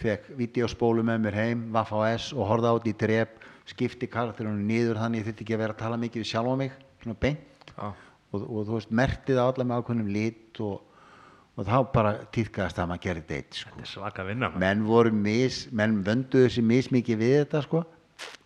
fekk 0.00 0.30
videospólu 0.38 1.04
með 1.06 1.26
mér 1.26 1.38
heim 1.38 1.66
Vaff 1.74 1.92
S 2.08 2.32
og 2.34 2.48
horfði 2.48 2.70
á 2.70 2.74
þetta 2.78 2.90
í 2.90 2.96
drep 3.02 3.44
skipti 3.68 4.08
karakterunum 4.10 4.64
niður 4.68 5.00
þannig 5.00 5.22
ég 5.22 5.28
þurfti 5.28 5.44
ekki 5.46 5.56
að 5.56 5.62
vera 5.64 5.76
að 5.76 5.82
tala 5.82 6.00
mikið 6.00 6.22
við 6.22 6.30
sjálfa 6.30 6.56
mig 6.60 6.74
svona 7.02 7.20
beint. 7.20 7.70
Já, 7.74 7.86
og, 8.34 8.44
og 8.48 8.66
þú 8.68 8.76
veist 8.78 8.92
mertið 9.02 9.40
á 9.40 9.44
alla 9.46 9.68
með 9.68 9.80
ákveðnum 9.80 10.12
lit 10.14 10.62
og, 10.64 10.76
og 11.54 11.68
þá 11.70 11.76
bara 11.94 12.14
týðkaðast 12.34 12.78
það 12.78 12.84
að 12.84 12.92
maður 12.92 13.04
gerir 13.08 13.26
deitt 13.30 13.60
sko. 13.60 13.74
þetta 13.74 13.86
er 13.86 13.92
svaka 13.94 14.28
vinna 14.28 14.50
maður. 14.50 14.64
menn 14.66 14.86
voru 14.88 15.18
mis, 15.24 15.64
menn 15.72 16.00
vönduðu 16.06 16.54
sér 16.54 16.68
mismikið 16.70 17.20
við 17.22 17.36
þetta 17.42 17.66
sko. 17.68 17.84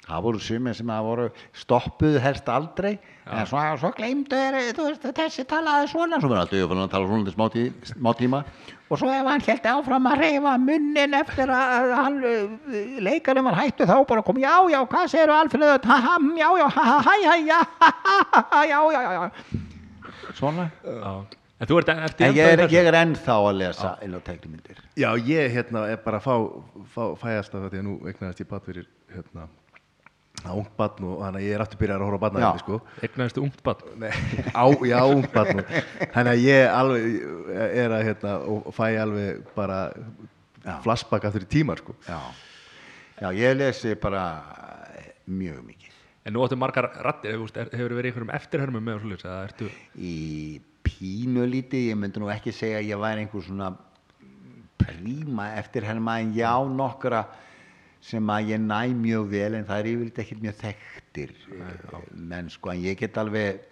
Það 0.09 0.22
voru 0.24 0.39
sumir 0.41 0.76
sem 0.76 0.89
að 0.89 1.05
voru 1.05 1.24
stoppuðu 1.53 2.20
helst 2.24 2.47
aldrei 2.49 2.95
en 3.28 3.45
svo, 3.49 3.61
svo 3.76 3.91
gleymdu 3.93 4.39
þeir, 4.39 4.70
þú 4.78 4.86
veist, 4.86 5.05
þessi 5.18 5.45
talaði 5.51 5.91
svona. 5.93 6.20
Svo 6.22 6.30
verður 6.30 6.47
alltaf 6.47 6.57
yfirfann 6.57 6.80
að 6.86 6.95
tala 6.95 7.11
svona 7.11 7.26
til 7.26 7.34
smá, 7.34 7.45
tí, 7.53 7.64
smá 7.91 8.11
tíma. 8.16 8.41
Og 8.89 9.03
svo 9.03 9.11
ef 9.12 9.28
hann 9.28 9.45
held 9.45 9.68
áfram 9.68 10.09
að 10.09 10.22
reyfa 10.24 10.57
munnin 10.64 11.16
eftir 11.18 11.53
að 11.53 11.93
hann 11.93 12.18
uh, 12.24 12.74
leikarinn 13.05 13.45
var 13.51 13.61
hættu 13.61 13.84
þá 13.89 13.97
bara 14.09 14.24
kom 14.24 14.40
já, 14.40 14.55
já, 14.73 14.81
hvað 14.89 15.10
segirðu 15.12 15.40
Alfreð? 15.43 15.74
Ha, 15.89 16.01
ha, 16.05 16.19
já, 16.40 16.48
já, 16.62 16.69
ha, 16.73 16.85
ha, 16.89 17.01
hæ, 17.05 17.16
hæ, 17.28 17.36
já, 17.44 17.59
ha, 17.81 17.93
ha, 18.09 18.44
ha, 18.55 18.65
já, 18.65 18.78
já, 18.97 19.02
já, 19.02 19.12
já 19.19 19.69
svona? 20.39 20.70
Já. 20.85 21.12
En 21.59 21.66
þú 21.66 21.78
ert, 21.81 21.89
ert 21.90 22.20
en 22.23 22.36
ég 22.36 22.53
er, 22.55 22.61
ég 22.70 22.86
er 22.86 22.97
ennþá 23.01 23.35
að 23.43 23.57
lesa 23.59 23.89
inn 24.07 24.12
á 24.15 24.20
teiknumyndir 24.23 24.78
Já, 24.99 25.09
ég 25.27 25.49
hérna 25.57 25.89
er 25.90 25.99
bara 26.05 26.20
að 26.20 26.28
fá, 26.28 26.35
fá 26.93 27.03
fæ 27.19 27.31
alltaf 27.32 27.65
þetta, 27.65 27.81
nú 27.82 27.97
eignaðist 28.07 28.43
ég 28.45 28.51
bat 28.53 28.69
fyrir 28.69 28.86
hérna, 29.11 29.49
ung 30.55 30.69
batn 30.78 31.09
og 31.09 31.24
þannig 31.24 31.40
að 31.40 31.47
ég 31.49 31.57
er 31.57 31.65
aftur 31.65 31.81
byrjar 31.81 32.05
að 32.05 32.07
horfa 32.07 32.20
á 32.20 32.24
batna 32.28 32.53
sko. 32.62 32.78
Eignaðistu 33.03 33.43
ungt 33.43 33.59
á, 34.55 34.65
já, 34.86 34.99
ung 35.03 35.27
batn 35.35 35.65
þannig 36.15 36.31
að 36.36 36.45
ég 36.45 36.77
alveg 36.77 37.59
er 37.66 37.97
að 37.97 38.07
hérna 38.07 38.36
og 38.55 38.70
fæ 38.77 38.85
alveg 39.03 39.43
bara 39.59 39.81
flashback 40.86 41.27
aftur 41.27 41.43
í 41.43 41.51
tíma 41.59 41.74
sko. 41.81 41.97
já, 42.07 42.20
já 43.19 43.28
ég 43.35 43.59
lesi 43.59 43.99
bara 43.99 44.28
mjög 45.27 45.65
mikið 45.66 45.77
En 46.28 46.34
nú 46.36 46.44
áttu 46.44 46.59
margar 46.60 46.90
rættir, 46.92 47.32
hefur, 47.32 47.52
hefur 47.72 47.92
verið 47.96 48.10
í 48.10 48.12
einhverjum 48.12 48.32
eftirhörmum 48.36 48.82
með 48.84 48.98
og 48.98 49.05
svolítið, 49.06 49.28
eða 49.30 49.44
ertu 49.48 49.68
í 49.96 50.16
pínulítið, 50.84 51.86
ég 51.88 51.96
myndi 51.96 52.20
nú 52.20 52.28
ekki 52.32 52.52
segja 52.52 52.82
að 52.82 52.90
ég 52.90 53.00
væri 53.00 53.22
einhver 53.24 53.46
svona 53.46 53.70
príma 54.82 55.46
eftir 55.56 55.86
herma 55.88 56.18
en 56.20 56.34
já 56.36 56.52
nokkra 56.68 57.22
sem 58.05 58.28
að 58.30 58.52
ég 58.52 58.60
næ 58.62 58.92
mjög 58.98 59.32
vel 59.32 59.56
en 59.56 59.66
það 59.70 59.80
er 59.80 59.88
yfirleitt 59.94 60.20
ekkert 60.22 60.44
mjög 60.44 60.59
þekktir 60.60 61.32
eh, 61.56 61.96
menn 62.12 62.52
sko. 62.52 62.74
En 62.74 62.84
ég 62.84 63.00
get 63.00 63.18
alveg 63.24 63.64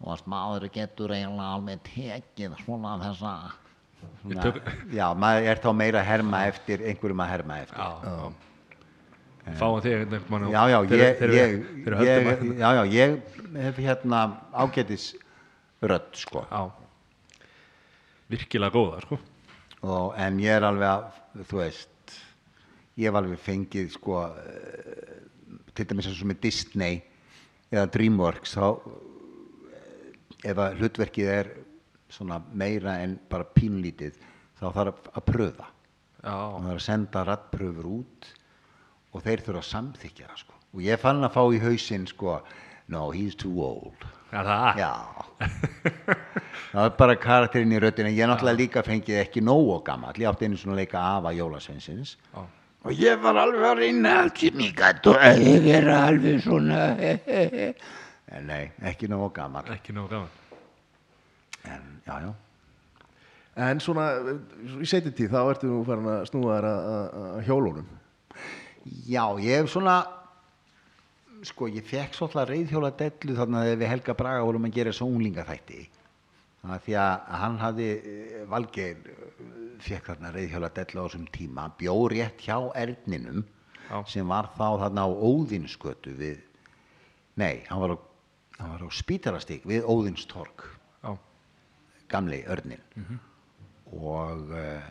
og 0.00 0.12
að 0.14 0.28
maður 0.32 0.68
getur 0.76 1.16
eiginlega 1.16 1.56
alveg 1.56 1.82
tekið 1.88 2.60
svona 2.62 2.94
þessa 3.02 3.32
svona, 4.20 4.52
já, 4.92 5.08
maður 5.24 5.50
er 5.54 5.64
þá 5.64 5.72
meira 5.76 6.00
að 6.04 6.08
herma 6.08 6.44
eftir 6.48 6.86
einhverjum 6.88 7.24
að 7.24 7.34
herma 7.34 7.58
eftir. 7.64 7.82
Já, 7.82 8.30
fáum 9.58 9.80
þig 9.84 9.96
einhvern 9.96 10.28
mann 10.30 10.50
já, 10.52 10.62
já, 10.70 10.78
ég, 10.84 11.24
ég, 11.34 11.64
ég, 12.04 12.58
já, 12.60 12.70
já, 12.78 12.84
ég 12.94 13.18
hef 13.56 13.82
hérna 13.82 14.22
ágætis 14.52 15.10
rödd, 15.80 16.14
sko. 16.14 16.46
já 16.50 16.70
virkilega 18.30 18.74
góða 18.74 19.02
sko 19.06 19.18
Og, 19.80 20.12
en 20.20 20.36
ég 20.42 20.58
er 20.58 20.64
alveg 20.68 20.90
að, 20.90 21.20
þú 21.48 21.60
veist, 21.62 22.16
ég 23.00 23.08
hef 23.08 23.16
alveg 23.16 23.40
fengið, 23.40 23.86
sko, 23.94 24.18
eh, 24.28 25.62
til 25.72 25.86
dæmis 25.88 26.10
eins 26.10 26.20
og 26.20 26.28
með 26.28 26.42
Disney 26.44 26.98
eða 27.72 27.86
DreamWorks, 27.94 28.58
þá, 28.58 28.66
eh, 29.72 30.50
ef 30.52 30.60
að 30.60 30.76
hlutverkið 30.82 31.30
er 31.32 31.50
svona 32.12 32.42
meira 32.52 32.98
en 33.00 33.18
bara 33.30 33.48
pínlítið, 33.56 34.20
þá 34.60 34.66
þarf 34.74 35.08
að 35.14 35.24
pröfa. 35.24 35.66
já, 36.20 36.34
og 36.36 36.60
það 36.60 36.70
er 36.70 36.76
að 36.76 36.84
senda 36.84 37.24
rattpröfur 37.24 37.86
út 37.88 38.26
og 39.12 39.22
þeir 39.24 39.42
þurfa 39.46 39.62
að 39.64 39.68
samþykja 39.70 40.28
það 40.30 40.38
sko. 40.44 40.54
og 40.74 40.80
ég 40.86 41.00
fann 41.02 41.24
að 41.26 41.34
fá 41.34 41.42
í 41.54 41.58
hausinn 41.62 42.06
sko, 42.06 42.36
no, 42.88 43.10
he's 43.10 43.34
too 43.34 43.56
old. 43.62 44.04
Er 44.30 44.46
það? 44.46 44.78
Já. 44.78 44.92
Það 46.70 46.84
er 46.84 46.92
bara 46.98 47.14
karakterinn 47.18 47.72
í 47.74 47.78
röddina 47.82 48.10
ég 48.14 48.22
er 48.22 48.28
náttúrulega 48.30 48.58
líka 48.60 48.82
fengið 48.86 49.16
ekki 49.24 49.40
nógu 49.42 49.80
gammal 49.86 50.14
ég 50.14 50.28
átti 50.30 50.46
einu 50.46 50.58
svona 50.60 50.76
að 50.76 50.82
leika 50.84 51.00
afa 51.16 51.32
Jólasveinsins. 51.34 52.12
Já. 52.34 52.44
og 52.84 52.92
ég 52.96 53.18
var 53.22 53.36
alveg 53.42 53.64
að 53.66 53.80
reyna 53.82 54.12
allt 54.22 54.38
sem 54.38 54.60
ég 54.62 54.78
og 55.10 55.16
ég 55.42 55.66
er 55.80 55.88
alveg 55.96 56.38
svona 56.44 56.78
en 58.36 58.46
nei, 58.46 58.70
ekki 58.86 59.08
nógu 59.10 59.32
gammal 59.34 59.66
ekki 59.74 59.92
nógu 59.96 60.08
gaman 60.14 60.30
en 61.66 61.82
já, 62.06 62.14
já. 62.22 62.30
En 63.60 63.80
svona, 63.82 64.06
í 64.80 64.86
setjum 64.88 65.12
tíð, 65.18 65.34
þá 65.34 65.40
ertu 65.50 65.68
nú 65.68 65.80
farin 65.84 66.06
að 66.08 66.22
snúa 66.30 66.54
þér 66.54 66.68
að- 66.70 66.84
að 66.90 67.24
að 67.34 67.42
hjólunum. 67.50 67.88
Já, 68.84 69.24
ég 69.40 69.60
hef 69.60 69.70
svona 69.72 69.96
sko, 71.46 71.68
ég 71.72 71.86
fekk 71.86 72.16
svolítið 72.16 72.50
reyðhjóla 72.52 72.90
dellu 72.96 73.36
þarna 73.36 73.64
þegar 73.64 73.80
við 73.80 73.90
Helga 73.92 74.16
Braga 74.16 74.44
vorum 74.48 74.68
að 74.68 74.76
gera 74.76 74.94
svo 74.96 75.08
unglingaþætti. 75.10 75.84
Það 76.60 76.74
er 76.76 76.82
því 76.84 76.96
að 77.00 77.28
hann 77.40 77.56
hafði 77.60 77.88
eh, 77.90 78.34
Valgeir 78.50 78.98
eh, 79.12 79.38
fekk 79.84 80.10
þarna 80.12 80.34
reyðhjóla 80.34 80.72
dellu 80.76 81.00
á 81.00 81.04
þessum 81.06 81.30
tíma 81.32 81.70
bjó 81.80 81.96
rétt 82.12 82.44
hjá 82.44 82.56
Erninum 82.76 83.46
Já. 83.88 83.96
sem 84.08 84.28
var 84.28 84.50
þá 84.58 84.66
þarna 84.84 85.06
á 85.08 85.10
Óðinskötu 85.10 86.12
við 86.18 86.42
nei, 87.40 87.64
hann 87.70 87.80
var 87.80 87.96
á, 87.96 87.98
hann 88.60 88.74
var 88.76 88.84
á 88.84 88.88
Spítalastík 88.92 89.64
við 89.68 89.88
Óðinstorg 89.88 90.68
gamli 92.10 92.42
örnin 92.50 92.82
og 93.94 94.50
uh, 94.50 94.82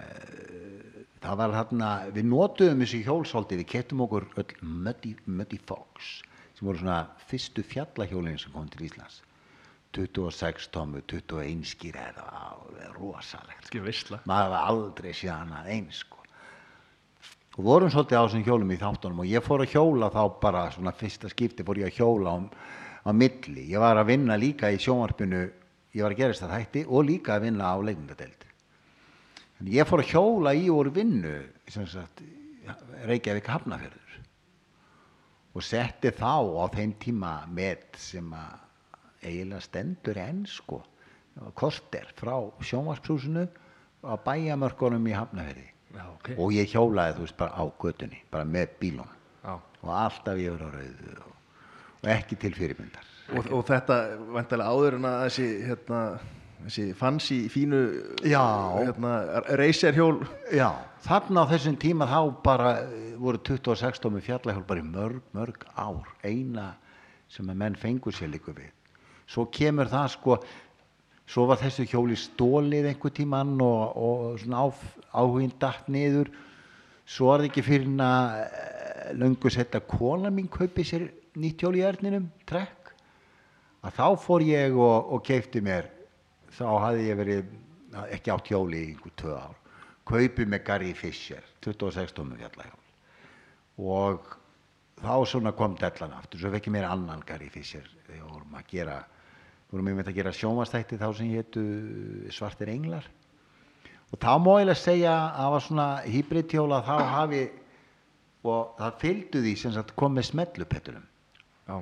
það 1.23 1.39
var 1.41 1.55
þarna 1.55 1.89
við 2.15 2.27
notuðum 2.31 2.83
þessi 2.83 2.99
hjólsóldi 3.07 3.59
við 3.59 3.69
kettum 3.73 4.03
okkur 4.05 4.27
öll 4.39 4.51
Muddy, 4.61 5.15
Muddy 5.25 5.59
Fox 5.67 6.19
sem 6.55 6.67
voru 6.67 6.81
svona 6.81 7.01
fyrstu 7.29 7.63
fjallahjólinn 7.63 8.39
sem 8.39 8.53
kom 8.55 8.67
til 8.71 8.87
Íslands. 8.87 9.21
26 9.95 10.69
tómu, 10.69 11.01
21 11.09 11.63
skýra 11.65 12.09
það 12.13 12.25
var 12.75 12.97
rosalegt 12.99 13.71
veistla 13.73 14.19
maður 14.29 14.51
var 14.53 14.67
aldrei 14.69 15.13
síðan 15.17 15.55
að 15.57 15.71
eins 15.75 16.03
sko. 16.03 16.19
og 17.57 17.63
vorum 17.65 17.89
svolítið 17.89 18.19
á 18.21 18.23
þessum 18.27 18.45
hjólum 18.45 18.75
í 18.75 18.77
þáttunum 18.83 19.23
og 19.23 19.31
ég 19.31 19.43
fór 19.43 19.63
að 19.65 19.73
hjóla 19.73 20.11
þá 20.13 20.21
bara 20.43 20.67
svona 20.75 20.93
fyrsta 20.93 21.31
skipti 21.31 21.65
fór 21.65 21.81
ég 21.81 21.89
að 21.89 21.97
hjóla 21.97 22.35
á, 22.35 22.37
á 23.09 23.11
milli. 23.11 23.65
Ég 23.71 23.81
var 23.81 23.97
að 23.97 24.11
vinna 24.13 24.37
líka 24.37 24.69
í 24.69 24.77
sjónvarpinu 24.77 25.41
ég 25.95 26.05
var 26.05 26.13
að 26.13 26.21
gerast 26.21 26.45
það 26.45 26.55
hætti 26.55 26.85
og 26.85 27.09
líka 27.09 27.35
að 27.35 27.49
vinna 27.49 27.73
á 27.73 27.75
leikmyndadeild 27.81 28.48
en 29.59 29.71
ég 29.71 29.87
fór 29.87 30.03
að 30.03 30.13
hjóla 30.13 30.53
í 30.55 30.69
úr 30.71 30.91
vinnu 30.95 31.35
Reykjavík 33.09 33.49
Hafnafjörður 33.49 34.19
og 35.57 35.65
setti 35.65 36.11
þá 36.15 36.33
á 36.61 36.65
þeim 36.75 36.93
tíma 37.01 37.33
met 37.51 37.97
sem 37.99 38.27
að 38.35 39.25
eiginlega 39.25 39.65
stendur 39.65 40.19
enn 40.21 40.45
sko. 40.47 40.79
Korter 41.57 42.07
frá 42.19 42.35
sjónvarpshúsinu 42.63 43.45
á 44.03 44.13
bæjamörkunum 44.23 45.07
í 45.07 45.15
Hafnafjörði 45.15 45.67
já, 45.95 46.03
ok. 46.05 46.31
Og 46.37 46.55
ég 46.55 46.71
hjólaði 46.71 47.17
þú 47.17 47.25
veist 47.25 47.39
bara 47.39 47.55
á 47.55 47.63
götunni 47.81 48.23
bara 48.31 48.47
með 48.47 48.75
bílum 48.81 49.11
já, 49.43 49.53
og 49.55 49.93
alltaf 49.95 50.39
ég 50.39 50.55
verið 50.55 50.67
á 50.67 50.71
rauðu 50.75 51.15
og, 51.25 51.37
og 51.99 52.11
ekki 52.15 52.39
til 52.39 52.53
fyrirmyndar. 52.57 53.07
Og, 53.29 53.49
og 53.53 53.63
þetta, 53.67 53.97
vantilega 54.33 54.73
áður 54.73 54.99
en 54.99 55.07
að 55.09 55.23
þessi, 55.27 55.47
hérna, 55.67 56.01
þessi 56.65 56.93
fancy 56.97 57.39
fínu, 57.51 57.79
Já. 58.27 58.43
hérna, 58.79 59.41
reyserhjól, 59.59 60.21
Já, 60.51 60.73
þarna 61.05 61.45
á 61.47 61.51
þessum 61.53 61.77
tíma 61.79 62.07
þá 62.09 62.19
bara 62.43 62.71
eh, 62.83 63.13
voru 63.19 63.39
26 63.39 64.01
tómi 64.03 64.21
fjallahjól 64.23 64.65
bara 64.67 64.83
í 64.83 64.87
mörg, 64.87 65.21
mörg 65.35 65.63
ár. 65.75 66.07
Eina 66.23 66.73
sem 67.29 67.47
að 67.49 67.61
menn 67.61 67.77
fengur 67.79 68.15
sér 68.15 68.31
líka 68.33 68.53
við. 68.55 68.71
Svo 69.29 69.45
kemur 69.53 69.89
það 69.91 70.07
sko 70.15 70.39
svo 71.29 71.45
var 71.45 71.59
þessu 71.61 71.85
hjóli 71.85 72.17
stólið 72.17 72.89
einhver 72.89 73.13
tíman 73.13 73.53
og, 73.61 73.81
og 73.93 74.39
svona 74.41 74.65
á, 74.65 74.67
áhuginn 75.21 75.53
datt 75.61 75.87
niður. 75.91 76.31
Svo 77.09 77.29
var 77.29 77.43
það 77.43 77.51
ekki 77.51 77.65
fyrir 77.65 77.87
en 77.87 78.03
að 78.03 78.41
eh, 78.41 79.13
löngu 79.19 79.53
setja 79.53 79.81
kona 79.85 80.33
mín 80.33 80.49
kaupi 80.51 80.83
sér 80.85 81.07
nýtt 81.39 81.63
hjól 81.63 81.77
í 81.77 81.85
erninum, 81.85 82.27
trekk. 82.49 82.91
Að 83.85 83.95
þá 83.95 84.07
fór 84.19 84.43
ég 84.43 84.75
og, 84.75 85.13
og 85.15 85.23
keipti 85.23 85.61
mér 85.63 85.87
þá 86.55 86.67
hafði 86.85 87.07
ég 87.07 87.19
verið 87.19 87.55
ekki 88.09 88.33
átt 88.33 88.51
hjóli 88.51 88.83
í 88.83 88.91
einhver 88.91 89.15
tvö 89.19 89.37
ár 89.37 89.57
kaupið 90.09 90.49
með 90.49 90.65
Gary 90.65 90.91
Fisher 90.97 91.45
26 91.65 92.15
tómum 92.17 92.39
fjallahjól. 92.39 92.79
Og 93.79 94.33
þá 94.99 95.13
svona 95.29 95.53
kom 95.55 95.77
dellan 95.79 96.15
aftur 96.17 96.41
svo 96.41 96.51
fekk 96.53 96.69
ég 96.69 96.75
mér 96.75 96.89
annan 96.89 97.23
Gary 97.27 97.49
Fisher 97.53 97.85
þegar 98.07 98.17
við 98.17 98.25
vorum 98.33 98.57
að 98.59 98.73
gera 98.73 98.97
við 99.69 99.75
vorum 99.75 99.91
einmitt 99.91 100.09
að 100.09 100.19
gera 100.19 100.35
sjónvastætti 100.35 100.99
þá 100.99 101.07
sem 101.15 101.31
hétu 101.35 101.63
Svartir 102.33 102.73
Englar. 102.73 103.05
Og 104.09 104.17
þá 104.17 104.31
má 104.41 104.53
ég 104.63 104.73
segja 104.79 105.13
að 105.13 105.39
það 105.39 105.53
var 105.53 105.65
svona 105.67 105.87
hýbridhjóla 106.09 106.83
þá 106.87 106.95
hafi 107.13 107.43
og 108.49 108.75
það 108.79 108.99
fylgdu 109.03 109.41
því 109.45 109.55
sem 109.61 109.75
sagt 109.75 109.95
kom 109.99 110.15
með 110.15 110.29
smellupettunum 110.31 111.05
já, 111.67 111.75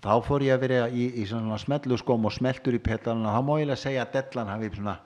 þá 0.00 0.12
fór 0.24 0.44
ég 0.46 0.56
að 0.56 0.64
vera 0.64 0.88
í, 0.88 1.06
í 1.20 1.26
svona 1.28 1.58
smellu 1.60 1.98
skóm 2.00 2.24
og 2.28 2.34
smeltur 2.34 2.76
í 2.76 2.82
petalana 2.82 3.32
og 3.32 3.36
þá 3.36 3.46
má 3.46 3.54
ég 3.60 3.72
að 3.74 3.82
segja 3.82 4.06
að 4.06 4.14
dellan 4.16 4.52
hafi 4.52 4.72
svona 4.74 4.96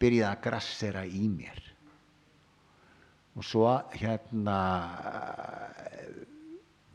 byrjað 0.00 0.30
að 0.30 0.42
grassera 0.46 1.04
í 1.06 1.26
mér. 1.30 1.60
Og 3.38 3.46
svo 3.46 3.66
hérna 3.94 4.58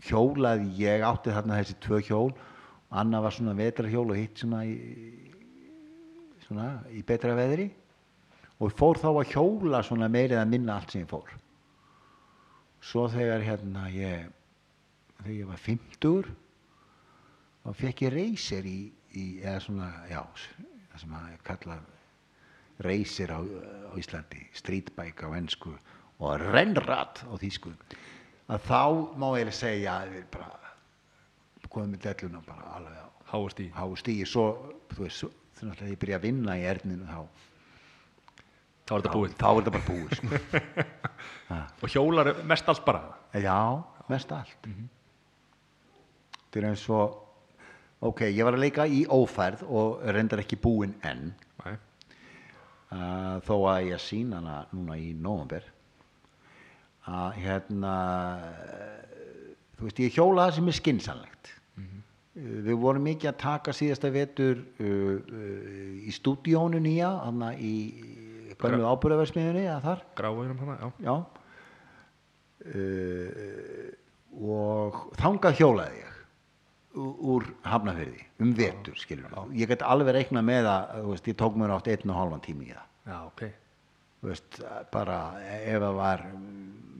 hjólaði 0.05 0.69
ég 0.79 1.05
átti 1.07 1.33
þarna 1.33 1.59
þessi 1.61 1.77
tvö 1.83 2.01
hjól 2.05 2.29
og 2.35 2.99
annað 3.01 3.25
var 3.25 3.35
svona 3.35 3.57
vetrarhjól 3.57 4.05
og 4.11 4.19
hitt 4.19 4.43
svona 4.43 4.61
í, 4.67 4.75
svona 6.45 6.69
í 6.93 7.01
betra 7.07 7.35
veðri 7.37 7.69
og 8.61 8.71
fór 8.79 8.99
þá 9.01 9.09
að 9.11 9.33
hjóla 9.33 9.81
svona 9.83 10.11
meirið 10.11 10.39
að 10.39 10.51
minna 10.53 10.77
allt 10.77 10.93
sem 10.93 11.03
ég 11.03 11.11
fór. 11.11 11.35
Svo 12.85 13.07
þegar 13.11 13.43
hérna 13.43 13.89
ég 13.91 14.27
þegar 15.17 15.37
ég 15.39 15.49
var 15.49 15.63
50 15.65 16.35
þá 17.65 17.69
fekk 17.81 18.05
ég 18.05 18.13
reysir 18.13 18.69
í, 18.69 18.79
í 19.17 19.25
eða 19.41 19.59
svona, 19.65 19.89
já 20.11 20.21
það 20.91 21.01
sem 21.01 21.15
að 21.17 21.37
kalla 21.47 21.77
reysir 22.85 23.31
á, 23.33 23.41
á 23.41 23.93
Íslandi 23.97 24.43
streetbike 24.55 25.25
á 25.25 25.33
ennsku 25.37 25.73
og 26.19 26.45
rennrat 26.51 27.23
á 27.25 27.33
þýsku. 27.41 27.73
Að 28.45 28.67
þá 28.67 28.81
má 29.17 29.27
ég 29.39 29.51
segja 29.55 29.97
að 30.03 30.13
við 30.19 30.29
bara 30.35 30.51
komum 31.75 31.95
með 31.95 32.05
delluna 32.05 32.43
bara 32.45 32.75
alveg 32.77 33.01
á 33.01 33.07
háast 33.31 33.59
í 33.59 33.65
háu 33.73 33.95
stíi 33.99 34.27
svo, 34.29 34.45
þú 34.93 35.01
veist, 35.01 35.25
þannig 35.57 35.81
að 35.81 35.91
ég 35.91 35.99
byrja 36.03 36.19
að 36.19 36.27
vinna 36.27 36.55
í 36.59 36.63
erninu 36.69 37.09
þá. 37.09 37.19
Þá 38.85 38.93
er 38.93 39.01
þetta 39.01 39.15
búið. 39.15 39.33
þá, 39.33 39.47
er 39.49 39.57
þetta 39.57 39.73
bara 39.75 39.87
búið 39.89 40.15
sko. 40.19 40.29
og 41.81 41.89
hjólar 41.89 42.31
mest 42.45 42.69
allt 42.69 42.85
bara? 42.85 43.01
Já, 43.33 43.57
mest 44.11 44.31
allt. 44.35 44.69
Þetta 46.45 46.61
er 46.61 46.69
eins 46.69 46.85
og 46.93 47.24
ok, 48.05 48.27
ég 48.29 48.45
var 48.45 48.55
að 48.57 48.65
leika 48.65 48.85
í 48.87 49.03
ófærð 49.09 49.65
og 49.65 50.03
reyndar 50.13 50.43
ekki 50.43 50.59
búinn 50.61 50.95
enn. 51.05 51.33
Uh, 52.95 53.41
þó 53.43 53.55
að 53.73 53.89
ég 53.89 53.99
sína 53.99 54.37
hana 54.39 54.59
núna 54.71 54.95
í 55.01 55.09
nóvember. 55.17 55.65
Að 57.09 57.39
hérna 57.41 57.93
þú 59.75 59.87
veist, 59.87 60.01
ég 60.05 60.15
hjóla 60.15 60.45
það 60.45 60.57
sem 60.59 60.69
er 60.69 60.77
skinsanlegt 60.77 61.51
uh, 61.81 61.97
við 62.69 62.77
vorum 62.85 63.05
mikið 63.09 63.31
að 63.31 63.41
taka 63.41 63.75
síðasta 63.75 64.13
vetur 64.13 64.61
uh, 64.61 64.85
uh, 64.85 65.91
í 66.05 66.13
stúdíónu 66.15 66.79
nýja 66.85 67.11
hana 67.25 67.51
í 67.57 67.75
gömlu 68.61 68.87
ábúrðaversmiðunni 68.87 69.65
eða 69.65 69.81
þar. 69.83 70.05
Gráinum 70.15 70.61
hana, 70.63 70.77
já. 70.79 70.89
Já. 71.09 71.15
Uh, 72.65 73.89
og 74.45 75.03
þangað 75.19 75.59
hjólaði 75.59 75.99
ég 76.05 76.14
úr 76.95 77.45
Hafnafyrði 77.67 78.23
um 78.43 78.53
vetur 78.55 78.97
skilur 78.99 79.33
ég 79.53 79.69
get 79.69 79.83
alveg 79.85 80.15
reikna 80.15 80.43
með 80.45 80.69
að 80.71 81.09
veist, 81.09 81.27
ég 81.27 81.37
tók 81.39 81.57
mér 81.59 81.75
átt 81.75 81.89
einn 81.91 82.11
og 82.13 82.19
hálfan 82.19 82.43
tími 82.45 82.69
í 82.69 82.73
það. 82.73 82.89
Já, 83.05 83.17
ok. 83.25 83.43
Þú 84.21 84.31
veist, 84.31 84.59
bara 84.93 85.19
ef 85.43 85.79
það 85.83 85.99
var 85.99 86.25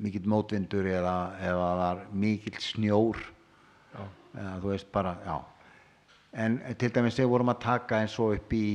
mikill 0.05 0.27
mótvindur 0.29 0.89
eða 0.91 1.15
ef 1.39 1.57
það 1.61 1.81
var 1.81 2.03
mikill 2.25 2.61
snjór 2.61 3.21
Já. 3.95 4.03
eða 4.35 4.55
þú 4.61 4.73
veist 4.73 4.91
bara, 4.93 5.15
já. 5.25 5.37
En 6.45 6.59
til 6.75 6.91
dæmis 6.91 7.15
þegar 7.15 7.31
vorum 7.31 7.53
að 7.53 7.63
taka 7.63 8.01
eins 8.03 8.17
og 8.19 8.35
upp 8.35 8.53
í 8.53 8.67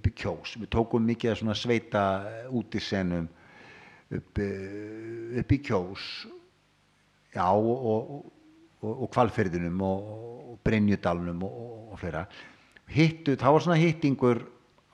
upp 0.00 0.06
í 0.06 0.12
kjós, 0.16 0.56
við 0.56 0.70
tókum 0.72 1.04
mikið 1.04 1.32
af 1.32 1.40
svona 1.40 1.56
sveita 1.58 2.02
útisennum 2.56 3.26
upp, 4.16 4.38
eh, 4.38 5.40
upp 5.42 5.52
í 5.52 5.58
kjós. 5.66 6.06
Já 7.34 7.46
og, 7.50 7.86
og, 7.90 8.30
og, 8.80 8.92
og 8.92 9.10
kvalferðinum 9.14 9.82
og, 9.86 10.08
og 10.52 10.58
Brynjudalunum 10.66 11.44
og, 11.46 11.60
og, 11.64 11.76
og 11.94 12.00
fleira. 12.00 12.24
Hittu, 12.90 13.36
það 13.38 13.56
var 13.56 13.66
svona 13.66 13.80
hittingur 13.80 14.42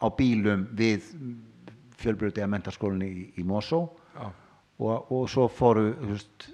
á 0.02 0.06
bílum 0.12 0.66
við 0.76 1.08
fjölbröðið 2.00 2.44
að 2.44 2.52
mentaskólinni 2.52 3.08
í, 3.08 3.24
í 3.40 3.46
Mosó. 3.46 3.86
Og, 4.76 5.12
og 5.12 5.22
svo 5.32 5.46
fóru 5.48 5.88
veist, 6.04 6.50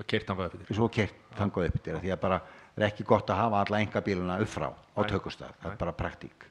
og 0.00 0.06
keirt 0.08 0.30
hann 0.30 0.40
upp 0.46 0.70
svo 0.72 0.88
kert 0.88 1.18
þangað 1.36 1.68
upp 1.68 1.82
því 1.84 2.12
að 2.14 2.22
bara 2.22 2.38
það 2.74 2.82
er 2.82 2.86
ekki 2.88 3.06
gott 3.06 3.30
að 3.30 3.40
hafa 3.42 3.60
alla 3.60 3.80
enga 3.84 4.02
bíluna 4.02 4.38
upp 4.42 4.50
frá 4.50 4.66
á 4.72 5.00
tökustaf, 5.06 5.54
það 5.60 5.74
er 5.74 5.80
bara 5.82 5.94
praktík. 5.98 6.46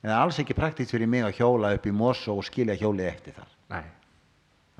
En 0.00 0.08
það 0.08 0.14
er 0.14 0.22
alls 0.22 0.40
ekki 0.42 0.56
praktíkt 0.56 0.94
fyrir 0.94 1.10
mig 1.10 1.26
að 1.26 1.36
hjóla 1.38 1.74
upp 1.76 1.86
í 1.86 1.92
Mosó 1.94 2.38
og 2.40 2.46
skilja 2.48 2.78
hjólið 2.80 3.10
eftir 3.10 3.36
þar. 3.36 3.52
Nei, 3.74 3.84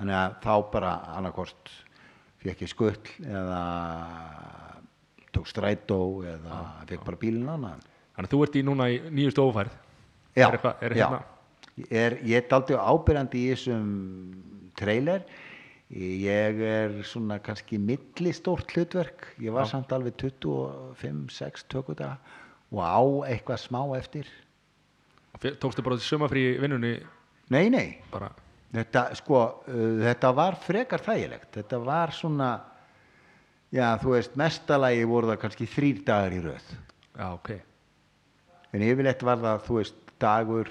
þannig 0.01 0.18
að 0.22 0.36
þá 0.47 0.55
bara 0.72 0.94
annarkort 1.18 1.72
fekk 2.44 2.64
ég 2.66 2.72
skull 2.72 2.96
eða 3.24 3.62
tók 5.34 5.50
strætó 5.50 6.00
eða 6.26 6.62
fekk 6.88 7.04
bara 7.06 7.20
bílinn 7.20 7.50
annan. 7.50 7.84
Þannig 8.16 8.30
að 8.30 8.32
þú 8.34 8.40
ert 8.46 8.56
í 8.56 8.64
núna 8.66 8.88
í 8.92 9.02
nýjustu 9.10 9.44
ófærð. 9.44 9.76
Já, 10.36 10.46
er 10.46 10.56
eitthvað, 10.56 10.82
er 10.86 10.96
já. 10.96 11.04
hérna 11.04 11.22
er, 11.88 12.18
ég 12.26 12.40
er 12.40 12.48
daldi 12.50 12.76
ábyrjandi 12.76 13.44
í 13.44 13.54
þessum 13.54 13.86
trailer. 14.78 15.24
Ég 15.90 16.60
er 16.62 16.92
svona 17.06 17.40
kannski 17.42 17.80
milli 17.82 18.34
stórt 18.34 18.70
hlutverk. 18.74 19.32
Ég 19.42 19.54
var 19.54 19.66
samt 19.70 19.90
alveg 19.94 20.14
25-6 20.20 21.66
tökudaga 21.70 22.18
og 22.70 22.84
á 22.86 23.02
eitthvað 23.32 23.64
smá 23.64 23.82
eftir. 23.98 24.28
Tókstu 25.40 25.82
bara 25.82 25.98
þessi 25.98 26.14
sumafrí 26.14 26.44
í 26.52 26.60
vinnunni? 26.62 26.94
Nei, 27.50 27.66
nei, 27.72 27.98
bara, 28.12 28.28
þetta 28.74 29.06
sko 29.18 29.40
uh, 29.40 29.97
þetta 30.05 30.34
var 30.36 30.59
frekar 30.62 31.05
þægilegt. 31.06 31.51
Þetta 31.59 31.80
var 31.86 32.14
svona 32.16 32.51
já, 33.74 33.86
þú 34.02 34.14
veist, 34.16 34.36
mestalagi 34.38 35.09
voru 35.09 35.32
það 35.32 35.42
kannski 35.47 35.70
þrýr 35.70 36.05
dagar 36.06 36.36
í 36.36 36.44
röð. 36.44 36.70
Já, 37.16 37.26
ok. 37.32 37.51
En 38.70 38.86
yfirleitt 38.86 39.26
var 39.26 39.42
það, 39.42 39.66
þú 39.66 39.80
veist, 39.80 40.01
dagur 40.20 40.70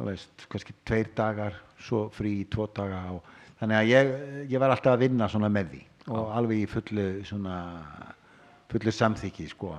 þú 0.00 0.08
veist, 0.08 0.48
kannski 0.48 0.74
tveir 0.88 1.12
dagar 1.16 1.56
svo 1.80 2.06
frí 2.14 2.40
í 2.40 2.48
tvo 2.50 2.66
daga 2.76 3.02
og, 3.14 3.24
þannig 3.60 3.76
að 3.76 3.90
ég, 3.90 4.12
ég 4.54 4.62
var 4.62 4.72
alltaf 4.72 4.96
að 4.96 5.04
vinna 5.04 5.28
svona 5.28 5.50
með 5.52 5.74
því 5.74 5.82
og 6.10 6.30
alveg 6.32 6.62
í 6.62 6.68
fullu 6.70 7.06
svona 7.28 7.56
fullu 8.70 8.92
samþykki 8.94 9.48
sko. 9.50 9.74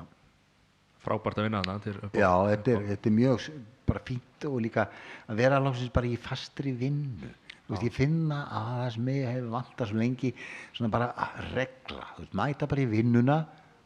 Frábært 1.01 1.41
að 1.41 1.47
vinna 1.47 1.63
þarna 1.65 2.11
já, 2.13 2.29
þetta 2.51 2.73
er, 2.75 2.83
þetta 2.91 3.09
er 3.09 3.15
mjög 3.17 3.47
bara 3.91 4.03
fínt 4.07 4.47
og 4.49 4.57
líka 4.63 4.87
að 5.27 5.41
vera 5.43 5.61
langsins 5.61 5.93
bara 5.93 6.09
í 6.09 6.17
fastri 6.19 6.73
vinnu. 6.77 7.31
Þú 7.65 7.75
veist, 7.75 7.85
ég 7.87 7.95
finna 7.95 8.41
að 8.51 8.69
það 8.71 8.89
sem 8.95 9.09
ég 9.13 9.29
hef 9.31 9.49
vantað 9.53 9.91
svo 9.91 9.99
lengi 10.01 10.33
svona 10.73 10.91
bara 10.91 11.11
að 11.25 11.41
regla. 11.53 12.07
Þú 12.15 12.25
veist, 12.25 12.37
mæta 12.41 12.69
bara 12.71 12.83
í 12.83 12.89
vinnuna 12.91 13.37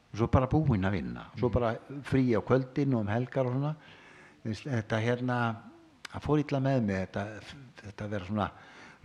og 0.09 0.19
svo 0.21 0.29
bara 0.33 0.49
búinn 0.49 0.87
að 0.87 0.97
vinna. 0.97 1.27
Svo 1.37 1.51
bara 1.53 1.75
frí 2.07 2.23
á 2.33 2.41
kvöldin 2.41 2.95
og 2.95 3.05
um 3.05 3.11
helgar 3.13 3.49
og 3.49 3.57
svona. 3.57 3.75
Þú 4.41 4.53
veist, 4.53 4.69
þetta 4.71 5.01
hérna 5.03 5.39
það 6.15 6.23
fór 6.23 6.41
illa 6.41 6.61
með 6.63 6.81
mig 6.87 7.03
þetta, 7.03 7.25
þetta 7.83 8.09
vera 8.15 8.29
svona 8.29 8.49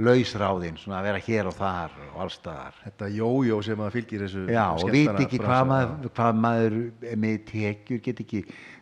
lausráðin 0.00 0.78
svona 0.80 1.00
að 1.00 1.06
vera 1.10 1.20
hér 1.26 1.48
og 1.50 1.54
þar 1.58 1.94
og 2.10 2.20
allstaðar 2.24 2.76
Þetta 2.84 3.08
jójó 3.14 3.58
sem 3.66 3.82
að 3.84 3.90
fylgir 3.98 4.24
þessu 4.24 4.44
Já, 4.50 4.64
og 4.72 4.80
skemmtana 4.84 5.16
veit 5.18 5.24
ekki 5.26 5.40
hvað 5.44 5.66
maður, 5.70 6.10
hvað 6.16 6.38
maður 6.44 6.78
með 7.24 7.36
tekjur, 7.50 8.00
get 8.06 8.22
ekki 8.24 8.40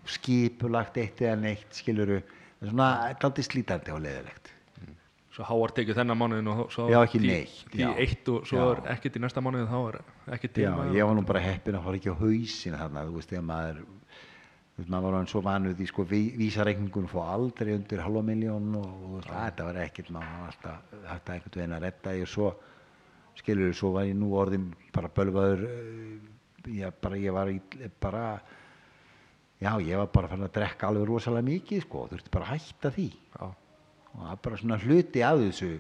skipulagt 0.09 0.97
eitt 1.03 1.21
eða 1.25 1.41
neitt, 1.43 1.67
skiluru, 1.77 2.21
svona, 2.63 2.89
þetta 3.11 3.19
er 3.27 3.29
aldrei 3.31 3.47
slítandi 3.49 3.95
og 3.95 4.01
leðilegt. 4.07 4.53
svo 5.39 5.45
háar 5.47 5.71
tekið 5.77 5.99
þennan 6.01 6.19
mánuðin 6.19 6.49
og 6.51 6.73
svo 6.75 6.89
Já, 6.91 6.99
ekki 7.07 7.19
tí- 7.23 7.29
neitt, 7.31 7.75
já. 7.79 7.91
eitt 8.03 8.29
og 8.33 8.47
svo 8.49 8.59
Já. 8.59 8.71
er 8.73 8.97
ekkert 8.97 9.17
í 9.17 9.21
næsta 9.23 9.43
mánuðin 9.45 9.69
þá 9.71 9.79
er 9.93 9.99
ekki 10.35 10.49
til 10.55 10.65
Já, 10.65 10.73
ég 10.97 11.07
var 11.07 11.15
nú 11.15 11.23
bara 11.29 11.39
heppin 11.45 11.77
að 11.79 11.85
fara 11.85 11.97
ekki 12.01 12.11
á 12.11 12.17
hausin 12.19 12.75
þarna, 12.81 13.05
þú 13.07 13.15
veist, 13.21 13.31
þegar 13.31 13.45
maður, 13.47 13.79
maður 14.87 15.09
var 15.09 15.17
hann 15.19 15.29
svo 15.31 15.41
vanuð 15.43 15.81
í 15.83 15.87
sko 15.91 16.05
vísareikningunum 16.07 17.11
fór 17.11 17.27
aldrei 17.33 17.73
undir 17.75 18.03
halva 18.05 18.23
miljón 18.23 18.71
og, 18.79 18.87
og 18.87 19.09
þú 19.09 19.15
veist, 19.17 19.31
að, 19.33 19.41
þetta 19.49 19.67
var 19.67 19.79
ekkert, 19.83 20.11
maður 20.15 20.37
var 20.37 20.53
alltaf, 20.53 20.93
þetta 21.09 21.35
einhvern 21.35 21.57
veginn 21.57 21.75
að 21.75 21.87
redda 21.87 22.15
ég 22.15 22.31
svo, 22.31 22.51
skilur, 23.41 23.75
svo 23.75 23.91
var 23.97 24.07
ég 24.07 24.19
nú 24.19 24.29
orðin 24.39 24.69
bara 24.95 25.11
bölvaður, 25.17 25.65
eh, 25.67 26.69
ég 26.79 27.01
bara, 27.03 27.19
ég 27.19 27.35
var 27.35 27.51
í, 27.51 27.57
bara, 27.99 28.23
já, 29.59 29.73
ég 29.83 29.99
var 29.99 30.13
bara 30.15 30.31
fann 30.31 30.47
að 30.47 30.55
drekka 30.61 30.93
alveg 30.93 31.11
rosalega 31.11 31.49
mikið, 31.49 31.83
sko, 31.89 32.05
þurfti 32.13 32.35
bara 32.37 32.47
að 32.47 32.55
hætta 32.55 32.95
því. 32.95 33.09
Já, 33.35 33.49
og 34.13 34.23
það 34.23 34.31
er 34.37 34.43
bara 34.47 34.61
svona 34.63 34.81
hluti 34.85 35.27
af 35.27 35.43
þessu, 35.43 35.73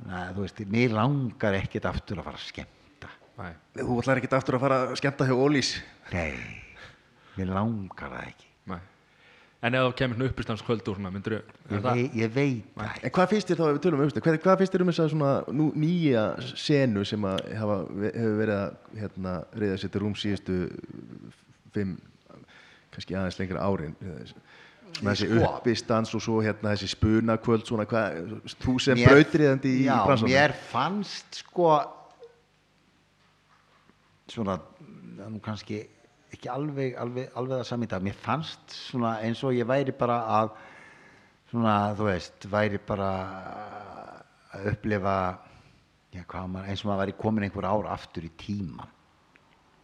þannig 0.00 0.18
að, 0.18 0.34
þú 0.34 0.48
veist, 0.48 0.64
mér 0.74 0.98
langar 0.98 1.60
ekkert 1.60 1.88
aftur 1.92 2.18
að 2.18 2.28
fara 2.32 2.42
að 2.42 2.50
skemmta. 2.50 3.14
nei, 3.38 3.54
Þú 3.78 4.02
ætlar 4.02 4.18
ekkert 4.24 4.36
aftur 4.40 4.58
að 4.58 4.66
fara 4.66 4.82
að 4.88 4.98
skemmta 4.98 5.30
hjá 5.30 5.38
Ólís? 5.38 5.72
Nei, 6.10 6.61
mér 7.38 7.52
langar 7.56 8.12
það 8.12 8.26
ekki. 8.30 8.48
nei 8.72 8.80
en 9.62 9.76
ef 9.78 9.84
þú 9.86 9.92
kemur 10.00 10.24
uppistanskvöld 10.26 10.88
úr 10.90 10.96
svona 10.98 11.12
myndur 11.14 11.36
Ég, 11.38 11.82
vei, 11.84 12.06
ég 12.18 12.32
veit 12.34 12.72
það 12.76 13.04
En 13.06 13.12
hvað 13.14 13.28
finnst 13.32 13.50
þér 13.52 13.60
þá 13.60 13.66
ef 13.68 13.76
við 13.76 13.82
tölum 13.86 14.00
um 14.02 14.14
hvað, 14.16 14.38
hvað 14.42 14.62
finnst 14.62 14.74
þér 14.74 14.84
um 14.84 14.90
þess 14.90 15.02
að 15.04 15.12
svona 15.12 15.34
nú, 15.58 15.66
nýja 15.78 16.24
senu 16.58 17.04
sem 17.06 17.28
að 17.30 17.44
hafa, 17.60 17.76
hefur 18.08 18.40
verið 18.40 18.56
að 18.58 18.98
hérna, 19.02 19.34
reyða 19.62 19.76
sér 19.78 19.92
til 19.94 20.02
rúm 20.02 20.16
síðustu 20.18 20.58
fimm, 21.76 21.94
kannski 22.92 23.16
aðeins 23.16 23.38
lengra 23.38 23.62
árin 23.62 23.94
svona 24.92 25.14
þessi 25.14 25.30
Sko. 25.30 25.46
uppistans 25.48 26.10
og 26.18 26.22
svo 26.26 26.42
hérna 26.44 26.74
þessi 26.74 26.90
spunakvöld 26.92 27.64
svona 27.68 27.86
hvað, 27.88 28.36
þú 28.66 28.74
sem 28.82 29.00
brautriðandi 29.00 29.76
í 29.78 29.86
Já, 29.86 29.94
bransanum 30.04 30.34
mér 30.34 30.52
fannst 30.68 31.42
sko 31.46 31.70
svona, 34.32 34.58
það 35.16 35.30
nú 35.36 35.40
kannski 35.44 35.84
ekki 36.32 36.50
alveg, 36.52 36.96
alveg, 37.00 37.30
alveg 37.38 37.60
það 37.60 37.68
sami 37.68 37.88
í 37.88 37.92
dag. 37.92 38.04
Mér 38.04 38.18
fannst 38.18 38.76
svona 38.88 39.16
eins 39.22 39.42
og 39.44 39.56
ég 39.56 39.68
væri 39.68 39.94
bara 39.96 40.18
að 40.40 40.52
svona, 41.52 41.76
þú 41.98 42.08
veist, 42.08 42.46
væri 42.52 42.80
bara 42.88 43.10
að 44.52 44.70
upplifa 44.72 45.16
já, 46.12 46.24
maður, 46.46 46.68
eins 46.68 46.84
og 46.84 46.90
maður 46.90 47.02
væri 47.04 47.18
komin 47.20 47.46
einhver 47.46 47.68
ár 47.68 47.90
aftur 47.92 48.26
í 48.28 48.32
tíman 48.40 48.90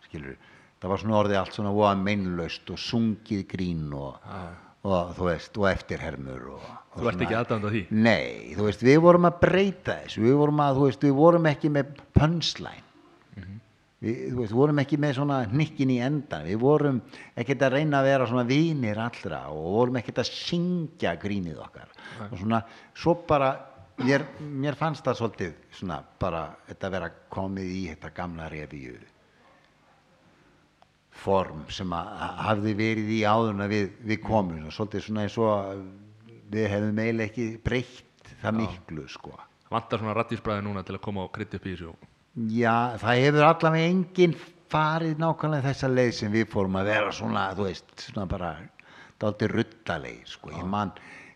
skilur 0.09 0.37
það 0.79 0.93
var 0.93 1.03
svona 1.03 1.21
orðið 1.23 1.41
allt 1.41 1.59
svona 1.59 1.75
voða 1.75 1.95
meinlaust 2.01 2.73
og 2.73 2.81
sungið 2.81 3.45
grín 3.51 3.87
og, 3.97 4.19
og 4.87 5.15
þú 5.17 5.31
veist, 5.31 5.57
og 5.59 5.71
eftirhermur 5.73 6.51
og, 6.55 6.67
og 6.95 7.01
Þú 7.01 7.11
ert 7.13 7.25
ekki 7.27 7.39
af 7.39 7.55
því? 7.65 7.85
Nei, 7.95 8.55
þú 8.57 8.69
veist, 8.69 8.85
við 8.87 9.01
vorum 9.05 9.29
að 9.29 9.41
breyta 9.43 9.99
þessu. 10.05 10.23
Við 10.25 10.37
vorum 10.43 10.63
að, 10.65 10.79
þú 10.79 10.87
veist, 10.89 11.09
við 11.09 11.17
vorum 11.19 11.49
ekki 11.51 11.73
með 11.75 11.97
punchline 12.17 12.88
við, 14.05 14.21
veist, 14.37 14.55
vorum 14.55 14.79
ekki 14.83 14.99
með 15.01 15.17
svona 15.19 15.41
hnikkin 15.51 15.93
í 15.95 15.99
endan 16.05 16.47
við 16.47 16.61
vorum 16.63 17.01
ekkert 17.39 17.65
að 17.67 17.77
reyna 17.79 18.01
að 18.01 18.11
vera 18.11 18.29
svona 18.31 18.47
vinir 18.49 19.01
allra 19.03 19.43
og 19.53 19.69
vorum 19.79 19.99
ekkert 20.01 20.23
að 20.23 20.31
syngja 20.31 21.17
grínið 21.21 21.61
okkar. 21.65 21.93
Og 22.31 22.39
svona, 22.41 22.63
svo 22.97 23.17
bara 23.29 23.53
mér, 24.03 24.27
mér 24.41 24.79
fannst 24.79 25.07
það 25.07 25.21
svolítið 25.21 25.55
svona 25.81 26.01
bara 26.21 26.49
þetta 26.69 26.93
vera 26.95 27.13
komið 27.33 27.71
í 27.75 27.85
þetta 27.93 28.13
gamla 28.17 28.51
revíu 28.53 28.99
form 31.19 31.65
sem 31.75 31.91
að 31.97 32.13
hafði 32.47 32.75
verið 32.79 33.09
í 33.17 33.23
áðurna 33.27 33.67
við, 33.71 33.89
við 34.07 34.21
komum. 34.23 34.69
Og 34.69 34.75
svolítið 34.75 35.09
svona 35.09 35.25
eins 35.27 35.39
og 35.43 35.83
við 36.53 36.71
hefðum 36.71 37.03
eiginlega 37.03 37.33
ekki 37.33 37.49
breytt 37.65 38.31
það 38.39 38.61
miklu 38.61 39.09
sko. 39.11 39.35
Vantar 39.69 40.01
svona 40.01 40.15
rattísbræði 40.17 40.65
núna 40.65 40.85
til 40.87 40.95
að 40.97 41.05
koma 41.05 41.27
og 41.27 41.35
krytti 41.35 41.59
upp 41.59 41.67
í 41.67 41.75
þessu 41.75 41.97
Já, 42.47 42.95
það 43.01 43.21
hefur 43.25 43.45
allavega 43.49 43.91
enginn 43.91 44.35
farið 44.71 45.19
nákvæmlega 45.19 45.65
þessa 45.73 45.89
leið 45.91 46.11
sem 46.15 46.35
við 46.35 46.51
fórum 46.53 46.77
að 46.79 46.91
vera 46.93 47.15
svona, 47.17 47.49
þú 47.59 47.65
veist, 47.67 47.95
svona 48.05 48.27
bara 48.31 48.51
dálítið 49.19 49.55
ruttaleg, 49.57 50.21
sko. 50.29 50.53
Ég 50.55 50.69
man, 50.71 50.93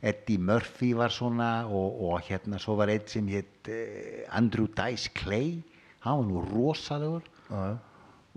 Eddie 0.06 0.38
Murphy 0.38 0.92
var 0.94 1.10
svona 1.14 1.48
og, 1.66 1.96
og 2.06 2.28
hérna 2.28 2.60
svo 2.62 2.76
var 2.78 2.92
einn 2.92 3.08
sem 3.10 3.30
hétt 3.32 3.70
eh, 3.72 4.22
Andrew 4.30 4.68
Dice 4.70 5.10
Clay, 5.16 5.56
hann 6.04 6.20
var 6.20 6.28
nú 6.28 6.44
rosalegur. 6.52 7.26
Og, 7.50 7.80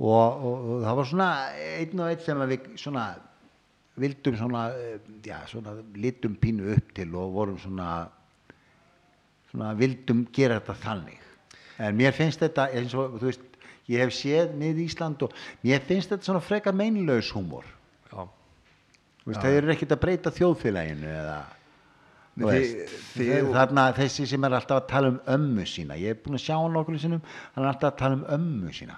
og, 0.01 0.47
og 0.47 0.81
það 0.87 0.97
var 0.99 1.09
svona 1.11 1.29
einn 1.75 2.01
og 2.01 2.09
einn 2.09 2.25
sem 2.25 2.45
við 2.49 2.71
svona 2.81 3.05
vildum 4.01 4.39
svona, 4.39 4.63
eh, 4.79 5.11
já, 5.27 5.37
svona 5.51 5.77
litum 6.01 6.39
pínu 6.41 6.73
upp 6.73 6.89
til 6.97 7.13
og 7.13 7.37
vorum 7.37 7.61
svona 7.61 7.91
svona 9.51 9.75
vildum 9.77 10.25
gera 10.35 10.57
þetta 10.59 10.75
þannig 10.81 11.21
en 11.79 11.95
mér 11.97 12.13
finnst 12.15 12.39
þetta 12.43 12.69
eins 12.75 12.93
og 12.95 13.17
þú 13.19 13.29
veist 13.29 13.41
ég 13.91 14.01
hef 14.01 14.13
séð 14.15 14.53
niður 14.57 14.83
Ísland 14.85 15.21
og 15.27 15.33
mér 15.65 15.83
finnst 15.85 16.09
þetta 16.13 16.25
svona 16.29 16.41
frekar 16.41 16.73
meinlaus 16.73 17.31
húmor. 17.35 17.65
Já, 18.11 18.23
það 19.41 19.57
eru 19.59 19.73
ekkert 19.73 19.93
að 19.95 20.01
breyta 20.05 20.31
þjóðfélaginu 20.33 21.11
eða 21.19 21.37
Þið- 22.35 22.47
veist, 22.51 22.95
þið- 23.15 23.29
þið- 23.31 23.51
þarna 23.55 23.83
þessi 23.95 24.25
sem 24.27 24.43
er 24.43 24.51
alltaf 24.57 24.81
að 24.81 24.87
tala 24.91 25.07
um 25.13 25.19
ömmu 25.35 25.63
sína 25.71 25.95
ég 25.95 26.09
er 26.11 26.17
búin 26.19 26.35
að 26.35 26.43
sjá 26.43 26.55
hann 26.59 26.75
okkur 26.81 26.97
sinnum 26.99 27.21
hann 27.55 27.63
er 27.63 27.69
alltaf 27.71 27.93
að 27.93 27.97
tala 28.01 28.17
um 28.19 28.25
ömmu 28.37 28.73
sína. 28.75 28.97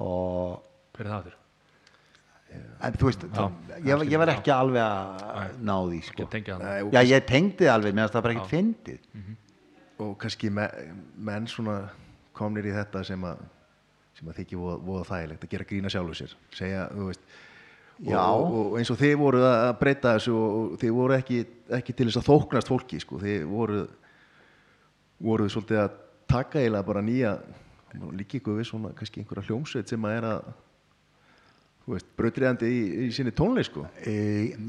Og 0.00 0.62
hver 0.96 1.06
er 1.06 1.12
það 1.12 1.28
þurr? 1.28 1.36
en 2.82 2.96
þú 2.98 3.06
veist, 3.06 3.24
þá, 3.30 3.42
ég, 3.86 4.00
ég 4.10 4.18
var 4.18 4.30
ekki 4.32 4.50
alveg 4.50 4.82
að 4.82 5.52
ná 5.62 5.74
því 5.86 5.98
sko. 6.08 6.24
Það 6.64 6.88
já 6.96 7.02
ég 7.06 7.26
tengdi 7.28 7.62
það 7.68 7.74
alveg, 7.76 7.94
finnst 8.00 8.14
það 8.16 8.24
bara 8.26 8.34
ekkert 8.34 8.50
fyndið 8.50 8.98
og 10.00 10.16
kannski 10.20 10.50
me, 10.54 10.66
menn 11.16 11.48
svona 11.50 11.82
komnir 12.36 12.70
í 12.70 12.74
þetta 12.74 13.04
sem 13.06 13.24
að 13.28 13.44
sem 14.18 14.28
að 14.28 14.40
þykja 14.40 14.58
voða, 14.60 14.80
voða 14.84 15.06
þægilegt 15.08 15.44
að 15.46 15.52
gera 15.54 15.66
grína 15.70 15.90
sjálfur 15.92 16.18
sér. 16.18 16.34
Segja, 16.52 16.82
þú 16.92 17.06
veist 17.08 17.22
og, 18.08 18.44
og, 18.44 18.76
eins 18.80 18.90
og 18.92 18.98
þið 19.00 19.14
voru 19.20 19.42
að 19.44 19.72
breyta 19.80 20.14
þessu 20.16 20.34
og, 20.36 20.76
þið 20.80 20.94
voru 20.96 21.16
ekki, 21.16 21.40
ekki 21.78 21.96
til 21.96 22.08
þess 22.08 22.20
að 22.20 22.28
þóknast 22.30 22.72
fólki 22.72 23.00
sko, 23.02 23.20
þið 23.20 23.46
voru 23.50 23.80
voru 25.20 25.48
svolítið 25.52 25.82
að 25.82 25.98
taka 26.30 26.60
eiginlega 26.62 26.88
bara 26.88 27.04
nýja 27.04 27.34
líka 28.16 28.38
ykkur 28.38 28.60
við 28.60 28.68
svona 28.70 28.92
kannski 28.96 29.20
einhverja 29.20 29.50
hljómsveit 29.50 29.90
sem 29.90 30.04
að 30.06 30.16
er 30.16 30.26
að 30.30 30.50
þú 31.84 31.96
veist, 31.96 32.10
brautriðandi 32.16 32.70
í, 32.70 32.80
í 33.04 33.08
sinni 33.14 33.32
tónleik 33.34 33.66
sko. 33.66 33.86
E, 34.06 34.14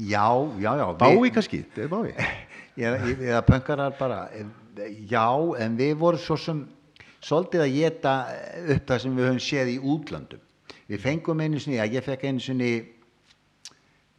já, 0.08 0.26
já, 0.60 0.70
já 0.80 0.86
Bái 0.98 1.30
kannski, 1.34 1.62
þetta 1.62 1.84
er 1.84 1.92
bái. 1.92 2.28
Eða 3.28 3.42
pönkarar 3.46 3.96
bara 3.98 4.24
eh, 4.32 4.48
já, 5.08 5.28
en 5.58 5.76
við 5.76 5.96
vorum 6.00 6.20
svo 6.20 6.38
sem 6.40 6.62
svolítið 7.22 7.64
að 7.64 7.74
geta 7.76 8.14
upp 8.74 8.88
það 8.88 9.02
sem 9.04 9.16
við 9.16 9.28
höfum 9.28 9.44
séð 9.46 9.72
í 9.72 9.78
útlöndum 9.78 10.48
við 10.88 11.02
fengum 11.02 11.40
einu 11.40 11.60
sinni, 11.60 11.80
að 11.80 11.98
ég 11.98 12.06
fekk 12.06 12.26
einu 12.28 12.42
sinni 12.42 12.72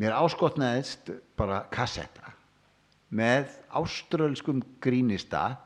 mér 0.02 0.16
áskotnaðist 0.18 1.12
bara 1.38 1.64
kassetta 1.74 2.34
með 3.14 3.52
áströlskum 3.78 4.64
grínista 4.82 5.60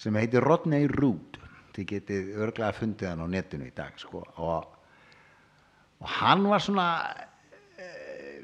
sem 0.00 0.16
heitir 0.16 0.44
Rodney 0.44 0.88
Rood 0.90 1.38
þið 1.72 1.88
getið 1.88 2.30
örglega 2.44 2.76
fundið 2.76 3.10
hann 3.10 3.24
á 3.24 3.28
netinu 3.32 3.68
í 3.68 3.74
dag 3.76 3.96
sko. 4.00 4.22
og, 4.36 4.66
og 6.00 6.08
hann 6.20 6.44
var 6.48 6.60
svona 6.64 6.86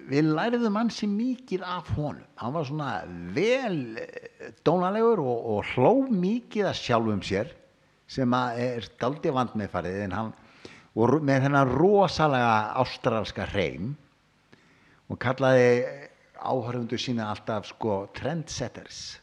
við 0.09 0.31
læriðum 0.33 0.79
ansi 0.81 1.09
mikið 1.11 1.65
af 1.69 1.93
honum 1.97 2.25
hann 2.41 2.55
var 2.57 2.69
svona 2.69 2.91
vel 3.37 3.79
eh, 4.01 4.51
dónalegur 4.65 5.23
og, 5.23 5.47
og 5.55 5.73
hló 5.75 5.93
mikið 6.09 6.71
að 6.71 6.81
sjálfum 6.81 7.23
sér 7.27 7.55
sem 8.09 8.35
að 8.37 8.61
er 8.65 8.91
daldi 9.01 9.33
vand 9.37 9.57
með 9.59 9.73
farið 9.75 10.03
en 10.07 10.17
hann 10.17 10.35
og 10.99 11.19
með 11.23 11.45
þennan 11.47 11.73
rosalega 11.77 12.53
ástralska 12.81 13.47
hreim 13.53 13.93
og 15.09 15.21
kallaði 15.23 15.71
áhörfundur 16.39 17.01
sína 17.01 17.29
alltaf 17.33 17.69
sko 17.69 18.05
trendsetters 18.17 19.19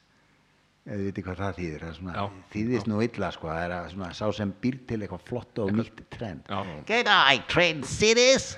eða 0.86 1.00
þið 1.00 1.08
veitir 1.08 1.26
hvað 1.26 1.40
það 1.42 1.60
þýðir 1.60 1.84
það 1.86 1.96
svona, 1.98 2.16
Já. 2.16 2.26
þýðist 2.54 2.90
nú 2.92 3.02
illa 3.02 3.30
sko 3.34 3.50
það 3.50 3.64
er 3.64 3.74
að 3.74 3.88
svona, 3.96 4.10
sá 4.14 4.26
sem 4.38 4.54
býr 4.62 4.78
til 4.86 5.00
eitthvað 5.02 5.26
flott 5.32 5.62
og 5.64 5.72
nýtt 5.74 6.04
trend 6.14 6.52
Já. 6.52 6.60
get 6.86 7.10
I 7.10 7.42
trend 7.50 7.88
cities 7.90 8.52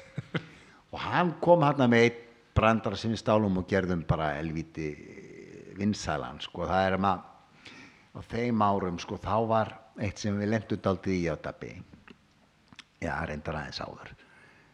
og 0.91 0.99
hann 1.03 1.33
kom 1.43 1.65
hann 1.65 1.83
með 1.89 2.05
eitt 2.05 2.23
brandara 2.57 2.97
sem 2.97 3.13
við 3.13 3.21
stálum 3.21 3.59
og 3.61 3.67
gerðum 3.69 4.03
bara 4.07 4.33
elvíti 4.39 4.91
vinsælan 5.77 6.39
sko. 6.41 6.65
Það 6.65 6.87
er 6.87 6.97
maður 7.03 8.17
á 8.17 8.19
þeim 8.31 8.63
árum 8.65 8.97
sko 9.01 9.19
þá 9.21 9.35
var 9.49 9.73
eitt 10.01 10.21
sem 10.21 10.37
við 10.39 10.53
lendum 10.53 10.81
daldið 10.81 11.17
í 11.19 11.27
á 11.29 11.35
dabbi. 11.37 11.73
Já 13.03 13.13
reyndar 13.29 13.59
aðeins 13.59 13.81
áður. 13.83 14.13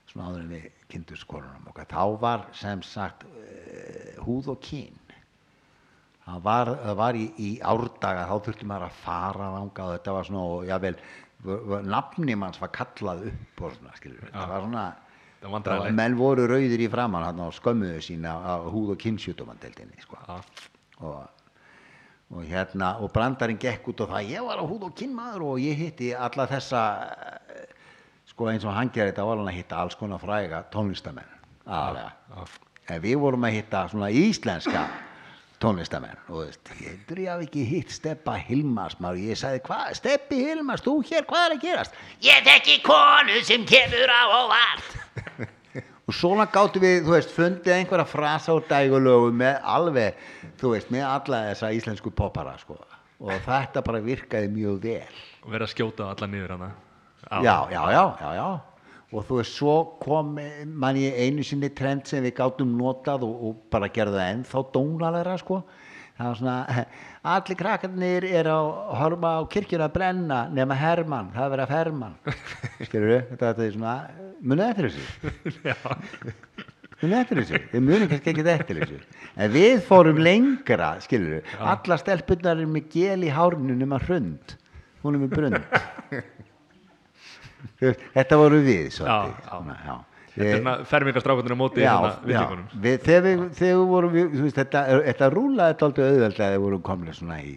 Svona 0.07 0.29
áður 0.29 0.43
en 0.45 0.53
við 0.53 0.67
kynntum 0.93 1.19
skorunum 1.19 1.71
okkar. 1.71 1.89
Þá 1.91 2.03
var 2.21 2.45
sem 2.55 2.83
sagt 2.87 3.25
uh, 3.27 4.21
húð 4.23 4.53
og 4.53 4.61
kyn. 4.63 4.99
Það 6.23 6.43
var, 6.45 6.69
það 6.85 6.97
var 7.01 7.17
í, 7.19 7.25
í 7.35 7.49
árdaga 7.67 8.27
þá 8.29 8.35
þurfti 8.45 8.67
maður 8.69 8.87
að 8.87 8.99
fara 9.03 9.49
þangað. 9.57 9.89
Og 9.89 9.97
þetta 9.97 10.15
var 10.15 10.29
svona 10.29 10.43
og 10.53 10.67
jável 10.69 10.95
nafni 11.83 12.35
manns 12.39 12.61
var 12.61 12.71
kallað 12.71 13.27
upp 13.31 13.63
og 13.65 13.73
svona 13.75 13.95
skilur 13.97 14.29
þetta 14.29 14.45
var 14.47 14.63
svona 14.63 14.83
Vandræðalegt. 15.43 15.95
menn 15.95 16.17
voru 16.17 16.47
rauðir 16.47 16.85
í 16.85 16.89
framann 16.91 17.27
hann 17.27 17.39
og 17.43 17.53
skömmuðu 17.57 18.01
sína 18.05 18.33
á 18.39 18.53
húð 18.63 18.93
og 18.95 18.99
kynnsjútumandeldinni 19.03 20.01
sko. 20.01 20.19
Og, 21.03 21.23
og 22.33 22.43
hérna 22.47 22.95
og 23.03 23.11
brandarinn 23.13 23.59
gekk 23.59 23.91
út 23.91 24.05
og 24.05 24.13
það 24.13 24.31
ég 24.31 24.47
var 24.47 24.61
á 24.61 24.65
húð 24.65 24.87
og 24.89 24.95
kynmaður 24.97 25.47
og 25.51 25.63
ég 25.63 25.77
hitti 25.77 26.13
alla 26.15 26.47
þessa 26.47 26.83
sko 28.33 28.49
eins 28.49 28.65
og 28.65 28.73
hann 28.73 28.91
gerir 28.93 29.11
þetta 29.11 29.25
var 29.27 29.41
hann 29.41 29.51
að 29.51 29.59
hitta 29.59 29.81
alls 29.83 29.97
konar 29.99 30.21
fræga 30.21 30.63
tónlistamenn 30.73 31.33
aðalega 31.67 32.11
Já. 32.33 32.45
en 32.95 33.03
við 33.03 33.19
vorum 33.21 33.47
að 33.47 33.57
hitta 33.59 33.83
svona 33.91 34.09
íslenska 34.09 34.87
tónlistamenn 35.63 36.19
og 36.29 36.43
veist, 36.43 36.71
ég 36.83 37.29
hafi 37.29 37.47
ekki 37.47 37.63
hitt 37.67 37.93
Steppa 37.93 38.35
Hilmars 38.49 38.97
maður, 39.03 39.23
ég 39.31 39.39
sagði 39.39 39.63
hvað, 39.67 39.93
Steppi 39.99 40.39
Hilmars, 40.43 40.83
þú 40.83 40.97
hér, 41.07 41.27
hvað 41.29 41.45
er 41.47 41.55
að 41.55 41.63
gerast? 41.63 41.99
Ég 42.23 42.47
þekki 42.47 42.79
konu 42.85 43.41
sem 43.47 43.67
kemur 43.69 44.11
á 44.11 44.21
óvart. 44.43 44.95
Og 46.03 46.15
svona 46.17 46.49
gáttu 46.51 46.81
við, 46.83 47.05
þú 47.05 47.13
veist, 47.15 47.31
fundið 47.31 47.77
einhverja 47.77 48.03
frasa 48.11 48.55
úr 48.57 48.65
dægulögu 48.67 49.29
með 49.39 49.61
alveg, 49.75 50.17
þú 50.59 50.73
veist, 50.73 50.89
með 50.91 51.05
alla 51.07 51.39
þessa 51.47 51.69
íslensku 51.77 52.11
poppara, 52.11 52.57
sko. 52.59 52.75
Og 53.23 53.31
þetta 53.45 53.83
bara 53.87 54.03
virkaði 54.03 54.49
mjög 54.51 54.81
vel. 54.83 55.21
Og 55.45 55.53
vera 55.55 55.63
að 55.63 55.71
skjóta 55.71 56.09
alla 56.11 56.27
niður 56.27 56.57
hana. 56.57 56.69
Já, 57.23 57.55
já, 57.71 57.81
já, 57.95 58.03
já, 58.19 58.29
já. 58.35 58.72
Og 59.13 59.25
þú 59.27 59.39
veist, 59.39 59.55
svo 59.57 59.75
kom 60.01 60.35
man 60.65 60.97
ég 60.97 61.17
einu 61.21 61.45
sinni 61.45 61.69
trend 61.75 62.07
sem 62.09 62.23
við 62.25 62.35
gátum 62.39 62.73
notað 62.79 63.25
og, 63.27 63.33
og 63.47 63.63
bara 63.73 63.91
gerði 63.93 64.19
það 64.19 64.31
ennþá 64.35 64.63
dónalega 64.73 65.35
sko. 65.41 65.61
Það 66.17 66.27
var 66.29 66.39
svona, 66.39 66.85
allir 67.35 67.59
krakkarnir 67.59 68.27
er 68.29 68.49
að 68.53 68.67
horfa 68.99 69.31
á 69.37 69.41
kirkjuna 69.53 69.87
að 69.89 69.95
brenna 69.95 70.41
nema 70.53 70.77
Hermann, 70.77 71.31
það 71.33 71.45
er 71.45 71.53
verið 71.55 71.65
að 71.65 71.75
Hermann. 71.77 72.19
Skilur 72.87 73.09
við, 73.13 73.33
þetta, 73.33 73.53
er 73.53 73.73
svona 73.77 73.95
munið 74.41 74.69
eftir 74.69 74.89
þessu? 74.89 75.73
Munið 77.03 77.17
eftir 77.19 77.41
þessu, 77.41 77.61
við 77.73 77.81
munum 77.83 78.09
kannski 78.11 78.31
ekki 78.31 78.47
eftir 78.53 78.77
þessu. 78.79 78.99
En 79.35 79.49
við 79.51 79.73
fórum 79.83 80.21
lengra 80.23 80.93
skilur 81.03 81.39
við, 81.39 81.55
alla 81.73 81.97
stelpunnar 81.99 82.61
er 82.61 82.69
með 82.69 82.93
gel 82.93 83.25
í 83.27 83.33
hárnu 83.33 83.75
nema 83.75 83.99
hrund. 84.05 84.55
Hún 85.03 85.17
er 85.17 85.25
með 85.25 85.33
brund 85.35 85.57
þetta 87.81 88.37
voru 88.41 88.59
við 88.65 88.89
svolítið, 88.95 89.33
Já, 89.33 89.43
já. 89.43 89.49
svona, 89.49 89.77
já. 89.87 89.95
Þetta 90.33 90.47
er 90.49 90.57
svona 90.63 90.73
fermingarstrákunir 90.89 91.53
á 91.53 91.57
móti 91.59 91.83
Já, 91.83 91.91
svona 91.93 92.13
já. 92.13 92.23
villingunum 92.25 92.81
Við, 92.81 92.95
þegar 93.05 93.23
við, 93.27 93.41
þegar 93.59 93.75
við 93.77 93.91
vorum 93.93 94.15
veist, 94.17 94.57
þetta, 94.57 94.81
þetta 95.09 95.29
rúlaði 95.35 95.73
þetta 95.75 95.85
aldrei 95.89 96.05
auðveld 96.09 96.39
að 96.47 96.53
við 96.55 96.63
vorum 96.65 96.81
komin 96.89 97.13
svona 97.13 97.37
í 97.45 97.53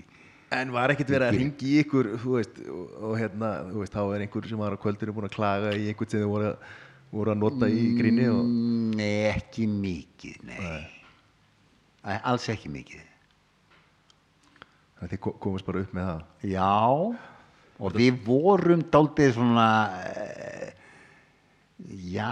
En 0.56 0.70
var 0.70 0.92
ekkert 0.92 1.08
verið 1.10 1.26
að 1.26 1.38
ringi 1.40 1.70
í 1.72 1.78
ykkur 1.82 2.08
veist, 2.22 2.58
og, 2.70 2.90
og 3.08 3.14
hérna, 3.18 3.48
þú 3.72 3.80
veist, 3.80 3.94
þá 3.96 4.02
er 4.14 4.22
einhver 4.26 4.46
sem 4.46 4.60
var 4.60 4.76
á 4.76 4.82
kvöldinu 4.84 5.14
búin 5.16 5.26
að 5.26 5.34
klaga 5.34 5.72
í 5.74 5.88
einhvern 5.90 6.10
sem 6.12 6.20
þið 6.22 6.28
voru, 6.30 6.52
voru 7.16 7.32
að 7.32 7.40
nota 7.40 7.66
í 7.72 7.82
gríni 7.98 8.28
og 8.30 8.44
Mm, 8.46 8.92
Nei, 8.96 9.32
ekki 9.32 9.66
mikið, 9.72 10.36
nei, 10.46 10.60
nei. 10.60 12.20
Alls 12.22 12.46
ekki 12.52 12.70
mikið 12.70 13.02
þannig 14.96 15.08
að 15.08 15.10
þið 15.16 15.20
ko- 15.26 15.34
komast 15.42 15.66
bara 15.66 15.82
upp 15.82 15.92
með 15.96 16.06
það. 16.12 16.22
Já, 16.52 16.70
og 17.76 17.96
við 17.96 18.20
vorum 18.24 18.84
daldið 18.92 19.34
svona 19.36 19.66
eh, 20.06 20.70
já, 22.12 22.30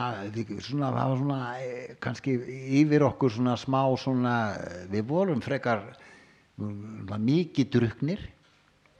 svona, 0.64 0.90
það 0.94 1.10
var 1.10 1.20
svona 1.20 1.40
eh, 1.60 1.94
kannski 2.02 2.36
yfir 2.80 3.04
okkur 3.10 3.34
svona 3.36 3.56
smá 3.60 3.82
svona, 4.00 4.36
eh, 4.56 4.86
við 4.92 5.06
vorum 5.10 5.44
frekar 5.44 5.84
mikið 6.56 7.70
druknir 7.74 8.20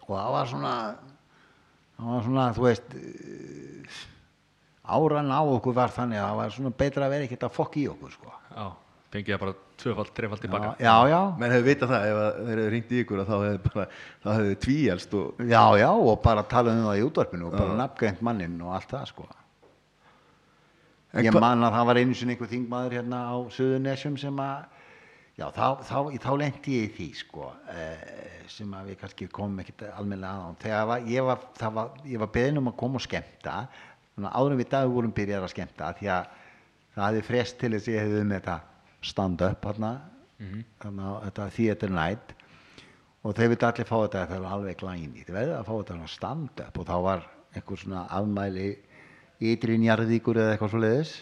og 0.05 0.17
það 0.17 0.33
var 0.37 0.51
svona 0.51 0.75
það 1.95 2.11
var 2.11 2.27
svona, 2.29 2.49
þú 2.57 2.67
veist 2.69 2.97
áran 4.85 5.33
á 5.33 5.41
okkur 5.41 5.77
var 5.77 5.93
þannig 5.95 6.21
að 6.21 6.27
það 6.29 6.41
var 6.43 6.57
svona 6.59 6.79
betra 6.83 7.07
að 7.07 7.15
vera 7.15 7.29
ekkert 7.29 7.47
að 7.47 7.55
fokk 7.55 7.79
í 7.81 7.87
okkur 7.89 8.13
sko. 8.13 8.33
Já, 8.53 8.67
fengið 9.15 9.33
það 9.33 9.45
bara 9.47 9.55
tvöfald, 9.81 10.11
trefald 10.17 10.43
tilbaka. 10.43 10.75
já, 10.79 10.85
já, 10.85 11.09
já, 11.11 11.21
Menn 11.39 11.55
hefur 11.55 11.67
vitað 11.69 11.95
það 11.95 12.09
ef 12.09 12.19
að 12.25 12.37
þeir 12.49 12.59
hefur 12.59 12.75
ringt 12.75 12.93
í 12.93 13.01
ykkur 13.03 13.23
þá 13.25 13.33
hefur 13.35 13.63
bara, 13.69 13.87
þá 14.25 14.29
hefur 14.33 14.61
tvíelst 14.65 15.17
og 15.21 15.41
já, 15.55 15.63
já 15.81 15.89
og 15.93 16.21
bara 16.25 16.45
tala 16.51 16.75
um 16.75 16.85
það 16.89 17.01
í 17.01 17.07
útvarpinu 17.09 17.49
og 17.49 17.57
bara 17.57 17.79
nafngreint 17.81 18.23
mannin 18.25 18.61
og 18.63 18.77
allt 18.77 18.95
það 18.95 19.09
sko. 19.13 19.27
En 21.15 21.27
ég 21.29 21.37
man 21.39 21.63
að 21.63 21.77
það 21.77 21.89
var 21.91 22.01
einu 22.03 22.17
sinni 22.19 22.35
einhver 22.35 22.51
þingmaður 22.51 22.97
hérna 22.99 23.19
á 23.31 23.37
Suðurnesjum 23.55 24.17
sem 24.19 24.41
að 24.43 24.65
já, 25.39 25.47
þá, 25.55 25.67
þá, 25.87 25.99
þá 26.23 26.31
lendi 26.43 26.79
ég 26.79 26.89
í 26.89 26.95
því 26.97 27.09
sko 27.19 27.51
eh, 27.71 28.39
sem 28.51 28.71
að 28.75 28.91
við 28.91 29.01
kannski 29.03 29.29
komum 29.31 29.63
ekkert 29.63 29.87
almennilega 29.95 30.35
að 30.35 30.47
á 30.47 30.51
þegar 30.65 30.87
var, 30.91 31.09
ég 31.11 31.29
var, 31.29 31.45
það 31.59 31.77
var, 31.79 31.99
ég 32.11 32.23
var 32.23 32.33
beðin 32.35 32.63
um 32.63 32.71
að 32.71 32.79
koma 32.83 33.03
og 33.03 33.09
áður 34.31 34.55
en 34.55 34.61
við 34.61 34.71
dagur 34.71 34.95
vorum 34.95 35.15
byrjar 35.15 35.43
að 35.43 35.53
skemmta 35.55 35.91
því 35.99 36.11
að 36.15 36.29
það 36.95 37.09
hefði 37.09 37.23
frest 37.27 37.59
til 37.59 37.71
þess 37.75 37.89
að 37.89 37.95
ég 37.95 38.05
hefði 38.05 38.21
um 38.23 38.35
þetta 38.35 38.57
stand-up 39.07 39.67
hérna, 39.69 39.93
hérna 40.83 41.19
þetta 41.27 41.51
theater 41.59 41.93
night. 41.95 42.35
Og 43.25 43.37
þeir 43.37 43.55
vildi 43.55 43.69
allir 43.69 43.89
fá 43.89 43.97
þetta 43.97 44.25
það 44.31 44.43
var 44.45 44.57
alveg 44.59 44.81
glæni, 44.81 45.23
þeir 45.25 45.39
verði 45.39 45.55
að 45.59 45.69
fá 45.69 45.75
þetta 45.77 46.09
stand-up 46.13 46.81
og 46.81 46.89
þá 46.91 46.97
var 47.09 47.29
einhver 47.55 47.81
svona 47.81 48.03
afmæli 48.13 48.73
ytri 49.45 49.79
njarðíkur 49.81 50.41
eða 50.41 50.55
eitthvað 50.55 50.75
svo 50.75 50.83
leiðis 50.83 51.15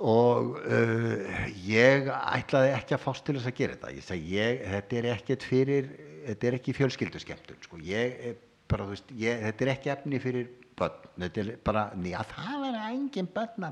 og 0.00 0.54
uh, 0.64 1.40
ég 1.68 2.06
ætlaði 2.08 2.70
ekki 2.72 2.96
að 2.96 3.02
fást 3.02 3.26
til 3.26 3.36
þess 3.36 3.50
að 3.50 3.58
gera 3.58 3.74
þetta. 3.76 3.90
Ég 3.98 4.06
segi, 4.06 4.30
ég, 4.38 4.62
þetta 4.72 4.96
er 4.96 5.08
ekkert 5.14 5.44
fyrir 5.44 5.90
þetta 6.26 6.48
er 6.48 6.56
ekki 6.58 6.74
fjölskylduskemmtun 6.76 7.60
sko. 7.64 7.78
ég 7.84 8.16
er 8.30 8.38
bara, 8.70 8.86
veist, 8.90 9.08
ég, 9.18 9.40
þetta 9.46 9.66
er 9.66 9.72
ekki 9.74 9.92
efni 9.94 10.20
fyrir 10.22 10.50
börn, 10.80 11.06
þetta 11.20 11.42
er 11.44 11.52
bara 11.66 11.86
já, 12.08 12.18
það 12.32 12.64
verður 12.64 12.82
engin 12.88 13.30
börn 13.36 13.70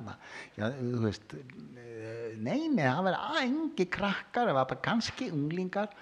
já, 0.59 0.65
þú 0.79 1.03
veist 1.03 1.35
eh, 1.35 2.33
nei, 2.39 2.69
nei, 2.69 2.85
það 2.85 3.05
verður 3.09 3.43
engin 3.43 3.93
krakkar 3.99 4.51
það 4.51 4.59
var 4.61 4.73
bara 4.73 4.85
kannski 4.85 5.31
unglingar. 5.35 5.93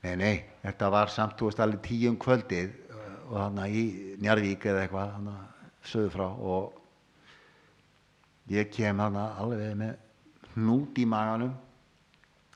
Nei, 0.00 0.14
nei, 0.16 0.36
þetta 0.62 0.88
var 0.94 1.10
samt, 1.12 1.36
þú 1.36 1.50
veist, 1.50 1.60
alveg 1.60 1.82
tíu 1.84 2.08
um 2.08 2.20
kvöldið 2.20 2.70
uh, 2.88 3.08
og 3.26 3.34
þannig 3.36 3.74
í 3.76 3.86
Njarvík 4.24 4.64
eða 4.70 4.86
eitthvað, 4.86 5.10
þannig 5.18 5.50
söðu 5.90 6.12
frá 6.14 6.26
og 6.28 6.78
ég 8.50 8.70
kem 8.72 9.02
hana 9.02 9.26
alveg 9.42 9.74
með 9.80 9.98
hnút 10.54 10.98
í 11.00 11.04
maganum. 11.08 11.52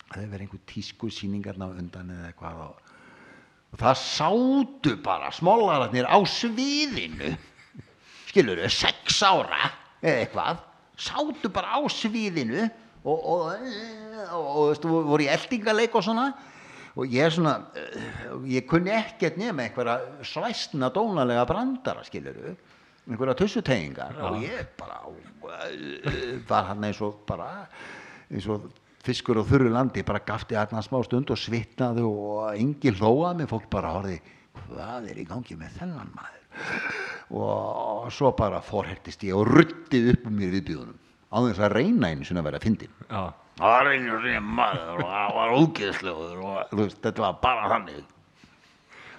Það 0.09 0.17
hefur 0.23 0.33
verið 0.33 0.47
einhver 0.47 0.65
tísku 0.71 1.11
síningarna 1.13 1.69
undan 1.75 2.15
eða 2.15 2.31
eitthvað 2.31 2.65
og, 2.65 2.81
og 3.75 3.81
það 3.81 3.99
sátu 3.99 4.95
bara 5.03 5.33
smólararnir 5.35 6.07
á 6.07 6.19
sviðinu. 6.31 7.35
Skilur 8.31 8.63
þau, 8.63 8.71
sex 8.71 9.19
ára 9.27 9.73
eða 9.99 10.21
eitthvað, 10.23 10.61
sátu 10.95 11.51
bara 11.55 11.75
á 11.75 11.81
sviðinu 11.91 12.69
og, 13.03 13.19
og, 13.19 13.65
og, 14.31 14.85
og 14.87 15.09
voru 15.11 15.27
í 15.27 15.31
eldingaleik 15.33 15.97
og 15.99 16.07
svona. 16.07 16.29
Og 16.95 17.11
ég 17.11 17.27
er 17.27 17.35
svona 17.35 17.57
eh, 17.75 18.31
ég 18.55 18.69
kunni 18.71 18.93
ekkert 18.95 19.41
nema 19.41 19.65
einhverja 19.65 20.23
svæstna 20.23 20.93
dónalega 20.95 21.43
brandara 21.49 22.05
skilur 22.07 22.39
þau 22.39 22.55
einhverja 23.11 23.35
tussutegingar. 23.41 24.15
Og 24.31 24.45
ég 24.47 24.71
bara 24.79 25.03
uh, 25.11 26.39
var 26.47 26.71
hann 26.71 26.87
eins 26.87 27.03
og 27.03 27.25
bara 27.27 27.67
eins 28.31 28.47
og 28.47 28.71
fiskur 29.05 29.41
á 29.41 29.45
þurru 29.45 29.71
landi 29.75 30.03
bara 30.07 30.23
gafti 30.25 30.57
hérna 30.57 30.83
smá 30.85 30.99
stund 31.05 31.31
og 31.35 31.39
svitnaði 31.41 32.05
og 32.09 32.55
engi 32.57 32.93
hlóað 32.99 33.41
með 33.43 33.51
fólk 33.53 33.69
bara 33.73 33.93
horfði 33.99 34.19
hvað 34.65 35.09
er 35.13 35.21
í 35.21 35.27
gangi 35.29 35.57
með 35.61 35.79
þennan 35.81 36.13
maður? 36.15 36.41
Og 37.35 38.11
svo 38.15 38.31
bara 38.39 38.61
forhertist 38.65 39.25
ég 39.27 39.35
og 39.37 39.49
rutti 39.49 40.01
upp 40.13 40.29
um 40.31 40.37
mér 40.39 40.53
viðbjóðunum 40.55 41.01
á 41.35 41.37
þess 41.49 41.63
að 41.67 41.73
reyna 41.79 42.11
einu 42.13 42.27
svona 42.29 42.43
að 42.45 42.49
vera 42.51 42.61
fyndin 42.63 42.93
Já, 43.09 43.23
það 43.59 43.73
var 43.75 43.91
einu 43.93 44.19
svona 44.21 44.43
maður 44.61 44.93
og 45.05 45.09
það 45.15 45.33
var 45.39 45.55
ógeðslegur 45.61 46.45
og 46.45 46.77
veist, 46.81 47.01
þetta 47.03 47.25
var 47.25 47.39
bara 47.43 47.71
þannig. 47.75 48.05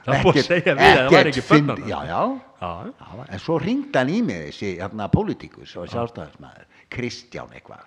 Það 0.05 0.21
búið 0.21 0.39
að 0.39 0.47
segja 0.47 0.75
við 0.77 0.85
að 0.85 0.99
það 1.01 1.15
væri 1.15 1.31
ekki 1.33 1.43
fyndi- 1.49 1.75
bönnan 1.75 1.89
já, 1.89 1.99
já, 2.05 2.21
Já, 2.65 3.25
en 3.35 3.41
svo 3.43 3.57
ringdi 3.61 3.97
hann 3.99 4.09
í 4.13 4.19
mig 4.25 4.43
þessi 4.47 4.69
hérna 4.79 5.09
pólitíkus 5.11 5.73
og 5.81 5.89
sjálfstæðismæður 5.91 6.67
Kristján 6.93 7.51
eitthvað 7.57 7.83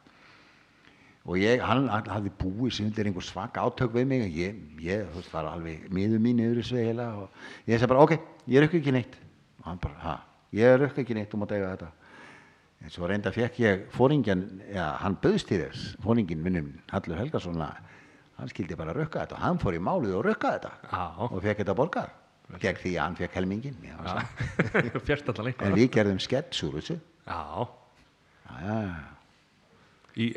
og 1.29 1.37
ég, 1.37 1.61
hann, 1.61 1.89
hafði 1.93 2.31
búið 2.41 2.73
sem 2.79 2.87
undir 2.89 3.09
einhver 3.11 3.25
svaka 3.27 3.61
átök 3.69 3.93
við 3.99 4.07
mig 4.09 4.23
og 4.25 4.37
ég, 4.41 4.61
ég 4.81 5.03
þú 5.13 5.21
veist, 5.21 5.33
var 5.35 5.49
alveg 5.51 5.85
miður 5.93 6.23
mín 6.25 6.41
yfir 6.41 6.63
þessu 6.63 6.79
heila 6.81 7.09
og 7.21 7.43
ég 7.69 7.77
segi 7.83 7.91
bara, 7.91 8.05
ok, 8.07 8.15
ég 8.49 8.65
rukka 8.65 8.79
ekki 8.81 8.95
neitt. 8.97 9.19
Og 9.61 9.67
hann 9.69 9.81
bara, 9.83 9.99
ha, 10.07 10.15
ég 10.57 10.79
rukka 10.81 11.03
ekki 11.05 11.17
neitt, 11.19 11.29
þú 11.33 11.43
mátt 11.43 11.53
eiga 11.57 11.75
þetta. 11.75 11.91
En 12.79 12.95
svo 12.95 13.11
reynda 13.11 13.33
fekk 13.35 13.59
ég 13.61 13.85
fóringjan, 13.93 14.47
já, 14.73 14.85
hann 15.03 15.19
bauðst 15.21 15.51
í 15.53 15.59
þess 15.61 15.91
fóringin 16.05 16.41
minnum 16.45 16.71
Hallur 16.93 17.19
Helgason 17.19 17.59
að 17.61 17.77
hann 18.39 18.53
skildi 18.53 18.79
bara 18.79 18.95
rukka 18.97 19.25
þetta. 19.27 19.37
Og 19.37 19.45
hann 19.45 19.61
fór 19.61 19.77
í 19.77 19.83
málið 19.83 20.15
og 20.21 20.25
rukka 20.29 20.55
þetta 20.55 20.73
Já. 20.87 21.05
og 21.27 21.37
fekk 21.43 21.65
þetta 21.65 21.77
borgað. 21.83 22.15
Gegn 22.63 22.79
því 22.81 22.95
að 22.95 23.03
hann 23.03 23.17
fekk 23.19 23.35
helmingin 23.37 23.75
já, 23.85 23.97
já. 24.07 24.23
En 25.67 25.75
við 25.77 25.91
gerðum 25.99 26.23
skets 26.23 26.63
úr 26.65 26.79
þessu. 26.79 26.97
Já, 27.29 27.67
Já, 28.49 28.55
já, 28.65 29.18
í 30.19 30.29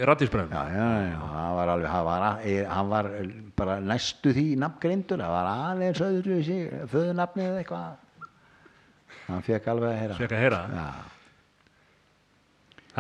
já, 1.10 1.22
hann 1.22 1.56
var 1.58 1.72
alveg, 1.74 1.90
hann 1.90 2.06
var, 2.06 2.26
hann 2.70 2.92
var 2.92 3.10
bara 3.58 3.80
næstu 3.82 4.34
því 4.36 4.46
nafngreindur, 4.62 5.24
það 5.24 5.34
var 5.34 5.50
aðeins 5.52 6.02
öðru 6.06 6.38
þessi, 6.38 6.60
föðunafni 6.92 7.48
eða 7.48 7.64
eitthvað. 7.64 8.32
Hann 9.26 9.44
fekk 9.48 9.70
alveg 9.74 9.90
að 9.90 10.00
heyra. 10.04 10.20
Að 10.28 10.38
heyra 10.44 10.62
það. 10.76 11.10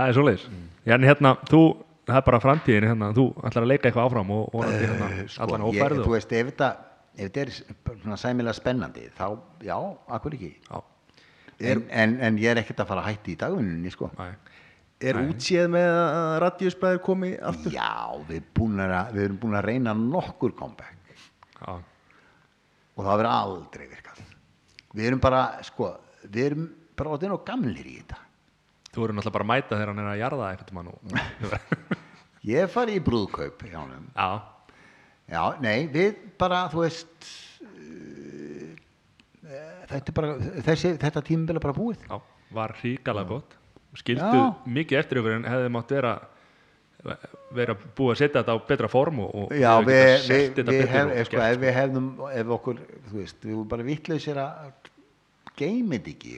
Er 0.02 0.14
svoleiðis 0.16 0.46
Já, 0.88 0.94
en 0.96 1.06
hérna, 1.06 1.34
þú, 1.50 1.62
það 2.08 2.18
er 2.22 2.28
bara 2.30 2.40
framtíðin 2.42 2.88
hérna, 2.90 3.12
þú 3.18 3.26
ætlar 3.44 3.66
að 3.66 3.72
leika 3.74 3.90
eitthvað 3.90 4.08
áfram 4.08 4.32
og 4.34 4.48
vonandi 4.56 4.88
hérna, 4.88 5.10
sko, 5.26 5.44
allan 5.46 5.66
ég, 5.68 5.82
ófærðu 5.82 6.06
þú 6.06 6.14
veist, 6.16 6.32
ef 6.38 6.48
þetta, 6.50 6.70
ef 7.12 7.28
þetta 7.28 7.44
er 7.44 7.52
svona 8.00 8.18
sæmilega 8.22 8.56
spennandi, 8.58 9.04
þá, 9.18 9.28
já, 9.68 9.76
akkur 10.18 10.40
ekki. 10.40 10.56
Já, 10.70 10.82
En, 11.62 11.84
en, 11.94 12.16
en 12.26 12.38
ég 12.42 12.50
er 12.50 12.58
ekkert 12.58 12.80
að 12.82 12.88
fara 12.90 13.04
að 13.04 13.12
hætti 13.12 13.36
í 13.36 13.38
dagvinninni, 13.38 13.92
sko. 13.94 14.08
næ, 14.18 14.32
Er 15.02 15.18
útséð 15.18 15.70
með 15.74 15.88
að 15.98 16.36
radíusbræður 16.44 17.00
komi 17.06 17.32
aftur? 17.50 17.74
Já, 17.74 18.14
við, 18.28 18.44
að, 18.62 19.14
við 19.16 19.24
erum 19.24 19.40
búin 19.42 19.58
að 19.58 19.66
reyna 19.66 19.94
nokkur 19.98 20.54
comeback. 20.58 20.98
já, 21.58 21.72
og 21.72 23.08
það 23.08 23.22
verður 23.22 23.32
aldrei 23.32 23.86
virkað. 23.88 24.20
Við 24.94 25.08
erum 25.10 25.22
bara, 25.24 25.40
sko 25.66 25.90
við 26.28 26.44
erum 26.46 26.68
bara 27.00 27.16
orðin 27.16 27.34
og 27.34 27.46
gamlir 27.48 27.88
í 27.88 27.96
þetta. 27.98 28.20
Þú 28.92 29.06
eru 29.06 29.16
náttúrulega 29.16 29.38
bara 29.38 29.48
að 29.48 29.52
mæta 29.54 29.78
þegar 29.78 29.92
hann 29.92 30.02
er 30.04 30.10
að 30.12 30.22
jarða 30.22 30.50
eitthvað 30.52 30.76
ég 32.52 32.66
hef 32.66 32.76
farið 32.76 33.00
í 33.00 33.06
brúðkaup 33.06 33.64
hjá 33.66 33.80
honum. 33.80 34.10
Já, 34.12 34.30
já, 35.32 35.44
nei, 35.64 35.88
við 35.94 36.20
bara, 36.42 36.66
þú 36.74 36.84
veist 36.84 37.32
uh, 37.64 38.76
þetta 39.94 40.04
er 40.04 40.20
bara 40.20 40.36
þessi, 40.68 40.94
þetta 41.02 41.26
tímabil 41.26 41.58
er 41.58 41.66
bara 41.66 41.78
búið. 41.80 42.06
Já, 42.06 42.22
var 42.52 42.76
ríkala 42.84 43.26
gott 43.26 43.58
skildu 44.00 44.38
Já. 44.38 44.46
mikið 44.66 45.00
eftir 45.02 45.22
ykkur 45.22 45.38
en 45.40 45.50
hefði 45.52 45.74
mátt 45.74 45.92
vera 45.96 46.14
vera 47.56 47.76
búið 47.76 48.14
að 48.14 48.20
setja 48.20 48.42
þetta 48.42 48.56
á 48.56 48.58
betra 48.70 48.90
form 48.92 49.24
og, 49.26 49.32
og 49.34 49.54
já, 49.58 49.72
við, 49.82 50.02
við, 50.30 50.44
við, 50.54 50.68
betur 50.68 50.92
hef, 50.92 51.14
sko, 51.28 51.40
ef 51.42 51.62
við 51.62 51.74
hefðum 51.78 52.10
ef 52.30 52.52
okkur, 52.58 52.82
þú 53.10 53.18
veist, 53.18 53.40
við 53.42 53.56
vorum 53.56 53.72
bara 53.72 53.88
vittlausir 53.88 54.42
að 54.42 54.92
geymið 55.62 56.12
ekki 56.14 56.36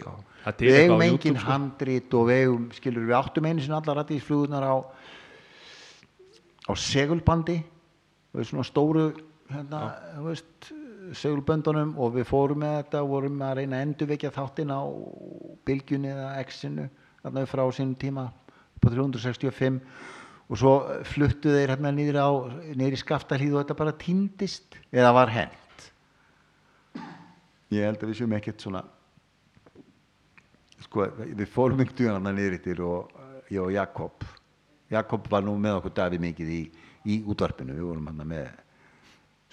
við 0.63 0.79
eigum 0.79 1.03
engin 1.05 1.37
sko. 1.37 1.49
handrit 1.49 2.15
og 2.17 2.29
við 2.29 2.45
eigum, 2.45 2.69
skilur 2.77 3.09
við 3.09 3.17
áttum 3.19 3.49
einu 3.49 3.65
sinni 3.65 3.77
allar 3.77 3.99
rættisflugunar 4.01 4.65
á 4.65 4.75
á 6.63 6.71
segulbandi 6.79 7.59
við 8.33 8.49
svona 8.49 8.65
stóru 8.67 9.05
hérna, 9.51 9.83
þú 10.15 10.25
veist, 10.29 10.73
segulböndunum 11.19 11.97
og 11.99 12.15
við 12.15 12.27
fórum 12.29 12.63
með 12.63 12.77
þetta 12.79 13.03
og 13.03 13.11
vorum 13.11 13.41
að 13.43 13.57
reyna 13.59 13.79
að 13.79 13.87
endurvekja 13.89 14.31
þáttinn 14.33 14.71
á 14.71 14.81
bylgjunni 15.67 16.13
eða 16.13 16.29
X-inu 16.47 16.87
þarna 17.23 17.45
frá 17.47 17.63
sínum 17.71 17.95
tíma 17.99 18.27
på 18.83 18.91
365 18.91 19.79
og 20.49 20.59
svo 20.59 20.73
fluttu 21.07 21.53
þeir 21.53 21.73
hérna 21.73 21.91
niður 21.95 22.19
á 22.19 22.29
niður 22.75 22.97
í 22.97 23.01
skaftalíð 23.01 23.55
og 23.55 23.63
þetta 23.63 23.79
bara 23.79 23.95
týndist 23.99 24.77
eða 24.91 25.13
var 25.15 25.31
hent? 25.31 25.87
Ég 27.73 27.87
held 27.87 28.03
að 28.03 28.11
við 28.11 28.19
séum 28.19 28.35
ekkert 28.37 28.61
svona 28.61 28.83
sko, 30.83 31.07
við 31.23 31.47
fórum 31.49 31.81
tíðan 31.87 32.19
hann 32.19 32.35
niður 32.37 32.59
yttir 32.59 32.83
og 32.85 33.21
ég 33.49 33.63
og 33.63 33.71
Jakob 33.73 34.27
Jakob 34.93 35.29
var 35.31 35.45
nú 35.45 35.55
með 35.57 35.79
okkur 35.79 35.95
Davíð 35.97 36.21
mikið 36.27 36.51
í, 36.53 36.61
í 37.09 37.15
útvarpinu, 37.25 37.73
við 37.73 37.87
vorum 37.87 38.11
hann 38.11 38.27
með 38.29 38.51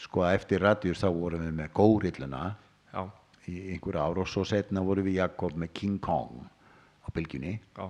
sko 0.01 0.25
eftir 0.27 0.61
radjus 0.65 1.01
þá 1.01 1.09
vorum 1.15 1.47
við 1.47 1.55
með 1.63 1.73
Górilluna 1.77 2.45
í 3.49 3.73
einhver 3.73 3.99
ár 4.03 4.21
og 4.21 4.29
svo 4.29 4.45
setna 4.45 4.83
vorum 4.85 5.07
við 5.07 5.21
Jakob 5.21 5.57
með 5.57 5.73
King 5.77 6.01
Kong. 6.03 6.43
á 6.45 6.60
bylgjunni. 7.17 7.53
Já, 7.79 7.87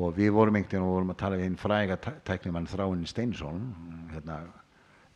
og 0.00 0.14
við 0.16 0.30
vorum 0.36 0.54
einhvern 0.60 0.70
veginn 0.70 0.86
og 0.86 0.94
vorum 0.94 1.12
að 1.14 1.20
tala 1.24 1.36
við 1.40 1.48
einn 1.48 1.56
fræga 1.58 1.96
tæ- 1.98 2.20
tæknimann 2.28 2.68
Þráin 2.70 3.06
Steinsson 3.10 3.62
hérna, 4.12 4.36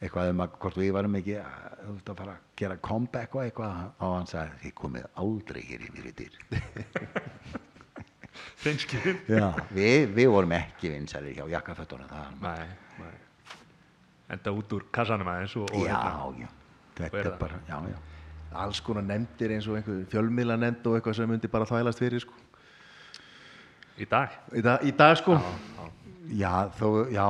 eitthvað 0.03 0.33
um 0.33 0.41
að 0.45 0.57
hvort 0.65 0.81
við 0.83 0.91
varum 0.97 1.15
ekki 1.21 1.37
að, 1.39 1.85
að 2.11 2.17
fara 2.19 2.33
að 2.35 2.49
gera 2.59 2.77
comeback 2.89 3.37
og 3.39 3.45
eitthvað 3.45 3.85
og 4.01 4.17
hann 4.17 4.27
sagði 4.31 4.59
þið 4.65 4.75
komið 4.83 5.07
aldrei 5.23 5.63
hér 5.69 5.87
yttir 6.11 6.41
hreinskilin 8.65 9.21
Já, 9.31 9.53
við, 9.75 10.09
við 10.17 10.31
vorum 10.33 10.55
ekki 10.57 10.91
vinsælir 10.95 11.37
hjá 11.39 11.45
jakkafötunum 11.55 12.11
það 12.11 12.41
Nei, 12.43 12.67
nei. 12.99 13.15
Enda 14.35 14.55
út 14.57 14.73
úr 14.75 14.87
kassanum 14.95 15.29
aðeins 15.31 15.55
og, 15.61 15.69
og 15.71 15.85
já, 15.87 15.95
hérna. 15.95 16.49
já, 16.49 16.49
þetta 16.99 17.23
er 17.23 17.31
bara 17.41 17.61
já, 17.69 17.79
já. 17.93 17.99
Alls 18.65 18.81
konar 18.87 19.03
nefndir 19.07 19.51
eins 19.57 19.67
og 19.71 19.79
einhver 19.79 20.03
fjölmiðla 20.13 20.57
nefnd 20.63 20.87
og 20.91 20.99
eitthvað 20.99 21.17
sem 21.19 21.31
myndi 21.31 21.51
bara 21.51 21.67
þvælast 21.67 21.99
fyrir 22.03 22.23
sko. 22.23 22.35
Í 23.95 24.07
dag? 24.11 24.33
Í, 24.51 24.63
dag, 24.65 24.83
í 24.83 24.93
dag 24.99 25.15
sko. 25.21 25.37
já, 26.35 26.53
þó, 26.79 26.89
já. 27.15 27.27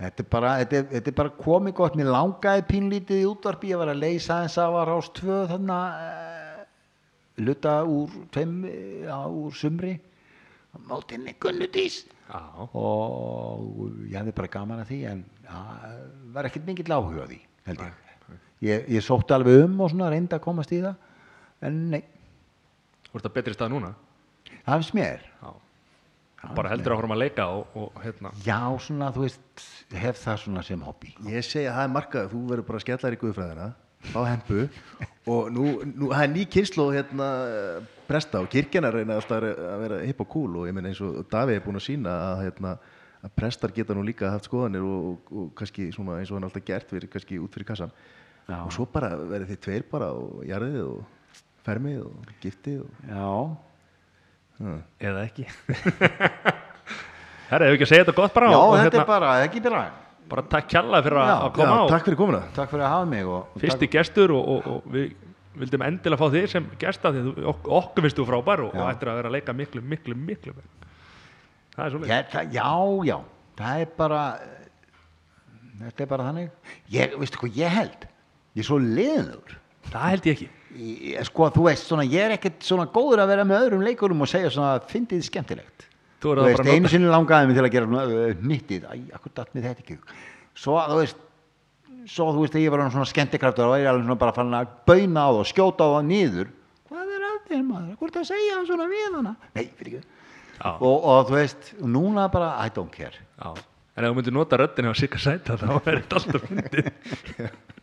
Þetta 0.00 0.22
er 0.24 0.28
bara 0.32 0.52
þetta 0.62 0.78
er, 0.78 0.86
þetta 0.94 1.10
er 1.12 1.16
bara 1.20 1.34
komið 1.36 1.74
gott, 1.78 1.96
mér 1.98 2.10
langaði 2.10 2.64
pínlítið 2.70 3.20
í 3.20 3.26
útvarpi, 3.28 3.70
ég 3.70 3.80
var 3.82 3.92
að 3.92 4.00
leysa 4.00 4.40
eins 4.42 4.56
af 4.58 4.78
að 4.80 4.86
rást 4.88 5.14
tvö 5.20 5.40
þannig 5.50 5.98
uh, 6.06 6.62
luta 7.44 7.74
úr 7.84 8.16
tveim, 8.34 8.56
eh, 8.66 9.04
já, 9.04 9.18
úr 9.28 9.54
sumri. 9.54 9.94
Mótinni 10.86 11.34
gunnudís 11.42 12.04
Já, 12.30 12.40
og 12.78 13.88
ég 14.06 14.14
hefði 14.14 14.34
bara 14.36 14.50
gaman 14.52 14.82
að 14.84 14.92
því 14.92 14.98
en 15.10 15.24
ja, 15.42 15.62
var 16.30 16.46
ekkert 16.46 16.68
mikill 16.68 16.94
áhuga 16.94 17.24
því 17.26 17.40
held 17.66 17.82
ég. 17.82 17.96
ég 18.68 18.92
ég 18.94 19.02
sótti 19.02 19.34
alveg 19.34 19.64
um 19.64 19.80
og 19.82 19.90
svona 19.90 20.12
reyndi 20.12 20.38
að 20.38 20.44
komast 20.44 20.70
í 20.70 20.78
það 20.84 21.66
en 21.66 21.80
nei, 21.90 22.04
þú 23.08 23.18
ert 23.18 23.26
að 23.26 23.34
betri 23.40 23.56
stað 23.56 23.74
núna 23.74 23.90
það 24.66 24.80
finnst 24.80 24.94
mér? 24.98 25.26
Já, 25.40 25.50
bara 26.56 26.70
heldur 26.72 26.94
áfram 26.96 27.12
að 27.12 27.20
leika 27.20 27.46
og, 27.52 27.74
og 27.76 27.98
hérna. 28.04 28.30
Já, 28.46 28.60
svona, 28.80 29.10
þú 29.12 29.26
veist, 29.26 29.64
hef 29.92 30.20
það 30.22 30.38
svona 30.44 30.62
sem 30.64 30.80
hobby. 30.86 31.12
Ég 31.28 31.44
segi 31.44 31.66
að 31.68 31.76
það 31.76 31.86
er 31.88 31.94
markað, 31.98 32.30
þú 32.32 32.40
verður 32.48 32.68
bara 32.70 32.80
að 32.80 32.84
skella 32.86 33.02
þér 33.04 33.16
í 33.16 33.20
guðfræðina 33.24 33.70
á 34.16 34.20
hempu 34.24 34.62
og 35.28 35.50
nú, 35.52 35.64
nú 35.84 36.06
það 36.08 36.22
er 36.24 36.30
ný 36.32 36.44
kynslu 36.48 36.86
hérna 36.94 37.26
presta 38.08 38.40
og 38.40 38.48
kirkjanar 38.48 38.94
reyna 38.96 39.18
alltaf 39.20 39.36
að 39.36 39.44
vera- 39.44 39.66
að 39.74 39.82
vera 39.84 39.98
hipp 40.08 40.22
og 40.24 40.28
cool 40.32 40.56
og 40.62 40.70
ég 40.70 40.72
meina 40.72 40.88
eins 40.88 41.02
og 41.04 41.18
Davíð 41.28 41.58
er 41.58 41.66
búin 41.66 41.76
að 41.76 41.84
sína 41.84 42.14
að, 42.30 42.40
hérna, 42.46 42.72
að 43.20 43.34
prestar 43.36 43.74
geta 43.76 43.92
nú 43.94 44.00
líka 44.08 44.30
haft 44.32 44.48
skoðanir 44.48 44.86
og, 44.88 45.10
og, 45.10 45.34
og 45.42 45.50
kannski 45.60 45.90
svona 45.92 46.16
eins 46.22 46.32
og 46.32 46.38
hann 46.40 46.48
alltaf 46.48 46.64
gert 46.64 46.88
fyrir, 46.88 47.10
kannski 47.12 47.36
út 47.44 47.52
fyrir 47.52 47.68
kassan 47.68 47.92
Já. 48.48 48.56
og 48.64 48.72
svo 48.72 48.88
bara 48.88 49.12
verður 49.20 49.50
þið 49.52 49.60
tveir 49.68 49.84
bara 49.92 50.08
og 50.16 50.40
jarðið 50.48 50.80
og 50.86 51.44
fermið 51.68 52.00
og 52.08 52.32
giftið 52.40 52.80
og, 52.86 53.04
Já, 53.12 53.28
ja. 54.60 54.76
eða 55.10 55.24
ekki. 55.26 55.46
Herra, 57.50 57.66
hefur 57.66 57.76
ekki 57.76 57.86
að 57.86 57.90
segja 57.90 58.04
þetta 58.04 58.16
gott 58.20 58.36
bara 58.36 58.52
Já 58.52 58.60
og, 58.60 58.76
þetta 58.78 59.00
er 59.00 59.08
bara, 59.08 59.32
ekki 59.46 59.62
bara. 59.64 59.80
bara 60.30 60.44
takk 60.52 60.68
kjalla 60.70 61.00
fyrir 61.02 61.22
að 61.22 61.30
Já, 61.30 61.34
að 61.38 61.56
koma 61.56 61.72
Já, 61.72 61.80
á 61.80 61.92
takk 61.94 62.06
fyrir 62.06 62.20
komuna. 62.20 62.42
Takk 62.58 62.70
fyrir 62.74 62.86
að 62.86 62.94
hafa 62.94 63.08
mig 63.10 63.30
og, 63.30 63.56
fyrsti 63.64 63.88
gestur 63.90 64.34
og, 64.36 64.52
og, 64.54 64.68
og 64.70 64.94
við 64.94 65.08
vildum 65.60 65.82
endilega 65.82 66.20
fá 66.20 66.36
þig 66.36 66.46
sem 66.52 66.68
gesta 66.80 67.10
því 67.10 67.24
að 67.24 67.48
ok, 67.50 67.66
okkur 67.80 68.06
finnst 68.06 68.20
þú 68.20 68.26
frábær 68.28 68.62
og, 68.68 68.76
ættir 68.86 69.10
að 69.10 69.18
vera 69.18 69.32
að 69.32 69.34
leika 69.34 69.54
miklu, 69.56 69.82
miklu, 69.82 70.14
miklu 70.14 70.54
það 71.74 71.82
er 71.86 71.96
svo 71.96 72.02
Já, 72.06 72.20
það, 72.30 72.54
já, 72.54 72.70
já, 73.10 73.16
það 73.58 73.82
er 73.82 73.90
bara 73.98 74.22
þetta 75.80 76.04
er 76.04 76.12
bara 76.12 76.28
þannig. 76.28 76.54
Ég, 76.92 77.18
veistu 77.18 77.40
hvað 77.40 77.58
ég 77.58 77.76
held? 77.80 78.06
Ég 78.54 78.62
er 78.62 78.70
svo 78.70 78.78
liður 78.84 79.58
það 79.90 80.08
held 80.12 80.28
ég 80.28 80.38
ekki 80.38 80.50
ég, 80.76 81.22
sko, 81.28 81.48
þú 81.54 81.64
veist, 81.66 81.86
svona, 81.88 82.04
ég 82.08 82.26
er 82.26 82.36
ekkert 82.36 82.66
svona 82.66 82.86
góður 82.92 83.24
að 83.24 83.32
vera 83.34 83.46
með 83.48 83.64
öðrum 83.64 83.86
leikurum 83.86 84.22
og 84.24 84.30
segja 84.30 84.52
svona, 84.54 84.76
fyndið 84.90 85.24
skemmtilegt. 85.26 85.88
Þú 86.20 86.36
þú 86.36 86.46
veist, 86.50 86.68
einu 86.68 86.92
sinni 86.92 87.08
langaði 87.08 87.48
mig 87.48 87.56
til 87.56 87.64
að 87.64 87.74
gera 87.74 88.04
uh, 88.04 88.44
nýttið, 88.44 88.86
æ, 88.86 88.94
akkur 89.16 89.34
datt 89.38 89.54
mér 89.56 89.70
þetta 89.70 89.84
ekki 89.86 89.96
í 89.96 90.00
svo, 90.60 90.76
þú 90.84 90.98
veist 91.00 91.22
svo, 92.10 92.28
þú 92.34 92.44
veist, 92.44 92.56
að 92.58 92.64
ég 92.64 92.74
var 92.74 92.84
svona 92.90 93.08
skemmtikraftur 93.08 93.68
og 93.70 93.76
ég 93.78 93.86
er 93.86 93.92
alveg 93.94 94.06
svona 94.06 94.20
bara 94.20 94.36
fann 94.36 94.56
að 94.56 94.74
bauna 94.88 95.24
á 95.24 95.28
það 95.30 95.40
og 95.40 95.48
skjóta 95.48 95.88
á 95.88 95.90
það 95.94 96.06
niður. 96.10 96.52
Hvað 96.90 97.14
er 97.16 97.26
að 97.28 97.40
þér 97.48 97.64
maður, 97.70 97.90
er 97.96 98.14
það 98.14 98.20
að 98.22 98.30
segja 98.30 98.54
hann 98.56 98.68
svona 98.68 98.88
við 98.90 99.16
hana? 99.16 99.34
Nei, 99.56 99.64
fyrir 99.78 99.98
ekki. 100.00 100.16
Og, 100.60 100.96
og 101.08 101.28
þú 101.30 101.36
veist, 101.38 101.72
núna 101.80 102.26
bara 102.32 102.52
I 102.60 102.72
don't 102.76 102.92
care. 102.92 103.16
Já. 103.40 103.54
en 103.96 104.06
ef 104.06 104.12
þú 104.12 104.16
myndir 104.18 104.34
nota 104.36 104.58
röddina 104.60 104.92
á 104.92 104.94
Sigga 104.96 105.20
Sæta 105.20 105.56
þá 105.60 105.68
er 105.80 106.00
þetta 106.00 106.20
alltaf 106.20 106.44
myndið 106.50 106.90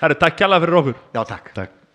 Herri, 0.00 0.18
takk 0.20 0.38
kjalla 0.42 0.60
fyrir 0.60 0.80
okkur. 0.82 1.02
Já, 1.14 1.24
takk. 1.24 1.52
Takk 1.56 1.85